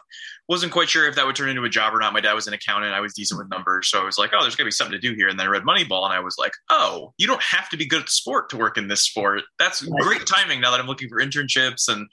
wasn't 0.49 0.71
quite 0.71 0.89
sure 0.89 1.07
if 1.07 1.15
that 1.15 1.25
would 1.25 1.35
turn 1.35 1.49
into 1.49 1.63
a 1.63 1.69
job 1.69 1.93
or 1.93 1.99
not. 1.99 2.11
My 2.11 2.19
dad 2.19 2.33
was 2.33 2.47
an 2.47 2.53
accountant. 2.53 2.93
I 2.93 2.99
was 2.99 3.13
decent 3.13 3.37
with 3.37 3.49
numbers. 3.49 3.87
So 3.87 4.01
I 4.01 4.03
was 4.03 4.17
like, 4.17 4.31
oh, 4.33 4.41
there's 4.41 4.55
going 4.55 4.65
to 4.65 4.67
be 4.67 4.71
something 4.71 4.99
to 4.99 4.99
do 4.99 5.15
here. 5.15 5.29
And 5.29 5.39
then 5.39 5.47
I 5.47 5.49
read 5.49 5.63
Moneyball 5.63 6.03
and 6.03 6.13
I 6.13 6.19
was 6.19 6.35
like, 6.37 6.51
oh, 6.69 7.13
you 7.17 7.27
don't 7.27 7.41
have 7.41 7.69
to 7.69 7.77
be 7.77 7.85
good 7.85 8.01
at 8.01 8.05
the 8.07 8.11
sport 8.11 8.49
to 8.49 8.57
work 8.57 8.77
in 8.77 8.87
this 8.87 9.01
sport. 9.01 9.43
That's 9.57 9.81
great 9.81 10.25
timing 10.25 10.59
now 10.59 10.71
that 10.71 10.79
I'm 10.79 10.87
looking 10.87 11.07
for 11.07 11.19
internships 11.19 11.87
and 11.87 12.07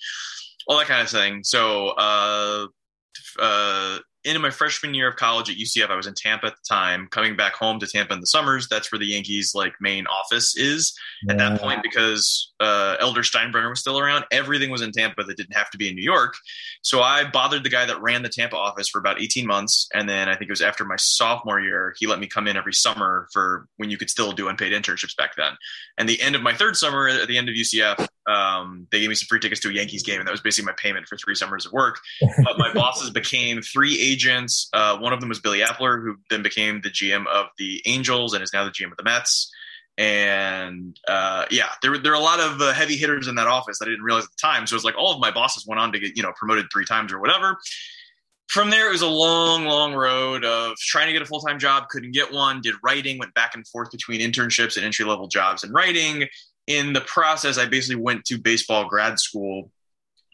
all 0.69 0.79
that 0.79 0.87
kind 0.87 1.03
of 1.03 1.11
thing. 1.11 1.43
So, 1.43 1.89
uh, 1.89 2.67
uh, 3.39 3.99
into 4.25 4.39
my 4.39 4.51
freshman 4.51 4.93
year 4.95 5.09
of 5.09 5.17
college 5.17 5.49
at 5.49 5.57
UCF, 5.57 5.89
I 5.89 5.97
was 5.97 6.07
in 6.07 6.15
Tampa 6.15 6.47
at 6.47 6.53
the 6.53 6.63
time, 6.69 7.09
coming 7.11 7.37
back 7.37 7.55
home 7.55 7.79
to 7.81 7.87
Tampa 7.87 8.13
in 8.13 8.21
the 8.21 8.27
summers. 8.27 8.69
That's 8.69 8.93
where 8.93 8.99
the 8.99 9.07
Yankees 9.07 9.53
like 9.55 9.75
main 9.81 10.07
office 10.07 10.57
is 10.57 10.93
at 11.29 11.39
that 11.39 11.61
point 11.61 11.83
because 11.83 12.53
uh, 12.61 12.97
Elder 13.01 13.23
Steinbrenner 13.23 13.71
was 13.71 13.81
still 13.81 13.99
around. 13.99 14.25
Everything 14.31 14.71
was 14.71 14.83
in 14.83 14.93
Tampa 14.93 15.25
that 15.25 15.37
didn't 15.37 15.57
have 15.57 15.71
to 15.71 15.79
be 15.79 15.89
in 15.89 15.95
New 15.95 16.03
York. 16.03 16.35
So 16.83 17.01
I 17.01 17.25
bothered 17.25 17.65
the 17.65 17.71
guy 17.71 17.87
that 17.87 18.01
ran 18.01 18.23
the 18.23 18.29
Tampa 18.29 18.57
office 18.57 18.89
for 18.89 18.99
about 18.99 19.21
18 19.21 19.47
months. 19.47 19.89
And 19.95 20.09
then 20.09 20.29
I 20.29 20.33
think 20.33 20.49
it 20.49 20.53
was 20.53 20.63
after 20.63 20.85
my 20.85 20.97
sophomore 20.97 21.61
year, 21.61 21.95
he 21.99 22.07
let 22.07 22.19
me 22.19 22.27
come 22.27 22.47
in 22.47 22.57
every 22.57 22.75
summer 22.75 23.29
for 23.33 23.69
when 23.77 23.91
you 23.91 23.97
could 23.97 24.11
still 24.11 24.33
do 24.33 24.49
unpaid 24.49 24.73
internships 24.73 25.17
back 25.17 25.37
then. 25.37 25.53
And 25.97 26.09
the 26.09 26.21
end 26.21 26.35
of 26.35 26.43
my 26.43 26.55
third 26.55 26.77
summer 26.77 27.09
at 27.09 27.27
the 27.27 27.39
end 27.39 27.49
of 27.49 27.55
UCF, 27.55 28.07
um, 28.31 28.87
they 28.93 29.01
gave 29.01 29.09
me 29.09 29.15
some 29.15 29.27
free 29.27 29.41
tickets 29.41 29.61
to 29.63 29.69
a 29.69 29.73
Yankees 29.73 30.03
game. 30.03 30.19
And 30.19 30.27
that 30.27 30.33
was 30.33 30.41
basically 30.41 30.67
my 30.67 30.77
payment 30.77 31.09
for 31.09 31.17
three 31.17 31.35
summers 31.35 31.67
of 31.67 31.73
work. 31.73 31.99
But 32.45 32.59
my 32.59 32.73
bosses 32.73 33.11
became 33.11 33.61
three 33.61 34.01
agents. 34.01 34.69
Uh, 34.73 34.97
one 34.99 35.13
of 35.13 35.21
them 35.21 35.29
was 35.29 35.41
Billy 35.41 35.61
Eppler, 35.61 36.03
who 36.03 36.17
then 36.31 36.43
became 36.43 36.81
the 36.81 36.91
GM 36.91 37.27
of 37.27 37.47
the 37.59 37.83
Angels 37.87 38.33
and 38.35 38.43
is 38.43 38.53
now 38.53 38.65
the 38.65 38.71
GM 38.71 38.91
of 38.91 38.97
the 38.97 39.05
Mets 39.05 39.51
and 40.01 40.99
uh, 41.09 41.45
yeah, 41.51 41.69
there, 41.83 41.99
there 41.99 42.13
are 42.13 42.21
a 42.21 42.25
lot 42.25 42.41
of 42.41 42.59
uh, 42.63 42.73
heavy 42.73 42.97
hitters 42.97 43.29
in 43.29 43.35
that 43.35 43.47
office 43.47 43.79
that 43.79 43.87
I 43.87 43.91
didn't 43.91 44.05
realize 44.05 44.25
at 44.25 44.31
the 44.31 44.41
time. 44.41 44.67
So 44.67 44.73
it 44.73 44.79
was 44.79 44.85
like 44.85 44.97
all 44.97 45.13
of 45.13 45.21
my 45.21 45.31
bosses 45.31 45.67
went 45.67 45.79
on 45.79 45.93
to 45.93 45.99
get 45.99 46.17
you 46.17 46.23
know 46.23 46.33
promoted 46.37 46.67
three 46.73 46.87
times 46.87 47.13
or 47.13 47.21
whatever. 47.21 47.59
From 48.49 48.71
there, 48.71 48.89
it 48.89 48.93
was 48.93 49.03
a 49.03 49.07
long, 49.07 49.67
long 49.67 49.93
road 49.93 50.45
of 50.45 50.77
trying 50.79 51.07
to 51.07 51.13
get 51.13 51.21
a 51.21 51.27
full 51.27 51.41
time 51.41 51.59
job, 51.59 51.89
couldn't 51.89 52.13
get 52.13 52.33
one. 52.33 52.63
Did 52.63 52.77
writing, 52.83 53.19
went 53.19 53.35
back 53.35 53.55
and 53.55 53.69
forth 53.69 53.91
between 53.91 54.21
internships 54.21 54.77
and 54.77 54.87
entry 54.87 55.05
level 55.05 55.29
jobs 55.29 55.65
and 55.65 55.75
writing. 55.75 56.27
In 56.71 56.93
the 56.93 57.01
process, 57.01 57.59
I 57.59 57.67
basically 57.67 58.01
went 58.01 58.25
to 58.27 58.39
baseball 58.39 58.89
grad 58.89 59.19
school 59.19 59.71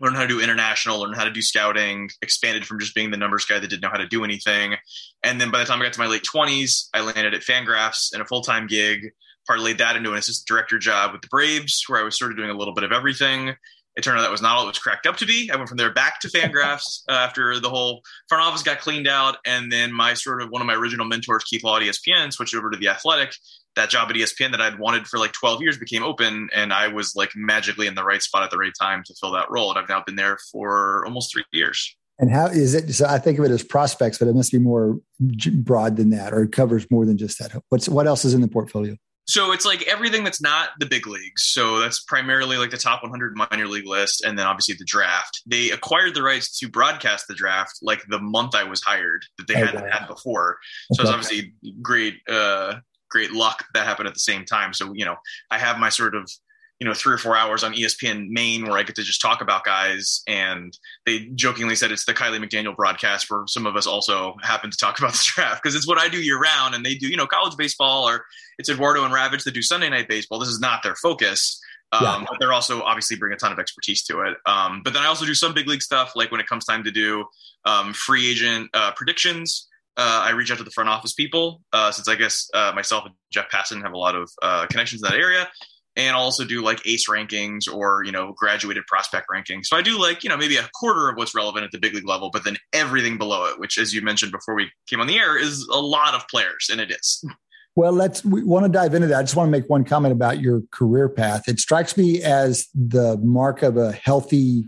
learned 0.00 0.16
how 0.16 0.22
to 0.22 0.28
do 0.28 0.40
international, 0.40 1.00
learned 1.00 1.16
how 1.16 1.24
to 1.24 1.30
do 1.30 1.42
scouting, 1.42 2.10
expanded 2.22 2.66
from 2.66 2.78
just 2.78 2.94
being 2.94 3.10
the 3.10 3.16
numbers 3.16 3.44
guy 3.44 3.58
that 3.58 3.68
didn't 3.68 3.82
know 3.82 3.88
how 3.88 3.96
to 3.96 4.06
do 4.06 4.24
anything. 4.24 4.76
And 5.22 5.40
then 5.40 5.50
by 5.50 5.58
the 5.58 5.64
time 5.64 5.80
I 5.80 5.84
got 5.84 5.94
to 5.94 6.00
my 6.00 6.06
late 6.06 6.22
20s, 6.22 6.88
I 6.92 7.00
landed 7.00 7.34
at 7.34 7.42
Fangraphs 7.42 8.14
in 8.14 8.20
a 8.20 8.26
full 8.26 8.42
time 8.42 8.66
gig, 8.66 9.12
parlayed 9.48 9.78
that 9.78 9.96
into 9.96 10.12
an 10.12 10.18
assistant 10.18 10.46
director 10.46 10.78
job 10.78 11.12
with 11.12 11.22
the 11.22 11.28
Braves, 11.28 11.84
where 11.86 12.00
I 12.00 12.04
was 12.04 12.18
sort 12.18 12.30
of 12.30 12.36
doing 12.36 12.50
a 12.50 12.54
little 12.54 12.74
bit 12.74 12.84
of 12.84 12.92
everything. 12.92 13.54
It 13.96 14.02
turned 14.02 14.18
out 14.18 14.22
that 14.22 14.30
was 14.30 14.42
not 14.42 14.56
all 14.56 14.64
it 14.64 14.66
was 14.66 14.78
cracked 14.78 15.06
up 15.06 15.16
to 15.18 15.26
be. 15.26 15.50
I 15.50 15.56
went 15.56 15.70
from 15.70 15.78
there 15.78 15.90
back 15.90 16.20
to 16.20 16.28
Fangraphs 16.28 17.02
uh, 17.08 17.12
after 17.12 17.58
the 17.58 17.70
whole 17.70 18.02
front 18.28 18.44
office 18.44 18.62
got 18.62 18.80
cleaned 18.80 19.08
out, 19.08 19.38
and 19.46 19.72
then 19.72 19.90
my 19.90 20.12
sort 20.12 20.42
of 20.42 20.50
one 20.50 20.60
of 20.60 20.66
my 20.66 20.74
original 20.74 21.06
mentors, 21.06 21.44
Keith 21.44 21.64
Law 21.64 21.78
at 21.78 21.82
ESPN, 21.82 22.30
switched 22.30 22.54
over 22.54 22.70
to 22.70 22.76
the 22.76 22.88
Athletic. 22.88 23.34
That 23.76 23.90
job 23.90 24.10
at 24.10 24.16
ESPN 24.16 24.52
that 24.52 24.60
I'd 24.60 24.78
wanted 24.78 25.06
for 25.06 25.18
like 25.18 25.32
12 25.32 25.62
years 25.62 25.78
became 25.78 26.02
open, 26.02 26.48
and 26.54 26.72
I 26.72 26.88
was 26.88 27.14
like 27.14 27.30
magically 27.36 27.86
in 27.86 27.94
the 27.94 28.04
right 28.04 28.22
spot 28.22 28.42
at 28.42 28.50
the 28.50 28.58
right 28.58 28.72
time 28.80 29.02
to 29.06 29.14
fill 29.20 29.32
that 29.32 29.50
role. 29.50 29.70
And 29.70 29.78
I've 29.78 29.88
now 29.88 30.02
been 30.04 30.16
there 30.16 30.38
for 30.50 31.04
almost 31.04 31.32
three 31.32 31.44
years. 31.52 31.96
And 32.18 32.30
how 32.30 32.46
is 32.46 32.74
it? 32.74 32.90
So 32.94 33.06
I 33.06 33.18
think 33.18 33.38
of 33.38 33.44
it 33.44 33.50
as 33.50 33.62
prospects, 33.62 34.18
but 34.18 34.28
it 34.28 34.34
must 34.34 34.50
be 34.50 34.58
more 34.58 34.98
broad 35.20 35.96
than 35.96 36.10
that, 36.10 36.32
or 36.32 36.42
it 36.44 36.52
covers 36.52 36.90
more 36.90 37.04
than 37.04 37.18
just 37.18 37.38
that. 37.38 37.52
What's 37.68 37.88
what 37.88 38.06
else 38.06 38.24
is 38.24 38.32
in 38.32 38.40
the 38.40 38.48
portfolio? 38.48 38.96
So 39.28 39.50
it's 39.50 39.66
like 39.66 39.82
everything 39.88 40.22
that's 40.22 40.40
not 40.40 40.70
the 40.78 40.86
big 40.86 41.06
leagues. 41.06 41.44
So 41.44 41.80
that's 41.80 42.02
primarily 42.04 42.58
like 42.58 42.70
the 42.70 42.76
top 42.76 43.02
100 43.02 43.36
minor 43.36 43.66
league 43.66 43.86
list, 43.86 44.24
and 44.24 44.38
then 44.38 44.46
obviously 44.46 44.76
the 44.78 44.84
draft. 44.84 45.42
They 45.46 45.70
acquired 45.70 46.14
the 46.14 46.22
rights 46.22 46.58
to 46.60 46.68
broadcast 46.68 47.26
the 47.26 47.34
draft 47.34 47.78
like 47.82 48.02
the 48.08 48.20
month 48.20 48.54
I 48.54 48.64
was 48.64 48.82
hired 48.82 49.24
that 49.36 49.48
they 49.48 49.54
hadn't 49.54 49.90
had 49.90 50.06
before. 50.06 50.58
So 50.92 51.02
it's 51.02 51.10
obviously 51.10 51.54
great, 51.82 52.20
uh, 52.28 52.76
great 53.10 53.32
luck 53.32 53.64
that 53.74 53.86
happened 53.86 54.08
at 54.08 54.14
the 54.14 54.20
same 54.20 54.44
time. 54.44 54.72
So 54.72 54.92
you 54.94 55.04
know, 55.04 55.16
I 55.50 55.58
have 55.58 55.78
my 55.78 55.88
sort 55.88 56.14
of 56.14 56.30
you 56.78 56.86
know 56.86 56.94
three 56.94 57.14
or 57.14 57.18
four 57.18 57.36
hours 57.36 57.64
on 57.64 57.72
espn 57.74 58.28
main 58.28 58.64
where 58.64 58.76
i 58.76 58.82
get 58.82 58.96
to 58.96 59.02
just 59.02 59.20
talk 59.20 59.40
about 59.40 59.64
guys. 59.64 60.22
And 60.26 60.76
they 61.04 61.26
jokingly 61.34 61.76
said 61.76 61.90
it's 61.90 62.04
the 62.04 62.14
Kiley 62.14 62.42
mcdaniel 62.42 62.76
broadcast 62.76 63.30
where 63.30 63.46
some 63.46 63.66
of 63.66 63.76
us 63.76 63.86
also 63.86 64.36
happen 64.42 64.70
to 64.70 64.76
talk 64.76 64.98
about 64.98 65.12
the 65.12 65.24
draft 65.34 65.62
because 65.62 65.74
it's 65.74 65.86
what 65.86 65.98
i 65.98 66.08
do 66.08 66.22
year 66.22 66.38
round. 66.38 66.74
And 66.74 66.84
they 66.84 66.94
do 66.94 67.08
you 67.08 67.16
know 67.16 67.26
college 67.26 67.56
baseball 67.56 68.08
or 68.08 68.24
it's 68.58 68.68
eduardo 68.68 69.04
and 69.04 69.14
Ravech 69.14 69.44
that 69.44 69.54
do 69.54 69.62
sunday 69.62 69.88
night 69.88 70.08
baseball. 70.08 70.38
This 70.38 70.48
is 70.48 70.60
not 70.60 70.82
their 70.82 70.96
focus. 70.96 71.60
Um, 71.92 72.02
yeah. 72.02 72.24
but 72.28 72.40
they're 72.40 72.52
also 72.52 72.82
obviously 72.82 73.16
bring 73.16 73.32
a 73.32 73.36
ton 73.36 73.52
of 73.52 73.60
expertise 73.60 74.02
to 74.06 74.22
it. 74.22 74.36
Um, 74.44 74.82
but 74.84 74.92
then 74.92 75.02
i 75.02 75.06
also 75.06 75.24
do 75.24 75.34
some 75.34 75.54
big 75.54 75.68
league 75.68 75.82
stuff 75.82 76.12
like 76.14 76.30
when 76.30 76.40
it 76.40 76.46
comes 76.46 76.64
time 76.64 76.84
to 76.84 76.90
do 76.90 77.24
um, 77.64 77.94
free 77.94 78.30
agent 78.30 78.70
uh, 78.74 78.92
predictions 78.92 79.68
uh, 79.96 80.24
I 80.24 80.30
reach 80.30 80.50
out 80.50 80.58
to 80.58 80.64
the 80.64 80.70
front 80.70 80.88
office 80.88 81.14
people 81.14 81.62
uh, 81.72 81.90
since 81.90 82.08
I 82.08 82.14
guess 82.14 82.48
uh, 82.54 82.72
myself 82.74 83.04
and 83.06 83.14
Jeff 83.32 83.50
Passan 83.50 83.82
have 83.82 83.92
a 83.92 83.98
lot 83.98 84.14
of 84.14 84.30
uh, 84.42 84.66
connections 84.66 85.02
in 85.02 85.10
that 85.10 85.18
area 85.18 85.48
and 85.96 86.14
I'll 86.14 86.22
also 86.22 86.44
do 86.44 86.62
like 86.62 86.86
ace 86.86 87.08
rankings 87.08 87.72
or 87.72 88.04
you 88.04 88.12
know 88.12 88.32
graduated 88.36 88.86
prospect 88.86 89.26
rankings. 89.32 89.66
So 89.66 89.76
I 89.76 89.82
do 89.82 89.98
like 89.98 90.22
you 90.22 90.30
know 90.30 90.36
maybe 90.36 90.56
a 90.56 90.68
quarter 90.78 91.08
of 91.08 91.16
what's 91.16 91.34
relevant 91.34 91.64
at 91.64 91.72
the 91.72 91.78
big 91.78 91.94
league 91.94 92.06
level, 92.06 92.30
but 92.30 92.44
then 92.44 92.56
everything 92.72 93.18
below 93.18 93.46
it, 93.46 93.58
which 93.58 93.78
as 93.78 93.94
you 93.94 94.02
mentioned 94.02 94.32
before 94.32 94.54
we 94.54 94.70
came 94.86 95.00
on 95.00 95.06
the 95.06 95.18
air, 95.18 95.36
is 95.36 95.66
a 95.72 95.80
lot 95.80 96.14
of 96.14 96.26
players, 96.28 96.68
and 96.70 96.80
it 96.80 96.90
is. 96.90 97.24
Well, 97.78 97.92
let's 97.92 98.24
we 98.24 98.42
want 98.42 98.64
to 98.64 98.72
dive 98.72 98.94
into 98.94 99.06
that. 99.08 99.18
I 99.18 99.22
just 99.22 99.36
want 99.36 99.48
to 99.48 99.50
make 99.50 99.68
one 99.68 99.84
comment 99.84 100.10
about 100.10 100.40
your 100.40 100.62
career 100.70 101.10
path. 101.10 101.46
It 101.46 101.60
strikes 101.60 101.94
me 101.94 102.22
as 102.22 102.68
the 102.74 103.18
mark 103.18 103.62
of 103.62 103.76
a 103.76 103.92
healthy 103.92 104.66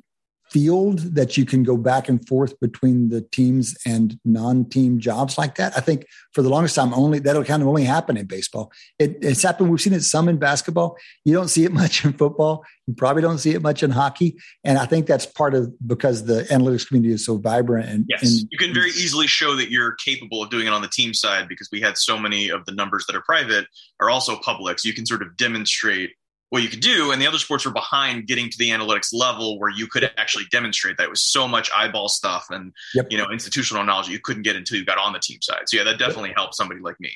field 0.50 1.00
that 1.14 1.36
you 1.36 1.44
can 1.44 1.62
go 1.62 1.76
back 1.76 2.08
and 2.08 2.26
forth 2.26 2.58
between 2.60 3.08
the 3.08 3.20
teams 3.20 3.76
and 3.84 4.18
non-team 4.24 4.98
jobs 4.98 5.36
like 5.38 5.56
that. 5.56 5.76
I 5.76 5.80
think 5.80 6.06
for 6.32 6.42
the 6.42 6.48
longest 6.48 6.74
time, 6.74 6.94
only 6.94 7.18
that'll 7.18 7.44
kind 7.44 7.62
of 7.62 7.68
only 7.68 7.84
happen 7.84 8.16
in 8.16 8.26
baseball. 8.26 8.72
It, 8.98 9.18
it's 9.20 9.42
happened. 9.42 9.70
We've 9.70 9.80
seen 9.80 9.92
it 9.92 10.02
some 10.02 10.28
in 10.28 10.38
basketball. 10.38 10.96
You 11.24 11.34
don't 11.34 11.48
see 11.48 11.64
it 11.64 11.72
much 11.82 12.04
in 12.04 12.12
football. 12.12 12.64
You 12.86 12.94
probably 12.94 13.22
don't 13.22 13.38
see 13.38 13.50
it 13.50 13.62
much 13.62 13.82
in 13.82 13.90
hockey. 13.90 14.36
And 14.64 14.78
I 14.78 14.86
think 14.86 15.06
that's 15.06 15.26
part 15.26 15.54
of 15.54 15.72
because 15.86 16.24
the 16.24 16.42
analytics 16.44 16.86
community 16.86 17.12
is 17.12 17.24
so 17.24 17.36
vibrant. 17.36 17.88
And 17.88 18.04
yes, 18.08 18.22
and, 18.22 18.48
you 18.50 18.58
can 18.58 18.72
very 18.72 18.90
easily 18.90 19.26
show 19.26 19.54
that 19.56 19.70
you're 19.70 19.92
capable 19.96 20.42
of 20.42 20.50
doing 20.50 20.66
it 20.66 20.72
on 20.72 20.82
the 20.82 20.88
team 20.88 21.12
side 21.12 21.48
because 21.48 21.68
we 21.70 21.80
had 21.80 21.98
so 21.98 22.18
many 22.18 22.48
of 22.48 22.64
the 22.64 22.72
numbers 22.72 23.04
that 23.06 23.16
are 23.16 23.22
private 23.22 23.66
are 24.00 24.08
also 24.08 24.36
public. 24.36 24.78
So 24.78 24.88
you 24.88 24.94
can 24.94 25.06
sort 25.06 25.22
of 25.22 25.36
demonstrate 25.36 26.12
what 26.50 26.62
you 26.62 26.68
could 26.68 26.80
do 26.80 27.10
and 27.12 27.20
the 27.20 27.26
other 27.26 27.38
sports 27.38 27.64
were 27.64 27.72
behind 27.72 28.26
getting 28.26 28.48
to 28.48 28.58
the 28.58 28.70
analytics 28.70 29.12
level 29.12 29.58
where 29.58 29.70
you 29.70 29.86
could 29.86 30.10
actually 30.16 30.44
demonstrate 30.50 30.96
that 30.96 31.04
it 31.04 31.10
was 31.10 31.22
so 31.22 31.46
much 31.46 31.70
eyeball 31.74 32.08
stuff 32.08 32.46
and 32.50 32.72
yep. 32.94 33.06
you 33.10 33.18
know 33.18 33.30
institutional 33.30 33.84
knowledge 33.84 34.08
you 34.08 34.18
couldn't 34.18 34.42
get 34.42 34.56
until 34.56 34.78
you 34.78 34.84
got 34.84 34.98
on 34.98 35.12
the 35.12 35.18
team 35.18 35.40
side 35.42 35.62
so 35.66 35.76
yeah 35.76 35.84
that 35.84 35.98
definitely 35.98 36.32
helped 36.34 36.54
somebody 36.54 36.80
like 36.80 36.98
me 37.00 37.12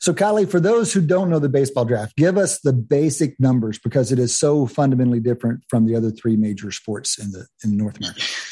so 0.00 0.12
Kiley, 0.12 0.50
for 0.50 0.58
those 0.58 0.92
who 0.92 1.00
don't 1.00 1.30
know 1.30 1.38
the 1.38 1.48
baseball 1.48 1.84
draft, 1.84 2.16
give 2.16 2.36
us 2.36 2.58
the 2.60 2.72
basic 2.72 3.38
numbers 3.38 3.78
because 3.78 4.10
it 4.10 4.18
is 4.18 4.36
so 4.36 4.66
fundamentally 4.66 5.20
different 5.20 5.62
from 5.68 5.86
the 5.86 5.94
other 5.94 6.10
three 6.10 6.36
major 6.36 6.72
sports 6.72 7.20
in 7.20 7.30
the 7.30 7.46
in 7.62 7.76
North 7.76 7.98
America. 7.98 8.20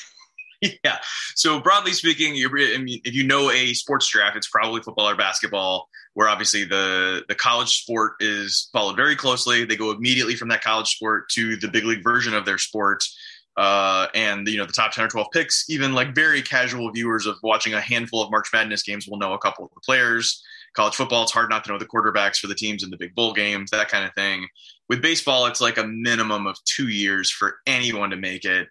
yeah. 0.84 0.98
So 1.34 1.60
broadly 1.60 1.92
speaking, 1.92 2.34
I 2.34 2.78
mean, 2.78 3.00
if 3.04 3.14
you 3.14 3.24
know 3.26 3.50
a 3.50 3.72
sports 3.74 4.08
draft, 4.08 4.36
it's 4.36 4.48
probably 4.48 4.82
football 4.82 5.08
or 5.08 5.16
basketball 5.16 5.88
where 6.14 6.28
obviously 6.28 6.64
the 6.64 7.24
the 7.28 7.34
college 7.34 7.82
sport 7.82 8.14
is 8.20 8.68
followed 8.72 8.96
very 8.96 9.16
closely. 9.16 9.64
They 9.64 9.76
go 9.76 9.90
immediately 9.90 10.36
from 10.36 10.48
that 10.48 10.62
college 10.62 10.88
sport 10.88 11.28
to 11.30 11.56
the 11.56 11.68
big 11.68 11.84
league 11.84 12.02
version 12.02 12.34
of 12.34 12.44
their 12.44 12.58
sport. 12.58 13.04
Uh, 13.56 14.06
and 14.14 14.46
you 14.48 14.56
know 14.56 14.64
the 14.64 14.72
top 14.72 14.92
10 14.92 15.04
or 15.04 15.08
12 15.08 15.26
picks 15.32 15.68
even 15.68 15.92
like 15.92 16.14
very 16.14 16.40
casual 16.40 16.90
viewers 16.92 17.26
of 17.26 17.36
watching 17.42 17.74
a 17.74 17.80
handful 17.80 18.22
of 18.22 18.30
march 18.30 18.46
madness 18.52 18.82
games 18.82 19.08
will 19.08 19.18
know 19.18 19.32
a 19.32 19.38
couple 19.38 19.64
of 19.64 19.70
the 19.74 19.80
players 19.84 20.40
college 20.74 20.94
football 20.94 21.22
it's 21.22 21.32
hard 21.32 21.51
not 21.51 21.64
to 21.64 21.72
know 21.72 21.78
the 21.78 21.86
quarterbacks 21.86 22.36
for 22.36 22.47
the 22.47 22.55
teams 22.55 22.82
in 22.82 22.90
the 22.90 22.97
big 22.97 23.14
bowl 23.14 23.32
games 23.32 23.70
that 23.70 23.88
kind 23.88 24.05
of 24.05 24.14
thing. 24.14 24.47
With 24.88 25.02
baseball 25.02 25.47
it's 25.47 25.60
like 25.60 25.78
a 25.78 25.86
minimum 25.86 26.47
of 26.47 26.56
two 26.64 26.88
years 26.88 27.30
for 27.30 27.56
anyone 27.66 28.10
to 28.10 28.16
make 28.16 28.44
it. 28.44 28.68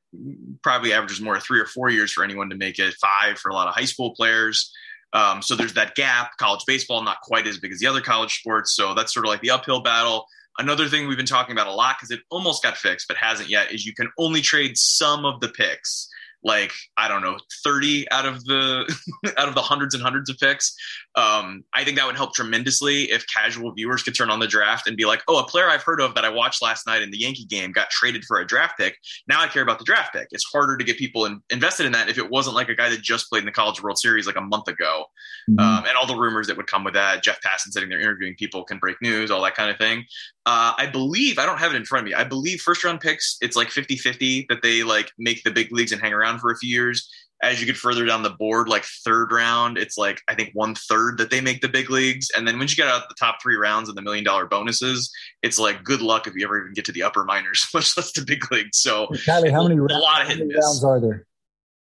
Probably 0.64 0.94
averages 0.94 1.22
more 1.22 1.40
three 1.40 1.60
or 1.60 1.66
four 1.66 1.90
years 1.90 2.12
for 2.12 2.24
anyone 2.24 2.50
to 2.50 2.56
make 2.56 2.80
it. 2.80 2.96
Five 2.96 3.38
for 3.40 3.50
a 3.50 3.54
lot 3.54 3.68
of 3.68 3.76
high 3.76 3.86
school 3.86 4.14
players. 4.16 4.72
Um, 5.14 5.42
so 5.42 5.56
there's 5.56 5.74
that 5.74 5.96
gap. 5.96 6.32
College 6.38 6.62
baseball 6.68 7.02
not 7.02 7.22
quite 7.22 7.48
as 7.48 7.58
big 7.58 7.72
as 7.72 7.80
the 7.80 7.88
other 7.88 8.02
college 8.02 8.40
sports, 8.40 8.76
so 8.76 8.94
that's 8.94 9.14
sort 9.14 9.26
of 9.26 9.30
like 9.30 9.42
the 9.42 9.50
uphill 9.50 9.82
battle. 9.82 10.26
Another 10.60 10.88
thing 10.88 11.08
we've 11.08 11.18
been 11.18 11.26
talking 11.26 11.54
about 11.54 11.68
a 11.68 11.74
lot 11.74 11.96
because 11.98 12.12
it 12.12 12.20
almost 12.30 12.62
got 12.62 12.76
fixed 12.78 13.08
but 13.08 13.18
hasn't 13.18 13.50
yet 13.50 13.72
is 13.72 13.86
you 13.86 13.94
can 13.94 14.10
only 14.18 14.42
trade 14.42 14.78
some 14.78 15.26
of 15.26 15.40
the 15.40 15.48
picks 15.48 16.10
like 16.44 16.72
I 16.98 17.08
don't 17.08 17.22
know, 17.22 17.38
30 17.64 18.10
out 18.12 18.26
of 18.26 18.44
the 18.46 18.96
out 19.38 19.48
of 19.48 19.56
the 19.56 19.62
hundreds 19.62 19.94
and 19.94 20.04
hundreds 20.04 20.30
of 20.30 20.38
picks. 20.38 20.76
Um, 21.16 21.64
I 21.74 21.84
think 21.84 21.98
that 21.98 22.06
would 22.06 22.16
help 22.16 22.34
tremendously 22.34 23.12
if 23.12 23.26
casual 23.28 23.74
viewers 23.74 24.04
could 24.04 24.16
turn 24.16 24.30
on 24.30 24.40
the 24.40 24.48
draft 24.48 24.88
and 24.88 24.96
be 24.96 25.06
like, 25.06 25.22
"Oh, 25.28 25.40
a 25.40 25.48
player 25.48 25.70
I've 25.70 25.84
heard 25.84 26.02
of 26.02 26.16
that 26.16 26.26
I 26.26 26.30
watched 26.30 26.62
last 26.62 26.88
night 26.88 27.02
in 27.02 27.12
the 27.12 27.20
Yankee 27.20 27.46
game 27.46 27.72
got 27.72 27.90
traded 27.90 28.24
for 28.26 28.40
a 28.40 28.48
draft 28.48 28.78
pick. 28.78 28.98
Now 29.28 29.42
I 29.42 29.48
care 29.48 29.64
about 29.64 29.80
the 29.80 29.86
draft 29.86 30.14
pick." 30.14 30.28
It's 30.32 30.46
harder 30.46 30.78
to 30.78 30.84
get 30.84 30.98
people 30.98 31.26
in, 31.26 31.42
invested 31.50 31.86
in 31.86 31.92
that 31.94 32.10
if 32.10 32.18
it 32.18 32.30
wasn't 32.30 32.56
like 32.56 32.70
a 32.70 32.76
guy 32.76 32.90
that 32.90 33.02
just 33.02 33.30
played 33.30 33.40
in 33.40 33.46
the 33.46 33.52
College 33.52 33.82
World 33.82 33.98
Series 33.98 34.28
like 34.28 34.38
a 34.38 34.42
month 34.42 34.68
ago, 34.68 35.06
mm-hmm. 35.50 35.60
um, 35.60 35.86
and 35.88 35.98
all 35.98 36.08
the 36.08 36.16
rumors 36.16 36.48
that 36.48 36.58
would 36.58 36.68
come 36.68 36.84
with 36.84 36.94
that. 36.94 37.24
Jeff 37.24 37.40
Passan 37.42 37.72
sitting 37.72 37.90
there 37.90 38.00
interviewing 38.00 38.36
people 38.36 38.64
can 38.64 38.80
break 38.80 39.02
news, 39.02 39.32
all 39.32 39.42
that 39.44 39.56
kind 39.56 39.70
of 39.70 39.78
thing. 39.78 40.06
Uh, 40.46 40.74
I 40.78 40.88
believe 40.88 41.38
I 41.38 41.46
don't 41.46 41.60
have 41.60 41.74
it 41.74 41.76
in 41.76 41.86
front 41.86 42.06
of 42.06 42.10
me. 42.10 42.16
I 42.16 42.24
believe 42.24 42.62
first 42.62 42.84
round 42.84 43.02
picks 43.02 43.38
it's 43.42 43.56
like 43.56 43.68
50-50 43.68 44.48
that 44.50 44.62
they 44.64 44.84
like 44.84 45.12
make 45.18 45.44
the 45.44 45.52
big 45.52 45.72
leagues 45.72 45.92
and 45.92 46.02
hang 46.02 46.14
around 46.14 46.29
for 46.38 46.52
a 46.52 46.58
few 46.58 46.70
years. 46.70 47.10
As 47.42 47.62
you 47.62 47.66
get 47.66 47.78
further 47.78 48.06
down 48.06 48.22
the 48.22 48.32
board, 48.32 48.68
like 48.68 48.84
third 49.06 49.32
round, 49.32 49.78
it's 49.78 49.98
like 49.98 50.22
I 50.28 50.36
think 50.36 50.52
one 50.54 50.76
third 50.76 51.18
that 51.20 51.32
they 51.32 51.40
make 51.40 51.62
the 51.62 51.70
big 51.70 51.90
leagues, 51.90 52.30
and 52.36 52.46
then 52.46 52.60
once 52.60 52.78
you 52.78 52.84
get 52.84 52.92
out 52.92 53.08
the 53.08 53.16
top 53.18 53.38
three 53.42 53.56
rounds 53.56 53.88
and 53.88 53.98
the 53.98 54.02
million 54.02 54.26
dollar 54.26 54.46
bonuses, 54.46 55.10
it's 55.42 55.58
like 55.58 55.86
good 55.86 56.02
luck 56.02 56.28
if 56.28 56.36
you 56.36 56.44
ever 56.44 56.60
even 56.60 56.74
get 56.74 56.84
to 56.86 56.92
the 56.92 57.04
upper 57.04 57.24
minors, 57.24 57.66
much 57.74 57.96
less 57.96 58.12
the 58.12 58.26
big 58.26 58.52
leagues. 58.52 58.78
So, 58.80 59.08
Kiley, 59.08 59.52
how 59.52 59.66
many, 59.66 59.78
a 59.78 59.98
lot 59.98 60.22
of 60.22 60.28
hit 60.28 60.40
rounds 60.40 60.84
are 60.84 61.00
there? 61.00 61.26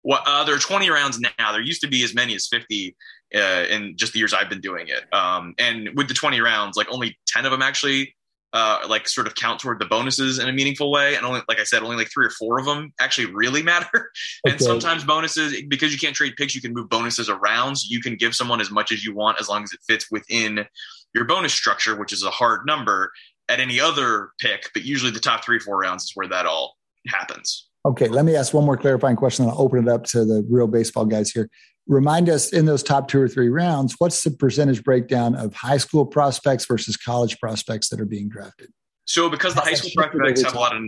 Well, 0.03 0.21
uh, 0.25 0.43
there 0.43 0.55
are 0.55 0.59
20 0.59 0.89
rounds 0.89 1.19
now. 1.19 1.51
There 1.51 1.61
used 1.61 1.81
to 1.81 1.87
be 1.87 2.03
as 2.03 2.13
many 2.13 2.33
as 2.35 2.47
50 2.47 2.95
uh, 3.35 3.39
in 3.69 3.97
just 3.97 4.13
the 4.13 4.19
years 4.19 4.33
I've 4.33 4.49
been 4.49 4.61
doing 4.61 4.87
it. 4.87 5.03
Um, 5.13 5.53
and 5.57 5.89
with 5.95 6.07
the 6.07 6.13
20 6.13 6.39
rounds, 6.39 6.77
like 6.77 6.87
only 6.89 7.17
10 7.27 7.45
of 7.45 7.51
them 7.51 7.61
actually 7.61 8.15
uh, 8.53 8.79
like 8.87 9.07
sort 9.07 9.27
of 9.27 9.35
count 9.35 9.59
toward 9.59 9.79
the 9.79 9.85
bonuses 9.85 10.39
in 10.39 10.47
a 10.47 10.53
meaningful 10.53 10.91
way. 10.91 11.15
And 11.15 11.25
only, 11.25 11.41
like 11.47 11.59
I 11.59 11.63
said, 11.63 11.83
only 11.83 11.97
like 11.97 12.09
three 12.09 12.25
or 12.25 12.29
four 12.29 12.59
of 12.59 12.65
them 12.65 12.93
actually 12.99 13.33
really 13.33 13.61
matter. 13.73 14.11
and 14.45 14.55
okay. 14.55 14.63
sometimes 14.63 15.03
bonuses, 15.03 15.61
because 15.67 15.91
you 15.91 15.99
can't 15.99 16.15
trade 16.15 16.33
picks, 16.37 16.55
you 16.55 16.61
can 16.61 16.73
move 16.73 16.89
bonuses 16.89 17.29
around. 17.29 17.77
So 17.77 17.87
you 17.89 18.01
can 18.01 18.15
give 18.15 18.35
someone 18.35 18.61
as 18.61 18.71
much 18.71 18.91
as 18.91 19.03
you 19.03 19.13
want 19.13 19.39
as 19.39 19.49
long 19.49 19.63
as 19.63 19.73
it 19.73 19.79
fits 19.87 20.09
within 20.11 20.65
your 21.13 21.25
bonus 21.25 21.53
structure, 21.53 21.95
which 21.97 22.13
is 22.13 22.23
a 22.23 22.31
hard 22.31 22.65
number 22.65 23.11
at 23.49 23.59
any 23.59 23.79
other 23.79 24.31
pick. 24.39 24.69
But 24.73 24.83
usually 24.83 25.11
the 25.11 25.19
top 25.19 25.43
three, 25.43 25.59
four 25.59 25.79
rounds 25.79 26.05
is 26.05 26.11
where 26.15 26.27
that 26.27 26.45
all 26.45 26.77
happens. 27.07 27.67
Okay, 27.85 28.07
let 28.09 28.25
me 28.25 28.35
ask 28.35 28.53
one 28.53 28.65
more 28.65 28.75
clarifying 28.75 29.15
question. 29.15 29.45
And 29.45 29.51
I'll 29.51 29.61
open 29.61 29.87
it 29.87 29.89
up 29.89 30.03
to 30.05 30.25
the 30.25 30.45
real 30.49 30.67
baseball 30.67 31.05
guys 31.05 31.31
here 31.31 31.49
remind 31.87 32.29
us 32.29 32.51
in 32.51 32.65
those 32.65 32.83
top 32.83 33.07
two 33.07 33.19
or 33.19 33.27
three 33.27 33.49
rounds, 33.49 33.95
what's 33.97 34.23
the 34.23 34.31
percentage 34.31 34.83
breakdown 34.83 35.35
of 35.35 35.53
high 35.53 35.77
school 35.77 36.05
prospects 36.05 36.65
versus 36.65 36.97
college 36.97 37.39
prospects 37.39 37.89
that 37.89 37.99
are 37.99 38.05
being 38.05 38.29
drafted? 38.29 38.71
So, 39.05 39.29
because 39.29 39.55
the 39.55 39.61
high 39.61 39.73
school 39.73 39.91
prospects 39.95 40.43
have 40.43 40.55
a 40.55 40.59
lot 40.59 40.75
of 40.75 40.83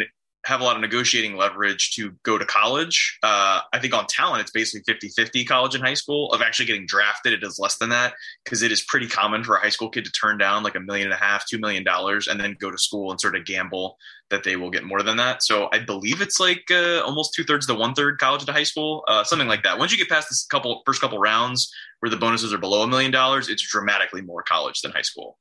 have 0.45 0.61
a 0.61 0.63
lot 0.63 0.75
of 0.75 0.81
negotiating 0.81 1.35
leverage 1.35 1.95
to 1.95 2.13
go 2.23 2.37
to 2.37 2.45
college. 2.45 3.17
Uh, 3.23 3.59
I 3.73 3.79
think 3.79 3.93
on 3.93 4.07
talent, 4.07 4.41
it's 4.41 4.51
basically 4.51 4.83
50 4.91 5.09
50 5.09 5.45
college 5.45 5.75
and 5.75 5.83
high 5.83 5.93
school. 5.93 6.31
Of 6.31 6.41
actually 6.41 6.65
getting 6.65 6.85
drafted, 6.85 7.33
it 7.33 7.43
is 7.43 7.59
less 7.59 7.77
than 7.77 7.89
that 7.89 8.13
because 8.43 8.61
it 8.61 8.71
is 8.71 8.81
pretty 8.81 9.07
common 9.07 9.43
for 9.43 9.55
a 9.55 9.59
high 9.59 9.69
school 9.69 9.89
kid 9.89 10.05
to 10.05 10.11
turn 10.11 10.37
down 10.37 10.63
like 10.63 10.75
a 10.75 10.79
million 10.79 11.07
and 11.07 11.13
a 11.13 11.23
half, 11.23 11.45
two 11.45 11.59
million 11.59 11.83
dollars, 11.83 12.27
and 12.27 12.39
then 12.39 12.55
go 12.59 12.71
to 12.71 12.77
school 12.77 13.11
and 13.11 13.19
sort 13.19 13.35
of 13.35 13.45
gamble 13.45 13.97
that 14.29 14.43
they 14.43 14.55
will 14.55 14.69
get 14.69 14.83
more 14.83 15.01
than 15.01 15.17
that. 15.17 15.43
So 15.43 15.69
I 15.73 15.79
believe 15.79 16.21
it's 16.21 16.39
like 16.39 16.69
uh, 16.71 17.01
almost 17.01 17.33
two 17.33 17.43
thirds 17.43 17.65
to 17.67 17.75
one 17.75 17.93
third 17.93 18.19
college 18.19 18.45
to 18.45 18.51
high 18.51 18.63
school, 18.63 19.03
uh, 19.07 19.23
something 19.23 19.47
like 19.47 19.63
that. 19.63 19.77
Once 19.77 19.91
you 19.91 19.97
get 19.97 20.09
past 20.09 20.29
this 20.29 20.45
couple 20.45 20.81
first 20.85 21.01
couple 21.01 21.19
rounds 21.19 21.71
where 21.99 22.09
the 22.09 22.17
bonuses 22.17 22.53
are 22.53 22.57
below 22.57 22.83
a 22.83 22.87
million 22.87 23.11
dollars, 23.11 23.49
it's 23.49 23.67
dramatically 23.67 24.21
more 24.21 24.43
college 24.43 24.81
than 24.81 24.91
high 24.91 25.01
school. 25.01 25.37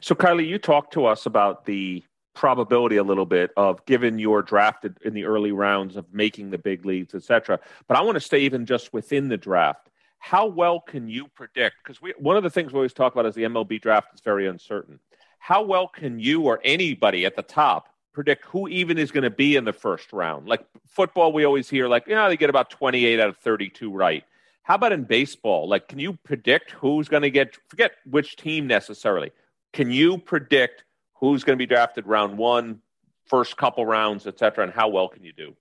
So 0.00 0.14
Kiley, 0.14 0.46
you 0.46 0.58
talked 0.58 0.92
to 0.94 1.06
us 1.06 1.26
about 1.26 1.64
the 1.66 2.02
probability 2.34 2.96
a 2.96 3.02
little 3.02 3.26
bit 3.26 3.50
of 3.56 3.84
given 3.84 4.18
you're 4.18 4.42
drafted 4.42 4.96
in 5.04 5.12
the 5.12 5.24
early 5.24 5.52
rounds 5.52 5.96
of 5.96 6.06
making 6.12 6.50
the 6.50 6.58
big 6.58 6.86
leagues, 6.86 7.14
etc. 7.14 7.58
But 7.86 7.98
I 7.98 8.02
want 8.02 8.16
to 8.16 8.20
stay 8.20 8.40
even 8.40 8.66
just 8.66 8.92
within 8.92 9.28
the 9.28 9.36
draft. 9.36 9.90
How 10.18 10.46
well 10.46 10.80
can 10.80 11.08
you 11.08 11.28
predict? 11.28 11.76
Because 11.82 12.00
one 12.18 12.36
of 12.36 12.42
the 12.42 12.50
things 12.50 12.72
we 12.72 12.78
always 12.78 12.92
talk 12.92 13.12
about 13.12 13.26
is 13.26 13.34
the 13.34 13.42
MLB 13.42 13.80
draft 13.80 14.14
is 14.14 14.20
very 14.20 14.46
uncertain. 14.46 15.00
How 15.38 15.62
well 15.62 15.88
can 15.88 16.18
you 16.18 16.42
or 16.42 16.60
anybody 16.62 17.26
at 17.26 17.36
the 17.36 17.42
top 17.42 17.89
predict 18.12 18.44
who 18.46 18.68
even 18.68 18.98
is 18.98 19.10
going 19.10 19.24
to 19.24 19.30
be 19.30 19.56
in 19.56 19.64
the 19.64 19.72
first 19.72 20.12
round? 20.12 20.48
Like 20.48 20.64
football, 20.86 21.32
we 21.32 21.44
always 21.44 21.68
hear 21.68 21.88
like, 21.88 22.06
you 22.06 22.14
know, 22.14 22.28
they 22.28 22.36
get 22.36 22.50
about 22.50 22.70
28 22.70 23.20
out 23.20 23.28
of 23.28 23.36
32 23.38 23.92
right. 23.92 24.24
How 24.62 24.74
about 24.74 24.92
in 24.92 25.04
baseball? 25.04 25.68
Like, 25.68 25.88
can 25.88 25.98
you 25.98 26.18
predict 26.24 26.72
who's 26.72 27.08
going 27.08 27.22
to 27.22 27.30
get? 27.30 27.56
Forget 27.68 27.92
which 28.04 28.36
team 28.36 28.66
necessarily. 28.66 29.32
Can 29.72 29.90
you 29.90 30.18
predict 30.18 30.84
who's 31.14 31.44
going 31.44 31.56
to 31.56 31.60
be 31.60 31.66
drafted 31.66 32.06
round 32.06 32.36
one, 32.36 32.80
first 33.26 33.56
couple 33.56 33.84
rounds, 33.86 34.26
et 34.26 34.38
cetera, 34.38 34.64
and 34.64 34.72
how 34.72 34.88
well 34.88 35.08
can 35.08 35.24
you 35.24 35.32
do? 35.32 35.56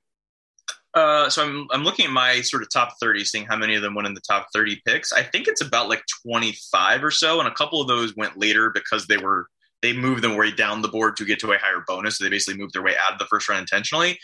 Uh, 0.94 1.30
so 1.30 1.44
I'm 1.46 1.68
I'm 1.72 1.84
looking 1.84 2.06
at 2.06 2.12
my 2.12 2.42
sort 2.42 2.64
of 2.64 2.70
top 2.72 2.96
30, 3.00 3.24
seeing 3.24 3.46
how 3.46 3.56
many 3.56 3.76
of 3.76 3.82
them 3.82 3.94
went 3.94 4.08
in 4.08 4.14
the 4.14 4.22
top 4.22 4.48
30 4.54 4.82
picks. 4.86 5.14
I 5.14 5.24
think 5.24 5.48
it's 5.48 5.62
about 5.62 5.88
like 5.88 6.02
25 6.26 7.04
or 7.04 7.12
so, 7.12 7.40
and 7.40 7.48
a 7.48 7.54
couple 7.54 7.82
of 7.82 7.88
those 7.88 8.16
went 8.16 8.38
later 8.38 8.72
because 8.72 9.06
they 9.08 9.18
were 9.18 9.48
they 9.82 9.94
moved 9.94 10.24
them 10.24 10.36
way 10.36 10.52
down 10.52 10.82
the 10.82 10.88
board 10.88 11.16
to 11.18 11.26
get 11.26 11.40
to 11.40 11.52
a 11.52 11.58
higher 11.58 11.84
bonus. 11.88 12.18
So 12.18 12.24
they 12.24 12.30
basically 12.30 12.60
moved 12.60 12.74
their 12.74 12.84
way 12.84 12.96
out 13.02 13.14
of 13.14 13.20
the 13.20 13.26
first 13.26 13.48
round 13.48 13.62
intentionally 13.62 14.18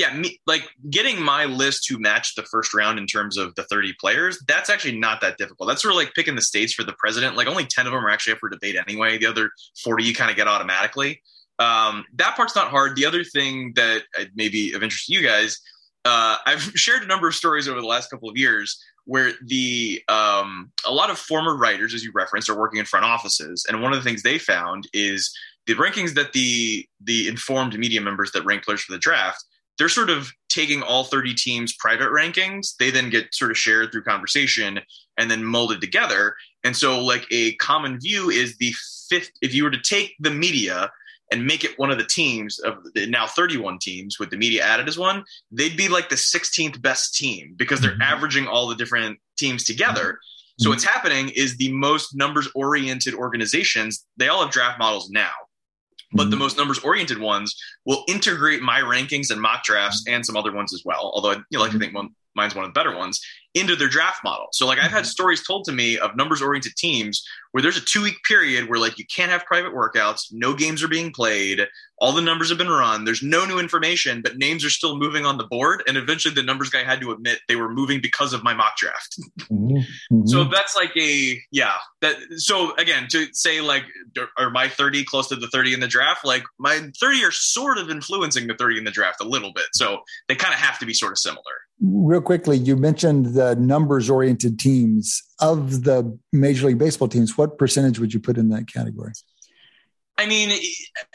yeah, 0.00 0.14
me, 0.14 0.40
like 0.46 0.62
getting 0.88 1.20
my 1.20 1.44
list 1.44 1.84
to 1.84 1.98
match 1.98 2.34
the 2.34 2.42
first 2.44 2.72
round 2.72 2.98
in 2.98 3.06
terms 3.06 3.36
of 3.36 3.54
the 3.54 3.64
30 3.64 3.94
players, 4.00 4.42
that's 4.48 4.70
actually 4.70 4.98
not 4.98 5.20
that 5.20 5.36
difficult. 5.36 5.68
That's 5.68 5.82
sort 5.82 5.92
of 5.92 5.96
like 5.96 6.14
picking 6.14 6.34
the 6.34 6.42
states 6.42 6.72
for 6.72 6.84
the 6.84 6.94
president. 6.98 7.36
Like 7.36 7.48
only 7.48 7.66
10 7.66 7.86
of 7.86 7.92
them 7.92 8.04
are 8.04 8.08
actually 8.08 8.34
up 8.34 8.38
for 8.38 8.48
debate 8.48 8.76
anyway. 8.76 9.18
The 9.18 9.26
other 9.26 9.50
40 9.84 10.04
you 10.04 10.14
kind 10.14 10.30
of 10.30 10.36
get 10.36 10.48
automatically. 10.48 11.20
Um, 11.58 12.06
that 12.14 12.34
part's 12.36 12.56
not 12.56 12.68
hard. 12.68 12.96
The 12.96 13.04
other 13.04 13.24
thing 13.24 13.74
that 13.76 14.02
may 14.34 14.48
be 14.48 14.72
of 14.72 14.82
interest 14.82 15.06
to 15.06 15.12
you 15.12 15.22
guys, 15.22 15.60
uh, 16.06 16.36
I've 16.46 16.62
shared 16.74 17.02
a 17.02 17.06
number 17.06 17.28
of 17.28 17.34
stories 17.34 17.68
over 17.68 17.80
the 17.80 17.86
last 17.86 18.10
couple 18.10 18.30
of 18.30 18.36
years 18.38 18.82
where 19.06 19.32
the 19.44 20.02
um, 20.08 20.70
a 20.86 20.92
lot 20.92 21.10
of 21.10 21.18
former 21.18 21.56
writers, 21.56 21.94
as 21.94 22.04
you 22.04 22.12
referenced, 22.14 22.48
are 22.48 22.58
working 22.58 22.78
in 22.78 22.86
front 22.86 23.04
offices, 23.04 23.66
and 23.68 23.82
one 23.82 23.92
of 23.92 23.98
the 23.98 24.08
things 24.08 24.22
they 24.22 24.38
found 24.38 24.88
is 24.92 25.32
the 25.66 25.74
rankings 25.74 26.14
that 26.14 26.32
the 26.32 26.86
the 27.02 27.28
informed 27.28 27.78
media 27.78 28.00
members 28.00 28.32
that 28.32 28.44
rank 28.44 28.64
players 28.64 28.82
for 28.82 28.92
the 28.92 28.98
draft 28.98 29.44
they're 29.80 29.88
sort 29.88 30.10
of 30.10 30.30
taking 30.50 30.82
all 30.82 31.04
30 31.04 31.32
teams' 31.32 31.74
private 31.74 32.10
rankings. 32.10 32.76
They 32.78 32.90
then 32.90 33.08
get 33.08 33.34
sort 33.34 33.50
of 33.50 33.56
shared 33.56 33.90
through 33.90 34.02
conversation 34.02 34.78
and 35.16 35.30
then 35.30 35.42
molded 35.42 35.80
together. 35.80 36.36
And 36.62 36.76
so, 36.76 37.02
like, 37.02 37.26
a 37.30 37.54
common 37.54 37.98
view 37.98 38.28
is 38.28 38.58
the 38.58 38.74
fifth, 39.08 39.30
if 39.40 39.54
you 39.54 39.64
were 39.64 39.70
to 39.70 39.80
take 39.80 40.16
the 40.20 40.30
media 40.30 40.92
and 41.30 41.46
make 41.46 41.64
it 41.64 41.78
one 41.78 41.90
of 41.90 41.98
the 41.98 42.04
teams 42.04 42.58
of 42.58 42.78
the 42.94 43.06
now 43.06 43.26
31 43.26 43.78
teams 43.78 44.18
with 44.18 44.30
the 44.30 44.36
media 44.36 44.64
added 44.64 44.88
as 44.88 44.98
one, 44.98 45.24
they'd 45.50 45.76
be 45.76 45.88
like 45.88 46.08
the 46.08 46.16
16th 46.16 46.80
best 46.82 47.14
team 47.14 47.54
because 47.56 47.80
they're 47.80 47.92
mm-hmm. 47.92 48.02
averaging 48.02 48.46
all 48.46 48.66
the 48.68 48.74
different 48.74 49.18
teams 49.36 49.64
together. 49.64 50.18
So 50.58 50.64
mm-hmm. 50.64 50.70
what's 50.70 50.84
happening 50.84 51.30
is 51.30 51.56
the 51.56 51.72
most 51.72 52.16
numbers 52.16 52.48
oriented 52.54 53.14
organizations, 53.14 54.04
they 54.16 54.28
all 54.28 54.42
have 54.42 54.50
draft 54.50 54.78
models 54.78 55.10
now. 55.10 55.30
But 56.12 56.24
the 56.24 56.30
mm-hmm. 56.30 56.40
most 56.40 56.56
numbers 56.56 56.80
oriented 56.80 57.20
ones 57.20 57.56
will 57.86 58.02
integrate 58.08 58.62
my 58.62 58.80
rankings 58.80 59.30
and 59.30 59.40
mock 59.40 59.62
drafts 59.62 60.04
and 60.08 60.26
some 60.26 60.36
other 60.36 60.52
ones 60.52 60.74
as 60.74 60.82
well. 60.84 61.12
Although 61.14 61.30
I 61.30 61.34
you 61.50 61.58
know, 61.58 61.60
like 61.60 61.70
to 61.70 61.78
think 61.78 61.94
one, 61.94 62.08
mine's 62.34 62.54
one 62.54 62.64
of 62.64 62.74
the 62.74 62.78
better 62.78 62.96
ones 62.96 63.20
into 63.54 63.74
their 63.74 63.88
draft 63.88 64.22
model. 64.22 64.46
So 64.52 64.66
like 64.66 64.78
I've 64.78 64.92
had 64.92 65.02
mm-hmm. 65.02 65.06
stories 65.06 65.44
told 65.44 65.64
to 65.64 65.72
me 65.72 65.98
of 65.98 66.16
numbers 66.16 66.40
oriented 66.40 66.76
teams 66.76 67.24
where 67.50 67.62
there's 67.62 67.76
a 67.76 67.80
two 67.80 68.02
week 68.02 68.16
period 68.26 68.68
where 68.68 68.78
like 68.78 68.96
you 68.96 69.04
can't 69.14 69.30
have 69.30 69.44
private 69.44 69.74
workouts, 69.74 70.26
no 70.30 70.54
games 70.54 70.84
are 70.84 70.88
being 70.88 71.12
played, 71.12 71.66
all 71.98 72.12
the 72.12 72.22
numbers 72.22 72.48
have 72.48 72.58
been 72.58 72.68
run, 72.68 73.04
there's 73.04 73.24
no 73.24 73.44
new 73.44 73.58
information, 73.58 74.22
but 74.22 74.38
names 74.38 74.64
are 74.64 74.70
still 74.70 74.96
moving 74.96 75.26
on 75.26 75.36
the 75.36 75.46
board. 75.46 75.82
And 75.88 75.96
eventually 75.96 76.32
the 76.32 76.44
numbers 76.44 76.70
guy 76.70 76.84
had 76.84 77.00
to 77.00 77.10
admit 77.10 77.40
they 77.48 77.56
were 77.56 77.72
moving 77.72 78.00
because 78.00 78.32
of 78.32 78.44
my 78.44 78.54
mock 78.54 78.76
draft. 78.76 79.16
Mm-hmm. 79.50 80.26
So 80.26 80.44
that's 80.44 80.76
like 80.76 80.96
a 80.96 81.40
yeah. 81.50 81.74
That 82.02 82.16
so 82.36 82.74
again 82.76 83.06
to 83.10 83.26
say 83.32 83.60
like 83.60 83.84
are 84.38 84.50
my 84.50 84.68
30 84.68 85.04
close 85.04 85.28
to 85.28 85.36
the 85.36 85.48
30 85.48 85.74
in 85.74 85.80
the 85.80 85.88
draft? 85.88 86.24
Like 86.24 86.44
my 86.58 86.90
30 87.00 87.24
are 87.24 87.30
sort 87.30 87.78
of 87.78 87.90
influencing 87.90 88.46
the 88.46 88.54
30 88.54 88.78
in 88.78 88.84
the 88.84 88.90
draft 88.90 89.20
a 89.20 89.24
little 89.24 89.52
bit. 89.52 89.66
So 89.72 90.00
they 90.28 90.36
kind 90.36 90.54
of 90.54 90.60
have 90.60 90.78
to 90.80 90.86
be 90.86 90.94
sort 90.94 91.12
of 91.12 91.18
similar. 91.18 91.42
Real 91.80 92.20
quickly, 92.20 92.58
you 92.58 92.76
mentioned 92.76 93.26
the 93.34 93.56
numbers 93.56 94.10
oriented 94.10 94.58
teams 94.58 95.22
of 95.40 95.84
the 95.84 96.18
Major 96.32 96.66
League 96.66 96.78
Baseball 96.78 97.08
teams. 97.08 97.38
What 97.38 97.58
percentage 97.58 97.98
would 97.98 98.12
you 98.12 98.20
put 98.20 98.36
in 98.36 98.50
that 98.50 98.70
category? 98.72 99.12
I 100.20 100.26
mean, 100.26 100.50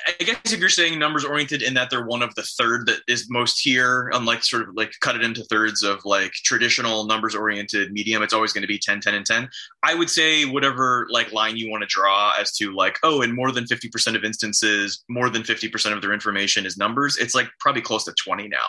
I 0.08 0.24
guess 0.24 0.52
if 0.52 0.60
you're 0.60 0.68
saying 0.68 0.98
numbers 0.98 1.24
oriented 1.24 1.62
in 1.62 1.76
that 1.76 1.92
they're 1.92 2.08
one 2.08 2.24
of 2.24 2.34
the 2.34 2.42
third 2.42 2.88
that 2.88 3.02
is 3.08 3.30
most 3.30 3.60
here, 3.60 4.10
unlike 4.16 4.44
sort 4.44 4.68
of 4.68 4.70
like 4.76 4.94
cut 5.00 5.16
it 5.16 5.22
into 5.24 5.44
thirds 5.44 5.84
of 5.84 6.04
like 6.06 6.32
traditional 6.32 7.06
numbers 7.06 7.36
oriented 7.36 7.92
medium, 7.92 8.24
it's 8.24 8.34
always 8.34 8.52
going 8.52 8.64
to 8.64 8.68
be 8.68 8.80
10, 8.80 9.02
10, 9.02 9.14
and 9.14 9.24
10. 9.24 9.48
I 9.84 9.94
would 9.94 10.10
say 10.10 10.46
whatever 10.46 11.06
like 11.12 11.32
line 11.32 11.56
you 11.56 11.70
want 11.70 11.84
to 11.84 11.88
draw 11.88 12.34
as 12.40 12.52
to 12.54 12.74
like, 12.74 12.98
oh, 13.04 13.22
in 13.22 13.36
more 13.36 13.52
than 13.52 13.66
50% 13.66 14.16
of 14.16 14.24
instances, 14.24 15.04
more 15.08 15.30
than 15.30 15.44
50% 15.44 15.94
of 15.94 16.02
their 16.02 16.12
information 16.12 16.66
is 16.66 16.76
numbers, 16.76 17.16
it's 17.18 17.36
like 17.36 17.50
probably 17.60 17.84
close 17.84 18.06
to 18.06 18.14
20 18.14 18.48
now. 18.48 18.66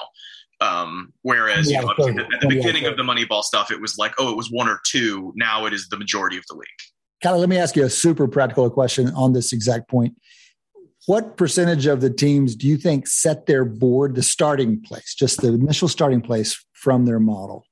Um, 0.60 1.12
whereas 1.22 1.70
yeah, 1.70 1.80
you 1.80 1.86
know, 1.86 1.90
at 1.90 1.96
the, 1.96 2.34
at 2.34 2.40
the 2.40 2.48
beginning 2.48 2.84
yeah, 2.84 2.90
of 2.90 2.96
the 2.96 3.02
Moneyball 3.02 3.42
stuff, 3.42 3.70
it 3.70 3.80
was 3.80 3.98
like, 3.98 4.14
oh, 4.18 4.30
it 4.30 4.36
was 4.36 4.50
one 4.50 4.68
or 4.68 4.80
two. 4.86 5.32
Now 5.36 5.66
it 5.66 5.72
is 5.72 5.88
the 5.88 5.98
majority 5.98 6.38
of 6.38 6.44
the 6.48 6.54
league. 6.54 6.66
Callie, 7.22 7.40
let 7.40 7.48
me 7.48 7.58
ask 7.58 7.76
you 7.76 7.84
a 7.84 7.90
super 7.90 8.26
practical 8.28 8.68
question 8.70 9.08
on 9.10 9.32
this 9.32 9.52
exact 9.52 9.88
point. 9.88 10.14
What 11.06 11.36
percentage 11.36 11.86
of 11.86 12.00
the 12.00 12.10
teams 12.10 12.56
do 12.56 12.66
you 12.66 12.76
think 12.76 13.06
set 13.06 13.46
their 13.46 13.64
board, 13.64 14.14
the 14.14 14.22
starting 14.22 14.80
place, 14.82 15.14
just 15.14 15.40
the 15.40 15.48
initial 15.48 15.88
starting 15.88 16.20
place 16.20 16.64
from 16.72 17.06
their 17.06 17.20
model? 17.20 17.64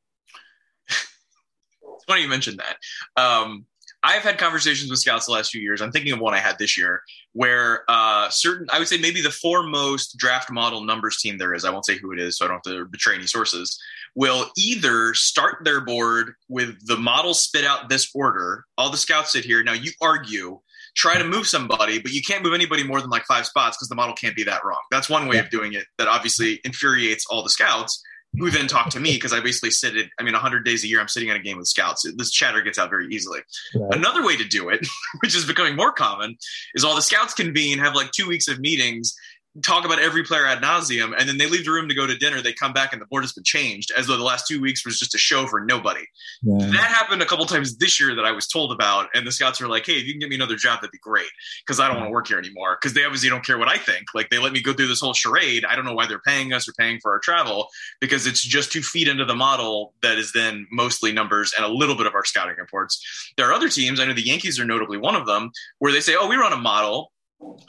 it's 0.88 2.04
funny 2.06 2.22
you 2.22 2.28
mentioned 2.28 2.60
that. 2.60 3.20
Um, 3.20 3.66
I've 4.04 4.22
had 4.22 4.36
conversations 4.36 4.90
with 4.90 5.00
scouts 5.00 5.24
the 5.26 5.32
last 5.32 5.50
few 5.50 5.62
years. 5.62 5.80
I'm 5.80 5.90
thinking 5.90 6.12
of 6.12 6.20
one 6.20 6.34
I 6.34 6.38
had 6.38 6.58
this 6.58 6.76
year 6.76 7.02
where 7.32 7.84
uh, 7.88 8.28
certain, 8.28 8.66
I 8.70 8.78
would 8.78 8.86
say 8.86 8.98
maybe 8.98 9.22
the 9.22 9.30
foremost 9.30 10.18
draft 10.18 10.50
model 10.50 10.84
numbers 10.84 11.16
team 11.16 11.38
there 11.38 11.54
is, 11.54 11.64
I 11.64 11.70
won't 11.70 11.86
say 11.86 11.96
who 11.96 12.12
it 12.12 12.20
is, 12.20 12.36
so 12.36 12.44
I 12.44 12.48
don't 12.48 12.64
have 12.64 12.74
to 12.74 12.84
betray 12.84 13.14
any 13.14 13.26
sources, 13.26 13.80
will 14.14 14.50
either 14.58 15.14
start 15.14 15.64
their 15.64 15.80
board 15.80 16.34
with 16.48 16.86
the 16.86 16.98
model 16.98 17.32
spit 17.32 17.64
out 17.64 17.88
this 17.88 18.10
order. 18.14 18.66
All 18.76 18.90
the 18.90 18.98
scouts 18.98 19.32
sit 19.32 19.44
here. 19.44 19.64
Now 19.64 19.72
you 19.72 19.90
argue, 20.02 20.60
try 20.94 21.16
to 21.16 21.24
move 21.24 21.46
somebody, 21.46 21.98
but 21.98 22.12
you 22.12 22.22
can't 22.22 22.44
move 22.44 22.54
anybody 22.54 22.84
more 22.84 23.00
than 23.00 23.10
like 23.10 23.24
five 23.24 23.46
spots 23.46 23.78
because 23.78 23.88
the 23.88 23.94
model 23.94 24.14
can't 24.14 24.36
be 24.36 24.44
that 24.44 24.64
wrong. 24.64 24.80
That's 24.90 25.08
one 25.08 25.26
way 25.28 25.38
of 25.38 25.48
doing 25.48 25.72
it 25.72 25.86
that 25.96 26.08
obviously 26.08 26.60
infuriates 26.64 27.26
all 27.26 27.42
the 27.42 27.50
scouts 27.50 28.02
who 28.38 28.50
then 28.50 28.66
talk 28.66 28.90
to 28.90 29.00
me 29.00 29.14
because 29.14 29.32
I 29.32 29.40
basically 29.40 29.70
sit 29.70 29.96
at, 29.96 30.06
I 30.18 30.22
mean, 30.22 30.32
100 30.32 30.64
days 30.64 30.84
a 30.84 30.88
year, 30.88 31.00
I'm 31.00 31.08
sitting 31.08 31.30
on 31.30 31.36
a 31.36 31.40
game 31.40 31.56
with 31.56 31.68
scouts. 31.68 32.04
This 32.16 32.30
chatter 32.30 32.62
gets 32.62 32.78
out 32.78 32.90
very 32.90 33.08
easily. 33.08 33.40
Right. 33.74 33.94
Another 33.96 34.24
way 34.24 34.36
to 34.36 34.44
do 34.44 34.68
it, 34.68 34.86
which 35.20 35.36
is 35.36 35.44
becoming 35.44 35.76
more 35.76 35.92
common, 35.92 36.36
is 36.74 36.84
all 36.84 36.94
the 36.94 37.02
scouts 37.02 37.34
convene, 37.34 37.78
have 37.78 37.94
like 37.94 38.10
two 38.10 38.28
weeks 38.28 38.48
of 38.48 38.58
meetings, 38.60 39.14
talk 39.62 39.84
about 39.84 40.00
every 40.00 40.24
player 40.24 40.46
ad 40.46 40.62
nauseum, 40.62 41.14
and 41.16 41.28
then 41.28 41.38
they 41.38 41.46
leave 41.46 41.64
the 41.64 41.70
room 41.70 41.88
to 41.88 41.94
go 41.94 42.06
to 42.06 42.16
dinner. 42.16 42.40
They 42.40 42.52
come 42.52 42.72
back 42.72 42.92
and 42.92 43.00
the 43.00 43.06
board 43.06 43.22
has 43.22 43.32
been 43.32 43.44
changed, 43.44 43.92
as 43.96 44.06
though 44.06 44.16
the 44.16 44.24
last 44.24 44.46
two 44.46 44.60
weeks 44.60 44.84
was 44.84 44.98
just 44.98 45.14
a 45.14 45.18
show 45.18 45.46
for 45.46 45.60
nobody. 45.60 46.04
Yeah. 46.42 46.66
That 46.66 46.90
happened 46.90 47.22
a 47.22 47.26
couple 47.26 47.46
times 47.46 47.76
this 47.76 48.00
year 48.00 48.14
that 48.14 48.24
I 48.24 48.32
was 48.32 48.48
told 48.48 48.72
about, 48.72 49.08
and 49.14 49.26
the 49.26 49.32
scouts 49.32 49.60
were 49.60 49.68
like, 49.68 49.86
"Hey, 49.86 49.94
if 49.94 50.06
you 50.06 50.12
can 50.12 50.20
get 50.20 50.28
me 50.28 50.36
another 50.36 50.56
job, 50.56 50.80
that'd 50.80 50.90
be 50.90 50.98
great," 50.98 51.30
because 51.64 51.78
I 51.78 51.86
don't 51.86 51.96
want 51.98 52.08
to 52.08 52.12
work 52.12 52.26
here 52.26 52.38
anymore. 52.38 52.76
Because 52.80 52.94
they 52.94 53.04
obviously 53.04 53.28
don't 53.28 53.44
care 53.44 53.58
what 53.58 53.68
I 53.68 53.78
think. 53.78 54.08
Like 54.14 54.30
they 54.30 54.38
let 54.38 54.52
me 54.52 54.60
go 54.60 54.72
through 54.72 54.88
this 54.88 55.00
whole 55.00 55.14
charade. 55.14 55.64
I 55.64 55.76
don't 55.76 55.84
know 55.84 55.94
why 55.94 56.06
they're 56.06 56.18
paying 56.18 56.52
us 56.52 56.68
or 56.68 56.72
paying 56.72 56.98
for 57.00 57.12
our 57.12 57.20
travel 57.20 57.68
because 58.00 58.26
it's 58.26 58.42
just 58.42 58.72
to 58.72 58.82
feed 58.82 59.08
into 59.08 59.24
the 59.24 59.34
model 59.34 59.94
that 60.02 60.18
is 60.18 60.32
then 60.32 60.66
mostly 60.72 61.12
numbers 61.12 61.52
and 61.56 61.64
a 61.64 61.68
little 61.68 61.96
bit 61.96 62.06
of 62.06 62.14
our 62.14 62.24
scouting 62.24 62.56
reports. 62.58 63.32
There 63.36 63.48
are 63.48 63.52
other 63.52 63.68
teams. 63.68 64.00
I 64.00 64.04
know 64.04 64.14
the 64.14 64.22
Yankees 64.22 64.58
are 64.58 64.64
notably 64.64 64.98
one 64.98 65.14
of 65.14 65.26
them 65.26 65.50
where 65.78 65.92
they 65.92 66.00
say, 66.00 66.16
"Oh, 66.18 66.28
we 66.28 66.36
run 66.36 66.52
a 66.52 66.56
model." 66.56 67.12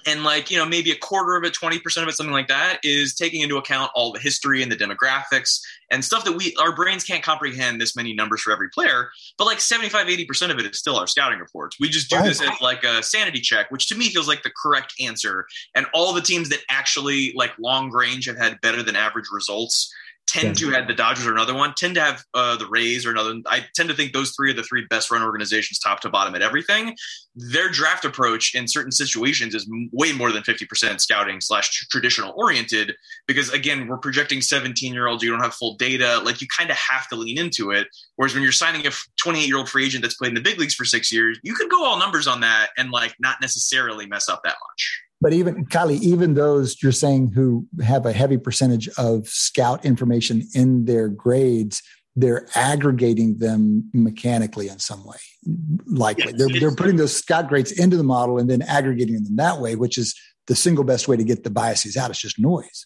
And 0.05 0.23
like 0.23 0.49
you 0.49 0.57
know 0.57 0.65
maybe 0.65 0.91
a 0.91 0.95
quarter 0.95 1.35
of 1.35 1.43
it 1.43 1.53
20% 1.53 1.75
of 2.01 2.07
it 2.07 2.11
something 2.13 2.33
like 2.33 2.47
that 2.47 2.79
is 2.83 3.13
taking 3.13 3.41
into 3.41 3.57
account 3.57 3.91
all 3.95 4.11
the 4.11 4.19
history 4.19 4.61
and 4.61 4.71
the 4.71 4.75
demographics 4.75 5.59
and 5.91 6.03
stuff 6.03 6.23
that 6.25 6.33
we 6.33 6.55
our 6.59 6.75
brains 6.75 7.03
can't 7.03 7.23
comprehend 7.23 7.79
this 7.79 7.95
many 7.95 8.13
numbers 8.13 8.41
for 8.41 8.51
every 8.51 8.69
player 8.69 9.09
but 9.37 9.45
like 9.45 9.59
75 9.59 10.07
80% 10.07 10.51
of 10.51 10.59
it 10.59 10.65
is 10.65 10.79
still 10.79 10.97
our 10.97 11.07
scouting 11.07 11.39
reports. 11.39 11.77
We 11.79 11.89
just 11.89 12.09
do 12.09 12.21
this 12.21 12.41
as 12.41 12.61
like 12.61 12.83
a 12.83 13.03
sanity 13.03 13.41
check 13.41 13.71
which 13.71 13.87
to 13.87 13.95
me 13.95 14.09
feels 14.09 14.27
like 14.27 14.43
the 14.43 14.51
correct 14.51 14.93
answer. 14.99 15.47
And 15.73 15.85
all 15.93 16.13
the 16.13 16.21
teams 16.21 16.49
that 16.49 16.59
actually 16.69 17.33
like 17.35 17.51
long 17.59 17.91
range 17.91 18.25
have 18.25 18.37
had 18.37 18.61
better 18.61 18.83
than 18.83 18.95
average 18.95 19.25
results 19.31 19.91
tend 20.27 20.57
to 20.57 20.69
have 20.71 20.87
the 20.87 20.93
Dodgers 20.93 21.25
or 21.25 21.31
another 21.31 21.53
one, 21.53 21.73
tend 21.75 21.95
to 21.95 22.01
have 22.01 22.23
uh, 22.33 22.57
the 22.57 22.67
Rays 22.67 23.05
or 23.05 23.11
another. 23.11 23.35
I 23.47 23.65
tend 23.75 23.89
to 23.89 23.95
think 23.95 24.13
those 24.13 24.31
three 24.31 24.51
are 24.51 24.53
the 24.53 24.63
three 24.63 24.85
best 24.89 25.11
run 25.11 25.23
organizations, 25.23 25.79
top 25.79 25.99
to 26.01 26.09
bottom 26.09 26.35
at 26.35 26.41
everything. 26.41 26.95
Their 27.35 27.69
draft 27.69 28.05
approach 28.05 28.55
in 28.55 28.67
certain 28.67 28.91
situations 28.91 29.53
is 29.55 29.69
way 29.91 30.13
more 30.13 30.31
than 30.31 30.43
fifty 30.43 30.65
percent 30.65 31.01
scouting 31.01 31.41
slash 31.41 31.87
traditional 31.89 32.33
oriented 32.37 32.95
because 33.27 33.49
again, 33.51 33.87
we're 33.87 33.97
projecting 33.97 34.41
seventeen 34.41 34.93
year 34.93 35.07
olds. 35.07 35.23
You 35.23 35.31
don't 35.31 35.41
have 35.41 35.53
full 35.53 35.75
data. 35.75 36.21
Like 36.23 36.41
you 36.41 36.47
kind 36.47 36.69
of 36.69 36.77
have 36.77 37.07
to 37.09 37.15
lean 37.15 37.37
into 37.37 37.71
it. 37.71 37.87
Whereas 38.15 38.33
when 38.33 38.43
you're 38.43 38.51
signing 38.51 38.87
a 38.87 38.91
twenty 39.17 39.43
eight 39.43 39.47
year 39.47 39.57
old 39.57 39.69
free 39.69 39.85
agent 39.85 40.01
that's 40.01 40.15
played 40.15 40.29
in 40.29 40.35
the 40.35 40.41
big 40.41 40.59
leagues 40.59 40.75
for 40.75 40.85
six 40.85 41.11
years, 41.11 41.39
you 41.43 41.53
could 41.53 41.69
go 41.69 41.83
all 41.85 41.99
numbers 41.99 42.27
on 42.27 42.41
that 42.41 42.69
and 42.77 42.91
like 42.91 43.15
not 43.19 43.37
necessarily 43.41 44.05
mess 44.05 44.29
up 44.29 44.43
that 44.43 44.55
much. 44.69 45.04
But 45.21 45.33
even 45.33 45.65
Kiley, 45.65 45.99
even 46.01 46.33
those 46.33 46.81
you're 46.83 46.91
saying 46.91 47.31
who 47.31 47.67
have 47.83 48.05
a 48.05 48.13
heavy 48.13 48.37
percentage 48.37 48.89
of 48.97 49.27
scout 49.27 49.85
information 49.85 50.43
in 50.53 50.85
their 50.85 51.07
grades, 51.07 51.81
they're 52.15 52.47
aggregating 52.55 53.37
them 53.37 53.89
mechanically 53.93 54.67
in 54.67 54.79
some 54.79 55.05
way. 55.05 55.17
Likely, 55.85 56.25
yes, 56.27 56.33
they're 56.37 56.59
they're 56.59 56.75
putting 56.75 56.95
those 56.97 57.15
scout 57.15 57.47
grades 57.47 57.71
into 57.71 57.97
the 57.97 58.03
model 58.03 58.37
and 58.37 58.49
then 58.49 58.61
aggregating 58.61 59.15
them 59.23 59.35
that 59.35 59.59
way, 59.59 59.75
which 59.75 59.97
is 59.97 60.15
the 60.47 60.55
single 60.55 60.83
best 60.83 61.07
way 61.07 61.17
to 61.17 61.23
get 61.23 61.43
the 61.43 61.49
biases 61.49 61.97
out. 61.97 62.09
It's 62.09 62.19
just 62.19 62.39
noise. 62.39 62.85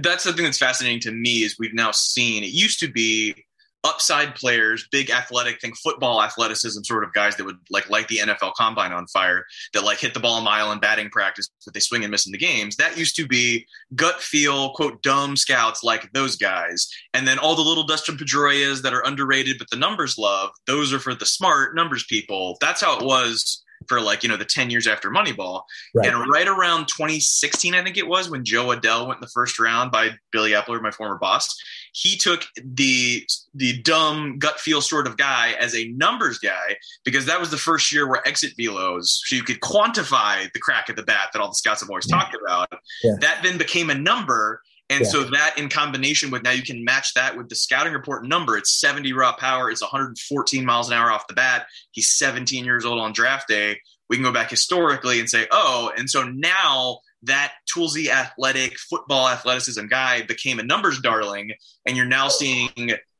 That's 0.00 0.24
something 0.24 0.44
that's 0.44 0.58
fascinating 0.58 1.00
to 1.00 1.12
me. 1.12 1.42
Is 1.42 1.56
we've 1.58 1.74
now 1.74 1.90
seen 1.90 2.42
it 2.42 2.50
used 2.50 2.80
to 2.80 2.90
be 2.90 3.45
upside 3.86 4.34
players, 4.34 4.86
big 4.90 5.10
athletic, 5.10 5.60
think 5.60 5.76
football 5.78 6.22
athleticism 6.22 6.82
sort 6.82 7.04
of 7.04 7.12
guys 7.12 7.36
that 7.36 7.44
would 7.44 7.58
like 7.70 7.88
light 7.88 8.08
the 8.08 8.18
NFL 8.18 8.54
combine 8.54 8.92
on 8.92 9.06
fire, 9.06 9.46
that 9.72 9.84
like 9.84 9.98
hit 9.98 10.14
the 10.14 10.20
ball 10.20 10.38
a 10.38 10.42
mile 10.42 10.72
in 10.72 10.80
batting 10.80 11.08
practice, 11.10 11.48
but 11.64 11.72
they 11.72 11.80
swing 11.80 12.04
and 12.04 12.10
miss 12.10 12.26
in 12.26 12.32
the 12.32 12.38
games. 12.38 12.76
That 12.76 12.98
used 12.98 13.16
to 13.16 13.26
be 13.26 13.66
gut 13.94 14.20
feel, 14.20 14.72
quote, 14.74 15.02
dumb 15.02 15.36
scouts 15.36 15.82
like 15.82 16.12
those 16.12 16.36
guys. 16.36 16.88
And 17.14 17.26
then 17.26 17.38
all 17.38 17.54
the 17.54 17.62
little 17.62 17.86
Dustin 17.86 18.16
Pedroias 18.16 18.82
that 18.82 18.92
are 18.92 19.06
underrated, 19.06 19.58
but 19.58 19.70
the 19.70 19.76
numbers 19.76 20.18
love, 20.18 20.50
those 20.66 20.92
are 20.92 20.98
for 20.98 21.14
the 21.14 21.26
smart 21.26 21.74
numbers 21.74 22.04
people. 22.04 22.58
That's 22.60 22.82
how 22.82 22.98
it 22.98 23.04
was 23.04 23.62
for 23.88 24.00
like 24.00 24.22
you 24.22 24.28
know 24.28 24.36
the 24.36 24.44
10 24.44 24.70
years 24.70 24.86
after 24.86 25.10
moneyball 25.10 25.62
right. 25.94 26.08
and 26.08 26.30
right 26.30 26.48
around 26.48 26.86
2016 26.88 27.74
i 27.74 27.82
think 27.82 27.96
it 27.96 28.06
was 28.06 28.30
when 28.30 28.44
Jo 28.44 28.66
Adell 28.66 29.06
went 29.06 29.18
in 29.18 29.20
the 29.20 29.28
first 29.28 29.58
round 29.58 29.90
by 29.90 30.10
billy 30.32 30.52
Eppler, 30.52 30.80
my 30.80 30.90
former 30.90 31.18
boss 31.18 31.54
he 31.92 32.16
took 32.16 32.44
the 32.62 33.26
the 33.54 33.80
dumb 33.82 34.38
gut 34.38 34.60
feel 34.60 34.80
sort 34.80 35.06
of 35.06 35.16
guy 35.16 35.54
as 35.60 35.74
a 35.74 35.88
numbers 35.92 36.38
guy 36.38 36.76
because 37.04 37.26
that 37.26 37.40
was 37.40 37.50
the 37.50 37.56
first 37.56 37.92
year 37.92 38.08
where 38.08 38.26
exit 38.28 38.52
velos 38.58 39.06
so 39.24 39.34
you 39.34 39.42
could 39.42 39.60
quantify 39.60 40.50
the 40.52 40.60
crack 40.60 40.90
at 40.90 40.96
the 40.96 41.02
bat 41.02 41.30
that 41.32 41.40
all 41.40 41.48
the 41.48 41.54
scouts 41.54 41.80
have 41.80 41.88
always 41.88 42.06
yeah. 42.08 42.18
talked 42.18 42.36
about 42.40 42.68
yeah. 43.02 43.14
that 43.20 43.40
then 43.42 43.58
became 43.58 43.90
a 43.90 43.94
number 43.94 44.62
and 44.88 45.00
yeah. 45.00 45.08
so 45.08 45.24
that 45.24 45.54
in 45.56 45.68
combination 45.68 46.30
with 46.30 46.42
now 46.42 46.52
you 46.52 46.62
can 46.62 46.84
match 46.84 47.14
that 47.14 47.36
with 47.36 47.48
the 47.48 47.56
scouting 47.56 47.92
report 47.92 48.24
number. 48.24 48.56
It's 48.56 48.80
70 48.80 49.12
raw 49.12 49.34
power. 49.34 49.70
It's 49.70 49.82
114 49.82 50.64
miles 50.64 50.88
an 50.88 50.94
hour 50.94 51.10
off 51.10 51.26
the 51.26 51.34
bat. 51.34 51.66
He's 51.90 52.10
17 52.10 52.64
years 52.64 52.84
old 52.84 53.00
on 53.00 53.12
draft 53.12 53.48
day. 53.48 53.80
We 54.08 54.16
can 54.16 54.24
go 54.24 54.32
back 54.32 54.50
historically 54.50 55.18
and 55.18 55.28
say, 55.28 55.48
oh, 55.50 55.90
and 55.96 56.08
so 56.08 56.22
now 56.22 57.00
that 57.24 57.54
toolsy 57.74 58.08
athletic 58.08 58.78
football 58.78 59.28
athleticism 59.28 59.86
guy 59.86 60.22
became 60.22 60.58
a 60.58 60.62
numbers 60.62 61.00
darling 61.00 61.52
and 61.86 61.96
you're 61.96 62.06
now 62.06 62.28
seeing 62.28 62.70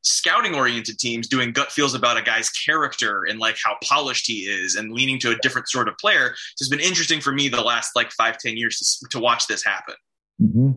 scouting 0.01 0.55
oriented 0.55 0.97
teams 0.97 1.27
doing 1.27 1.51
gut 1.51 1.71
feels 1.71 1.93
about 1.93 2.15
a 2.15 2.21
guy's 2.21 2.49
character 2.49 3.25
and 3.25 3.39
like 3.39 3.57
how 3.61 3.75
polished 3.83 4.25
he 4.27 4.41
is 4.43 4.75
and 4.75 4.93
leaning 4.93 5.19
to 5.19 5.31
a 5.31 5.35
different 5.41 5.67
sort 5.67 5.89
of 5.89 5.97
player 5.97 6.33
so 6.55 6.63
it's 6.63 6.69
been 6.69 6.79
interesting 6.79 7.19
for 7.19 7.33
me 7.33 7.49
the 7.49 7.59
last 7.59 7.95
like 7.95 8.11
five 8.11 8.37
ten 8.37 8.55
years 8.55 8.99
to, 9.01 9.09
to 9.09 9.19
watch 9.19 9.47
this 9.47 9.63
happen 9.63 9.95
mm-hmm. 10.41 10.71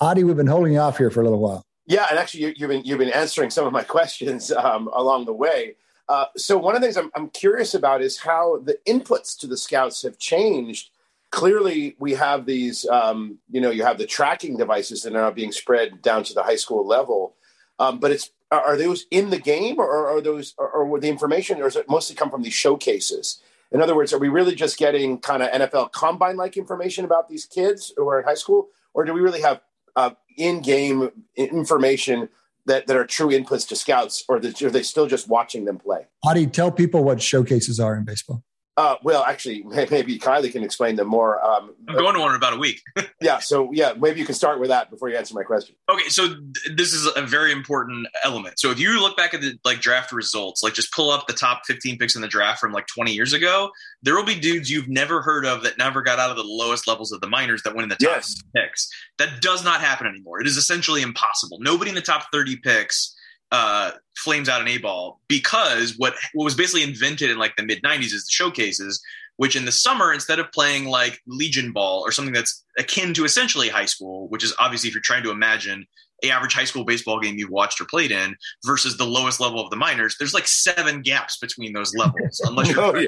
Adi 0.00 0.24
we've 0.24 0.36
been 0.36 0.46
holding 0.46 0.72
you 0.72 0.78
off 0.78 0.98
here 0.98 1.10
for 1.10 1.20
a 1.20 1.24
little 1.24 1.40
while. 1.40 1.64
Yeah 1.86 2.06
and 2.10 2.18
actually 2.18 2.40
you, 2.40 2.54
have 2.60 2.68
been 2.70 2.84
you've 2.84 2.98
been 2.98 3.10
answering 3.10 3.50
some 3.50 3.66
of 3.66 3.72
my 3.72 3.82
questions 3.96 4.52
um, 4.52 4.88
along 4.94 5.26
the 5.26 5.32
way. 5.32 5.76
Uh, 6.08 6.26
so 6.36 6.58
one 6.58 6.74
of 6.74 6.82
the 6.82 6.86
things 6.86 6.96
I'm, 6.96 7.10
I'm 7.14 7.30
curious 7.30 7.74
about 7.74 8.02
is 8.02 8.18
how 8.18 8.60
the 8.62 8.78
inputs 8.86 9.38
to 9.40 9.46
the 9.46 9.56
scouts 9.56 10.02
have 10.02 10.18
changed. 10.18 10.90
Clearly 11.30 11.96
we 11.98 12.12
have 12.12 12.46
these 12.46 12.86
um, 12.86 13.38
you 13.50 13.60
know 13.60 13.70
you 13.70 13.84
have 13.84 13.98
the 13.98 14.06
tracking 14.06 14.56
devices 14.56 15.02
that 15.02 15.14
are 15.14 15.22
now 15.22 15.30
being 15.30 15.52
spread 15.52 16.02
down 16.02 16.24
to 16.24 16.34
the 16.34 16.42
high 16.42 16.56
school 16.56 16.86
level. 16.86 17.36
Um, 17.78 17.98
but 17.98 18.12
it's 18.12 18.30
are 18.50 18.76
those 18.76 19.06
in 19.10 19.30
the 19.30 19.38
game 19.38 19.78
or 19.78 20.08
are 20.08 20.20
those 20.20 20.54
or, 20.58 20.68
or 20.68 21.00
the 21.00 21.08
information 21.08 21.60
or 21.60 21.64
does 21.64 21.76
it 21.76 21.88
mostly 21.88 22.14
come 22.14 22.30
from 22.30 22.42
these 22.42 22.54
showcases? 22.54 23.40
In 23.72 23.82
other 23.82 23.96
words 23.96 24.12
are 24.12 24.18
we 24.18 24.28
really 24.28 24.54
just 24.54 24.78
getting 24.78 25.18
kind 25.18 25.42
of 25.42 25.50
nfl 25.50 25.90
combine 25.90 26.36
like 26.36 26.56
information 26.56 27.04
about 27.04 27.28
these 27.28 27.44
kids 27.44 27.92
who 27.96 28.08
are 28.08 28.20
in 28.20 28.24
high 28.24 28.34
school 28.34 28.68
or 28.92 29.04
do 29.04 29.12
we 29.12 29.20
really 29.20 29.40
have 29.40 29.60
uh, 29.96 30.10
in-game 30.36 31.10
information 31.36 32.28
that, 32.66 32.86
that 32.86 32.96
are 32.96 33.06
true 33.06 33.28
inputs 33.28 33.68
to 33.68 33.76
scouts 33.76 34.24
or 34.28 34.36
are 34.36 34.40
they 34.40 34.82
still 34.82 35.06
just 35.06 35.28
watching 35.28 35.64
them 35.64 35.78
play. 35.78 36.06
Adi, 36.24 36.46
tell 36.46 36.70
people 36.70 37.04
what 37.04 37.20
showcases 37.20 37.78
are 37.78 37.94
in 37.94 38.04
baseball 38.04 38.42
uh, 38.76 38.96
well, 39.04 39.22
actually, 39.22 39.62
maybe 39.62 40.18
Kiley 40.18 40.50
can 40.50 40.64
explain 40.64 40.96
them 40.96 41.06
more. 41.06 41.44
Um, 41.44 41.74
I'm 41.88 41.96
going 41.96 42.14
to 42.14 42.20
one 42.20 42.30
in 42.30 42.36
about 42.36 42.54
a 42.54 42.56
week. 42.56 42.82
yeah, 43.20 43.38
so 43.38 43.70
yeah, 43.72 43.92
maybe 43.96 44.18
you 44.18 44.26
can 44.26 44.34
start 44.34 44.58
with 44.58 44.68
that 44.68 44.90
before 44.90 45.08
you 45.08 45.16
answer 45.16 45.32
my 45.34 45.44
question. 45.44 45.76
Okay, 45.88 46.08
so 46.08 46.26
th- 46.26 46.76
this 46.76 46.92
is 46.92 47.08
a 47.14 47.22
very 47.22 47.52
important 47.52 48.08
element. 48.24 48.58
So 48.58 48.72
if 48.72 48.80
you 48.80 49.00
look 49.00 49.16
back 49.16 49.32
at 49.32 49.40
the 49.40 49.56
like 49.64 49.80
draft 49.80 50.10
results, 50.10 50.64
like 50.64 50.74
just 50.74 50.92
pull 50.92 51.10
up 51.10 51.28
the 51.28 51.34
top 51.34 51.62
15 51.66 51.98
picks 51.98 52.16
in 52.16 52.22
the 52.22 52.28
draft 52.28 52.58
from 52.58 52.72
like 52.72 52.88
20 52.88 53.12
years 53.12 53.32
ago, 53.32 53.70
there 54.02 54.16
will 54.16 54.24
be 54.24 54.38
dudes 54.38 54.68
you've 54.68 54.88
never 54.88 55.22
heard 55.22 55.46
of 55.46 55.62
that 55.62 55.78
never 55.78 56.02
got 56.02 56.18
out 56.18 56.30
of 56.30 56.36
the 56.36 56.42
lowest 56.42 56.88
levels 56.88 57.12
of 57.12 57.20
the 57.20 57.28
minors 57.28 57.62
that 57.62 57.76
went 57.76 57.84
in 57.84 57.88
the 57.90 57.96
top 57.96 58.16
yes. 58.16 58.42
picks. 58.56 58.88
That 59.18 59.40
does 59.40 59.62
not 59.62 59.82
happen 59.82 60.08
anymore. 60.08 60.40
It 60.40 60.48
is 60.48 60.56
essentially 60.56 61.02
impossible. 61.02 61.58
Nobody 61.60 61.90
in 61.90 61.94
the 61.94 62.02
top 62.02 62.26
30 62.32 62.56
picks 62.56 63.13
uh, 63.54 63.92
flames 64.16 64.48
out 64.48 64.60
an 64.60 64.66
A 64.66 64.78
ball 64.78 65.20
because 65.28 65.94
what 65.96 66.14
what 66.32 66.44
was 66.44 66.56
basically 66.56 66.82
invented 66.82 67.30
in 67.30 67.38
like 67.38 67.54
the 67.54 67.62
mid 67.62 67.82
'90s 67.84 68.12
is 68.12 68.24
the 68.24 68.32
showcases, 68.32 69.00
which 69.36 69.54
in 69.54 69.64
the 69.64 69.70
summer 69.70 70.12
instead 70.12 70.40
of 70.40 70.50
playing 70.50 70.86
like 70.86 71.20
Legion 71.28 71.70
ball 71.70 72.00
or 72.00 72.10
something 72.10 72.34
that's 72.34 72.64
akin 72.78 73.14
to 73.14 73.24
essentially 73.24 73.68
high 73.68 73.84
school, 73.84 74.26
which 74.28 74.42
is 74.42 74.52
obviously 74.58 74.88
if 74.88 74.94
you're 74.94 75.02
trying 75.02 75.22
to 75.22 75.30
imagine 75.30 75.86
a 76.24 76.30
average 76.30 76.52
high 76.52 76.64
school 76.64 76.84
baseball 76.84 77.20
game 77.20 77.36
you've 77.38 77.50
watched 77.50 77.80
or 77.80 77.84
played 77.84 78.10
in 78.10 78.34
versus 78.64 78.96
the 78.96 79.06
lowest 79.06 79.38
level 79.38 79.60
of 79.60 79.70
the 79.70 79.76
minors, 79.76 80.16
there's 80.18 80.34
like 80.34 80.48
seven 80.48 81.00
gaps 81.00 81.38
between 81.38 81.72
those 81.72 81.94
levels 81.94 82.40
unless 82.44 82.68
you're 82.68 82.80
oh, 82.96 82.98
yeah 82.98 83.06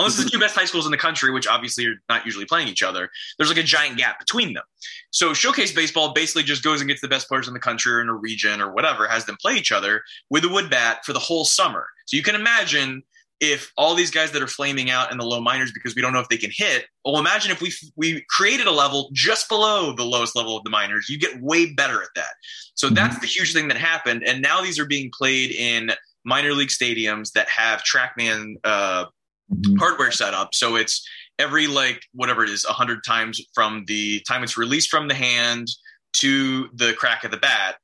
unless 0.00 0.18
it's 0.18 0.24
the 0.24 0.30
two 0.30 0.38
best 0.38 0.54
high 0.54 0.64
schools 0.64 0.86
in 0.86 0.90
the 0.90 0.98
country, 0.98 1.30
which 1.30 1.46
obviously 1.46 1.86
are 1.86 1.94
not 2.08 2.24
usually 2.24 2.44
playing 2.44 2.68
each 2.68 2.82
other, 2.82 3.10
there's 3.38 3.48
like 3.48 3.58
a 3.58 3.62
giant 3.62 3.96
gap 3.96 4.18
between 4.18 4.54
them. 4.54 4.64
So 5.10 5.32
showcase 5.32 5.72
baseball 5.72 6.12
basically 6.12 6.42
just 6.42 6.62
goes 6.62 6.80
and 6.80 6.88
gets 6.88 7.00
the 7.00 7.08
best 7.08 7.28
players 7.28 7.48
in 7.48 7.54
the 7.54 7.60
country 7.60 7.92
or 7.92 8.00
in 8.00 8.08
a 8.08 8.14
region 8.14 8.60
or 8.60 8.72
whatever, 8.72 9.06
has 9.06 9.24
them 9.26 9.36
play 9.40 9.54
each 9.54 9.72
other 9.72 10.02
with 10.30 10.44
a 10.44 10.48
wood 10.48 10.70
bat 10.70 11.04
for 11.04 11.12
the 11.12 11.18
whole 11.18 11.44
summer. 11.44 11.86
So 12.06 12.16
you 12.16 12.22
can 12.22 12.34
imagine 12.34 13.02
if 13.40 13.72
all 13.78 13.94
these 13.94 14.10
guys 14.10 14.32
that 14.32 14.42
are 14.42 14.46
flaming 14.46 14.90
out 14.90 15.10
in 15.10 15.16
the 15.16 15.24
low 15.24 15.40
minors 15.40 15.72
because 15.72 15.94
we 15.94 16.02
don't 16.02 16.12
know 16.12 16.20
if 16.20 16.28
they 16.28 16.36
can 16.36 16.50
hit. 16.52 16.84
Well, 17.04 17.18
imagine 17.18 17.50
if 17.50 17.62
we 17.62 17.72
we 17.96 18.22
created 18.28 18.66
a 18.66 18.70
level 18.70 19.08
just 19.12 19.48
below 19.48 19.94
the 19.94 20.04
lowest 20.04 20.36
level 20.36 20.56
of 20.56 20.64
the 20.64 20.70
minors, 20.70 21.08
you 21.08 21.18
get 21.18 21.40
way 21.40 21.72
better 21.72 22.02
at 22.02 22.10
that. 22.16 22.32
So 22.74 22.86
mm-hmm. 22.86 22.94
that's 22.94 23.18
the 23.18 23.26
huge 23.26 23.54
thing 23.54 23.68
that 23.68 23.78
happened, 23.78 24.24
and 24.24 24.42
now 24.42 24.60
these 24.60 24.78
are 24.78 24.84
being 24.84 25.10
played 25.16 25.50
in 25.52 25.90
minor 26.24 26.52
league 26.52 26.68
stadiums 26.68 27.32
that 27.32 27.48
have 27.48 27.82
TrackMan 27.82 28.56
uh, 28.62 29.06
mm-hmm. 29.52 29.76
hardware 29.76 30.10
setup. 30.10 30.54
So 30.54 30.76
it's 30.76 31.06
every 31.38 31.66
like 31.66 32.02
whatever 32.12 32.44
it 32.44 32.50
is, 32.50 32.64
a 32.64 32.72
hundred 32.72 33.04
times 33.04 33.40
from 33.54 33.84
the 33.86 34.20
time 34.28 34.42
it's 34.42 34.56
released 34.56 34.90
from 34.90 35.08
the 35.08 35.14
hand 35.14 35.68
to 36.14 36.68
the 36.74 36.92
crack 36.94 37.24
of 37.24 37.30
the 37.30 37.36
bat, 37.36 37.76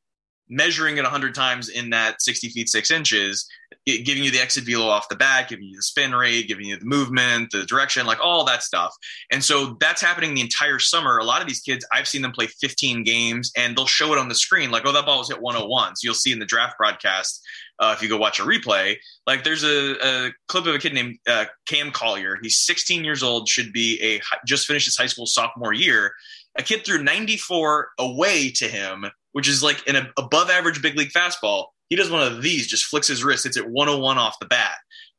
measuring 0.49 0.99
it 0.99 1.05
a 1.05 1.09
hundred 1.09 1.35
times 1.35 1.69
in 1.69 1.91
that 1.91 2.23
60 2.23 2.49
feet 2.51 2.69
six 2.69 2.91
inches, 2.91 3.49
it, 3.85 4.05
giving 4.05 4.23
you 4.23 4.31
the 4.31 4.41
exit 4.41 4.65
velo 4.65 4.87
off 4.87 5.09
the 5.09 5.17
bat, 5.17 5.49
giving 5.49 5.67
you 5.67 5.77
the 5.77 5.83
spin 5.83 6.13
rate, 6.13 6.49
giving 6.49 6.67
you 6.67 6.77
the 6.77 6.85
movement, 6.85 7.51
the 7.53 7.65
direction, 7.65 8.07
like 8.07 8.19
all 8.21 8.45
that 8.45 8.63
stuff. 8.63 8.95
And 9.31 9.43
so 9.43 9.77
that's 9.81 10.01
happening 10.01 10.35
the 10.35 10.41
entire 10.41 10.79
summer. 10.79 11.19
A 11.19 11.25
lot 11.25 11.41
of 11.41 11.49
these 11.49 11.61
kids, 11.61 11.85
I've 11.93 12.09
seen 12.09 12.23
them 12.23 12.33
play 12.33 12.47
15 12.47 13.03
games 13.05 13.53
and 13.57 13.77
they'll 13.77 13.87
show 13.87 14.13
it 14.13 14.19
on 14.19 14.29
the 14.29 14.35
screen, 14.35 14.71
like, 14.71 14.85
oh, 14.87 14.93
that 14.93 15.07
ball 15.07 15.19
was 15.19 15.29
hit 15.29 15.41
101. 15.41 15.97
So 15.97 16.07
you'll 16.07 16.15
see 16.15 16.33
in 16.33 16.39
the 16.39 16.47
draft 16.47 16.79
broadcast 16.79 17.43
uh, 17.79 17.95
if 17.97 18.03
you 18.03 18.09
go 18.09 18.17
watch 18.17 18.39
a 18.39 18.43
replay. 18.43 18.97
Like 19.27 19.45
there's 19.45 19.65
a, 19.65 19.97
a 20.03 20.33
clip 20.49 20.67
of 20.67 20.75
a 20.75 20.79
kid 20.79 20.95
named 20.95 21.19
uh, 21.29 21.47
Cam 21.67 21.91
Collier. 21.91 22.39
He's 22.41 22.57
16 22.59 23.05
years 23.05 23.23
old, 23.23 23.49
should 23.49 23.73
be 23.73 24.01
a 24.03 24.21
just 24.47 24.67
finished 24.67 24.87
his 24.87 24.97
high 24.97 25.07
school 25.07 25.27
sophomore 25.27 25.73
year. 25.73 26.13
A 26.59 26.63
kid 26.63 26.87
threw 26.87 27.03
94 27.03 27.89
away 27.99 28.51
to 28.53 28.67
him, 28.67 29.05
which 29.37 29.49
is 29.49 29.63
like 29.63 29.87
an 29.87 30.09
above 30.17 30.49
average 30.49 30.81
big 30.81 30.97
league 30.97 31.11
fastball. 31.11 31.67
He 31.91 31.97
does 31.97 32.11
one 32.11 32.23
of 32.23 32.41
these, 32.41 32.67
just 32.67 32.87
flicks 32.87 33.07
his 33.07 33.23
wrist. 33.23 33.45
It's 33.45 33.59
at 33.59 33.69
101 33.69 34.17
off 34.17 34.39
the 34.41 34.47
bat. 34.47 34.77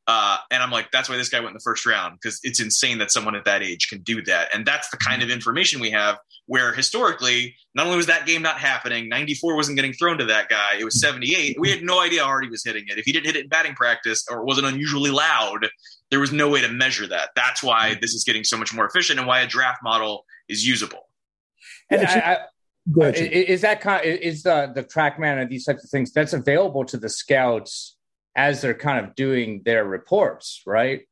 Uh, 0.08 0.38
and 0.50 0.60
I'm 0.60 0.72
like, 0.72 0.90
that's 0.90 1.08
why 1.08 1.16
this 1.16 1.28
guy 1.28 1.38
went 1.38 1.50
in 1.50 1.54
the 1.54 1.60
first 1.60 1.86
round 1.86 2.18
because 2.20 2.40
it's 2.42 2.58
insane 2.58 2.98
that 2.98 3.12
someone 3.12 3.36
at 3.36 3.44
that 3.44 3.62
age 3.62 3.86
can 3.88 4.00
do 4.00 4.20
that. 4.22 4.52
And 4.52 4.66
that's 4.66 4.90
the 4.90 4.96
kind 4.96 5.22
of 5.22 5.30
information 5.30 5.80
we 5.80 5.92
have 5.92 6.18
where 6.46 6.74
historically, 6.74 7.54
not 7.76 7.86
only 7.86 7.96
was 7.96 8.06
that 8.06 8.26
game 8.26 8.42
not 8.42 8.58
happening, 8.58 9.08
94 9.08 9.54
wasn't 9.54 9.76
getting 9.76 9.92
thrown 9.92 10.18
to 10.18 10.24
that 10.24 10.48
guy, 10.48 10.74
it 10.80 10.84
was 10.84 11.00
78. 11.00 11.56
We 11.60 11.70
had 11.70 11.84
no 11.84 12.00
idea 12.00 12.22
how 12.22 12.26
hard 12.26 12.42
he 12.42 12.50
was 12.50 12.64
hitting 12.64 12.86
it. 12.88 12.98
If 12.98 13.04
he 13.04 13.12
didn't 13.12 13.26
hit 13.26 13.36
it 13.36 13.44
in 13.44 13.48
batting 13.48 13.74
practice 13.74 14.26
or 14.28 14.40
it 14.40 14.46
wasn't 14.46 14.66
unusually 14.66 15.12
loud, 15.12 15.68
there 16.10 16.18
was 16.18 16.32
no 16.32 16.48
way 16.48 16.60
to 16.60 16.68
measure 16.68 17.06
that. 17.06 17.30
That's 17.36 17.62
why 17.62 17.94
this 18.00 18.14
is 18.14 18.24
getting 18.24 18.42
so 18.42 18.56
much 18.56 18.74
more 18.74 18.84
efficient 18.84 19.20
and 19.20 19.28
why 19.28 19.42
a 19.42 19.46
draft 19.46 19.80
model 19.84 20.24
is 20.48 20.66
usable. 20.66 21.06
And 21.88 22.04
I, 22.04 22.38
I, 23.00 23.08
is 23.08 23.62
that 23.62 23.80
kind 23.80 24.00
of, 24.00 24.06
is 24.06 24.42
the 24.42 24.72
the 24.74 24.84
TrackMan 24.84 25.42
and 25.42 25.50
these 25.50 25.64
types 25.64 25.84
of 25.84 25.90
things 25.90 26.12
that's 26.12 26.32
available 26.32 26.84
to 26.86 26.96
the 26.96 27.08
scouts 27.08 27.96
as 28.36 28.60
they're 28.62 28.74
kind 28.74 29.04
of 29.04 29.14
doing 29.14 29.62
their 29.64 29.84
reports, 29.84 30.62
right? 30.66 31.02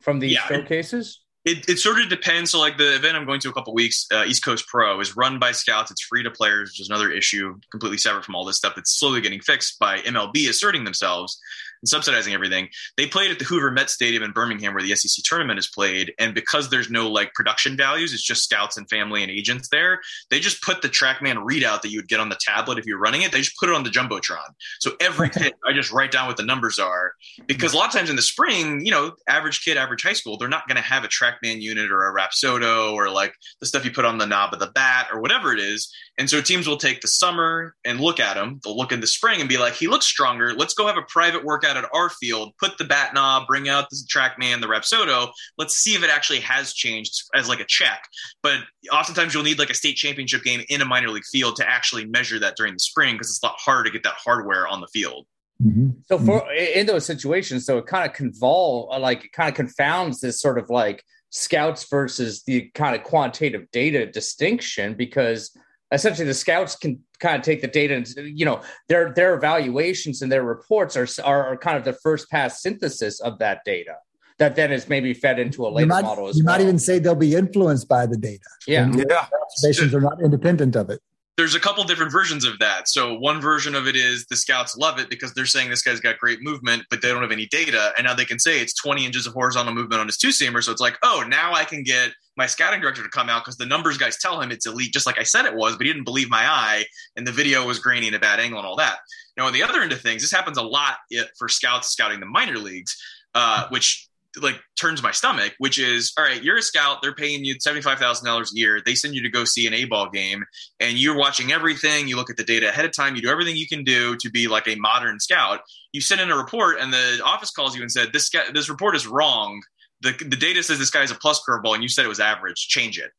From 0.00 0.18
these 0.18 0.32
yeah, 0.32 0.46
showcases? 0.46 1.20
It, 1.44 1.68
it 1.68 1.78
sort 1.78 2.00
of 2.00 2.08
depends. 2.08 2.50
So, 2.50 2.58
like 2.58 2.76
the 2.76 2.94
event 2.94 3.16
I'm 3.16 3.26
going 3.26 3.40
to 3.40 3.48
a 3.48 3.52
couple 3.52 3.72
weeks, 3.74 4.06
uh, 4.12 4.24
East 4.26 4.44
Coast 4.44 4.66
Pro, 4.66 5.00
is 5.00 5.16
run 5.16 5.38
by 5.38 5.52
scouts. 5.52 5.90
It's 5.90 6.02
free 6.02 6.22
to 6.22 6.30
players, 6.30 6.70
which 6.70 6.80
is 6.80 6.88
another 6.88 7.10
issue 7.10 7.58
completely 7.70 7.98
separate 7.98 8.24
from 8.24 8.34
all 8.34 8.44
this 8.44 8.56
stuff 8.56 8.74
that's 8.76 8.98
slowly 8.98 9.20
getting 9.20 9.40
fixed 9.40 9.78
by 9.78 9.98
MLB 9.98 10.48
asserting 10.48 10.84
themselves 10.84 11.38
and 11.82 11.88
subsidizing 11.88 12.34
everything. 12.34 12.68
They 12.96 13.06
played 13.06 13.30
at 13.30 13.38
the 13.38 13.44
Hoover 13.44 13.70
Met 13.70 13.90
Stadium 13.90 14.22
in 14.22 14.32
Birmingham, 14.32 14.74
where 14.74 14.82
the 14.82 14.94
SEC 14.94 15.24
tournament 15.24 15.58
is 15.58 15.66
played. 15.66 16.12
And 16.18 16.34
because 16.34 16.70
there's 16.70 16.90
no 16.90 17.10
like 17.10 17.34
production 17.34 17.76
values, 17.76 18.12
it's 18.12 18.22
just 18.22 18.44
scouts 18.44 18.76
and 18.76 18.88
family 18.88 19.22
and 19.22 19.30
agents 19.30 19.68
there. 19.68 20.00
They 20.30 20.40
just 20.40 20.62
put 20.62 20.82
the 20.82 20.88
TrackMan 20.88 21.44
readout 21.44 21.82
that 21.82 21.90
you 21.90 21.98
would 21.98 22.08
get 22.08 22.20
on 22.20 22.28
the 22.28 22.38
tablet 22.40 22.78
if 22.78 22.86
you're 22.86 22.98
running 22.98 23.22
it. 23.22 23.32
They 23.32 23.38
just 23.38 23.58
put 23.58 23.68
it 23.68 23.74
on 23.74 23.84
the 23.84 23.90
jumbotron. 23.90 24.54
So 24.78 24.92
every 25.00 25.30
hit, 25.34 25.54
I 25.66 25.72
just 25.72 25.92
write 25.92 26.12
down 26.12 26.26
what 26.26 26.36
the 26.36 26.44
numbers 26.44 26.78
are. 26.78 27.14
Because 27.46 27.72
a 27.72 27.76
lot 27.76 27.86
of 27.86 27.92
times 27.92 28.10
in 28.10 28.16
the 28.16 28.22
spring, 28.22 28.84
you 28.84 28.90
know, 28.90 29.12
average 29.28 29.64
kid, 29.64 29.76
average 29.76 30.02
high 30.02 30.12
school, 30.12 30.36
they're 30.36 30.48
not 30.48 30.66
going 30.68 30.76
to 30.76 30.82
have 30.82 31.04
a 31.04 31.08
TrackMan 31.08 31.60
unit 31.60 31.90
or 31.90 32.06
a 32.06 32.14
Rapsodo 32.14 32.92
or 32.92 33.10
like 33.10 33.34
the 33.60 33.66
stuff 33.66 33.84
you 33.84 33.90
put 33.90 34.04
on 34.04 34.18
the 34.18 34.26
knob 34.26 34.52
of 34.52 34.60
the 34.60 34.70
bat 34.70 35.08
or 35.12 35.20
whatever 35.20 35.52
it 35.52 35.60
is. 35.60 35.92
And 36.20 36.28
so 36.28 36.42
teams 36.42 36.68
will 36.68 36.76
take 36.76 37.00
the 37.00 37.08
summer 37.08 37.74
and 37.82 37.98
look 37.98 38.20
at 38.20 38.36
him. 38.36 38.60
They'll 38.62 38.76
look 38.76 38.92
in 38.92 39.00
the 39.00 39.06
spring 39.06 39.40
and 39.40 39.48
be 39.48 39.56
like, 39.56 39.72
he 39.72 39.88
looks 39.88 40.04
stronger. 40.04 40.52
Let's 40.52 40.74
go 40.74 40.86
have 40.86 40.98
a 40.98 41.02
private 41.08 41.46
workout 41.46 41.78
at 41.78 41.88
our 41.94 42.10
field, 42.10 42.52
put 42.60 42.76
the 42.76 42.84
bat 42.84 43.14
knob, 43.14 43.46
bring 43.46 43.70
out 43.70 43.88
the 43.88 43.96
TrackMan, 44.06 44.60
the 44.60 44.66
Rapsodo. 44.66 45.30
Let's 45.56 45.76
see 45.76 45.94
if 45.94 46.04
it 46.04 46.10
actually 46.10 46.40
has 46.40 46.74
changed 46.74 47.22
as 47.34 47.48
like 47.48 47.60
a 47.60 47.64
check. 47.64 48.04
But 48.42 48.58
oftentimes 48.92 49.32
you'll 49.32 49.44
need 49.44 49.58
like 49.58 49.70
a 49.70 49.74
state 49.74 49.96
championship 49.96 50.42
game 50.42 50.62
in 50.68 50.82
a 50.82 50.84
minor 50.84 51.08
league 51.08 51.24
field 51.24 51.56
to 51.56 51.66
actually 51.66 52.04
measure 52.04 52.38
that 52.38 52.54
during 52.54 52.74
the 52.74 52.80
spring 52.80 53.14
because 53.14 53.30
it's 53.30 53.42
a 53.42 53.46
lot 53.46 53.56
harder 53.58 53.84
to 53.84 53.90
get 53.90 54.02
that 54.02 54.16
hardware 54.22 54.68
on 54.68 54.82
the 54.82 54.88
field. 54.88 55.26
Mm-hmm. 55.62 56.00
So 56.04 56.18
for 56.18 56.52
in 56.52 56.86
those 56.86 57.06
situations, 57.06 57.64
so 57.64 57.78
it 57.78 57.86
kind 57.86 58.06
of 58.06 58.14
convol 58.14 58.88
like 59.00 59.24
it 59.24 59.32
kind 59.32 59.48
of 59.48 59.54
confounds 59.54 60.20
this 60.20 60.38
sort 60.38 60.58
of 60.58 60.68
like 60.68 61.02
scouts 61.30 61.88
versus 61.88 62.42
the 62.42 62.70
kind 62.74 62.94
of 62.94 63.04
quantitative 63.04 63.70
data 63.70 64.04
distinction 64.04 64.94
because 64.94 65.56
essentially 65.92 66.26
the 66.26 66.34
scouts 66.34 66.76
can 66.76 67.00
kind 67.18 67.36
of 67.36 67.42
take 67.42 67.60
the 67.60 67.68
data 67.68 67.94
and 67.94 68.06
you 68.38 68.44
know 68.44 68.60
their 68.88 69.12
their 69.12 69.34
evaluations 69.34 70.22
and 70.22 70.30
their 70.30 70.42
reports 70.42 70.96
are 70.96 71.06
are, 71.24 71.52
are 71.52 71.56
kind 71.56 71.76
of 71.76 71.84
the 71.84 71.92
first 71.92 72.30
pass 72.30 72.62
synthesis 72.62 73.20
of 73.20 73.38
that 73.38 73.60
data 73.64 73.96
that 74.38 74.56
then 74.56 74.72
is 74.72 74.88
maybe 74.88 75.12
fed 75.12 75.38
into 75.38 75.66
a 75.66 75.68
later 75.68 75.86
might, 75.86 76.02
model 76.02 76.28
as 76.28 76.38
you 76.38 76.44
well. 76.44 76.56
might 76.56 76.62
even 76.62 76.78
say 76.78 76.98
they'll 76.98 77.14
be 77.14 77.34
influenced 77.34 77.88
by 77.88 78.06
the 78.06 78.16
data 78.16 78.48
yeah 78.66 78.90
yeah 78.94 79.26
observations 79.42 79.94
are 79.94 80.00
not 80.00 80.20
independent 80.22 80.76
of 80.76 80.90
it 80.90 81.00
there's 81.40 81.54
a 81.54 81.60
couple 81.60 81.82
different 81.84 82.12
versions 82.12 82.44
of 82.44 82.58
that. 82.58 82.86
So 82.86 83.14
one 83.14 83.40
version 83.40 83.74
of 83.74 83.86
it 83.86 83.96
is 83.96 84.26
the 84.26 84.36
scouts 84.36 84.76
love 84.76 84.98
it 84.98 85.08
because 85.08 85.32
they're 85.32 85.46
saying 85.46 85.70
this 85.70 85.80
guy's 85.80 85.98
got 85.98 86.18
great 86.18 86.42
movement, 86.42 86.84
but 86.90 87.00
they 87.00 87.08
don't 87.08 87.22
have 87.22 87.32
any 87.32 87.46
data. 87.46 87.94
And 87.96 88.04
now 88.04 88.12
they 88.14 88.26
can 88.26 88.38
say 88.38 88.60
it's 88.60 88.74
20 88.74 89.06
inches 89.06 89.26
of 89.26 89.32
horizontal 89.32 89.72
movement 89.72 90.02
on 90.02 90.06
his 90.06 90.18
two 90.18 90.28
seamer. 90.28 90.62
So 90.62 90.70
it's 90.70 90.82
like, 90.82 90.98
oh, 91.02 91.24
now 91.26 91.54
I 91.54 91.64
can 91.64 91.82
get 91.82 92.10
my 92.40 92.46
scouting 92.46 92.80
director 92.80 93.02
to 93.02 93.08
come 93.10 93.28
out 93.28 93.44
because 93.44 93.58
the 93.58 93.66
numbers 93.66 93.98
guys 93.98 94.16
tell 94.16 94.40
him 94.40 94.50
it's 94.50 94.66
elite, 94.66 94.94
just 94.94 95.04
like 95.04 95.18
I 95.18 95.24
said 95.24 95.44
it 95.44 95.54
was, 95.54 95.76
but 95.76 95.84
he 95.84 95.92
didn't 95.92 96.06
believe 96.06 96.30
my 96.30 96.42
eye, 96.42 96.86
and 97.14 97.26
the 97.26 97.32
video 97.32 97.66
was 97.66 97.78
grainy 97.78 98.06
and 98.06 98.16
a 98.16 98.18
bad 98.18 98.40
angle 98.40 98.58
and 98.58 98.66
all 98.66 98.76
that. 98.76 98.96
Now, 99.36 99.46
on 99.46 99.52
the 99.52 99.62
other 99.62 99.82
end 99.82 99.92
of 99.92 100.00
things, 100.00 100.22
this 100.22 100.32
happens 100.32 100.56
a 100.56 100.62
lot 100.62 100.96
for 101.38 101.48
scouts 101.48 101.88
scouting 101.88 102.18
the 102.18 102.24
minor 102.24 102.56
leagues, 102.56 102.96
uh, 103.34 103.68
which 103.68 104.08
like 104.40 104.58
turns 104.80 105.02
my 105.02 105.10
stomach, 105.10 105.52
which 105.58 105.78
is 105.78 106.14
all 106.16 106.24
right, 106.24 106.42
you're 106.42 106.56
a 106.56 106.62
scout, 106.62 107.02
they're 107.02 107.14
paying 107.14 107.44
you 107.44 107.56
$75,000 107.56 108.24
a 108.24 108.44
year. 108.54 108.80
They 108.84 108.94
send 108.94 109.14
you 109.14 109.22
to 109.22 109.28
go 109.28 109.44
see 109.44 109.66
an 109.66 109.74
A 109.74 109.84
ball 109.84 110.08
game 110.08 110.44
and 110.78 110.96
you're 110.96 111.18
watching 111.18 111.52
everything. 111.52 112.08
You 112.08 112.16
look 112.16 112.30
at 112.30 112.38
the 112.38 112.44
data 112.44 112.68
ahead 112.68 112.84
of 112.84 112.92
time. 112.92 113.16
You 113.16 113.22
do 113.22 113.28
everything 113.28 113.56
you 113.56 113.66
can 113.66 113.84
do 113.84 114.16
to 114.16 114.30
be 114.30 114.46
like 114.46 114.66
a 114.68 114.76
modern 114.76 115.18
scout. 115.18 115.60
You 115.92 116.00
send 116.00 116.20
in 116.20 116.30
a 116.30 116.36
report 116.36 116.76
and 116.80 116.92
the 116.92 117.20
office 117.24 117.50
calls 117.50 117.74
you 117.74 117.82
and 117.82 117.90
said, 117.90 118.12
this 118.12 118.30
this 118.54 118.70
report 118.70 118.94
is 118.94 119.06
wrong. 119.06 119.60
The, 120.02 120.12
the 120.12 120.36
data 120.36 120.62
says 120.62 120.78
this 120.78 120.90
guy's 120.90 121.10
a 121.10 121.14
plus 121.14 121.42
curveball 121.46 121.74
and 121.74 121.82
you 121.82 121.88
said 121.88 122.04
it 122.04 122.08
was 122.08 122.20
average. 122.20 122.68
Change 122.68 122.98
it. 122.98 123.10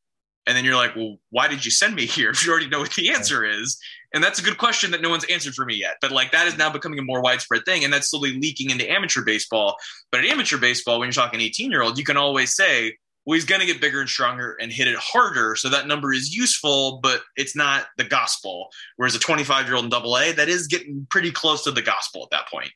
And 0.47 0.57
then 0.57 0.65
you're 0.65 0.75
like, 0.75 0.95
well, 0.95 1.17
why 1.29 1.47
did 1.47 1.63
you 1.63 1.71
send 1.71 1.95
me 1.95 2.05
here 2.05 2.31
if 2.31 2.43
you 2.43 2.51
already 2.51 2.67
know 2.67 2.79
what 2.79 2.93
the 2.93 3.11
answer 3.11 3.45
is? 3.45 3.77
And 4.13 4.23
that's 4.23 4.39
a 4.39 4.43
good 4.43 4.57
question 4.57 4.91
that 4.91 5.01
no 5.01 5.09
one's 5.09 5.23
answered 5.25 5.53
for 5.53 5.65
me 5.65 5.75
yet. 5.75 5.97
But 6.01 6.11
like 6.11 6.31
that 6.31 6.47
is 6.47 6.57
now 6.57 6.71
becoming 6.71 6.99
a 6.99 7.03
more 7.03 7.21
widespread 7.21 7.63
thing, 7.65 7.83
and 7.83 7.93
that's 7.93 8.09
slowly 8.09 8.39
leaking 8.39 8.71
into 8.71 8.89
amateur 8.89 9.21
baseball. 9.21 9.77
But 10.11 10.21
at 10.21 10.25
amateur 10.25 10.57
baseball, 10.57 10.99
when 10.99 11.07
you're 11.07 11.13
talking 11.13 11.39
18 11.39 11.69
year 11.69 11.83
old, 11.83 11.97
you 11.97 12.03
can 12.03 12.17
always 12.17 12.55
say, 12.55 12.97
well, 13.25 13.35
he's 13.35 13.45
going 13.45 13.61
to 13.61 13.67
get 13.67 13.79
bigger 13.79 14.01
and 14.01 14.09
stronger 14.09 14.57
and 14.59 14.71
hit 14.71 14.87
it 14.87 14.97
harder. 14.97 15.55
So 15.55 15.69
that 15.69 15.87
number 15.87 16.11
is 16.11 16.35
useful, 16.35 16.99
but 17.03 17.21
it's 17.35 17.55
not 17.55 17.85
the 17.97 18.03
gospel. 18.03 18.69
Whereas 18.95 19.15
a 19.15 19.19
25 19.19 19.67
year 19.67 19.75
old 19.75 19.85
in 19.85 19.91
double 19.91 20.17
A, 20.17 20.31
that 20.33 20.49
is 20.49 20.67
getting 20.67 21.05
pretty 21.09 21.31
close 21.31 21.63
to 21.65 21.71
the 21.71 21.83
gospel 21.83 22.23
at 22.23 22.31
that 22.31 22.49
point. 22.49 22.71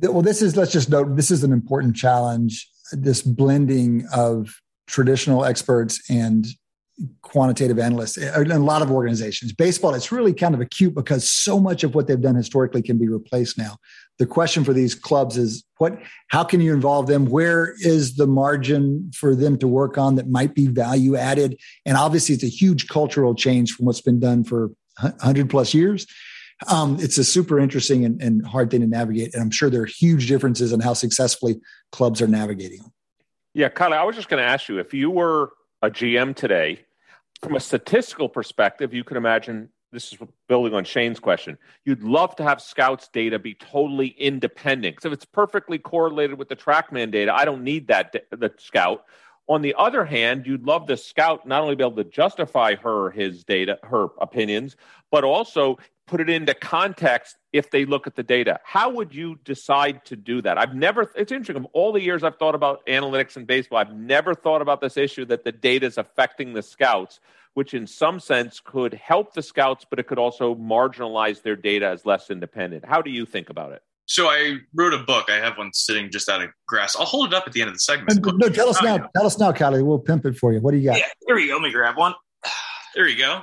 Well, 0.00 0.22
this 0.22 0.40
is, 0.40 0.56
let's 0.56 0.72
just 0.72 0.88
note, 0.88 1.16
this 1.16 1.30
is 1.30 1.42
an 1.42 1.52
important 1.52 1.96
challenge. 1.96 2.68
This 2.96 3.22
blending 3.22 4.06
of 4.12 4.54
traditional 4.86 5.44
experts 5.44 6.02
and 6.10 6.46
quantitative 7.22 7.78
analysts 7.78 8.18
eh, 8.18 8.40
in 8.40 8.50
a 8.52 8.58
lot 8.58 8.82
of 8.82 8.90
organizations. 8.90 9.52
Baseball, 9.52 9.94
it's 9.94 10.12
really 10.12 10.32
kind 10.32 10.54
of 10.54 10.60
acute 10.60 10.94
because 10.94 11.28
so 11.28 11.58
much 11.58 11.82
of 11.82 11.94
what 11.94 12.06
they've 12.06 12.20
done 12.20 12.36
historically 12.36 12.82
can 12.82 12.98
be 12.98 13.08
replaced 13.08 13.58
now. 13.58 13.76
The 14.18 14.26
question 14.26 14.62
for 14.62 14.72
these 14.72 14.94
clubs 14.94 15.36
is 15.36 15.64
what 15.78 15.98
how 16.28 16.44
can 16.44 16.60
you 16.60 16.72
involve 16.72 17.08
them? 17.08 17.26
Where 17.26 17.74
is 17.80 18.14
the 18.14 18.28
margin 18.28 19.10
for 19.14 19.34
them 19.34 19.58
to 19.58 19.66
work 19.66 19.98
on 19.98 20.14
that 20.16 20.28
might 20.28 20.54
be 20.54 20.68
value 20.68 21.16
added? 21.16 21.58
And 21.84 21.96
obviously 21.96 22.36
it's 22.36 22.44
a 22.44 22.48
huge 22.48 22.86
cultural 22.88 23.34
change 23.34 23.72
from 23.72 23.86
what's 23.86 24.00
been 24.00 24.20
done 24.20 24.44
for 24.44 24.70
100 25.00 25.50
plus 25.50 25.74
years. 25.74 26.06
Um, 26.70 26.98
it's 27.00 27.18
a 27.18 27.24
super 27.24 27.58
interesting 27.58 28.04
and, 28.04 28.20
and 28.22 28.46
hard 28.46 28.70
thing 28.70 28.80
to 28.80 28.86
navigate. 28.86 29.34
And 29.34 29.42
I'm 29.42 29.50
sure 29.50 29.70
there 29.70 29.82
are 29.82 29.86
huge 29.86 30.28
differences 30.28 30.72
in 30.72 30.80
how 30.80 30.94
successfully 30.94 31.60
clubs 31.92 32.22
are 32.22 32.28
navigating. 32.28 32.78
Them. 32.78 32.92
Yeah, 33.54 33.68
Kiley, 33.68 33.96
I 33.96 34.04
was 34.04 34.16
just 34.16 34.28
going 34.28 34.42
to 34.42 34.48
ask 34.48 34.68
you 34.68 34.78
if 34.78 34.94
you 34.94 35.10
were 35.10 35.52
a 35.82 35.90
GM 35.90 36.34
today, 36.34 36.80
from 37.42 37.56
a 37.56 37.60
statistical 37.60 38.28
perspective, 38.28 38.94
you 38.94 39.04
can 39.04 39.16
imagine 39.16 39.68
this 39.92 40.12
is 40.12 40.18
building 40.48 40.74
on 40.74 40.84
Shane's 40.84 41.20
question. 41.20 41.56
You'd 41.84 42.02
love 42.02 42.34
to 42.36 42.42
have 42.42 42.60
scouts 42.60 43.08
data 43.08 43.38
be 43.38 43.54
totally 43.54 44.08
independent. 44.08 44.96
Because 44.96 45.06
if 45.06 45.12
it's 45.12 45.24
perfectly 45.24 45.78
correlated 45.78 46.38
with 46.38 46.48
the 46.48 46.56
TrackMan 46.56 47.12
data, 47.12 47.32
I 47.32 47.44
don't 47.44 47.62
need 47.62 47.88
that 47.88 48.12
the 48.30 48.52
scout. 48.58 49.04
On 49.46 49.62
the 49.62 49.74
other 49.78 50.04
hand, 50.04 50.46
you'd 50.46 50.64
love 50.64 50.86
the 50.86 50.96
scout 50.96 51.46
not 51.46 51.62
only 51.62 51.76
be 51.76 51.84
able 51.84 51.96
to 51.96 52.04
justify 52.04 52.74
her 52.76 53.10
his 53.10 53.44
data, 53.44 53.78
her 53.84 54.08
opinions, 54.20 54.76
but 55.10 55.22
also 55.22 55.78
put 56.06 56.20
it 56.20 56.28
into 56.28 56.54
context 56.54 57.36
if 57.52 57.70
they 57.70 57.84
look 57.84 58.06
at 58.06 58.14
the 58.14 58.22
data. 58.22 58.60
How 58.64 58.90
would 58.90 59.14
you 59.14 59.38
decide 59.44 60.04
to 60.06 60.16
do 60.16 60.42
that? 60.42 60.58
I've 60.58 60.74
never, 60.74 61.10
it's 61.16 61.32
interesting. 61.32 61.64
Of 61.64 61.70
all 61.72 61.92
the 61.92 62.02
years 62.02 62.22
I've 62.22 62.36
thought 62.36 62.54
about 62.54 62.86
analytics 62.86 63.36
in 63.36 63.44
baseball, 63.44 63.78
I've 63.78 63.94
never 63.94 64.34
thought 64.34 64.62
about 64.62 64.80
this 64.80 64.96
issue 64.96 65.24
that 65.26 65.44
the 65.44 65.52
data 65.52 65.86
is 65.86 65.98
affecting 65.98 66.52
the 66.52 66.62
scouts, 66.62 67.20
which 67.54 67.72
in 67.72 67.86
some 67.86 68.20
sense 68.20 68.60
could 68.60 68.94
help 68.94 69.34
the 69.34 69.42
scouts, 69.42 69.86
but 69.88 69.98
it 69.98 70.06
could 70.06 70.18
also 70.18 70.54
marginalize 70.54 71.42
their 71.42 71.56
data 71.56 71.86
as 71.86 72.04
less 72.04 72.30
independent. 72.30 72.84
How 72.84 73.00
do 73.00 73.10
you 73.10 73.24
think 73.24 73.48
about 73.48 73.72
it? 73.72 73.82
So 74.06 74.26
I 74.26 74.58
wrote 74.74 74.92
a 74.92 74.98
book. 74.98 75.30
I 75.30 75.36
have 75.36 75.56
one 75.56 75.72
sitting 75.72 76.10
just 76.10 76.28
out 76.28 76.42
of 76.42 76.50
grass. 76.66 76.94
I'll 76.94 77.06
hold 77.06 77.28
it 77.28 77.34
up 77.34 77.44
at 77.46 77.54
the 77.54 77.62
end 77.62 77.68
of 77.68 77.74
the 77.74 77.80
segment. 77.80 78.20
No, 78.22 78.48
tell 78.50 78.68
us 78.68 78.76
oh, 78.82 78.84
now. 78.84 79.08
Tell 79.16 79.24
us 79.24 79.38
now, 79.38 79.50
Kiley. 79.50 79.82
We'll 79.82 79.98
pimp 79.98 80.26
it 80.26 80.36
for 80.36 80.52
you. 80.52 80.60
What 80.60 80.72
do 80.72 80.76
you 80.76 80.90
got? 80.90 80.98
Yeah, 80.98 81.06
here 81.26 81.36
we 81.36 81.48
go. 81.48 81.54
Let 81.54 81.62
me 81.62 81.70
grab 81.70 81.96
one. 81.96 82.14
There 82.94 83.08
you 83.08 83.18
go. 83.18 83.42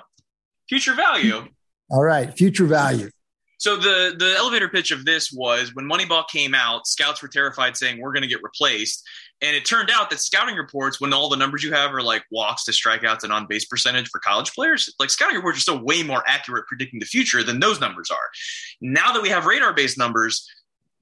Future 0.69 0.93
value. 0.93 1.45
All 1.91 2.03
right, 2.03 2.33
future 2.33 2.65
value. 2.65 3.09
So 3.57 3.75
the 3.75 4.15
the 4.17 4.33
elevator 4.37 4.69
pitch 4.69 4.91
of 4.91 5.03
this 5.03 5.31
was 5.31 5.75
when 5.75 5.85
Moneyball 5.85 6.27
came 6.27 6.55
out, 6.55 6.87
scouts 6.87 7.21
were 7.21 7.27
terrified, 7.27 7.75
saying 7.75 7.99
we're 7.99 8.13
going 8.13 8.23
to 8.23 8.29
get 8.29 8.41
replaced. 8.41 9.03
And 9.41 9.55
it 9.55 9.65
turned 9.65 9.91
out 9.91 10.09
that 10.09 10.19
scouting 10.19 10.55
reports, 10.55 11.01
when 11.01 11.13
all 11.13 11.27
the 11.27 11.35
numbers 11.35 11.63
you 11.63 11.73
have 11.73 11.93
are 11.93 12.01
like 12.01 12.23
walks 12.31 12.63
to 12.65 12.71
strikeouts 12.71 13.23
and 13.23 13.33
on 13.33 13.45
base 13.47 13.65
percentage 13.65 14.07
for 14.07 14.19
college 14.19 14.53
players, 14.53 14.91
like 14.99 15.09
scouting 15.09 15.35
reports 15.35 15.57
are 15.57 15.61
still 15.61 15.83
way 15.83 16.01
more 16.01 16.23
accurate 16.27 16.65
predicting 16.67 16.99
the 16.99 17.05
future 17.05 17.43
than 17.43 17.59
those 17.59 17.81
numbers 17.81 18.09
are. 18.09 18.29
Now 18.79 19.11
that 19.11 19.21
we 19.21 19.29
have 19.29 19.45
radar 19.45 19.73
based 19.73 19.97
numbers, 19.97 20.47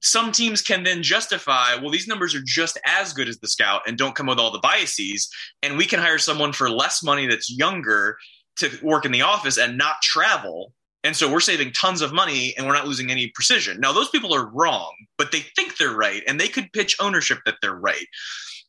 some 0.00 0.32
teams 0.32 0.60
can 0.60 0.82
then 0.82 1.04
justify, 1.04 1.76
well, 1.76 1.90
these 1.90 2.08
numbers 2.08 2.34
are 2.34 2.42
just 2.44 2.78
as 2.84 3.12
good 3.12 3.28
as 3.28 3.38
the 3.38 3.48
scout 3.48 3.82
and 3.86 3.96
don't 3.96 4.16
come 4.16 4.26
with 4.26 4.38
all 4.38 4.50
the 4.50 4.58
biases. 4.58 5.30
And 5.62 5.78
we 5.78 5.86
can 5.86 6.00
hire 6.00 6.18
someone 6.18 6.52
for 6.52 6.68
less 6.68 7.02
money 7.02 7.26
that's 7.26 7.50
younger 7.50 8.16
to 8.56 8.70
work 8.82 9.04
in 9.04 9.12
the 9.12 9.22
office 9.22 9.56
and 9.56 9.78
not 9.78 10.02
travel 10.02 10.72
and 11.02 11.16
so 11.16 11.30
we're 11.30 11.40
saving 11.40 11.72
tons 11.72 12.02
of 12.02 12.12
money 12.12 12.54
and 12.56 12.66
we're 12.66 12.74
not 12.74 12.86
losing 12.86 13.10
any 13.10 13.28
precision. 13.34 13.80
Now, 13.80 13.92
those 13.92 14.10
people 14.10 14.34
are 14.34 14.46
wrong, 14.46 14.92
but 15.16 15.32
they 15.32 15.40
think 15.56 15.76
they're 15.76 15.96
right 15.96 16.22
and 16.26 16.38
they 16.38 16.48
could 16.48 16.72
pitch 16.72 16.96
ownership 17.00 17.38
that 17.46 17.56
they're 17.62 17.74
right. 17.74 18.06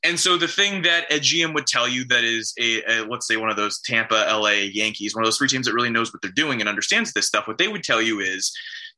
And 0.03 0.19
so 0.19 0.35
the 0.37 0.47
thing 0.47 0.81
that 0.81 1.11
a 1.11 1.19
GM 1.19 1.53
would 1.53 1.67
tell 1.67 1.87
you 1.87 2.05
that 2.05 2.23
is 2.23 2.53
a, 2.59 2.81
a, 2.83 3.05
let's 3.05 3.27
say 3.27 3.37
one 3.37 3.49
of 3.49 3.55
those 3.55 3.79
Tampa, 3.81 4.25
LA 4.27 4.69
Yankees, 4.71 5.13
one 5.13 5.23
of 5.23 5.27
those 5.27 5.37
three 5.37 5.47
teams 5.47 5.67
that 5.67 5.75
really 5.75 5.91
knows 5.91 6.11
what 6.11 6.21
they're 6.21 6.31
doing 6.31 6.59
and 6.59 6.67
understands 6.67 7.13
this 7.13 7.27
stuff, 7.27 7.47
what 7.47 7.59
they 7.59 7.67
would 7.67 7.83
tell 7.83 8.01
you 8.01 8.19
is 8.19 8.51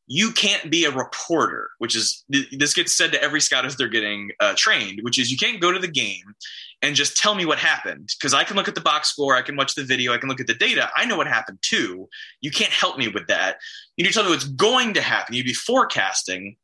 you 0.08 0.32
can't 0.32 0.70
be 0.70 0.86
a 0.86 0.92
reporter, 0.92 1.70
which 1.78 1.96
is 1.96 2.26
this 2.30 2.74
gets 2.74 2.94
said 2.94 3.12
to 3.14 3.24
every 3.24 3.40
scout 3.40 3.66
as 3.66 3.78
they're 3.78 3.88
getting 3.88 4.32
uh, 4.40 4.54
trained, 4.56 5.00
which 5.02 5.18
is 5.18 5.32
you 5.32 5.38
can't 5.38 5.62
go 5.62 5.72
to 5.72 5.80
the 5.80 5.88
game 5.88 6.36
and 6.82 6.96
just 6.96 7.16
tell 7.16 7.36
me 7.36 7.46
what 7.46 7.58
happened 7.58 8.10
because 8.20 8.34
I 8.34 8.44
can 8.44 8.58
look 8.58 8.68
at 8.68 8.76
the 8.76 8.82
box 8.82 9.10
score, 9.10 9.36
I 9.36 9.42
can 9.42 9.56
watch 9.56 9.76
the 9.76 9.84
video, 9.84 10.14
I 10.14 10.18
can 10.18 10.28
look 10.28 10.42
at 10.42 10.48
the 10.48 10.54
data. 10.54 10.90
I 10.96 11.06
know 11.06 11.16
what 11.16 11.28
happened 11.28 11.60
too. 11.62 12.10
You 12.42 12.52
can't 12.52 12.72
help 12.72 12.98
me 12.98 13.08
with 13.08 13.28
that. 13.28 13.58
You 13.96 14.04
need 14.04 14.10
to 14.10 14.16
tell 14.16 14.26
me 14.26 14.32
what's 14.32 14.44
going 14.44 14.94
to 14.96 15.02
happen. 15.02 15.36
You'd 15.36 15.46
be 15.46 15.54
forecasting. 15.54 16.58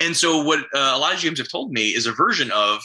And 0.00 0.16
so, 0.16 0.42
what 0.42 0.60
uh, 0.74 0.92
a 0.94 0.98
lot 0.98 1.14
of 1.14 1.20
GMs 1.20 1.38
have 1.38 1.48
told 1.48 1.72
me 1.72 1.90
is 1.90 2.06
a 2.06 2.12
version 2.12 2.50
of 2.50 2.82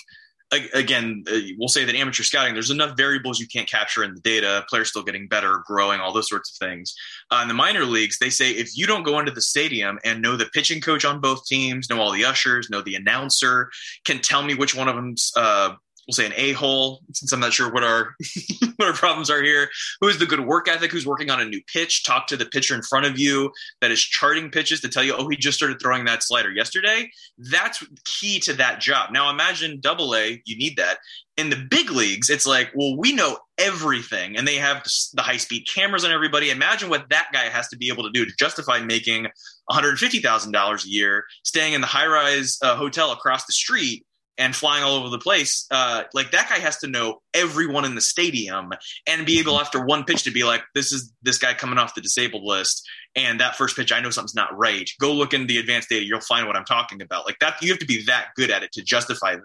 again, 0.52 1.24
uh, 1.30 1.40
we'll 1.58 1.68
say 1.68 1.84
that 1.84 1.96
amateur 1.96 2.24
scouting, 2.24 2.54
there's 2.54 2.72
enough 2.72 2.96
variables 2.96 3.40
you 3.40 3.48
can't 3.48 3.68
capture 3.68 4.04
in 4.04 4.14
the 4.14 4.22
data. 4.22 4.66
Players 4.70 4.90
still 4.90 5.04
getting 5.04 5.28
better, 5.28 5.64
growing, 5.66 6.00
all 6.00 6.14
those 6.14 6.30
sorts 6.30 6.52
of 6.52 6.68
things. 6.68 6.94
Uh, 7.32 7.40
in 7.42 7.48
the 7.48 7.54
minor 7.54 7.84
leagues, 7.84 8.18
they 8.20 8.30
say 8.30 8.52
if 8.52 8.78
you 8.78 8.88
don't 8.88 9.04
go 9.04 9.20
into 9.20 9.32
the 9.32 9.42
stadium 9.42 10.00
and 10.06 10.22
know 10.22 10.38
the 10.38 10.50
pitching 10.54 10.80
coach 10.80 11.06
on 11.06 11.20
both 11.20 11.46
teams, 11.46 11.90
know 11.90 12.00
all 12.00 12.12
the 12.12 12.26
ushers, 12.26 12.70
know 12.70 12.82
the 12.82 12.96
announcer, 12.96 13.70
can 14.06 14.20
tell 14.20 14.44
me 14.44 14.56
which 14.56 14.76
one 14.76 14.88
of 14.88 14.96
them's 14.96 15.32
uh, 15.36 15.74
we'll 16.08 16.14
say 16.14 16.26
an 16.26 16.34
a-hole 16.36 17.02
since 17.14 17.32
i'm 17.32 17.40
not 17.40 17.54
sure 17.54 17.72
what 17.72 17.84
our 17.84 18.16
what 18.78 18.88
our 18.88 18.94
problems 18.94 19.30
are 19.30 19.44
here. 19.44 19.70
Who 20.00 20.08
has 20.08 20.18
the 20.18 20.26
good 20.26 20.42
work 20.42 20.68
ethic? 20.68 20.92
Who's 20.92 21.06
working 21.06 21.30
on 21.30 21.42
a 21.42 21.46
new 21.46 21.62
pitch? 21.74 22.04
Talk 22.04 22.28
to 22.28 22.38
the 22.38 22.46
pitcher 22.46 22.76
in 22.76 22.82
front 22.82 23.06
of 23.06 23.20
you 23.20 23.52
that 23.82 23.92
is 23.92 24.02
charting 24.02 24.50
pitches 24.52 24.82
to 24.82 24.90
tell 24.90 25.04
you 25.04 25.16
oh 25.18 25.28
he 25.28 25.36
just 25.36 25.58
started 25.58 25.82
throwing 25.82 26.06
that 26.06 26.24
slider 26.24 26.52
yesterday. 26.52 27.10
That's 27.38 27.84
key 28.06 28.40
to 28.42 28.54
that 28.54 28.80
job. 28.80 29.12
Now 29.12 29.30
imagine 29.30 29.80
double 29.80 30.16
a 30.16 30.42
you 30.46 30.58
need 30.58 30.78
that. 30.78 31.00
In 31.36 31.50
the 31.50 31.68
big 31.70 31.92
leagues 31.92 32.30
it's 32.30 32.48
like 32.48 32.72
well 32.76 32.98
we 32.98 33.14
know 33.14 33.40
everything 33.58 34.38
and 34.38 34.48
they 34.48 34.56
have 34.56 34.86
the 35.14 35.22
high 35.24 35.38
speed 35.38 35.68
cameras 35.74 36.06
on 36.06 36.12
everybody. 36.12 36.52
Imagine 36.52 36.90
what 36.90 37.10
that 37.10 37.30
guy 37.34 37.46
has 37.50 37.68
to 37.70 37.78
be 37.78 37.90
able 37.90 38.04
to 38.04 38.12
do 38.12 38.26
to 38.26 38.32
justify 38.38 38.80
making 38.80 39.28
$150000 39.72 40.86
a 40.86 40.90
year 40.90 41.26
staying 41.44 41.74
in 41.74 41.82
the 41.82 41.88
high 41.88 42.08
rise 42.08 42.58
uh, 42.62 42.76
hotel 42.76 43.12
across 43.12 43.46
the 43.46 43.54
street 43.54 44.06
and 44.38 44.56
flying 44.56 44.84
all 44.84 44.96
over 44.96 45.10
the 45.10 45.20
place. 45.20 45.66
Uh, 45.72 46.04
like 46.14 46.32
that 46.32 46.50
guy 46.50 46.60
has 46.60 46.78
to 46.78 46.88
know 46.88 47.22
everyone 47.34 47.86
in 47.86 47.96
the 47.96 48.02
stadium 48.02 48.72
and 49.08 49.26
be 49.26 49.40
able 49.40 49.60
after 49.60 49.84
one 49.84 50.04
pitch 50.04 50.24
to 50.24 50.32
be 50.32 50.44
like, 50.44 50.62
this 50.76 50.92
is 50.92 51.12
this 51.24 51.38
guy 51.38 51.54
coming 51.54 51.78
off 51.80 51.96
the 51.96 52.02
disabled 52.02 52.44
list. 52.44 52.88
And 53.16 53.40
that 53.40 53.56
first 53.56 53.76
pitch, 53.76 53.92
I 53.92 54.00
know 54.00 54.12
something's 54.12 54.36
not 54.36 54.56
right. 54.56 54.90
Go 55.02 55.12
look 55.12 55.34
in 55.34 55.48
the 55.48 55.58
advanced 55.58 55.90
data. 55.90 56.06
You'll 56.06 56.22
find 56.22 56.46
what 56.46 56.56
I'm 56.56 56.66
talking 56.66 57.02
about. 57.02 57.26
Like 57.26 57.40
that, 57.40 57.62
you 57.62 57.70
have 57.70 57.80
to 57.80 57.86
be 57.86 58.04
that 58.06 58.28
good 58.36 58.52
at 58.52 58.64
it 58.64 58.72
to 58.74 58.84
justify 58.84 59.38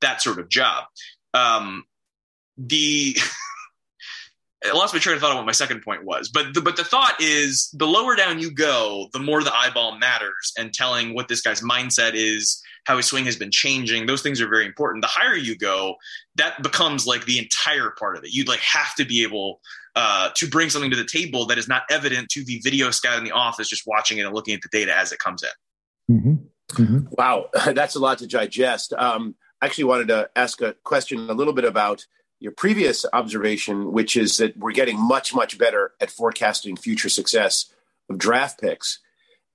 that 0.00 0.22
sort 0.22 0.38
of 0.38 0.48
job. 0.48 0.84
Um, 1.34 1.84
the 2.56 3.16
I 4.64 4.72
lost 4.72 4.94
my 4.94 5.00
train 5.00 5.16
of 5.16 5.20
thought 5.20 5.32
on 5.32 5.36
what 5.36 5.46
my 5.46 5.52
second 5.52 5.82
point 5.82 6.04
was, 6.04 6.28
but 6.28 6.54
the, 6.54 6.60
but 6.60 6.76
the 6.76 6.84
thought 6.84 7.14
is 7.20 7.68
the 7.74 7.86
lower 7.86 8.16
down 8.16 8.38
you 8.38 8.50
go, 8.50 9.08
the 9.12 9.18
more 9.18 9.42
the 9.42 9.54
eyeball 9.54 9.98
matters, 9.98 10.52
and 10.58 10.72
telling 10.72 11.14
what 11.14 11.28
this 11.28 11.42
guy's 11.42 11.60
mindset 11.60 12.12
is, 12.14 12.62
how 12.84 12.96
his 12.96 13.06
swing 13.06 13.26
has 13.26 13.36
been 13.36 13.50
changing. 13.50 14.06
Those 14.06 14.22
things 14.22 14.40
are 14.40 14.48
very 14.48 14.64
important. 14.64 15.02
The 15.02 15.08
higher 15.08 15.36
you 15.36 15.58
go, 15.58 15.96
that 16.36 16.62
becomes 16.62 17.06
like 17.06 17.26
the 17.26 17.38
entire 17.38 17.90
part 17.90 18.16
of 18.16 18.24
it. 18.24 18.32
You'd 18.32 18.48
like 18.48 18.60
have 18.60 18.94
to 18.94 19.04
be 19.04 19.22
able 19.22 19.60
uh, 19.94 20.30
to 20.34 20.48
bring 20.48 20.70
something 20.70 20.90
to 20.90 20.96
the 20.96 21.04
table 21.04 21.46
that 21.46 21.58
is 21.58 21.68
not 21.68 21.82
evident 21.90 22.28
to 22.30 22.44
the 22.44 22.60
video 22.64 22.90
scout 22.90 23.18
in 23.18 23.24
the 23.24 23.32
office, 23.32 23.68
just 23.68 23.86
watching 23.86 24.18
it 24.18 24.22
and 24.22 24.34
looking 24.34 24.54
at 24.54 24.62
the 24.62 24.68
data 24.70 24.96
as 24.96 25.12
it 25.12 25.18
comes 25.18 25.42
in. 25.42 26.16
Mm-hmm. 26.16 26.82
Mm-hmm. 26.82 27.06
Wow, 27.10 27.46
that's 27.72 27.94
a 27.94 27.98
lot 27.98 28.18
to 28.18 28.26
digest. 28.26 28.92
Um, 28.94 29.34
I 29.60 29.66
actually 29.66 29.84
wanted 29.84 30.08
to 30.08 30.28
ask 30.36 30.60
a 30.60 30.74
question 30.84 31.30
a 31.30 31.34
little 31.34 31.52
bit 31.52 31.64
about 31.64 32.04
your 32.38 32.52
previous 32.52 33.04
observation, 33.12 33.92
which 33.92 34.16
is 34.16 34.36
that 34.38 34.56
we're 34.56 34.72
getting 34.72 35.00
much, 35.00 35.34
much 35.34 35.58
better 35.58 35.92
at 36.00 36.10
forecasting 36.10 36.76
future 36.76 37.08
success 37.08 37.72
of 38.08 38.18
draft 38.18 38.60
picks. 38.60 39.00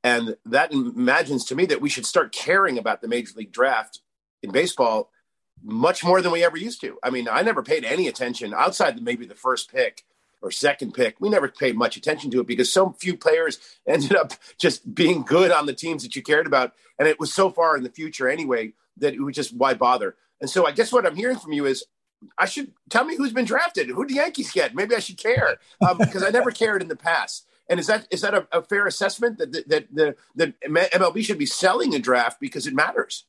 And 0.03 0.36
that 0.45 0.74
imagines 0.74 1.45
to 1.45 1.56
me 1.56 1.66
that 1.68 1.82
we 1.82 1.90
should 1.90 2.06
start 2.06 2.32
caring 2.32 2.78
about 2.78 3.02
the 3.02 3.08
major 3.08 3.34
league 3.36 3.52
draft 3.52 3.99
in 4.41 4.52
baseball 4.52 5.12
much 5.64 6.03
more 6.03 6.22
than 6.22 6.32
we 6.32 6.44
ever 6.44 6.58
used 6.58 6.82
to. 6.82 6.98
I 7.03 7.12
mean, 7.12 7.28
I 7.30 7.44
never 7.44 7.62
paid 7.62 7.86
any 7.86 8.08
attention 8.08 8.53
outside 8.53 9.02
maybe 9.02 9.28
the 9.28 9.36
first 9.36 9.72
pick 9.72 10.03
or 10.41 10.49
second 10.49 10.94
pick. 10.94 11.22
We 11.22 11.30
never 11.30 11.48
paid 11.48 11.76
much 11.76 11.98
attention 11.98 12.32
to 12.32 12.40
it 12.40 12.48
because 12.48 12.74
so 12.74 12.95
few 12.99 13.16
players 13.16 13.60
ended 13.88 14.16
up 14.16 14.34
just 14.58 14.95
being 14.95 15.22
good 15.22 15.52
on 15.52 15.68
the 15.68 15.74
teams 15.74 16.02
that 16.03 16.16
you 16.16 16.24
cared 16.24 16.48
about. 16.48 16.74
And 16.98 17.08
it 17.08 17.20
was 17.20 17.34
so 17.34 17.52
far 17.52 17.78
in 17.78 17.84
the 17.84 17.90
future 17.90 18.28
anyway 18.28 18.74
that 18.98 19.14
it 19.14 19.22
was 19.22 19.36
just 19.36 19.56
why 19.56 19.76
bother. 19.76 20.16
And 20.40 20.49
so 20.49 20.66
I 20.66 20.72
guess 20.72 20.91
what 20.91 21.06
I'm 21.06 21.16
hearing 21.16 21.38
from 21.38 21.53
you 21.53 21.66
is 21.66 21.86
I 22.38 22.45
should 22.45 22.72
tell 22.89 23.03
me 23.03 23.15
who's 23.15 23.34
been 23.34 23.45
drafted. 23.45 23.89
Who 23.89 24.06
the 24.06 24.15
Yankees 24.15 24.52
get? 24.52 24.76
Maybe 24.76 24.95
I 24.95 24.99
should 24.99 25.18
care 25.18 25.57
um, 25.88 25.98
because 25.98 26.23
I 26.23 26.30
never 26.30 26.52
cared 26.52 26.81
in 26.81 26.88
the 26.88 26.95
past. 26.95 27.48
And 27.69 27.80
is 27.80 27.88
that 27.88 28.07
is 28.11 28.22
that 28.22 28.34
a, 28.34 28.48
a 28.52 28.61
fair 28.61 28.85
assessment 28.85 29.38
that 29.38 29.52
that 29.68 29.88
that, 29.93 30.18
that 30.35 30.61
MLB 30.61 31.23
should 31.23 31.38
be 31.38 31.45
selling 31.45 31.95
a 31.95 31.99
draft 31.99 32.39
because 32.39 32.68
it 32.68 32.73
matters? 32.73 33.26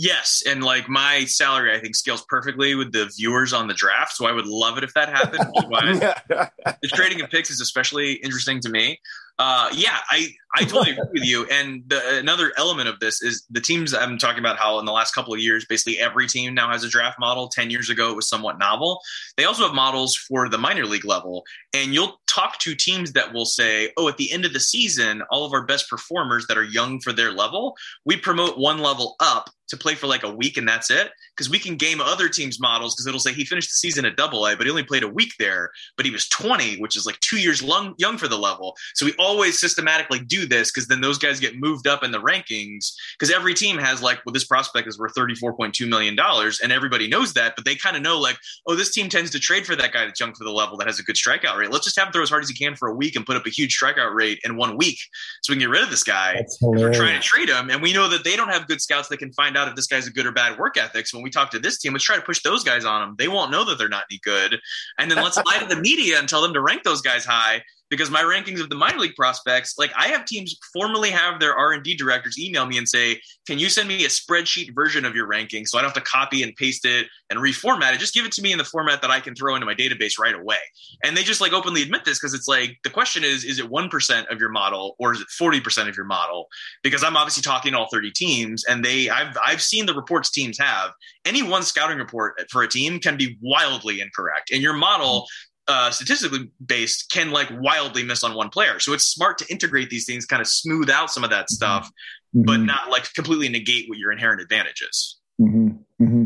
Yes, 0.00 0.44
and 0.46 0.62
like 0.62 0.88
my 0.88 1.24
salary, 1.24 1.76
I 1.76 1.80
think 1.80 1.96
scales 1.96 2.24
perfectly 2.28 2.76
with 2.76 2.92
the 2.92 3.06
viewers 3.16 3.52
on 3.52 3.66
the 3.66 3.74
draft. 3.74 4.12
So 4.12 4.26
I 4.26 4.32
would 4.32 4.46
love 4.46 4.78
it 4.78 4.84
if 4.84 4.94
that 4.94 5.08
happened. 5.08 5.44
the 6.28 6.88
trading 6.88 7.20
of 7.20 7.30
picks 7.30 7.50
is 7.50 7.60
especially 7.60 8.12
interesting 8.12 8.60
to 8.60 8.68
me. 8.68 9.00
Uh, 9.38 9.68
yeah, 9.72 9.98
I, 10.10 10.34
I 10.56 10.64
totally 10.64 10.90
agree 10.98 11.20
with 11.20 11.24
you. 11.24 11.46
And 11.46 11.84
the, 11.86 12.18
another 12.18 12.52
element 12.56 12.88
of 12.88 12.98
this 12.98 13.22
is 13.22 13.46
the 13.50 13.60
teams 13.60 13.94
I'm 13.94 14.18
talking 14.18 14.40
about 14.40 14.58
how 14.58 14.78
in 14.78 14.84
the 14.84 14.92
last 14.92 15.14
couple 15.14 15.32
of 15.32 15.40
years, 15.40 15.64
basically 15.68 16.00
every 16.00 16.26
team 16.26 16.54
now 16.54 16.70
has 16.70 16.82
a 16.82 16.88
draft 16.88 17.20
model. 17.20 17.48
10 17.48 17.70
years 17.70 17.88
ago, 17.88 18.10
it 18.10 18.16
was 18.16 18.28
somewhat 18.28 18.58
novel. 18.58 19.00
They 19.36 19.44
also 19.44 19.64
have 19.64 19.74
models 19.74 20.16
for 20.16 20.48
the 20.48 20.58
minor 20.58 20.86
league 20.86 21.04
level. 21.04 21.44
And 21.72 21.94
you'll 21.94 22.20
talk 22.26 22.58
to 22.60 22.74
teams 22.74 23.12
that 23.12 23.32
will 23.32 23.46
say, 23.46 23.92
oh, 23.96 24.08
at 24.08 24.16
the 24.16 24.32
end 24.32 24.44
of 24.44 24.52
the 24.52 24.60
season, 24.60 25.22
all 25.30 25.44
of 25.44 25.52
our 25.52 25.64
best 25.64 25.88
performers 25.88 26.46
that 26.48 26.58
are 26.58 26.64
young 26.64 26.98
for 27.00 27.12
their 27.12 27.30
level, 27.30 27.76
we 28.04 28.16
promote 28.16 28.58
one 28.58 28.78
level 28.78 29.14
up 29.20 29.50
to 29.68 29.76
play 29.76 29.94
for 29.94 30.06
like 30.06 30.22
a 30.22 30.34
week 30.34 30.56
and 30.56 30.66
that's 30.66 30.90
it 30.90 31.12
because 31.38 31.50
we 31.50 31.58
can 31.58 31.76
game 31.76 32.00
other 32.00 32.28
teams 32.28 32.58
models 32.58 32.94
because 32.94 33.06
it'll 33.06 33.20
say 33.20 33.32
he 33.32 33.44
finished 33.44 33.68
the 33.68 33.74
season 33.74 34.04
at 34.04 34.16
double 34.16 34.44
a 34.46 34.56
but 34.56 34.66
he 34.66 34.70
only 34.70 34.82
played 34.82 35.04
a 35.04 35.08
week 35.08 35.32
there 35.38 35.70
but 35.96 36.04
he 36.04 36.10
was 36.10 36.28
20 36.28 36.78
which 36.80 36.96
is 36.96 37.06
like 37.06 37.18
two 37.20 37.38
years 37.38 37.62
long, 37.62 37.94
young 37.98 38.18
for 38.18 38.26
the 38.26 38.36
level 38.36 38.76
so 38.94 39.06
we 39.06 39.14
always 39.18 39.58
systematically 39.58 40.18
do 40.18 40.46
this 40.46 40.70
because 40.70 40.88
then 40.88 41.00
those 41.00 41.18
guys 41.18 41.38
get 41.38 41.58
moved 41.58 41.86
up 41.86 42.02
in 42.02 42.10
the 42.10 42.20
rankings 42.20 42.92
because 43.18 43.32
every 43.32 43.54
team 43.54 43.78
has 43.78 44.02
like 44.02 44.18
well 44.26 44.32
this 44.32 44.44
prospect 44.44 44.88
is 44.88 44.98
worth 44.98 45.14
34.2 45.14 45.88
million 45.88 46.16
dollars 46.16 46.60
and 46.60 46.72
everybody 46.72 47.08
knows 47.08 47.32
that 47.34 47.54
but 47.54 47.64
they 47.64 47.76
kind 47.76 47.96
of 47.96 48.02
know 48.02 48.18
like 48.18 48.36
oh 48.66 48.74
this 48.74 48.92
team 48.92 49.08
tends 49.08 49.30
to 49.30 49.38
trade 49.38 49.64
for 49.64 49.76
that 49.76 49.92
guy 49.92 50.04
that's 50.04 50.18
young 50.18 50.34
for 50.34 50.44
the 50.44 50.50
level 50.50 50.76
that 50.76 50.86
has 50.86 50.98
a 50.98 51.02
good 51.02 51.16
strikeout 51.16 51.56
rate 51.56 51.70
let's 51.70 51.84
just 51.84 51.98
have 51.98 52.08
him 52.08 52.12
throw 52.12 52.22
as 52.22 52.30
hard 52.30 52.42
as 52.42 52.48
he 52.48 52.54
can 52.54 52.74
for 52.74 52.88
a 52.88 52.94
week 52.94 53.14
and 53.14 53.24
put 53.24 53.36
up 53.36 53.46
a 53.46 53.50
huge 53.50 53.78
strikeout 53.78 54.14
rate 54.14 54.40
in 54.44 54.56
one 54.56 54.76
week 54.76 54.98
so 55.42 55.52
we 55.52 55.54
can 55.54 55.60
get 55.60 55.70
rid 55.70 55.82
of 55.82 55.90
this 55.90 56.02
guy 56.02 56.44
we're 56.62 56.92
trying 56.92 57.20
to 57.20 57.26
trade 57.26 57.48
him 57.48 57.70
and 57.70 57.80
we 57.82 57.92
know 57.92 58.08
that 58.08 58.24
they 58.24 58.36
don't 58.36 58.50
have 58.50 58.66
good 58.66 58.80
scouts 58.80 59.08
that 59.08 59.18
can 59.18 59.32
find 59.32 59.56
out 59.56 59.68
if 59.68 59.74
this 59.74 59.86
guy's 59.86 60.06
a 60.06 60.10
good 60.10 60.26
or 60.26 60.32
bad 60.32 60.58
work 60.58 60.76
ethic. 60.76 61.06
So 61.06 61.18
when 61.18 61.24
we 61.24 61.27
talk 61.30 61.50
to 61.50 61.58
this 61.58 61.78
team, 61.78 61.92
let's 61.92 62.04
try 62.04 62.16
to 62.16 62.22
push 62.22 62.42
those 62.42 62.64
guys 62.64 62.84
on 62.84 63.00
them. 63.00 63.16
They 63.18 63.28
won't 63.28 63.50
know 63.50 63.64
that 63.64 63.78
they're 63.78 63.88
not 63.88 64.04
any 64.10 64.20
good. 64.22 64.60
And 64.98 65.10
then 65.10 65.22
let's 65.22 65.36
lie 65.46 65.58
to 65.58 65.66
the 65.66 65.80
media 65.80 66.18
and 66.18 66.28
tell 66.28 66.42
them 66.42 66.54
to 66.54 66.60
rank 66.60 66.82
those 66.82 67.02
guys 67.02 67.24
high 67.24 67.62
because 67.90 68.10
my 68.10 68.22
rankings 68.22 68.60
of 68.60 68.68
the 68.68 68.74
minor 68.74 68.98
league 68.98 69.14
prospects, 69.14 69.76
like 69.78 69.92
I 69.96 70.08
have 70.08 70.24
teams 70.24 70.56
formally 70.72 71.10
have 71.10 71.40
their 71.40 71.56
R 71.56 71.72
and 71.72 71.82
D 71.82 71.96
directors 71.96 72.38
email 72.38 72.66
me 72.66 72.78
and 72.78 72.88
say, 72.88 73.20
"Can 73.46 73.58
you 73.58 73.68
send 73.68 73.88
me 73.88 74.04
a 74.04 74.08
spreadsheet 74.08 74.74
version 74.74 75.04
of 75.04 75.14
your 75.14 75.26
ranking 75.26 75.66
so 75.66 75.78
I 75.78 75.82
don't 75.82 75.94
have 75.94 76.04
to 76.04 76.10
copy 76.10 76.42
and 76.42 76.54
paste 76.56 76.84
it 76.84 77.06
and 77.30 77.38
reformat 77.38 77.94
it? 77.94 78.00
Just 78.00 78.14
give 78.14 78.26
it 78.26 78.32
to 78.32 78.42
me 78.42 78.52
in 78.52 78.58
the 78.58 78.64
format 78.64 79.02
that 79.02 79.10
I 79.10 79.20
can 79.20 79.34
throw 79.34 79.54
into 79.54 79.66
my 79.66 79.74
database 79.74 80.18
right 80.18 80.34
away." 80.34 80.58
And 81.02 81.16
they 81.16 81.22
just 81.22 81.40
like 81.40 81.52
openly 81.52 81.82
admit 81.82 82.04
this 82.04 82.18
because 82.18 82.34
it's 82.34 82.48
like 82.48 82.78
the 82.84 82.90
question 82.90 83.24
is, 83.24 83.44
is 83.44 83.58
it 83.58 83.68
one 83.68 83.88
percent 83.88 84.28
of 84.28 84.40
your 84.40 84.50
model 84.50 84.96
or 84.98 85.12
is 85.12 85.20
it 85.20 85.28
forty 85.28 85.60
percent 85.60 85.88
of 85.88 85.96
your 85.96 86.06
model? 86.06 86.48
Because 86.82 87.02
I'm 87.02 87.16
obviously 87.16 87.42
talking 87.42 87.72
to 87.72 87.78
all 87.78 87.88
thirty 87.90 88.10
teams, 88.10 88.64
and 88.64 88.84
they 88.84 89.08
I've 89.08 89.36
I've 89.44 89.62
seen 89.62 89.86
the 89.86 89.94
reports 89.94 90.30
teams 90.30 90.58
have. 90.58 90.92
Any 91.24 91.42
one 91.42 91.62
scouting 91.62 91.98
report 91.98 92.40
for 92.50 92.62
a 92.62 92.68
team 92.68 93.00
can 93.00 93.16
be 93.16 93.36
wildly 93.40 94.00
incorrect, 94.00 94.50
and 94.50 94.62
your 94.62 94.74
model 94.74 95.26
uh, 95.68 95.90
statistically 95.90 96.50
based 96.64 97.10
can 97.12 97.30
like 97.30 97.48
wildly 97.60 98.02
miss 98.02 98.24
on 98.24 98.34
one 98.34 98.48
player. 98.48 98.80
So 98.80 98.94
it's 98.94 99.04
smart 99.04 99.38
to 99.38 99.46
integrate 99.48 99.90
these 99.90 100.06
things, 100.06 100.24
kind 100.24 100.40
of 100.40 100.48
smooth 100.48 100.88
out 100.88 101.10
some 101.10 101.24
of 101.24 101.30
that 101.30 101.50
stuff, 101.50 101.90
mm-hmm. 102.34 102.42
but 102.42 102.56
not 102.58 102.90
like 102.90 103.12
completely 103.14 103.48
negate 103.48 103.88
what 103.88 103.98
your 103.98 104.10
inherent 104.10 104.40
advantage 104.40 104.82
is. 104.82 105.18
Mm-hmm. 105.40 105.68
Mm-hmm. 106.02 106.24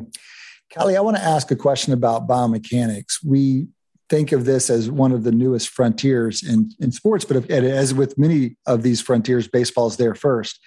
Kiley, 0.73 0.97
I 0.97 1.01
want 1.01 1.16
to 1.16 1.23
ask 1.23 1.51
a 1.51 1.56
question 1.56 1.93
about 1.93 2.27
biomechanics. 2.27 3.19
We 3.24 3.66
think 4.09 4.32
of 4.32 4.44
this 4.44 4.70
as 4.70 4.90
one 4.90 5.12
of 5.12 5.24
the 5.24 5.32
newest 5.32 5.69
frontiers 5.69 6.43
in, 6.43 6.70
in 6.81 6.93
sports, 6.93 7.24
but 7.24 7.36
if, 7.36 7.51
as 7.51 7.93
with 7.93 8.16
many 8.16 8.56
of 8.66 8.82
these 8.82 9.01
frontiers, 9.01 9.48
baseball's 9.48 9.97
there 9.97 10.14
first. 10.14 10.60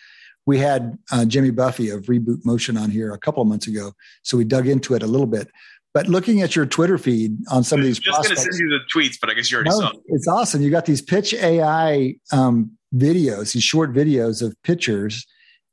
We 0.47 0.59
had 0.59 0.99
uh, 1.11 1.25
Jimmy 1.25 1.51
Buffi 1.51 1.91
of 1.91 2.03
Reboot 2.03 2.45
Motion 2.45 2.77
on 2.77 2.91
here 2.91 3.13
a 3.13 3.17
couple 3.17 3.41
of 3.41 3.47
months 3.47 3.67
ago, 3.67 3.93
so 4.21 4.37
we 4.37 4.43
dug 4.43 4.67
into 4.67 4.93
it 4.93 5.01
a 5.01 5.07
little 5.07 5.25
bit. 5.27 5.49
But 5.95 6.09
looking 6.09 6.41
at 6.41 6.57
your 6.57 6.65
Twitter 6.65 6.97
feed 6.97 7.37
on 7.49 7.63
some 7.63 7.79
of 7.79 7.85
these, 7.85 7.99
just 7.99 8.21
going 8.21 8.35
to 8.35 8.41
send 8.41 8.53
you 8.59 8.67
the 8.67 8.79
tweets, 8.93 9.15
but 9.19 9.29
I 9.29 9.33
guess 9.33 9.49
you 9.49 9.55
already 9.55 9.69
no, 9.69 9.79
saw. 9.79 9.91
It's 10.07 10.27
awesome. 10.27 10.61
You 10.61 10.69
got 10.69 10.85
these 10.85 11.01
pitch 11.01 11.33
AI 11.33 12.15
um, 12.33 12.71
videos, 12.93 13.53
these 13.53 13.63
short 13.63 13.93
videos 13.93 14.45
of 14.45 14.61
pitchers, 14.61 15.25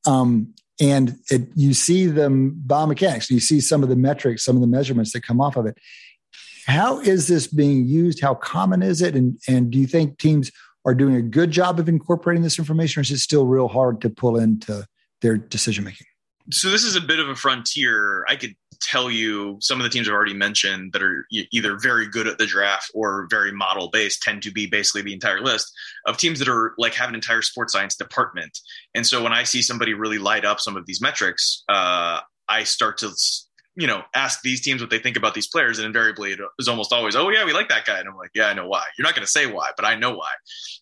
um, 0.06 0.54
and 0.80 1.16
it, 1.28 1.48
you 1.56 1.74
see 1.74 2.06
them 2.06 2.62
biomechanics. 2.64 3.30
You 3.30 3.40
see 3.40 3.60
some 3.60 3.82
of 3.82 3.88
the 3.88 3.96
metrics, 3.96 4.44
some 4.44 4.54
of 4.54 4.60
the 4.60 4.68
measurements 4.68 5.12
that 5.12 5.22
come 5.22 5.40
off 5.40 5.56
of 5.56 5.66
it. 5.66 5.76
How 6.66 7.00
is 7.00 7.26
this 7.26 7.48
being 7.48 7.88
used? 7.88 8.20
How 8.20 8.36
common 8.36 8.80
is 8.80 9.02
it? 9.02 9.16
And 9.16 9.40
and 9.48 9.72
do 9.72 9.78
you 9.78 9.88
think 9.88 10.18
teams 10.18 10.52
are 10.84 10.94
doing 10.94 11.16
a 11.16 11.22
good 11.22 11.50
job 11.50 11.80
of 11.80 11.88
incorporating 11.88 12.44
this 12.44 12.60
information, 12.60 13.00
or 13.00 13.02
is 13.02 13.10
it 13.10 13.18
still 13.18 13.46
real 13.46 13.66
hard 13.66 14.00
to 14.02 14.08
pull 14.08 14.38
into 14.38 14.86
their 15.20 15.36
decision 15.36 15.82
making? 15.82 16.06
So 16.52 16.70
this 16.70 16.84
is 16.84 16.94
a 16.94 17.00
bit 17.00 17.18
of 17.18 17.28
a 17.28 17.34
frontier. 17.34 18.24
I 18.28 18.36
could 18.36 18.54
tell 18.82 19.10
you 19.10 19.56
some 19.60 19.78
of 19.78 19.84
the 19.84 19.90
teams 19.90 20.08
I've 20.08 20.14
already 20.14 20.34
mentioned 20.34 20.92
that 20.92 21.02
are 21.02 21.26
either 21.52 21.78
very 21.78 22.08
good 22.08 22.26
at 22.26 22.38
the 22.38 22.46
draft 22.46 22.90
or 22.94 23.26
very 23.30 23.52
model 23.52 23.88
based 23.90 24.22
tend 24.22 24.42
to 24.42 24.52
be 24.52 24.66
basically 24.66 25.02
the 25.02 25.12
entire 25.12 25.40
list 25.40 25.72
of 26.06 26.16
teams 26.16 26.38
that 26.40 26.48
are 26.48 26.74
like 26.78 26.94
have 26.94 27.08
an 27.08 27.14
entire 27.14 27.42
sports 27.42 27.72
science 27.72 27.96
department. 27.96 28.58
And 28.94 29.06
so 29.06 29.22
when 29.22 29.32
I 29.32 29.44
see 29.44 29.62
somebody 29.62 29.94
really 29.94 30.18
light 30.18 30.44
up 30.44 30.60
some 30.60 30.76
of 30.76 30.86
these 30.86 31.00
metrics, 31.00 31.62
uh, 31.68 32.20
I 32.48 32.64
start 32.64 32.98
to 32.98 33.10
you 33.76 33.86
know 33.86 34.02
ask 34.14 34.42
these 34.42 34.60
teams 34.60 34.80
what 34.80 34.90
they 34.90 34.98
think 34.98 35.16
about 35.16 35.34
these 35.34 35.48
players 35.48 35.78
and 35.78 35.86
invariably 35.86 36.32
it 36.32 36.40
is 36.58 36.68
almost 36.68 36.92
always 36.92 37.16
oh 37.16 37.30
yeah 37.30 37.44
we 37.44 37.52
like 37.52 37.68
that 37.68 37.84
guy 37.84 37.98
and 37.98 38.08
i'm 38.08 38.16
like 38.16 38.30
yeah 38.34 38.46
i 38.46 38.54
know 38.54 38.66
why 38.66 38.84
you're 38.96 39.04
not 39.04 39.14
going 39.14 39.24
to 39.24 39.30
say 39.30 39.46
why 39.46 39.70
but 39.76 39.84
i 39.84 39.94
know 39.94 40.14
why 40.14 40.30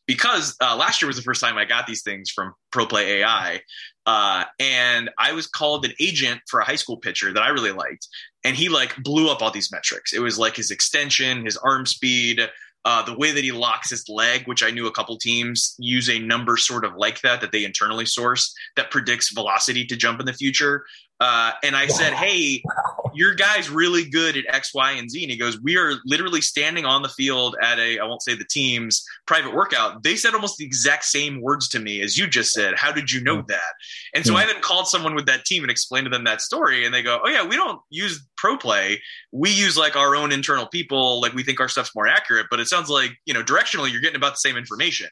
because 0.07 0.57
uh, 0.61 0.77
last 0.77 1.01
year 1.01 1.07
was 1.07 1.17
the 1.17 1.23
first 1.23 1.41
time 1.41 1.57
i 1.57 1.65
got 1.65 1.87
these 1.87 2.03
things 2.03 2.31
from 2.31 2.53
proplay 2.73 3.21
ai 3.21 3.61
uh, 4.07 4.45
and 4.59 5.09
I 5.19 5.33
was 5.33 5.47
called 5.47 5.85
an 5.85 5.93
agent 6.01 6.41
for 6.49 6.59
a 6.59 6.65
high 6.65 6.75
school 6.75 6.97
pitcher 6.97 7.33
that 7.33 7.43
I 7.43 7.49
really 7.51 7.71
liked. 7.71 8.09
And 8.43 8.57
he 8.57 8.69
like 8.69 8.97
blew 9.05 9.31
up 9.31 9.41
all 9.41 9.53
these 9.53 9.71
metrics. 9.71 10.13
It 10.13 10.19
was 10.19 10.37
like 10.37 10.57
his 10.57 10.73
extension, 10.73 11.45
his 11.45 11.57
arm 11.59 11.87
speed, 11.87 12.41
uh, 12.85 13.03
the 13.03 13.17
way 13.17 13.31
that 13.31 13.45
he 13.45 13.53
locks 13.53 13.91
his 13.91 14.09
leg, 14.09 14.47
which 14.47 14.63
I 14.63 14.71
knew 14.71 14.87
a 14.87 14.93
couple 14.93 15.17
teams 15.19 15.75
use 15.79 16.09
a 16.09 16.19
number 16.19 16.57
sort 16.57 16.85
of 16.85 16.97
like 16.97 17.21
that 17.21 17.41
that 17.43 17.53
they 17.53 17.65
internally 17.65 18.07
source 18.07 18.55
that 18.77 18.91
predicts 18.91 19.33
velocity 19.33 19.85
to 19.85 19.97
jump 19.97 20.19
in 20.19 20.27
the 20.27 20.33
future. 20.33 20.85
Uh, 21.21 21.53
and 21.63 21.77
I 21.77 21.83
wow. 21.83 21.89
said, 21.89 22.13
Hey, 22.15 22.63
wow. 22.65 23.11
your 23.15 23.35
guy's 23.35 23.69
really 23.69 24.09
good 24.09 24.37
at 24.39 24.45
X, 24.49 24.73
Y, 24.75 24.93
and 24.93 25.11
Z. 25.11 25.23
And 25.23 25.31
he 25.31 25.37
goes, 25.37 25.61
We 25.61 25.77
are 25.77 25.95
literally 26.07 26.41
standing 26.41 26.87
on 26.87 27.03
the 27.03 27.11
field 27.11 27.57
at 27.63 27.79
a, 27.79 27.99
I 27.99 28.05
won't 28.05 28.23
say 28.23 28.35
the 28.35 28.45
team's 28.45 29.05
private 29.27 29.55
workout. 29.55 30.03
They 30.03 30.17
said 30.17 30.35
almost 30.35 30.57
the 30.57 30.65
exact 30.65 31.05
same 31.05 31.43
words 31.43 31.69
to 31.71 31.79
me 31.79 32.01
as 32.01 32.17
you 32.17 32.27
just 32.27 32.53
said. 32.53 32.75
How 32.77 32.91
did 32.91 33.13
you 33.13 33.23
know 33.23 33.43
that? 33.49 33.73
And 34.15 34.25
so 34.25 34.35
I 34.37 34.47
then 34.47 34.61
called 34.63 34.89
someone 34.89 35.15
with 35.15 35.27
that 35.27 35.45
team 35.45 35.63
and 35.63 35.71
explained 35.71 36.07
to 36.07 36.11
them 36.11 36.25
that 36.25 36.41
story. 36.41 36.87
And 36.87 36.95
they 36.95 37.03
go, 37.03 37.21
Oh, 37.23 37.29
yeah, 37.29 37.47
we 37.47 37.57
don't 37.57 37.81
use 37.91 38.27
pro 38.37 38.57
play. 38.57 39.03
We 39.31 39.51
use 39.51 39.77
like 39.77 39.97
our 39.97 40.17
own 40.17 40.33
internal 40.33 40.67
people. 40.67 41.21
Like 41.21 41.35
we 41.35 41.43
think 41.43 41.61
our 41.61 41.69
stuff's 41.69 41.95
more 41.95 42.09
accurate, 42.09 42.47
but 42.51 42.61
it 42.61 42.69
sounds 42.69 42.89
like, 42.89 43.13
you 43.27 43.35
know, 43.35 43.43
directionally, 43.43 43.93
you're 43.93 44.01
getting 44.01 44.17
about 44.17 44.33
the 44.33 44.39
same 44.39 44.57
information. 44.57 45.09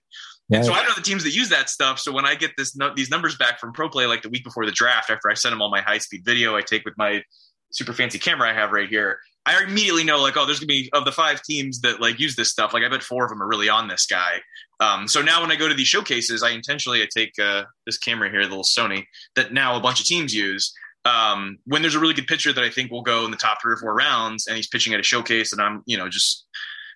And 0.51 0.65
so 0.65 0.73
I 0.73 0.83
know 0.83 0.95
the 0.97 1.03
teams 1.03 1.25
that 1.25 1.35
use 1.35 1.51
that 1.51 1.69
stuff. 1.69 1.99
So 1.99 2.11
when 2.11 2.25
I 2.25 2.35
get 2.35 2.53
this 2.57 2.77
these 2.97 3.11
numbers 3.11 3.37
back 3.37 3.61
from 3.61 3.73
ProPlay 3.73 4.09
like 4.09 4.23
the 4.23 4.31
week 4.31 4.45
before 4.45 4.65
the 4.65 4.73
draft, 4.73 5.11
after 5.11 5.31
I 5.31 5.35
send 5.35 5.53
them 5.53 5.61
all 5.61 5.71
my 5.71 5.83
high 5.83 5.99
speed 5.99 6.25
video 6.25 6.57
I 6.57 6.63
take 6.63 6.85
with 6.85 6.95
my 6.97 7.23
super 7.71 7.93
fancy 7.93 8.19
camera 8.19 8.49
I 8.49 8.55
have 8.55 8.73
right 8.73 8.89
here, 8.89 9.19
I 9.45 9.63
immediately 9.63 10.05
know 10.05 10.21
like, 10.21 10.37
oh, 10.37 10.47
there's 10.47 10.61
gonna 10.61 10.69
be 10.69 10.89
of 10.95 11.05
the 11.05 11.13
five 11.13 11.43
teams 11.43 11.81
that 11.83 12.01
like 12.01 12.19
use 12.19 12.35
this 12.35 12.51
stuff. 12.51 12.73
Like 12.73 12.83
I 12.83 12.89
bet 12.89 13.03
four 13.03 13.25
of 13.25 13.31
them 13.31 13.43
are 13.43 13.49
really 13.49 13.69
on 13.69 13.89
this 13.89 14.07
guy. 14.07 14.41
Um, 14.81 15.07
so 15.07 15.21
now 15.21 15.43
when 15.43 15.51
I 15.51 15.57
go 15.57 15.69
to 15.69 15.75
these 15.75 15.89
showcases, 15.89 16.43
I 16.43 16.51
intentionally 16.51 17.03
I 17.03 17.09
take 17.15 17.33
uh, 17.39 17.65
this 17.85 17.99
camera 17.99 18.31
here, 18.31 18.43
the 18.43 18.49
little 18.49 18.65
Sony, 18.65 19.05
that 19.37 19.53
now 19.53 19.77
a 19.77 19.81
bunch 19.81 20.01
of 20.01 20.07
teams 20.07 20.35
use. 20.35 20.73
Um, 21.05 21.59
when 21.65 21.81
there's 21.83 21.95
a 21.95 22.01
really 22.01 22.15
good 22.15 22.27
pitcher 22.27 22.53
that 22.53 22.63
I 22.63 22.71
think 22.71 22.91
will 22.91 23.03
go 23.03 23.25
in 23.25 23.31
the 23.31 23.37
top 23.37 23.63
three 23.63 23.73
or 23.73 23.77
four 23.77 23.95
rounds, 23.95 24.47
and 24.47 24.57
he's 24.57 24.67
pitching 24.67 24.93
at 24.95 25.01
a 25.01 25.05
showcase, 25.05 25.53
and 25.53 25.61
I'm 25.63 25.83
you 25.87 25.97
know 25.97 26.09
just 26.09 26.47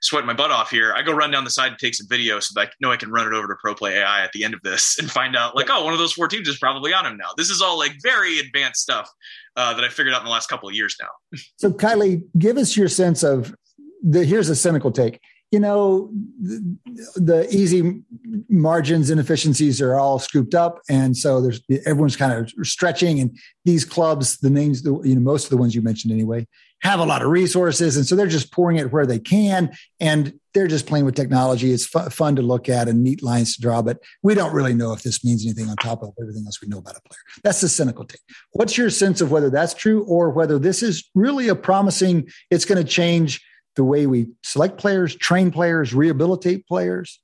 sweat 0.02 0.26
my 0.26 0.34
butt 0.34 0.50
off 0.50 0.70
here. 0.70 0.92
I 0.94 1.02
go 1.02 1.12
run 1.12 1.30
down 1.30 1.44
the 1.44 1.50
side 1.50 1.68
and 1.68 1.78
take 1.78 1.94
some 1.94 2.08
video 2.08 2.40
so 2.40 2.52
that 2.54 2.68
I 2.68 2.70
know 2.80 2.90
I 2.90 2.96
can 2.96 3.10
run 3.10 3.26
it 3.26 3.32
over 3.32 3.46
to 3.48 3.54
ProPlay 3.64 3.92
AI 3.98 4.22
at 4.22 4.32
the 4.32 4.44
end 4.44 4.52
of 4.52 4.60
this 4.62 4.98
and 5.00 5.10
find 5.10 5.36
out 5.36 5.56
like, 5.56 5.68
oh, 5.70 5.84
one 5.84 5.92
of 5.92 5.98
those 5.98 6.12
four 6.12 6.28
teams 6.28 6.48
is 6.48 6.58
probably 6.58 6.92
on 6.92 7.06
him 7.06 7.16
now. 7.16 7.28
This 7.36 7.50
is 7.50 7.62
all 7.62 7.78
like 7.78 7.92
very 8.02 8.38
advanced 8.38 8.82
stuff 8.82 9.08
uh, 9.56 9.74
that 9.74 9.84
I 9.84 9.88
figured 9.88 10.14
out 10.14 10.20
in 10.20 10.26
the 10.26 10.32
last 10.32 10.48
couple 10.48 10.68
of 10.68 10.74
years 10.74 10.96
now. 11.00 11.38
so, 11.56 11.70
Kiley, 11.72 12.22
give 12.38 12.56
us 12.56 12.76
your 12.76 12.88
sense 12.88 13.22
of 13.22 13.54
the. 14.02 14.24
Here's 14.24 14.48
a 14.48 14.56
cynical 14.56 14.90
take. 14.90 15.20
You 15.50 15.60
know, 15.60 16.10
the, 16.40 16.78
the 17.16 17.54
easy 17.54 18.00
margins 18.48 19.10
and 19.10 19.20
efficiencies 19.20 19.82
are 19.82 19.96
all 19.96 20.18
scooped 20.18 20.54
up, 20.54 20.80
and 20.88 21.14
so 21.14 21.42
there's 21.42 21.60
everyone's 21.84 22.16
kind 22.16 22.32
of 22.32 22.66
stretching. 22.66 23.20
And 23.20 23.36
these 23.66 23.84
clubs, 23.84 24.38
the 24.38 24.48
names, 24.48 24.82
the, 24.82 24.98
you 25.02 25.14
know, 25.14 25.20
most 25.20 25.44
of 25.44 25.50
the 25.50 25.58
ones 25.58 25.74
you 25.74 25.82
mentioned 25.82 26.10
anyway, 26.10 26.46
have 26.82 27.00
a 27.00 27.04
lot 27.04 27.22
of 27.22 27.30
resources. 27.30 27.96
And 27.96 28.06
so 28.06 28.16
they're 28.16 28.26
just 28.26 28.52
pouring 28.52 28.76
it 28.76 28.92
where 28.92 29.06
they 29.06 29.18
can. 29.18 29.70
And 30.00 30.34
they're 30.52 30.66
just 30.66 30.86
playing 30.86 31.04
with 31.04 31.14
technology. 31.14 31.72
It's 31.72 31.86
fu- 31.86 32.10
fun 32.10 32.36
to 32.36 32.42
look 32.42 32.68
at 32.68 32.88
and 32.88 33.02
neat 33.02 33.22
lines 33.22 33.54
to 33.54 33.62
draw, 33.62 33.82
but 33.82 33.98
we 34.22 34.34
don't 34.34 34.52
really 34.52 34.74
know 34.74 34.92
if 34.92 35.02
this 35.02 35.24
means 35.24 35.44
anything 35.44 35.70
on 35.70 35.76
top 35.76 36.02
of 36.02 36.10
everything 36.20 36.44
else 36.44 36.60
we 36.60 36.68
know 36.68 36.78
about 36.78 36.96
a 36.96 37.09
player. 37.09 37.20
That's 37.42 37.60
the 37.60 37.68
cynical 37.68 38.04
take. 38.04 38.20
What's 38.50 38.76
your 38.76 38.90
sense 38.90 39.20
of 39.20 39.30
whether 39.30 39.48
that's 39.48 39.74
true 39.74 40.04
or 40.04 40.30
whether 40.30 40.59
this 40.59 40.82
is 40.82 41.09
really 41.14 41.48
a 41.48 41.54
promising, 41.54 42.28
it's 42.50 42.64
going 42.64 42.84
to 42.84 42.88
change 42.88 43.42
the 43.76 43.84
way 43.84 44.06
we 44.06 44.28
select 44.42 44.76
players, 44.76 45.14
train 45.16 45.50
players, 45.50 45.94
rehabilitate 45.94 46.66
players? 46.66 47.20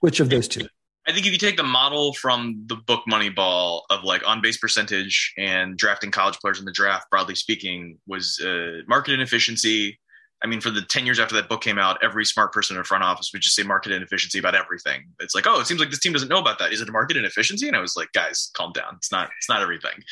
Which 0.00 0.20
of 0.20 0.30
those 0.30 0.48
two? 0.48 0.66
I 1.10 1.12
think 1.12 1.26
if 1.26 1.32
you 1.32 1.38
take 1.38 1.56
the 1.56 1.64
model 1.64 2.14
from 2.14 2.62
the 2.66 2.76
book 2.76 3.02
Moneyball 3.10 3.82
of 3.90 4.04
like 4.04 4.22
on 4.28 4.40
base 4.40 4.58
percentage 4.58 5.34
and 5.36 5.76
drafting 5.76 6.12
college 6.12 6.38
players 6.38 6.60
in 6.60 6.64
the 6.64 6.70
draft, 6.70 7.10
broadly 7.10 7.34
speaking, 7.34 7.98
was 8.06 8.38
uh, 8.38 8.82
market 8.86 9.14
inefficiency. 9.14 9.98
I 10.44 10.46
mean, 10.46 10.60
for 10.60 10.70
the 10.70 10.82
10 10.82 11.06
years 11.06 11.18
after 11.18 11.34
that 11.34 11.48
book 11.48 11.62
came 11.62 11.78
out, 11.78 11.98
every 12.00 12.24
smart 12.24 12.52
person 12.52 12.76
in 12.76 12.84
front 12.84 13.02
office 13.02 13.30
would 13.32 13.42
just 13.42 13.56
say 13.56 13.64
market 13.64 13.90
inefficiency 13.90 14.38
about 14.38 14.54
everything. 14.54 15.02
It's 15.18 15.34
like, 15.34 15.48
oh, 15.48 15.58
it 15.58 15.66
seems 15.66 15.80
like 15.80 15.90
this 15.90 15.98
team 15.98 16.12
doesn't 16.12 16.28
know 16.28 16.38
about 16.38 16.60
that. 16.60 16.72
Is 16.72 16.80
it 16.80 16.88
a 16.88 16.92
market 16.92 17.16
inefficiency? 17.16 17.66
And 17.66 17.76
I 17.76 17.80
was 17.80 17.96
like, 17.96 18.12
guys, 18.12 18.52
calm 18.54 18.70
down. 18.72 18.94
It's 18.94 19.10
not, 19.10 19.30
it's 19.36 19.48
not 19.48 19.62
everything. 19.62 20.04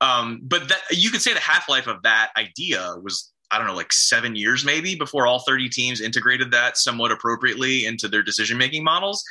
Um, 0.00 0.40
but 0.44 0.68
that 0.68 0.82
you 0.92 1.10
could 1.10 1.20
say 1.20 1.34
the 1.34 1.40
half 1.40 1.68
life 1.68 1.88
of 1.88 2.00
that 2.02 2.30
idea 2.36 2.94
was 3.02 3.32
I 3.50 3.58
don't 3.58 3.66
know, 3.66 3.74
like 3.74 3.92
seven 3.92 4.34
years 4.36 4.64
maybe 4.64 4.94
before 4.94 5.26
all 5.26 5.40
30 5.40 5.68
teams 5.68 6.00
integrated 6.00 6.50
that 6.52 6.76
somewhat 6.76 7.12
appropriately 7.12 7.86
into 7.86 8.08
their 8.08 8.22
decision 8.22 8.56
making 8.56 8.84
models 8.84 9.22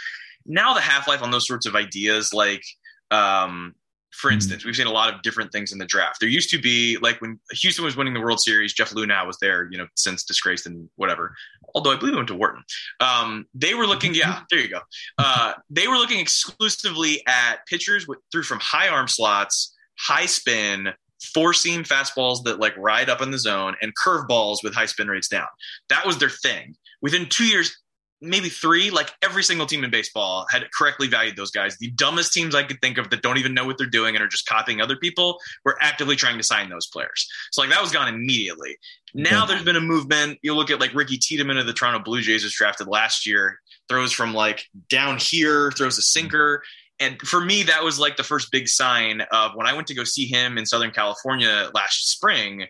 now 0.46 0.74
the 0.74 0.82
half 0.82 1.08
life 1.08 1.22
on 1.22 1.32
those 1.32 1.48
sorts 1.48 1.66
of 1.66 1.76
ideas, 1.76 2.34
like 2.34 2.64
um, 3.12 3.76
for 4.14 4.30
hmm. 4.30 4.36
instance, 4.36 4.64
we've 4.64 4.76
seen 4.76 4.88
a 4.88 4.92
lot 4.92 5.14
of 5.14 5.22
different 5.22 5.52
things 5.52 5.72
in 5.72 5.80
the 5.80 5.86
draft. 5.86 6.20
There 6.20 6.30
used 6.30 6.50
to 6.52 6.60
be 6.60 6.98
like 7.02 7.20
when 7.22 7.40
Houston 7.52 7.84
was 7.84 7.98
winning 7.98 8.14
the 8.14 8.22
World 8.22 8.40
Series, 8.40 8.74
Jeff 8.74 8.92
Luhnow 8.92 9.26
was 9.26 9.38
there, 9.42 9.68
you 9.72 9.78
know, 9.78 9.88
since 9.96 10.24
disgraced 10.24 10.66
and 10.66 10.90
whatever. 10.96 11.36
Although 11.76 11.92
I 11.92 11.98
believe 11.98 12.14
he 12.14 12.18
went 12.18 12.28
to 12.28 12.36
Wharton. 12.36 12.64
Um, 13.00 13.46
they 13.54 13.74
were 13.74 13.88
looking, 13.88 14.14
yeah, 14.14 14.42
there 14.52 14.60
you 14.60 14.70
go. 14.70 14.82
Uh, 15.18 15.54
they 15.70 15.88
were 15.88 15.96
looking 15.96 16.20
exclusively 16.20 17.24
at 17.28 17.66
pitchers 17.68 18.08
with, 18.08 18.20
through 18.32 18.44
from 18.44 18.60
high 18.60 18.88
arm 18.88 19.08
slots, 19.08 19.76
high 19.98 20.28
spin, 20.28 20.90
four 21.34 21.54
seam 21.54 21.84
fastballs 21.84 22.44
that 22.44 22.60
like 22.60 22.78
ride 22.78 23.10
up 23.10 23.22
in 23.22 23.32
the 23.32 23.40
zone, 23.40 23.76
and 23.82 23.92
curveballs 23.96 24.58
with 24.64 24.76
high 24.76 24.86
spin 24.86 25.08
rates 25.08 25.28
down. 25.28 25.48
That 25.90 26.06
was 26.06 26.20
their 26.20 26.30
thing. 26.30 26.76
Within 27.02 27.28
two 27.28 27.46
years, 27.46 27.76
maybe 28.24 28.50
three, 28.50 28.90
like 28.90 29.12
every 29.22 29.44
single 29.44 29.68
team 29.68 29.84
in 29.84 29.92
baseball 29.92 30.48
had 30.50 30.66
correctly 30.72 31.08
valued 31.08 31.36
those 31.36 31.52
guys. 31.52 31.78
The 31.78 31.92
dumbest 31.92 32.34
teams 32.34 32.56
I 32.56 32.64
could 32.64 32.80
think 32.82 32.98
of 32.98 33.10
that 33.10 33.22
don't 33.22 33.38
even 33.38 33.54
know 33.54 33.66
what 33.66 33.78
they're 33.78 33.88
doing 33.88 34.16
and 34.16 34.24
are 34.24 34.28
just 34.28 34.48
copying 34.48 34.82
other 34.82 34.96
people 34.96 35.40
were 35.66 35.78
actively 35.82 36.16
trying 36.16 36.38
to 36.38 36.44
sign 36.44 36.70
those 36.70 36.88
players. 36.88 37.28
So 37.52 37.62
like 37.62 37.70
that 37.70 37.82
was 37.82 37.92
gone 37.92 38.08
immediately. 38.08 38.78
Now 39.14 39.46
there's 39.46 39.64
been 39.64 39.76
a 39.76 39.82
movement. 39.82 40.40
You 40.42 40.56
look 40.56 40.72
at 40.72 40.80
like 40.80 40.94
Ricky 40.96 41.18
Tiedemann 41.18 41.58
of 41.58 41.68
the 41.68 41.74
Toronto 41.74 42.00
Blue 42.00 42.22
Jays 42.22 42.44
was 42.44 42.54
drafted 42.54 42.88
last 42.88 43.28
year, 43.28 43.60
throws 43.90 44.12
from 44.12 44.34
like 44.34 44.66
down 44.90 45.18
here, 45.18 45.72
throws 45.72 45.98
a 45.98 46.02
mm-hmm. 46.02 46.20
sinker. 46.20 46.64
And 47.00 47.20
for 47.22 47.42
me, 47.42 47.64
that 47.64 47.84
was 47.84 48.00
like 48.00 48.16
the 48.16 48.24
first 48.24 48.52
big 48.52 48.68
sign 48.68 49.22
of 49.32 49.52
when 49.56 49.68
I 49.68 49.74
went 49.74 49.88
to 49.88 49.96
go 49.96 50.04
see 50.04 50.26
him 50.26 50.58
in 50.58 50.66
Southern 50.66 50.92
California 50.92 51.70
last 51.74 52.10
spring 52.10 52.68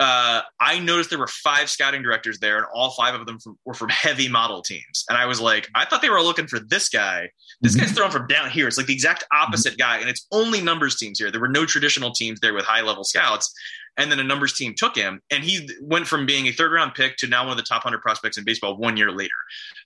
uh, 0.00 0.40
I 0.58 0.78
noticed 0.78 1.10
there 1.10 1.18
were 1.18 1.26
five 1.26 1.68
scouting 1.68 2.02
directors 2.02 2.38
there, 2.38 2.56
and 2.56 2.66
all 2.74 2.90
five 2.92 3.14
of 3.14 3.26
them 3.26 3.38
from, 3.38 3.58
were 3.66 3.74
from 3.74 3.90
heavy 3.90 4.28
model 4.28 4.62
teams. 4.62 5.04
And 5.10 5.18
I 5.18 5.26
was 5.26 5.40
like, 5.40 5.68
I 5.74 5.84
thought 5.84 6.00
they 6.00 6.08
were 6.08 6.22
looking 6.22 6.46
for 6.46 6.58
this 6.58 6.88
guy. 6.88 7.30
This 7.60 7.76
guy's 7.76 7.92
thrown 7.92 8.10
from 8.10 8.26
down 8.26 8.50
here. 8.50 8.66
It's 8.66 8.78
like 8.78 8.86
the 8.86 8.94
exact 8.94 9.24
opposite 9.30 9.76
guy, 9.76 9.98
and 9.98 10.08
it's 10.08 10.26
only 10.32 10.62
numbers 10.62 10.96
teams 10.96 11.18
here. 11.18 11.30
There 11.30 11.40
were 11.40 11.48
no 11.48 11.66
traditional 11.66 12.12
teams 12.12 12.40
there 12.40 12.54
with 12.54 12.64
high 12.64 12.80
level 12.80 13.04
scouts 13.04 13.52
and 13.96 14.10
then 14.10 14.18
a 14.18 14.24
numbers 14.24 14.54
team 14.54 14.74
took 14.76 14.96
him, 14.96 15.20
and 15.30 15.44
he 15.44 15.68
went 15.82 16.06
from 16.06 16.26
being 16.26 16.46
a 16.46 16.52
third 16.52 16.72
round 16.72 16.94
pick 16.94 17.16
to 17.18 17.26
now 17.26 17.42
one 17.44 17.52
of 17.52 17.56
the 17.56 17.62
top 17.62 17.84
100 17.84 18.00
prospects 18.00 18.38
in 18.38 18.44
baseball 18.44 18.76
one 18.76 18.96
year 18.96 19.10
later. 19.10 19.30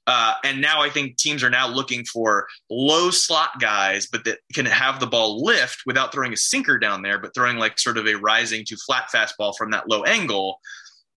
Uh, 0.07 0.35
and 0.45 0.61
now 0.61 0.83
I 0.83 0.91
think 0.91 1.17
teams 1.17 1.43
are 1.43 1.51
now 1.51 1.69
looking 1.69 2.05
for 2.05 2.47
low 2.71 3.11
slot 3.11 3.61
guys, 3.61 4.07
but 4.07 4.25
that 4.25 4.39
can 4.53 4.67
have 4.67 5.01
the 5.01 5.07
ball 5.07 5.43
lift 5.43 5.83
without 5.87 6.13
throwing 6.13 6.33
a 6.33 6.37
sinker 6.37 6.79
down 6.79 7.03
there, 7.03 7.19
but 7.19 7.35
throwing 7.35 7.59
like 7.59 7.79
sort 7.79 7.99
of 7.99 8.07
a 8.07 8.15
rising 8.15 8.65
to 8.67 8.77
flat 8.77 9.09
fastball 9.15 9.55
from 9.57 9.71
that 9.71 9.89
low 9.89 10.03
angle 10.05 10.61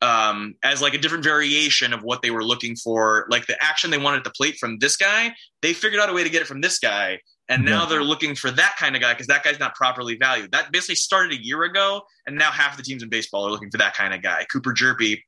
um, 0.01 0.55
as 0.63 0.81
like 0.81 0.93
a 0.93 0.97
different 0.97 1.23
variation 1.23 1.93
of 1.93 2.03
what 2.03 2.21
they 2.21 2.31
were 2.31 2.43
looking 2.43 2.75
for. 2.75 3.27
Like 3.29 3.47
the 3.47 3.61
action 3.63 3.91
they 3.91 3.97
wanted 3.97 4.17
at 4.17 4.23
the 4.23 4.31
plate 4.31 4.57
from 4.57 4.79
this 4.79 4.95
guy, 4.95 5.33
they 5.61 5.73
figured 5.73 6.01
out 6.01 6.09
a 6.09 6.13
way 6.13 6.23
to 6.23 6.29
get 6.29 6.41
it 6.41 6.47
from 6.47 6.61
this 6.61 6.79
guy. 6.79 7.19
And 7.49 7.63
now 7.63 7.83
yeah. 7.83 7.89
they're 7.89 8.03
looking 8.03 8.35
for 8.35 8.51
that 8.51 8.75
kind 8.77 8.95
of 8.95 9.01
guy 9.01 9.13
because 9.13 9.27
that 9.27 9.43
guy's 9.43 9.59
not 9.59 9.73
properly 9.73 10.17
valued. 10.17 10.51
That 10.51 10.71
basically 10.71 10.95
started 10.95 11.39
a 11.39 11.43
year 11.43 11.63
ago, 11.63 12.01
and 12.25 12.35
now 12.35 12.51
half 12.51 12.75
the 12.75 12.83
teams 12.83 13.03
in 13.03 13.09
baseball 13.09 13.47
are 13.47 13.51
looking 13.51 13.71
for 13.71 13.77
that 13.77 13.93
kind 13.95 14.13
of 14.13 14.21
guy. 14.21 14.45
Cooper 14.51 14.73
Hjerpe 14.73 15.21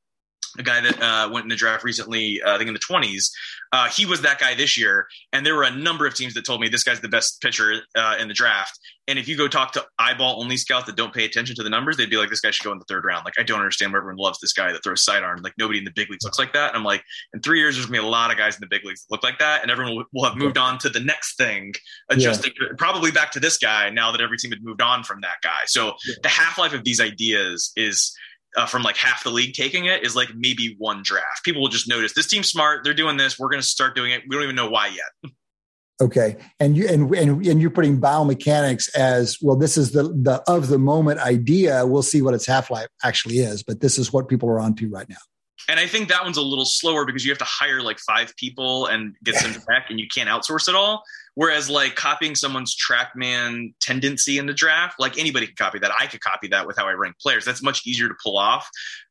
a 0.58 0.62
guy 0.62 0.80
that 0.80 1.00
uh, 1.00 1.30
went 1.30 1.44
in 1.44 1.48
the 1.48 1.56
draft 1.56 1.84
recently, 1.84 2.40
uh, 2.42 2.54
I 2.54 2.58
think 2.58 2.68
in 2.68 2.74
the 2.74 2.80
20s. 2.80 3.30
Uh, 3.72 3.88
he 3.88 4.04
was 4.04 4.22
that 4.22 4.40
guy 4.40 4.54
this 4.54 4.76
year. 4.76 5.06
And 5.32 5.46
there 5.46 5.54
were 5.54 5.62
a 5.62 5.70
number 5.70 6.06
of 6.06 6.14
teams 6.14 6.34
that 6.34 6.44
told 6.44 6.60
me 6.60 6.68
this 6.68 6.82
guy's 6.82 7.00
the 7.00 7.08
best 7.08 7.40
pitcher 7.40 7.82
uh, 7.94 8.16
in 8.18 8.26
the 8.26 8.34
draft. 8.34 8.78
And 9.06 9.18
if 9.18 9.28
you 9.28 9.36
go 9.36 9.48
talk 9.48 9.72
to 9.72 9.84
eyeball 9.98 10.40
only 10.40 10.56
scouts 10.56 10.86
that 10.86 10.96
don't 10.96 11.14
pay 11.14 11.24
attention 11.24 11.54
to 11.56 11.62
the 11.62 11.70
numbers, 11.70 11.96
they'd 11.96 12.10
be 12.10 12.16
like, 12.16 12.30
this 12.30 12.40
guy 12.40 12.50
should 12.50 12.64
go 12.64 12.72
in 12.72 12.78
the 12.78 12.84
third 12.86 13.04
round. 13.04 13.24
Like, 13.24 13.34
I 13.38 13.42
don't 13.42 13.58
understand 13.58 13.92
why 13.92 13.98
everyone 13.98 14.18
loves 14.18 14.38
this 14.40 14.52
guy 14.52 14.72
that 14.72 14.82
throws 14.82 15.04
sidearm. 15.04 15.40
Like, 15.42 15.54
nobody 15.58 15.78
in 15.78 15.84
the 15.84 15.92
big 15.92 16.10
leagues 16.10 16.24
looks 16.24 16.38
like 16.38 16.52
that. 16.52 16.68
And 16.68 16.76
I'm 16.76 16.84
like, 16.84 17.02
in 17.32 17.40
three 17.40 17.60
years, 17.60 17.76
there's 17.76 17.86
going 17.86 17.98
to 17.98 18.02
be 18.02 18.06
a 18.06 18.10
lot 18.10 18.30
of 18.30 18.36
guys 18.36 18.56
in 18.56 18.60
the 18.60 18.66
big 18.68 18.84
leagues 18.84 19.02
that 19.02 19.12
look 19.12 19.22
like 19.22 19.38
that. 19.38 19.62
And 19.62 19.70
everyone 19.70 19.96
will, 19.96 20.04
will 20.12 20.24
have 20.24 20.36
moved 20.36 20.58
on 20.58 20.78
to 20.78 20.88
the 20.88 21.00
next 21.00 21.36
thing, 21.36 21.74
adjusting 22.08 22.52
yeah. 22.60 22.68
probably 22.78 23.10
back 23.10 23.30
to 23.32 23.40
this 23.40 23.58
guy 23.58 23.90
now 23.90 24.10
that 24.12 24.20
every 24.20 24.36
team 24.36 24.50
had 24.50 24.62
moved 24.62 24.82
on 24.82 25.04
from 25.04 25.20
that 25.20 25.36
guy. 25.42 25.64
So 25.66 25.94
yeah. 26.06 26.14
the 26.22 26.28
half 26.28 26.58
life 26.58 26.72
of 26.72 26.84
these 26.84 27.00
ideas 27.00 27.72
is 27.76 28.12
uh, 28.56 28.66
from 28.66 28.82
like 28.82 28.96
half 28.96 29.24
the 29.24 29.30
league 29.30 29.54
taking 29.54 29.86
it 29.86 30.04
is 30.04 30.16
like 30.16 30.28
maybe 30.34 30.74
one 30.78 31.02
draft. 31.02 31.44
People 31.44 31.62
will 31.62 31.68
just 31.68 31.88
notice 31.88 32.14
this 32.14 32.26
team's 32.26 32.48
smart. 32.48 32.84
They're 32.84 32.94
doing 32.94 33.16
this. 33.16 33.38
We're 33.38 33.50
going 33.50 33.62
to 33.62 33.66
start 33.66 33.94
doing 33.94 34.12
it. 34.12 34.22
We 34.28 34.36
don't 34.36 34.44
even 34.44 34.56
know 34.56 34.70
why 34.70 34.88
yet. 34.88 35.32
Okay, 36.00 36.36
and 36.58 36.78
you 36.78 36.88
and, 36.88 37.14
and 37.14 37.46
and 37.46 37.60
you're 37.60 37.70
putting 37.70 38.00
biomechanics 38.00 38.88
as 38.96 39.36
well. 39.42 39.54
This 39.54 39.76
is 39.76 39.92
the 39.92 40.04
the 40.04 40.42
of 40.46 40.68
the 40.68 40.78
moment 40.78 41.20
idea. 41.20 41.84
We'll 41.84 42.02
see 42.02 42.22
what 42.22 42.32
its 42.32 42.46
half 42.46 42.70
life 42.70 42.88
actually 43.04 43.38
is, 43.40 43.62
but 43.62 43.80
this 43.80 43.98
is 43.98 44.10
what 44.10 44.26
people 44.26 44.48
are 44.48 44.60
onto 44.60 44.88
right 44.88 45.06
now. 45.10 45.16
And 45.68 45.78
I 45.78 45.86
think 45.86 46.08
that 46.08 46.24
one's 46.24 46.36
a 46.36 46.42
little 46.42 46.64
slower 46.64 47.04
because 47.04 47.24
you 47.24 47.30
have 47.30 47.38
to 47.38 47.44
hire 47.44 47.80
like 47.80 47.98
five 47.98 48.34
people 48.36 48.86
and 48.86 49.14
get 49.22 49.36
some 49.36 49.52
back, 49.68 49.86
and 49.90 49.98
you 50.00 50.06
can't 50.08 50.28
outsource 50.28 50.68
it 50.68 50.74
all. 50.74 51.02
Whereas 51.34 51.70
like 51.70 51.94
copying 51.94 52.34
someone's 52.34 52.76
TrackMan 52.76 53.72
tendency 53.80 54.38
in 54.38 54.46
the 54.46 54.52
draft, 54.52 54.98
like 54.98 55.18
anybody 55.18 55.46
can 55.46 55.56
copy 55.56 55.78
that. 55.78 55.92
I 55.98 56.06
could 56.06 56.20
copy 56.20 56.48
that 56.48 56.66
with 56.66 56.76
how 56.76 56.86
I 56.86 56.92
rank 56.92 57.16
players. 57.20 57.44
That's 57.44 57.62
much 57.62 57.86
easier 57.86 58.08
to 58.08 58.14
pull 58.22 58.36
off. 58.36 58.68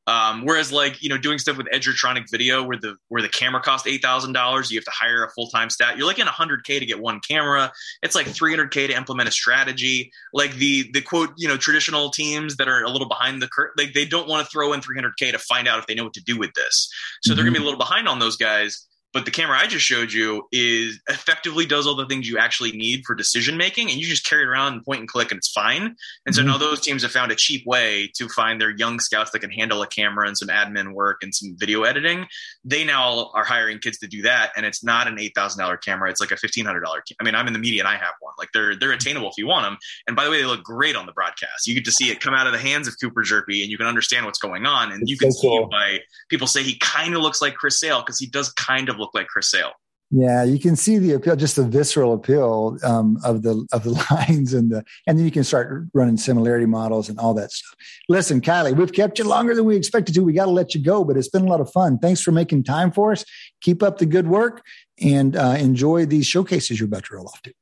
Um, 0.10 0.44
whereas 0.44 0.72
like 0.72 1.04
you 1.04 1.10
know 1.10 1.20
doing 1.20 1.38
stuff 1.38 1.56
with 1.56 1.68
Edgertronic 1.68 2.32
video 2.32 2.64
where 2.64 2.78
the 2.78 2.96
where 3.10 3.22
the 3.22 3.30
camera 3.30 3.62
costs 3.62 3.86
eight 3.86 4.02
thousand 4.02 4.34
dollars, 4.34 4.72
you 4.72 4.80
have 4.80 4.86
to 4.86 4.92
hire 4.92 5.24
a 5.24 5.30
full 5.30 5.50
time 5.50 5.70
staff. 5.70 5.98
You're 5.98 6.08
looking 6.08 6.26
at 6.26 6.32
hundred 6.32 6.64
k 6.64 6.80
to 6.80 6.86
get 6.86 7.00
one 7.00 7.20
camera. 7.20 7.72
It's 8.02 8.16
like 8.16 8.26
three 8.26 8.50
hundred 8.52 8.72
k 8.72 8.88
to 8.88 8.94
implement 8.98 9.30
a 9.30 9.32
strategy. 9.32 10.12
Like 10.34 10.56
the 10.56 10.90
the 10.94 11.02
quote 11.02 11.30
you 11.38 11.48
know 11.48 11.58
traditional 11.58 12.10
teams 12.10 12.56
that 12.56 12.68
are 12.68 12.84
a 12.84 12.90
little 12.90 13.08
behind 13.08 13.40
the 13.40 13.48
curve, 13.48 13.70
like 13.78 13.94
they 13.94 14.06
don't 14.06 14.28
want 14.28 14.44
to 14.44 14.50
throw 14.50 14.74
in 14.74 14.82
three 14.82 14.96
hundred 14.96 15.14
k 15.20 15.32
to 15.32 15.38
find 15.38 15.68
out 15.68 15.78
if 15.78 15.86
they 15.86 15.94
know 15.94 16.06
what 16.06 16.14
to 16.14 16.24
do 16.24 16.40
with 16.40 16.54
this. 16.56 16.90
So 17.22 17.30
mm-hmm. 17.30 17.36
they're 17.36 17.46
gonna 17.46 17.52
be 17.52 17.58
a 17.58 17.60
mm-hmm. 17.60 17.66
little 17.66 17.78
behind 17.78 18.08
on 18.08 18.18
those 18.18 18.36
guys. 18.36 18.88
But 19.12 19.26
the 19.26 19.32
camera 19.32 19.58
I 19.58 19.66
just 19.66 19.86
showed 19.86 20.14
you 20.14 20.48
is 20.52 21.00
effectively 21.10 21.66
does 21.66 21.88
all 21.88 21.96
the 21.96 22.06
things 22.06 22.30
you 22.30 22.38
actually 22.38 22.72
need 22.74 23.04
for 23.06 23.16
decision 23.16 23.58
making, 23.58 23.90
and 23.90 23.98
you 23.98 24.06
just 24.06 24.26
carry 24.26 24.44
it 24.44 24.48
around 24.48 24.74
and 24.74 24.84
point 24.84 25.00
and 25.00 25.10
click, 25.10 25.32
and 25.32 25.40
it's 25.40 25.52
fine. 25.52 25.96
And 26.26 26.36
so 26.36 26.42
mm-hmm. 26.42 26.52
now 26.52 26.58
those 26.58 26.80
teams 26.80 27.02
have 27.02 27.12
found 27.12 27.32
a 27.32 27.36
cheap 27.36 27.66
way 27.66 28.12
to 28.16 28.30
find 28.30 28.62
their 28.62 28.70
young 28.70 29.00
scouts 29.00 29.32
that 29.32 29.40
can 29.40 29.50
handle 29.50 29.82
a 29.82 29.88
camera 29.88 30.28
and 30.28 30.38
some 30.38 30.50
admin 30.50 30.94
work 30.94 31.24
and 31.24 31.34
some 31.34 31.56
video 31.58 31.84
editing. 31.84 32.28
They 32.64 32.84
now 32.84 33.32
are 33.34 33.44
hiring 33.44 33.80
kids 33.80 33.98
to 34.00 34.08
do 34.08 34.22
that, 34.24 34.52
and 34.56 34.66
it's 34.66 34.84
not 34.84 35.08
an 35.08 35.20
eight 35.20 35.34
thousand 35.34 35.64
dollar 35.64 35.78
camera; 35.78 36.10
it's 36.12 36.22
like 36.22 36.32
a 36.32 36.38
fifteen 36.38 36.66
hundred 36.66 36.82
dollar. 36.82 37.04
I 37.20 37.24
mean, 37.24 37.34
I'm 37.34 37.48
in 37.48 37.54
the 37.54 37.60
media 37.60 37.82
and 37.82 37.88
I 37.88 37.96
have 37.96 38.14
one. 38.20 38.34
Like 38.38 38.50
they're 38.54 38.76
they're 38.76 38.92
attainable 38.92 39.30
if 39.30 39.38
you 39.38 39.48
want 39.48 39.66
them. 39.66 39.78
And 40.06 40.16
by 40.16 40.26
the 40.26 40.32
way, 40.32 40.40
they 40.40 40.46
look 40.46 40.64
great 40.64 40.96
on 40.96 41.08
the 41.08 41.14
broadcast. 41.14 41.66
You 41.66 41.74
get 41.74 41.86
to 41.86 41.92
see 41.92 42.12
it 42.12 42.20
come 42.20 42.36
out 42.36 42.46
of 42.46 42.54
the 42.54 42.60
hands 42.60 42.88
of 42.88 42.96
Cooper 43.02 43.24
Hjerpe, 43.24 43.64
and 43.64 43.72
you 43.72 43.78
can 43.78 43.88
understand 43.88 44.26
what's 44.28 44.40
going 44.40 44.68
on. 44.68 44.92
And 44.92 45.02
it's 45.02 45.10
you 45.10 45.18
can 45.18 45.32
so 45.32 45.42
see 45.42 45.48
cool. 45.48 45.68
why 45.68 46.00
people 46.30 46.46
say 46.46 46.62
he 46.62 46.78
kind 46.78 47.16
of 47.16 47.22
looks 47.22 47.42
like 47.42 47.56
Chris 47.56 47.80
Sale 47.80 48.02
because 48.02 48.20
he 48.20 48.28
does 48.28 48.52
kind 48.54 48.88
of 48.90 48.99
look 49.00 49.14
like 49.14 49.28
Chris 49.28 49.50
Sale. 49.50 49.72
Yeah, 50.12 50.44
you 50.44 50.58
can 50.58 50.76
see 50.76 50.98
the 50.98 51.14
appeal, 51.14 51.36
just 51.36 51.56
the 51.56 51.64
visceral 51.64 52.14
appeal 52.14 52.80
um, 52.84 53.20
of 53.24 53.44
the 53.44 53.66
of 53.72 53.84
the 53.84 53.92
lines 54.12 54.54
and 54.54 54.72
the, 54.72 54.84
and 55.06 55.18
then 55.18 55.26
you 55.26 55.32
can 55.32 55.44
start 55.44 55.86
running 55.94 56.18
similarity 56.18 56.66
models 56.66 57.10
and 57.10 57.20
all 57.20 57.36
that 57.36 57.52
stuff. 57.52 57.76
Listen, 58.08 58.42
Kiley, 58.42 58.76
we've 58.76 58.92
kept 58.92 59.20
you 59.20 59.26
longer 59.26 59.54
than 59.54 59.66
we 59.66 59.76
expected 59.76 60.16
to. 60.16 60.24
We 60.24 60.34
got 60.34 60.46
to 60.46 60.52
let 60.52 60.74
you 60.74 60.82
go, 60.82 61.04
but 61.04 61.16
it's 61.16 61.30
been 61.30 61.44
a 61.44 61.50
lot 61.50 61.62
of 61.62 61.72
fun. 61.72 62.00
Thanks 62.00 62.22
for 62.22 62.32
making 62.32 62.64
time 62.64 62.92
for 62.92 63.12
us. 63.12 63.24
Keep 63.62 63.84
up 63.84 64.00
the 64.00 64.08
good 64.08 64.28
work 64.28 64.64
and 65.00 65.36
uh, 65.36 65.56
enjoy 65.60 66.08
these 66.08 66.26
showcases 66.26 66.80
you're 66.80 66.88
about 66.88 67.06
to 67.06 67.16
roll 67.16 67.28
off 67.28 67.42
to. 67.44 67.54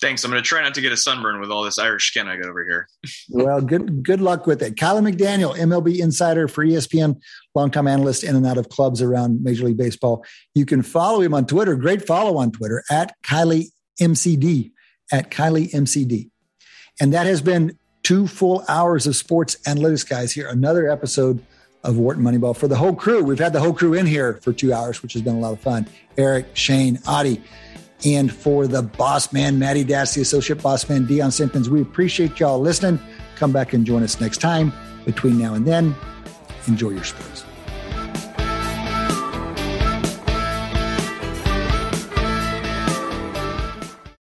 Thanks. 0.00 0.24
I'm 0.24 0.30
going 0.30 0.42
to 0.42 0.46
try 0.46 0.62
not 0.62 0.74
to 0.74 0.80
get 0.80 0.92
a 0.92 0.96
sunburn 0.96 1.40
with 1.40 1.50
all 1.50 1.62
this 1.62 1.78
Irish 1.78 2.08
skin 2.08 2.28
I 2.28 2.36
got 2.36 2.48
over 2.48 2.64
here. 2.64 2.88
well, 3.28 3.60
good 3.60 4.02
good 4.02 4.20
luck 4.20 4.46
with 4.46 4.62
it. 4.62 4.76
Kiley 4.76 5.12
McDaniel, 5.12 5.56
MLB 5.56 6.00
insider 6.00 6.48
for 6.48 6.64
ESPN, 6.64 7.20
longtime 7.54 7.86
analyst 7.86 8.24
in 8.24 8.36
and 8.36 8.46
out 8.46 8.58
of 8.58 8.68
clubs 8.68 9.00
around 9.02 9.42
Major 9.42 9.66
League 9.66 9.76
Baseball. 9.76 10.24
You 10.54 10.66
can 10.66 10.82
follow 10.82 11.20
him 11.20 11.34
on 11.34 11.46
Twitter. 11.46 11.76
Great 11.76 12.06
follow 12.06 12.36
on 12.38 12.50
Twitter 12.50 12.82
at 12.90 13.14
Kiley 13.22 13.66
MCD 14.00 14.72
at 15.12 15.30
Kiley 15.30 15.70
MCD. 15.72 16.30
And 17.00 17.12
that 17.12 17.26
has 17.26 17.42
been 17.42 17.78
two 18.02 18.26
full 18.26 18.64
hours 18.68 19.06
of 19.06 19.16
sports 19.16 19.56
analytics, 19.66 20.08
guys. 20.08 20.32
Here, 20.32 20.48
another 20.48 20.90
episode 20.90 21.44
of 21.82 21.96
Wharton 21.96 22.22
Moneyball 22.22 22.56
for 22.56 22.68
the 22.68 22.76
whole 22.76 22.94
crew. 22.94 23.22
We've 23.22 23.38
had 23.38 23.52
the 23.52 23.60
whole 23.60 23.72
crew 23.72 23.94
in 23.94 24.06
here 24.06 24.34
for 24.42 24.52
two 24.52 24.72
hours, 24.72 25.02
which 25.02 25.14
has 25.14 25.22
been 25.22 25.36
a 25.36 25.40
lot 25.40 25.52
of 25.52 25.60
fun. 25.60 25.88
Eric, 26.18 26.54
Shane, 26.54 26.98
Adi 27.06 27.42
and 28.04 28.32
for 28.32 28.66
the 28.66 28.82
boss 28.82 29.32
man, 29.32 29.58
Matty 29.58 29.84
Dash, 29.84 30.12
the 30.12 30.22
associate 30.22 30.62
boss 30.62 30.88
man, 30.88 31.06
Dion 31.06 31.30
Simpkins. 31.30 31.68
We 31.68 31.82
appreciate 31.82 32.40
y'all 32.40 32.60
listening. 32.60 32.98
Come 33.36 33.52
back 33.52 33.72
and 33.72 33.86
join 33.86 34.02
us 34.02 34.20
next 34.20 34.38
time. 34.38 34.72
Between 35.04 35.38
now 35.38 35.54
and 35.54 35.66
then, 35.66 35.94
enjoy 36.66 36.90
your 36.90 37.04
sports. 37.04 37.44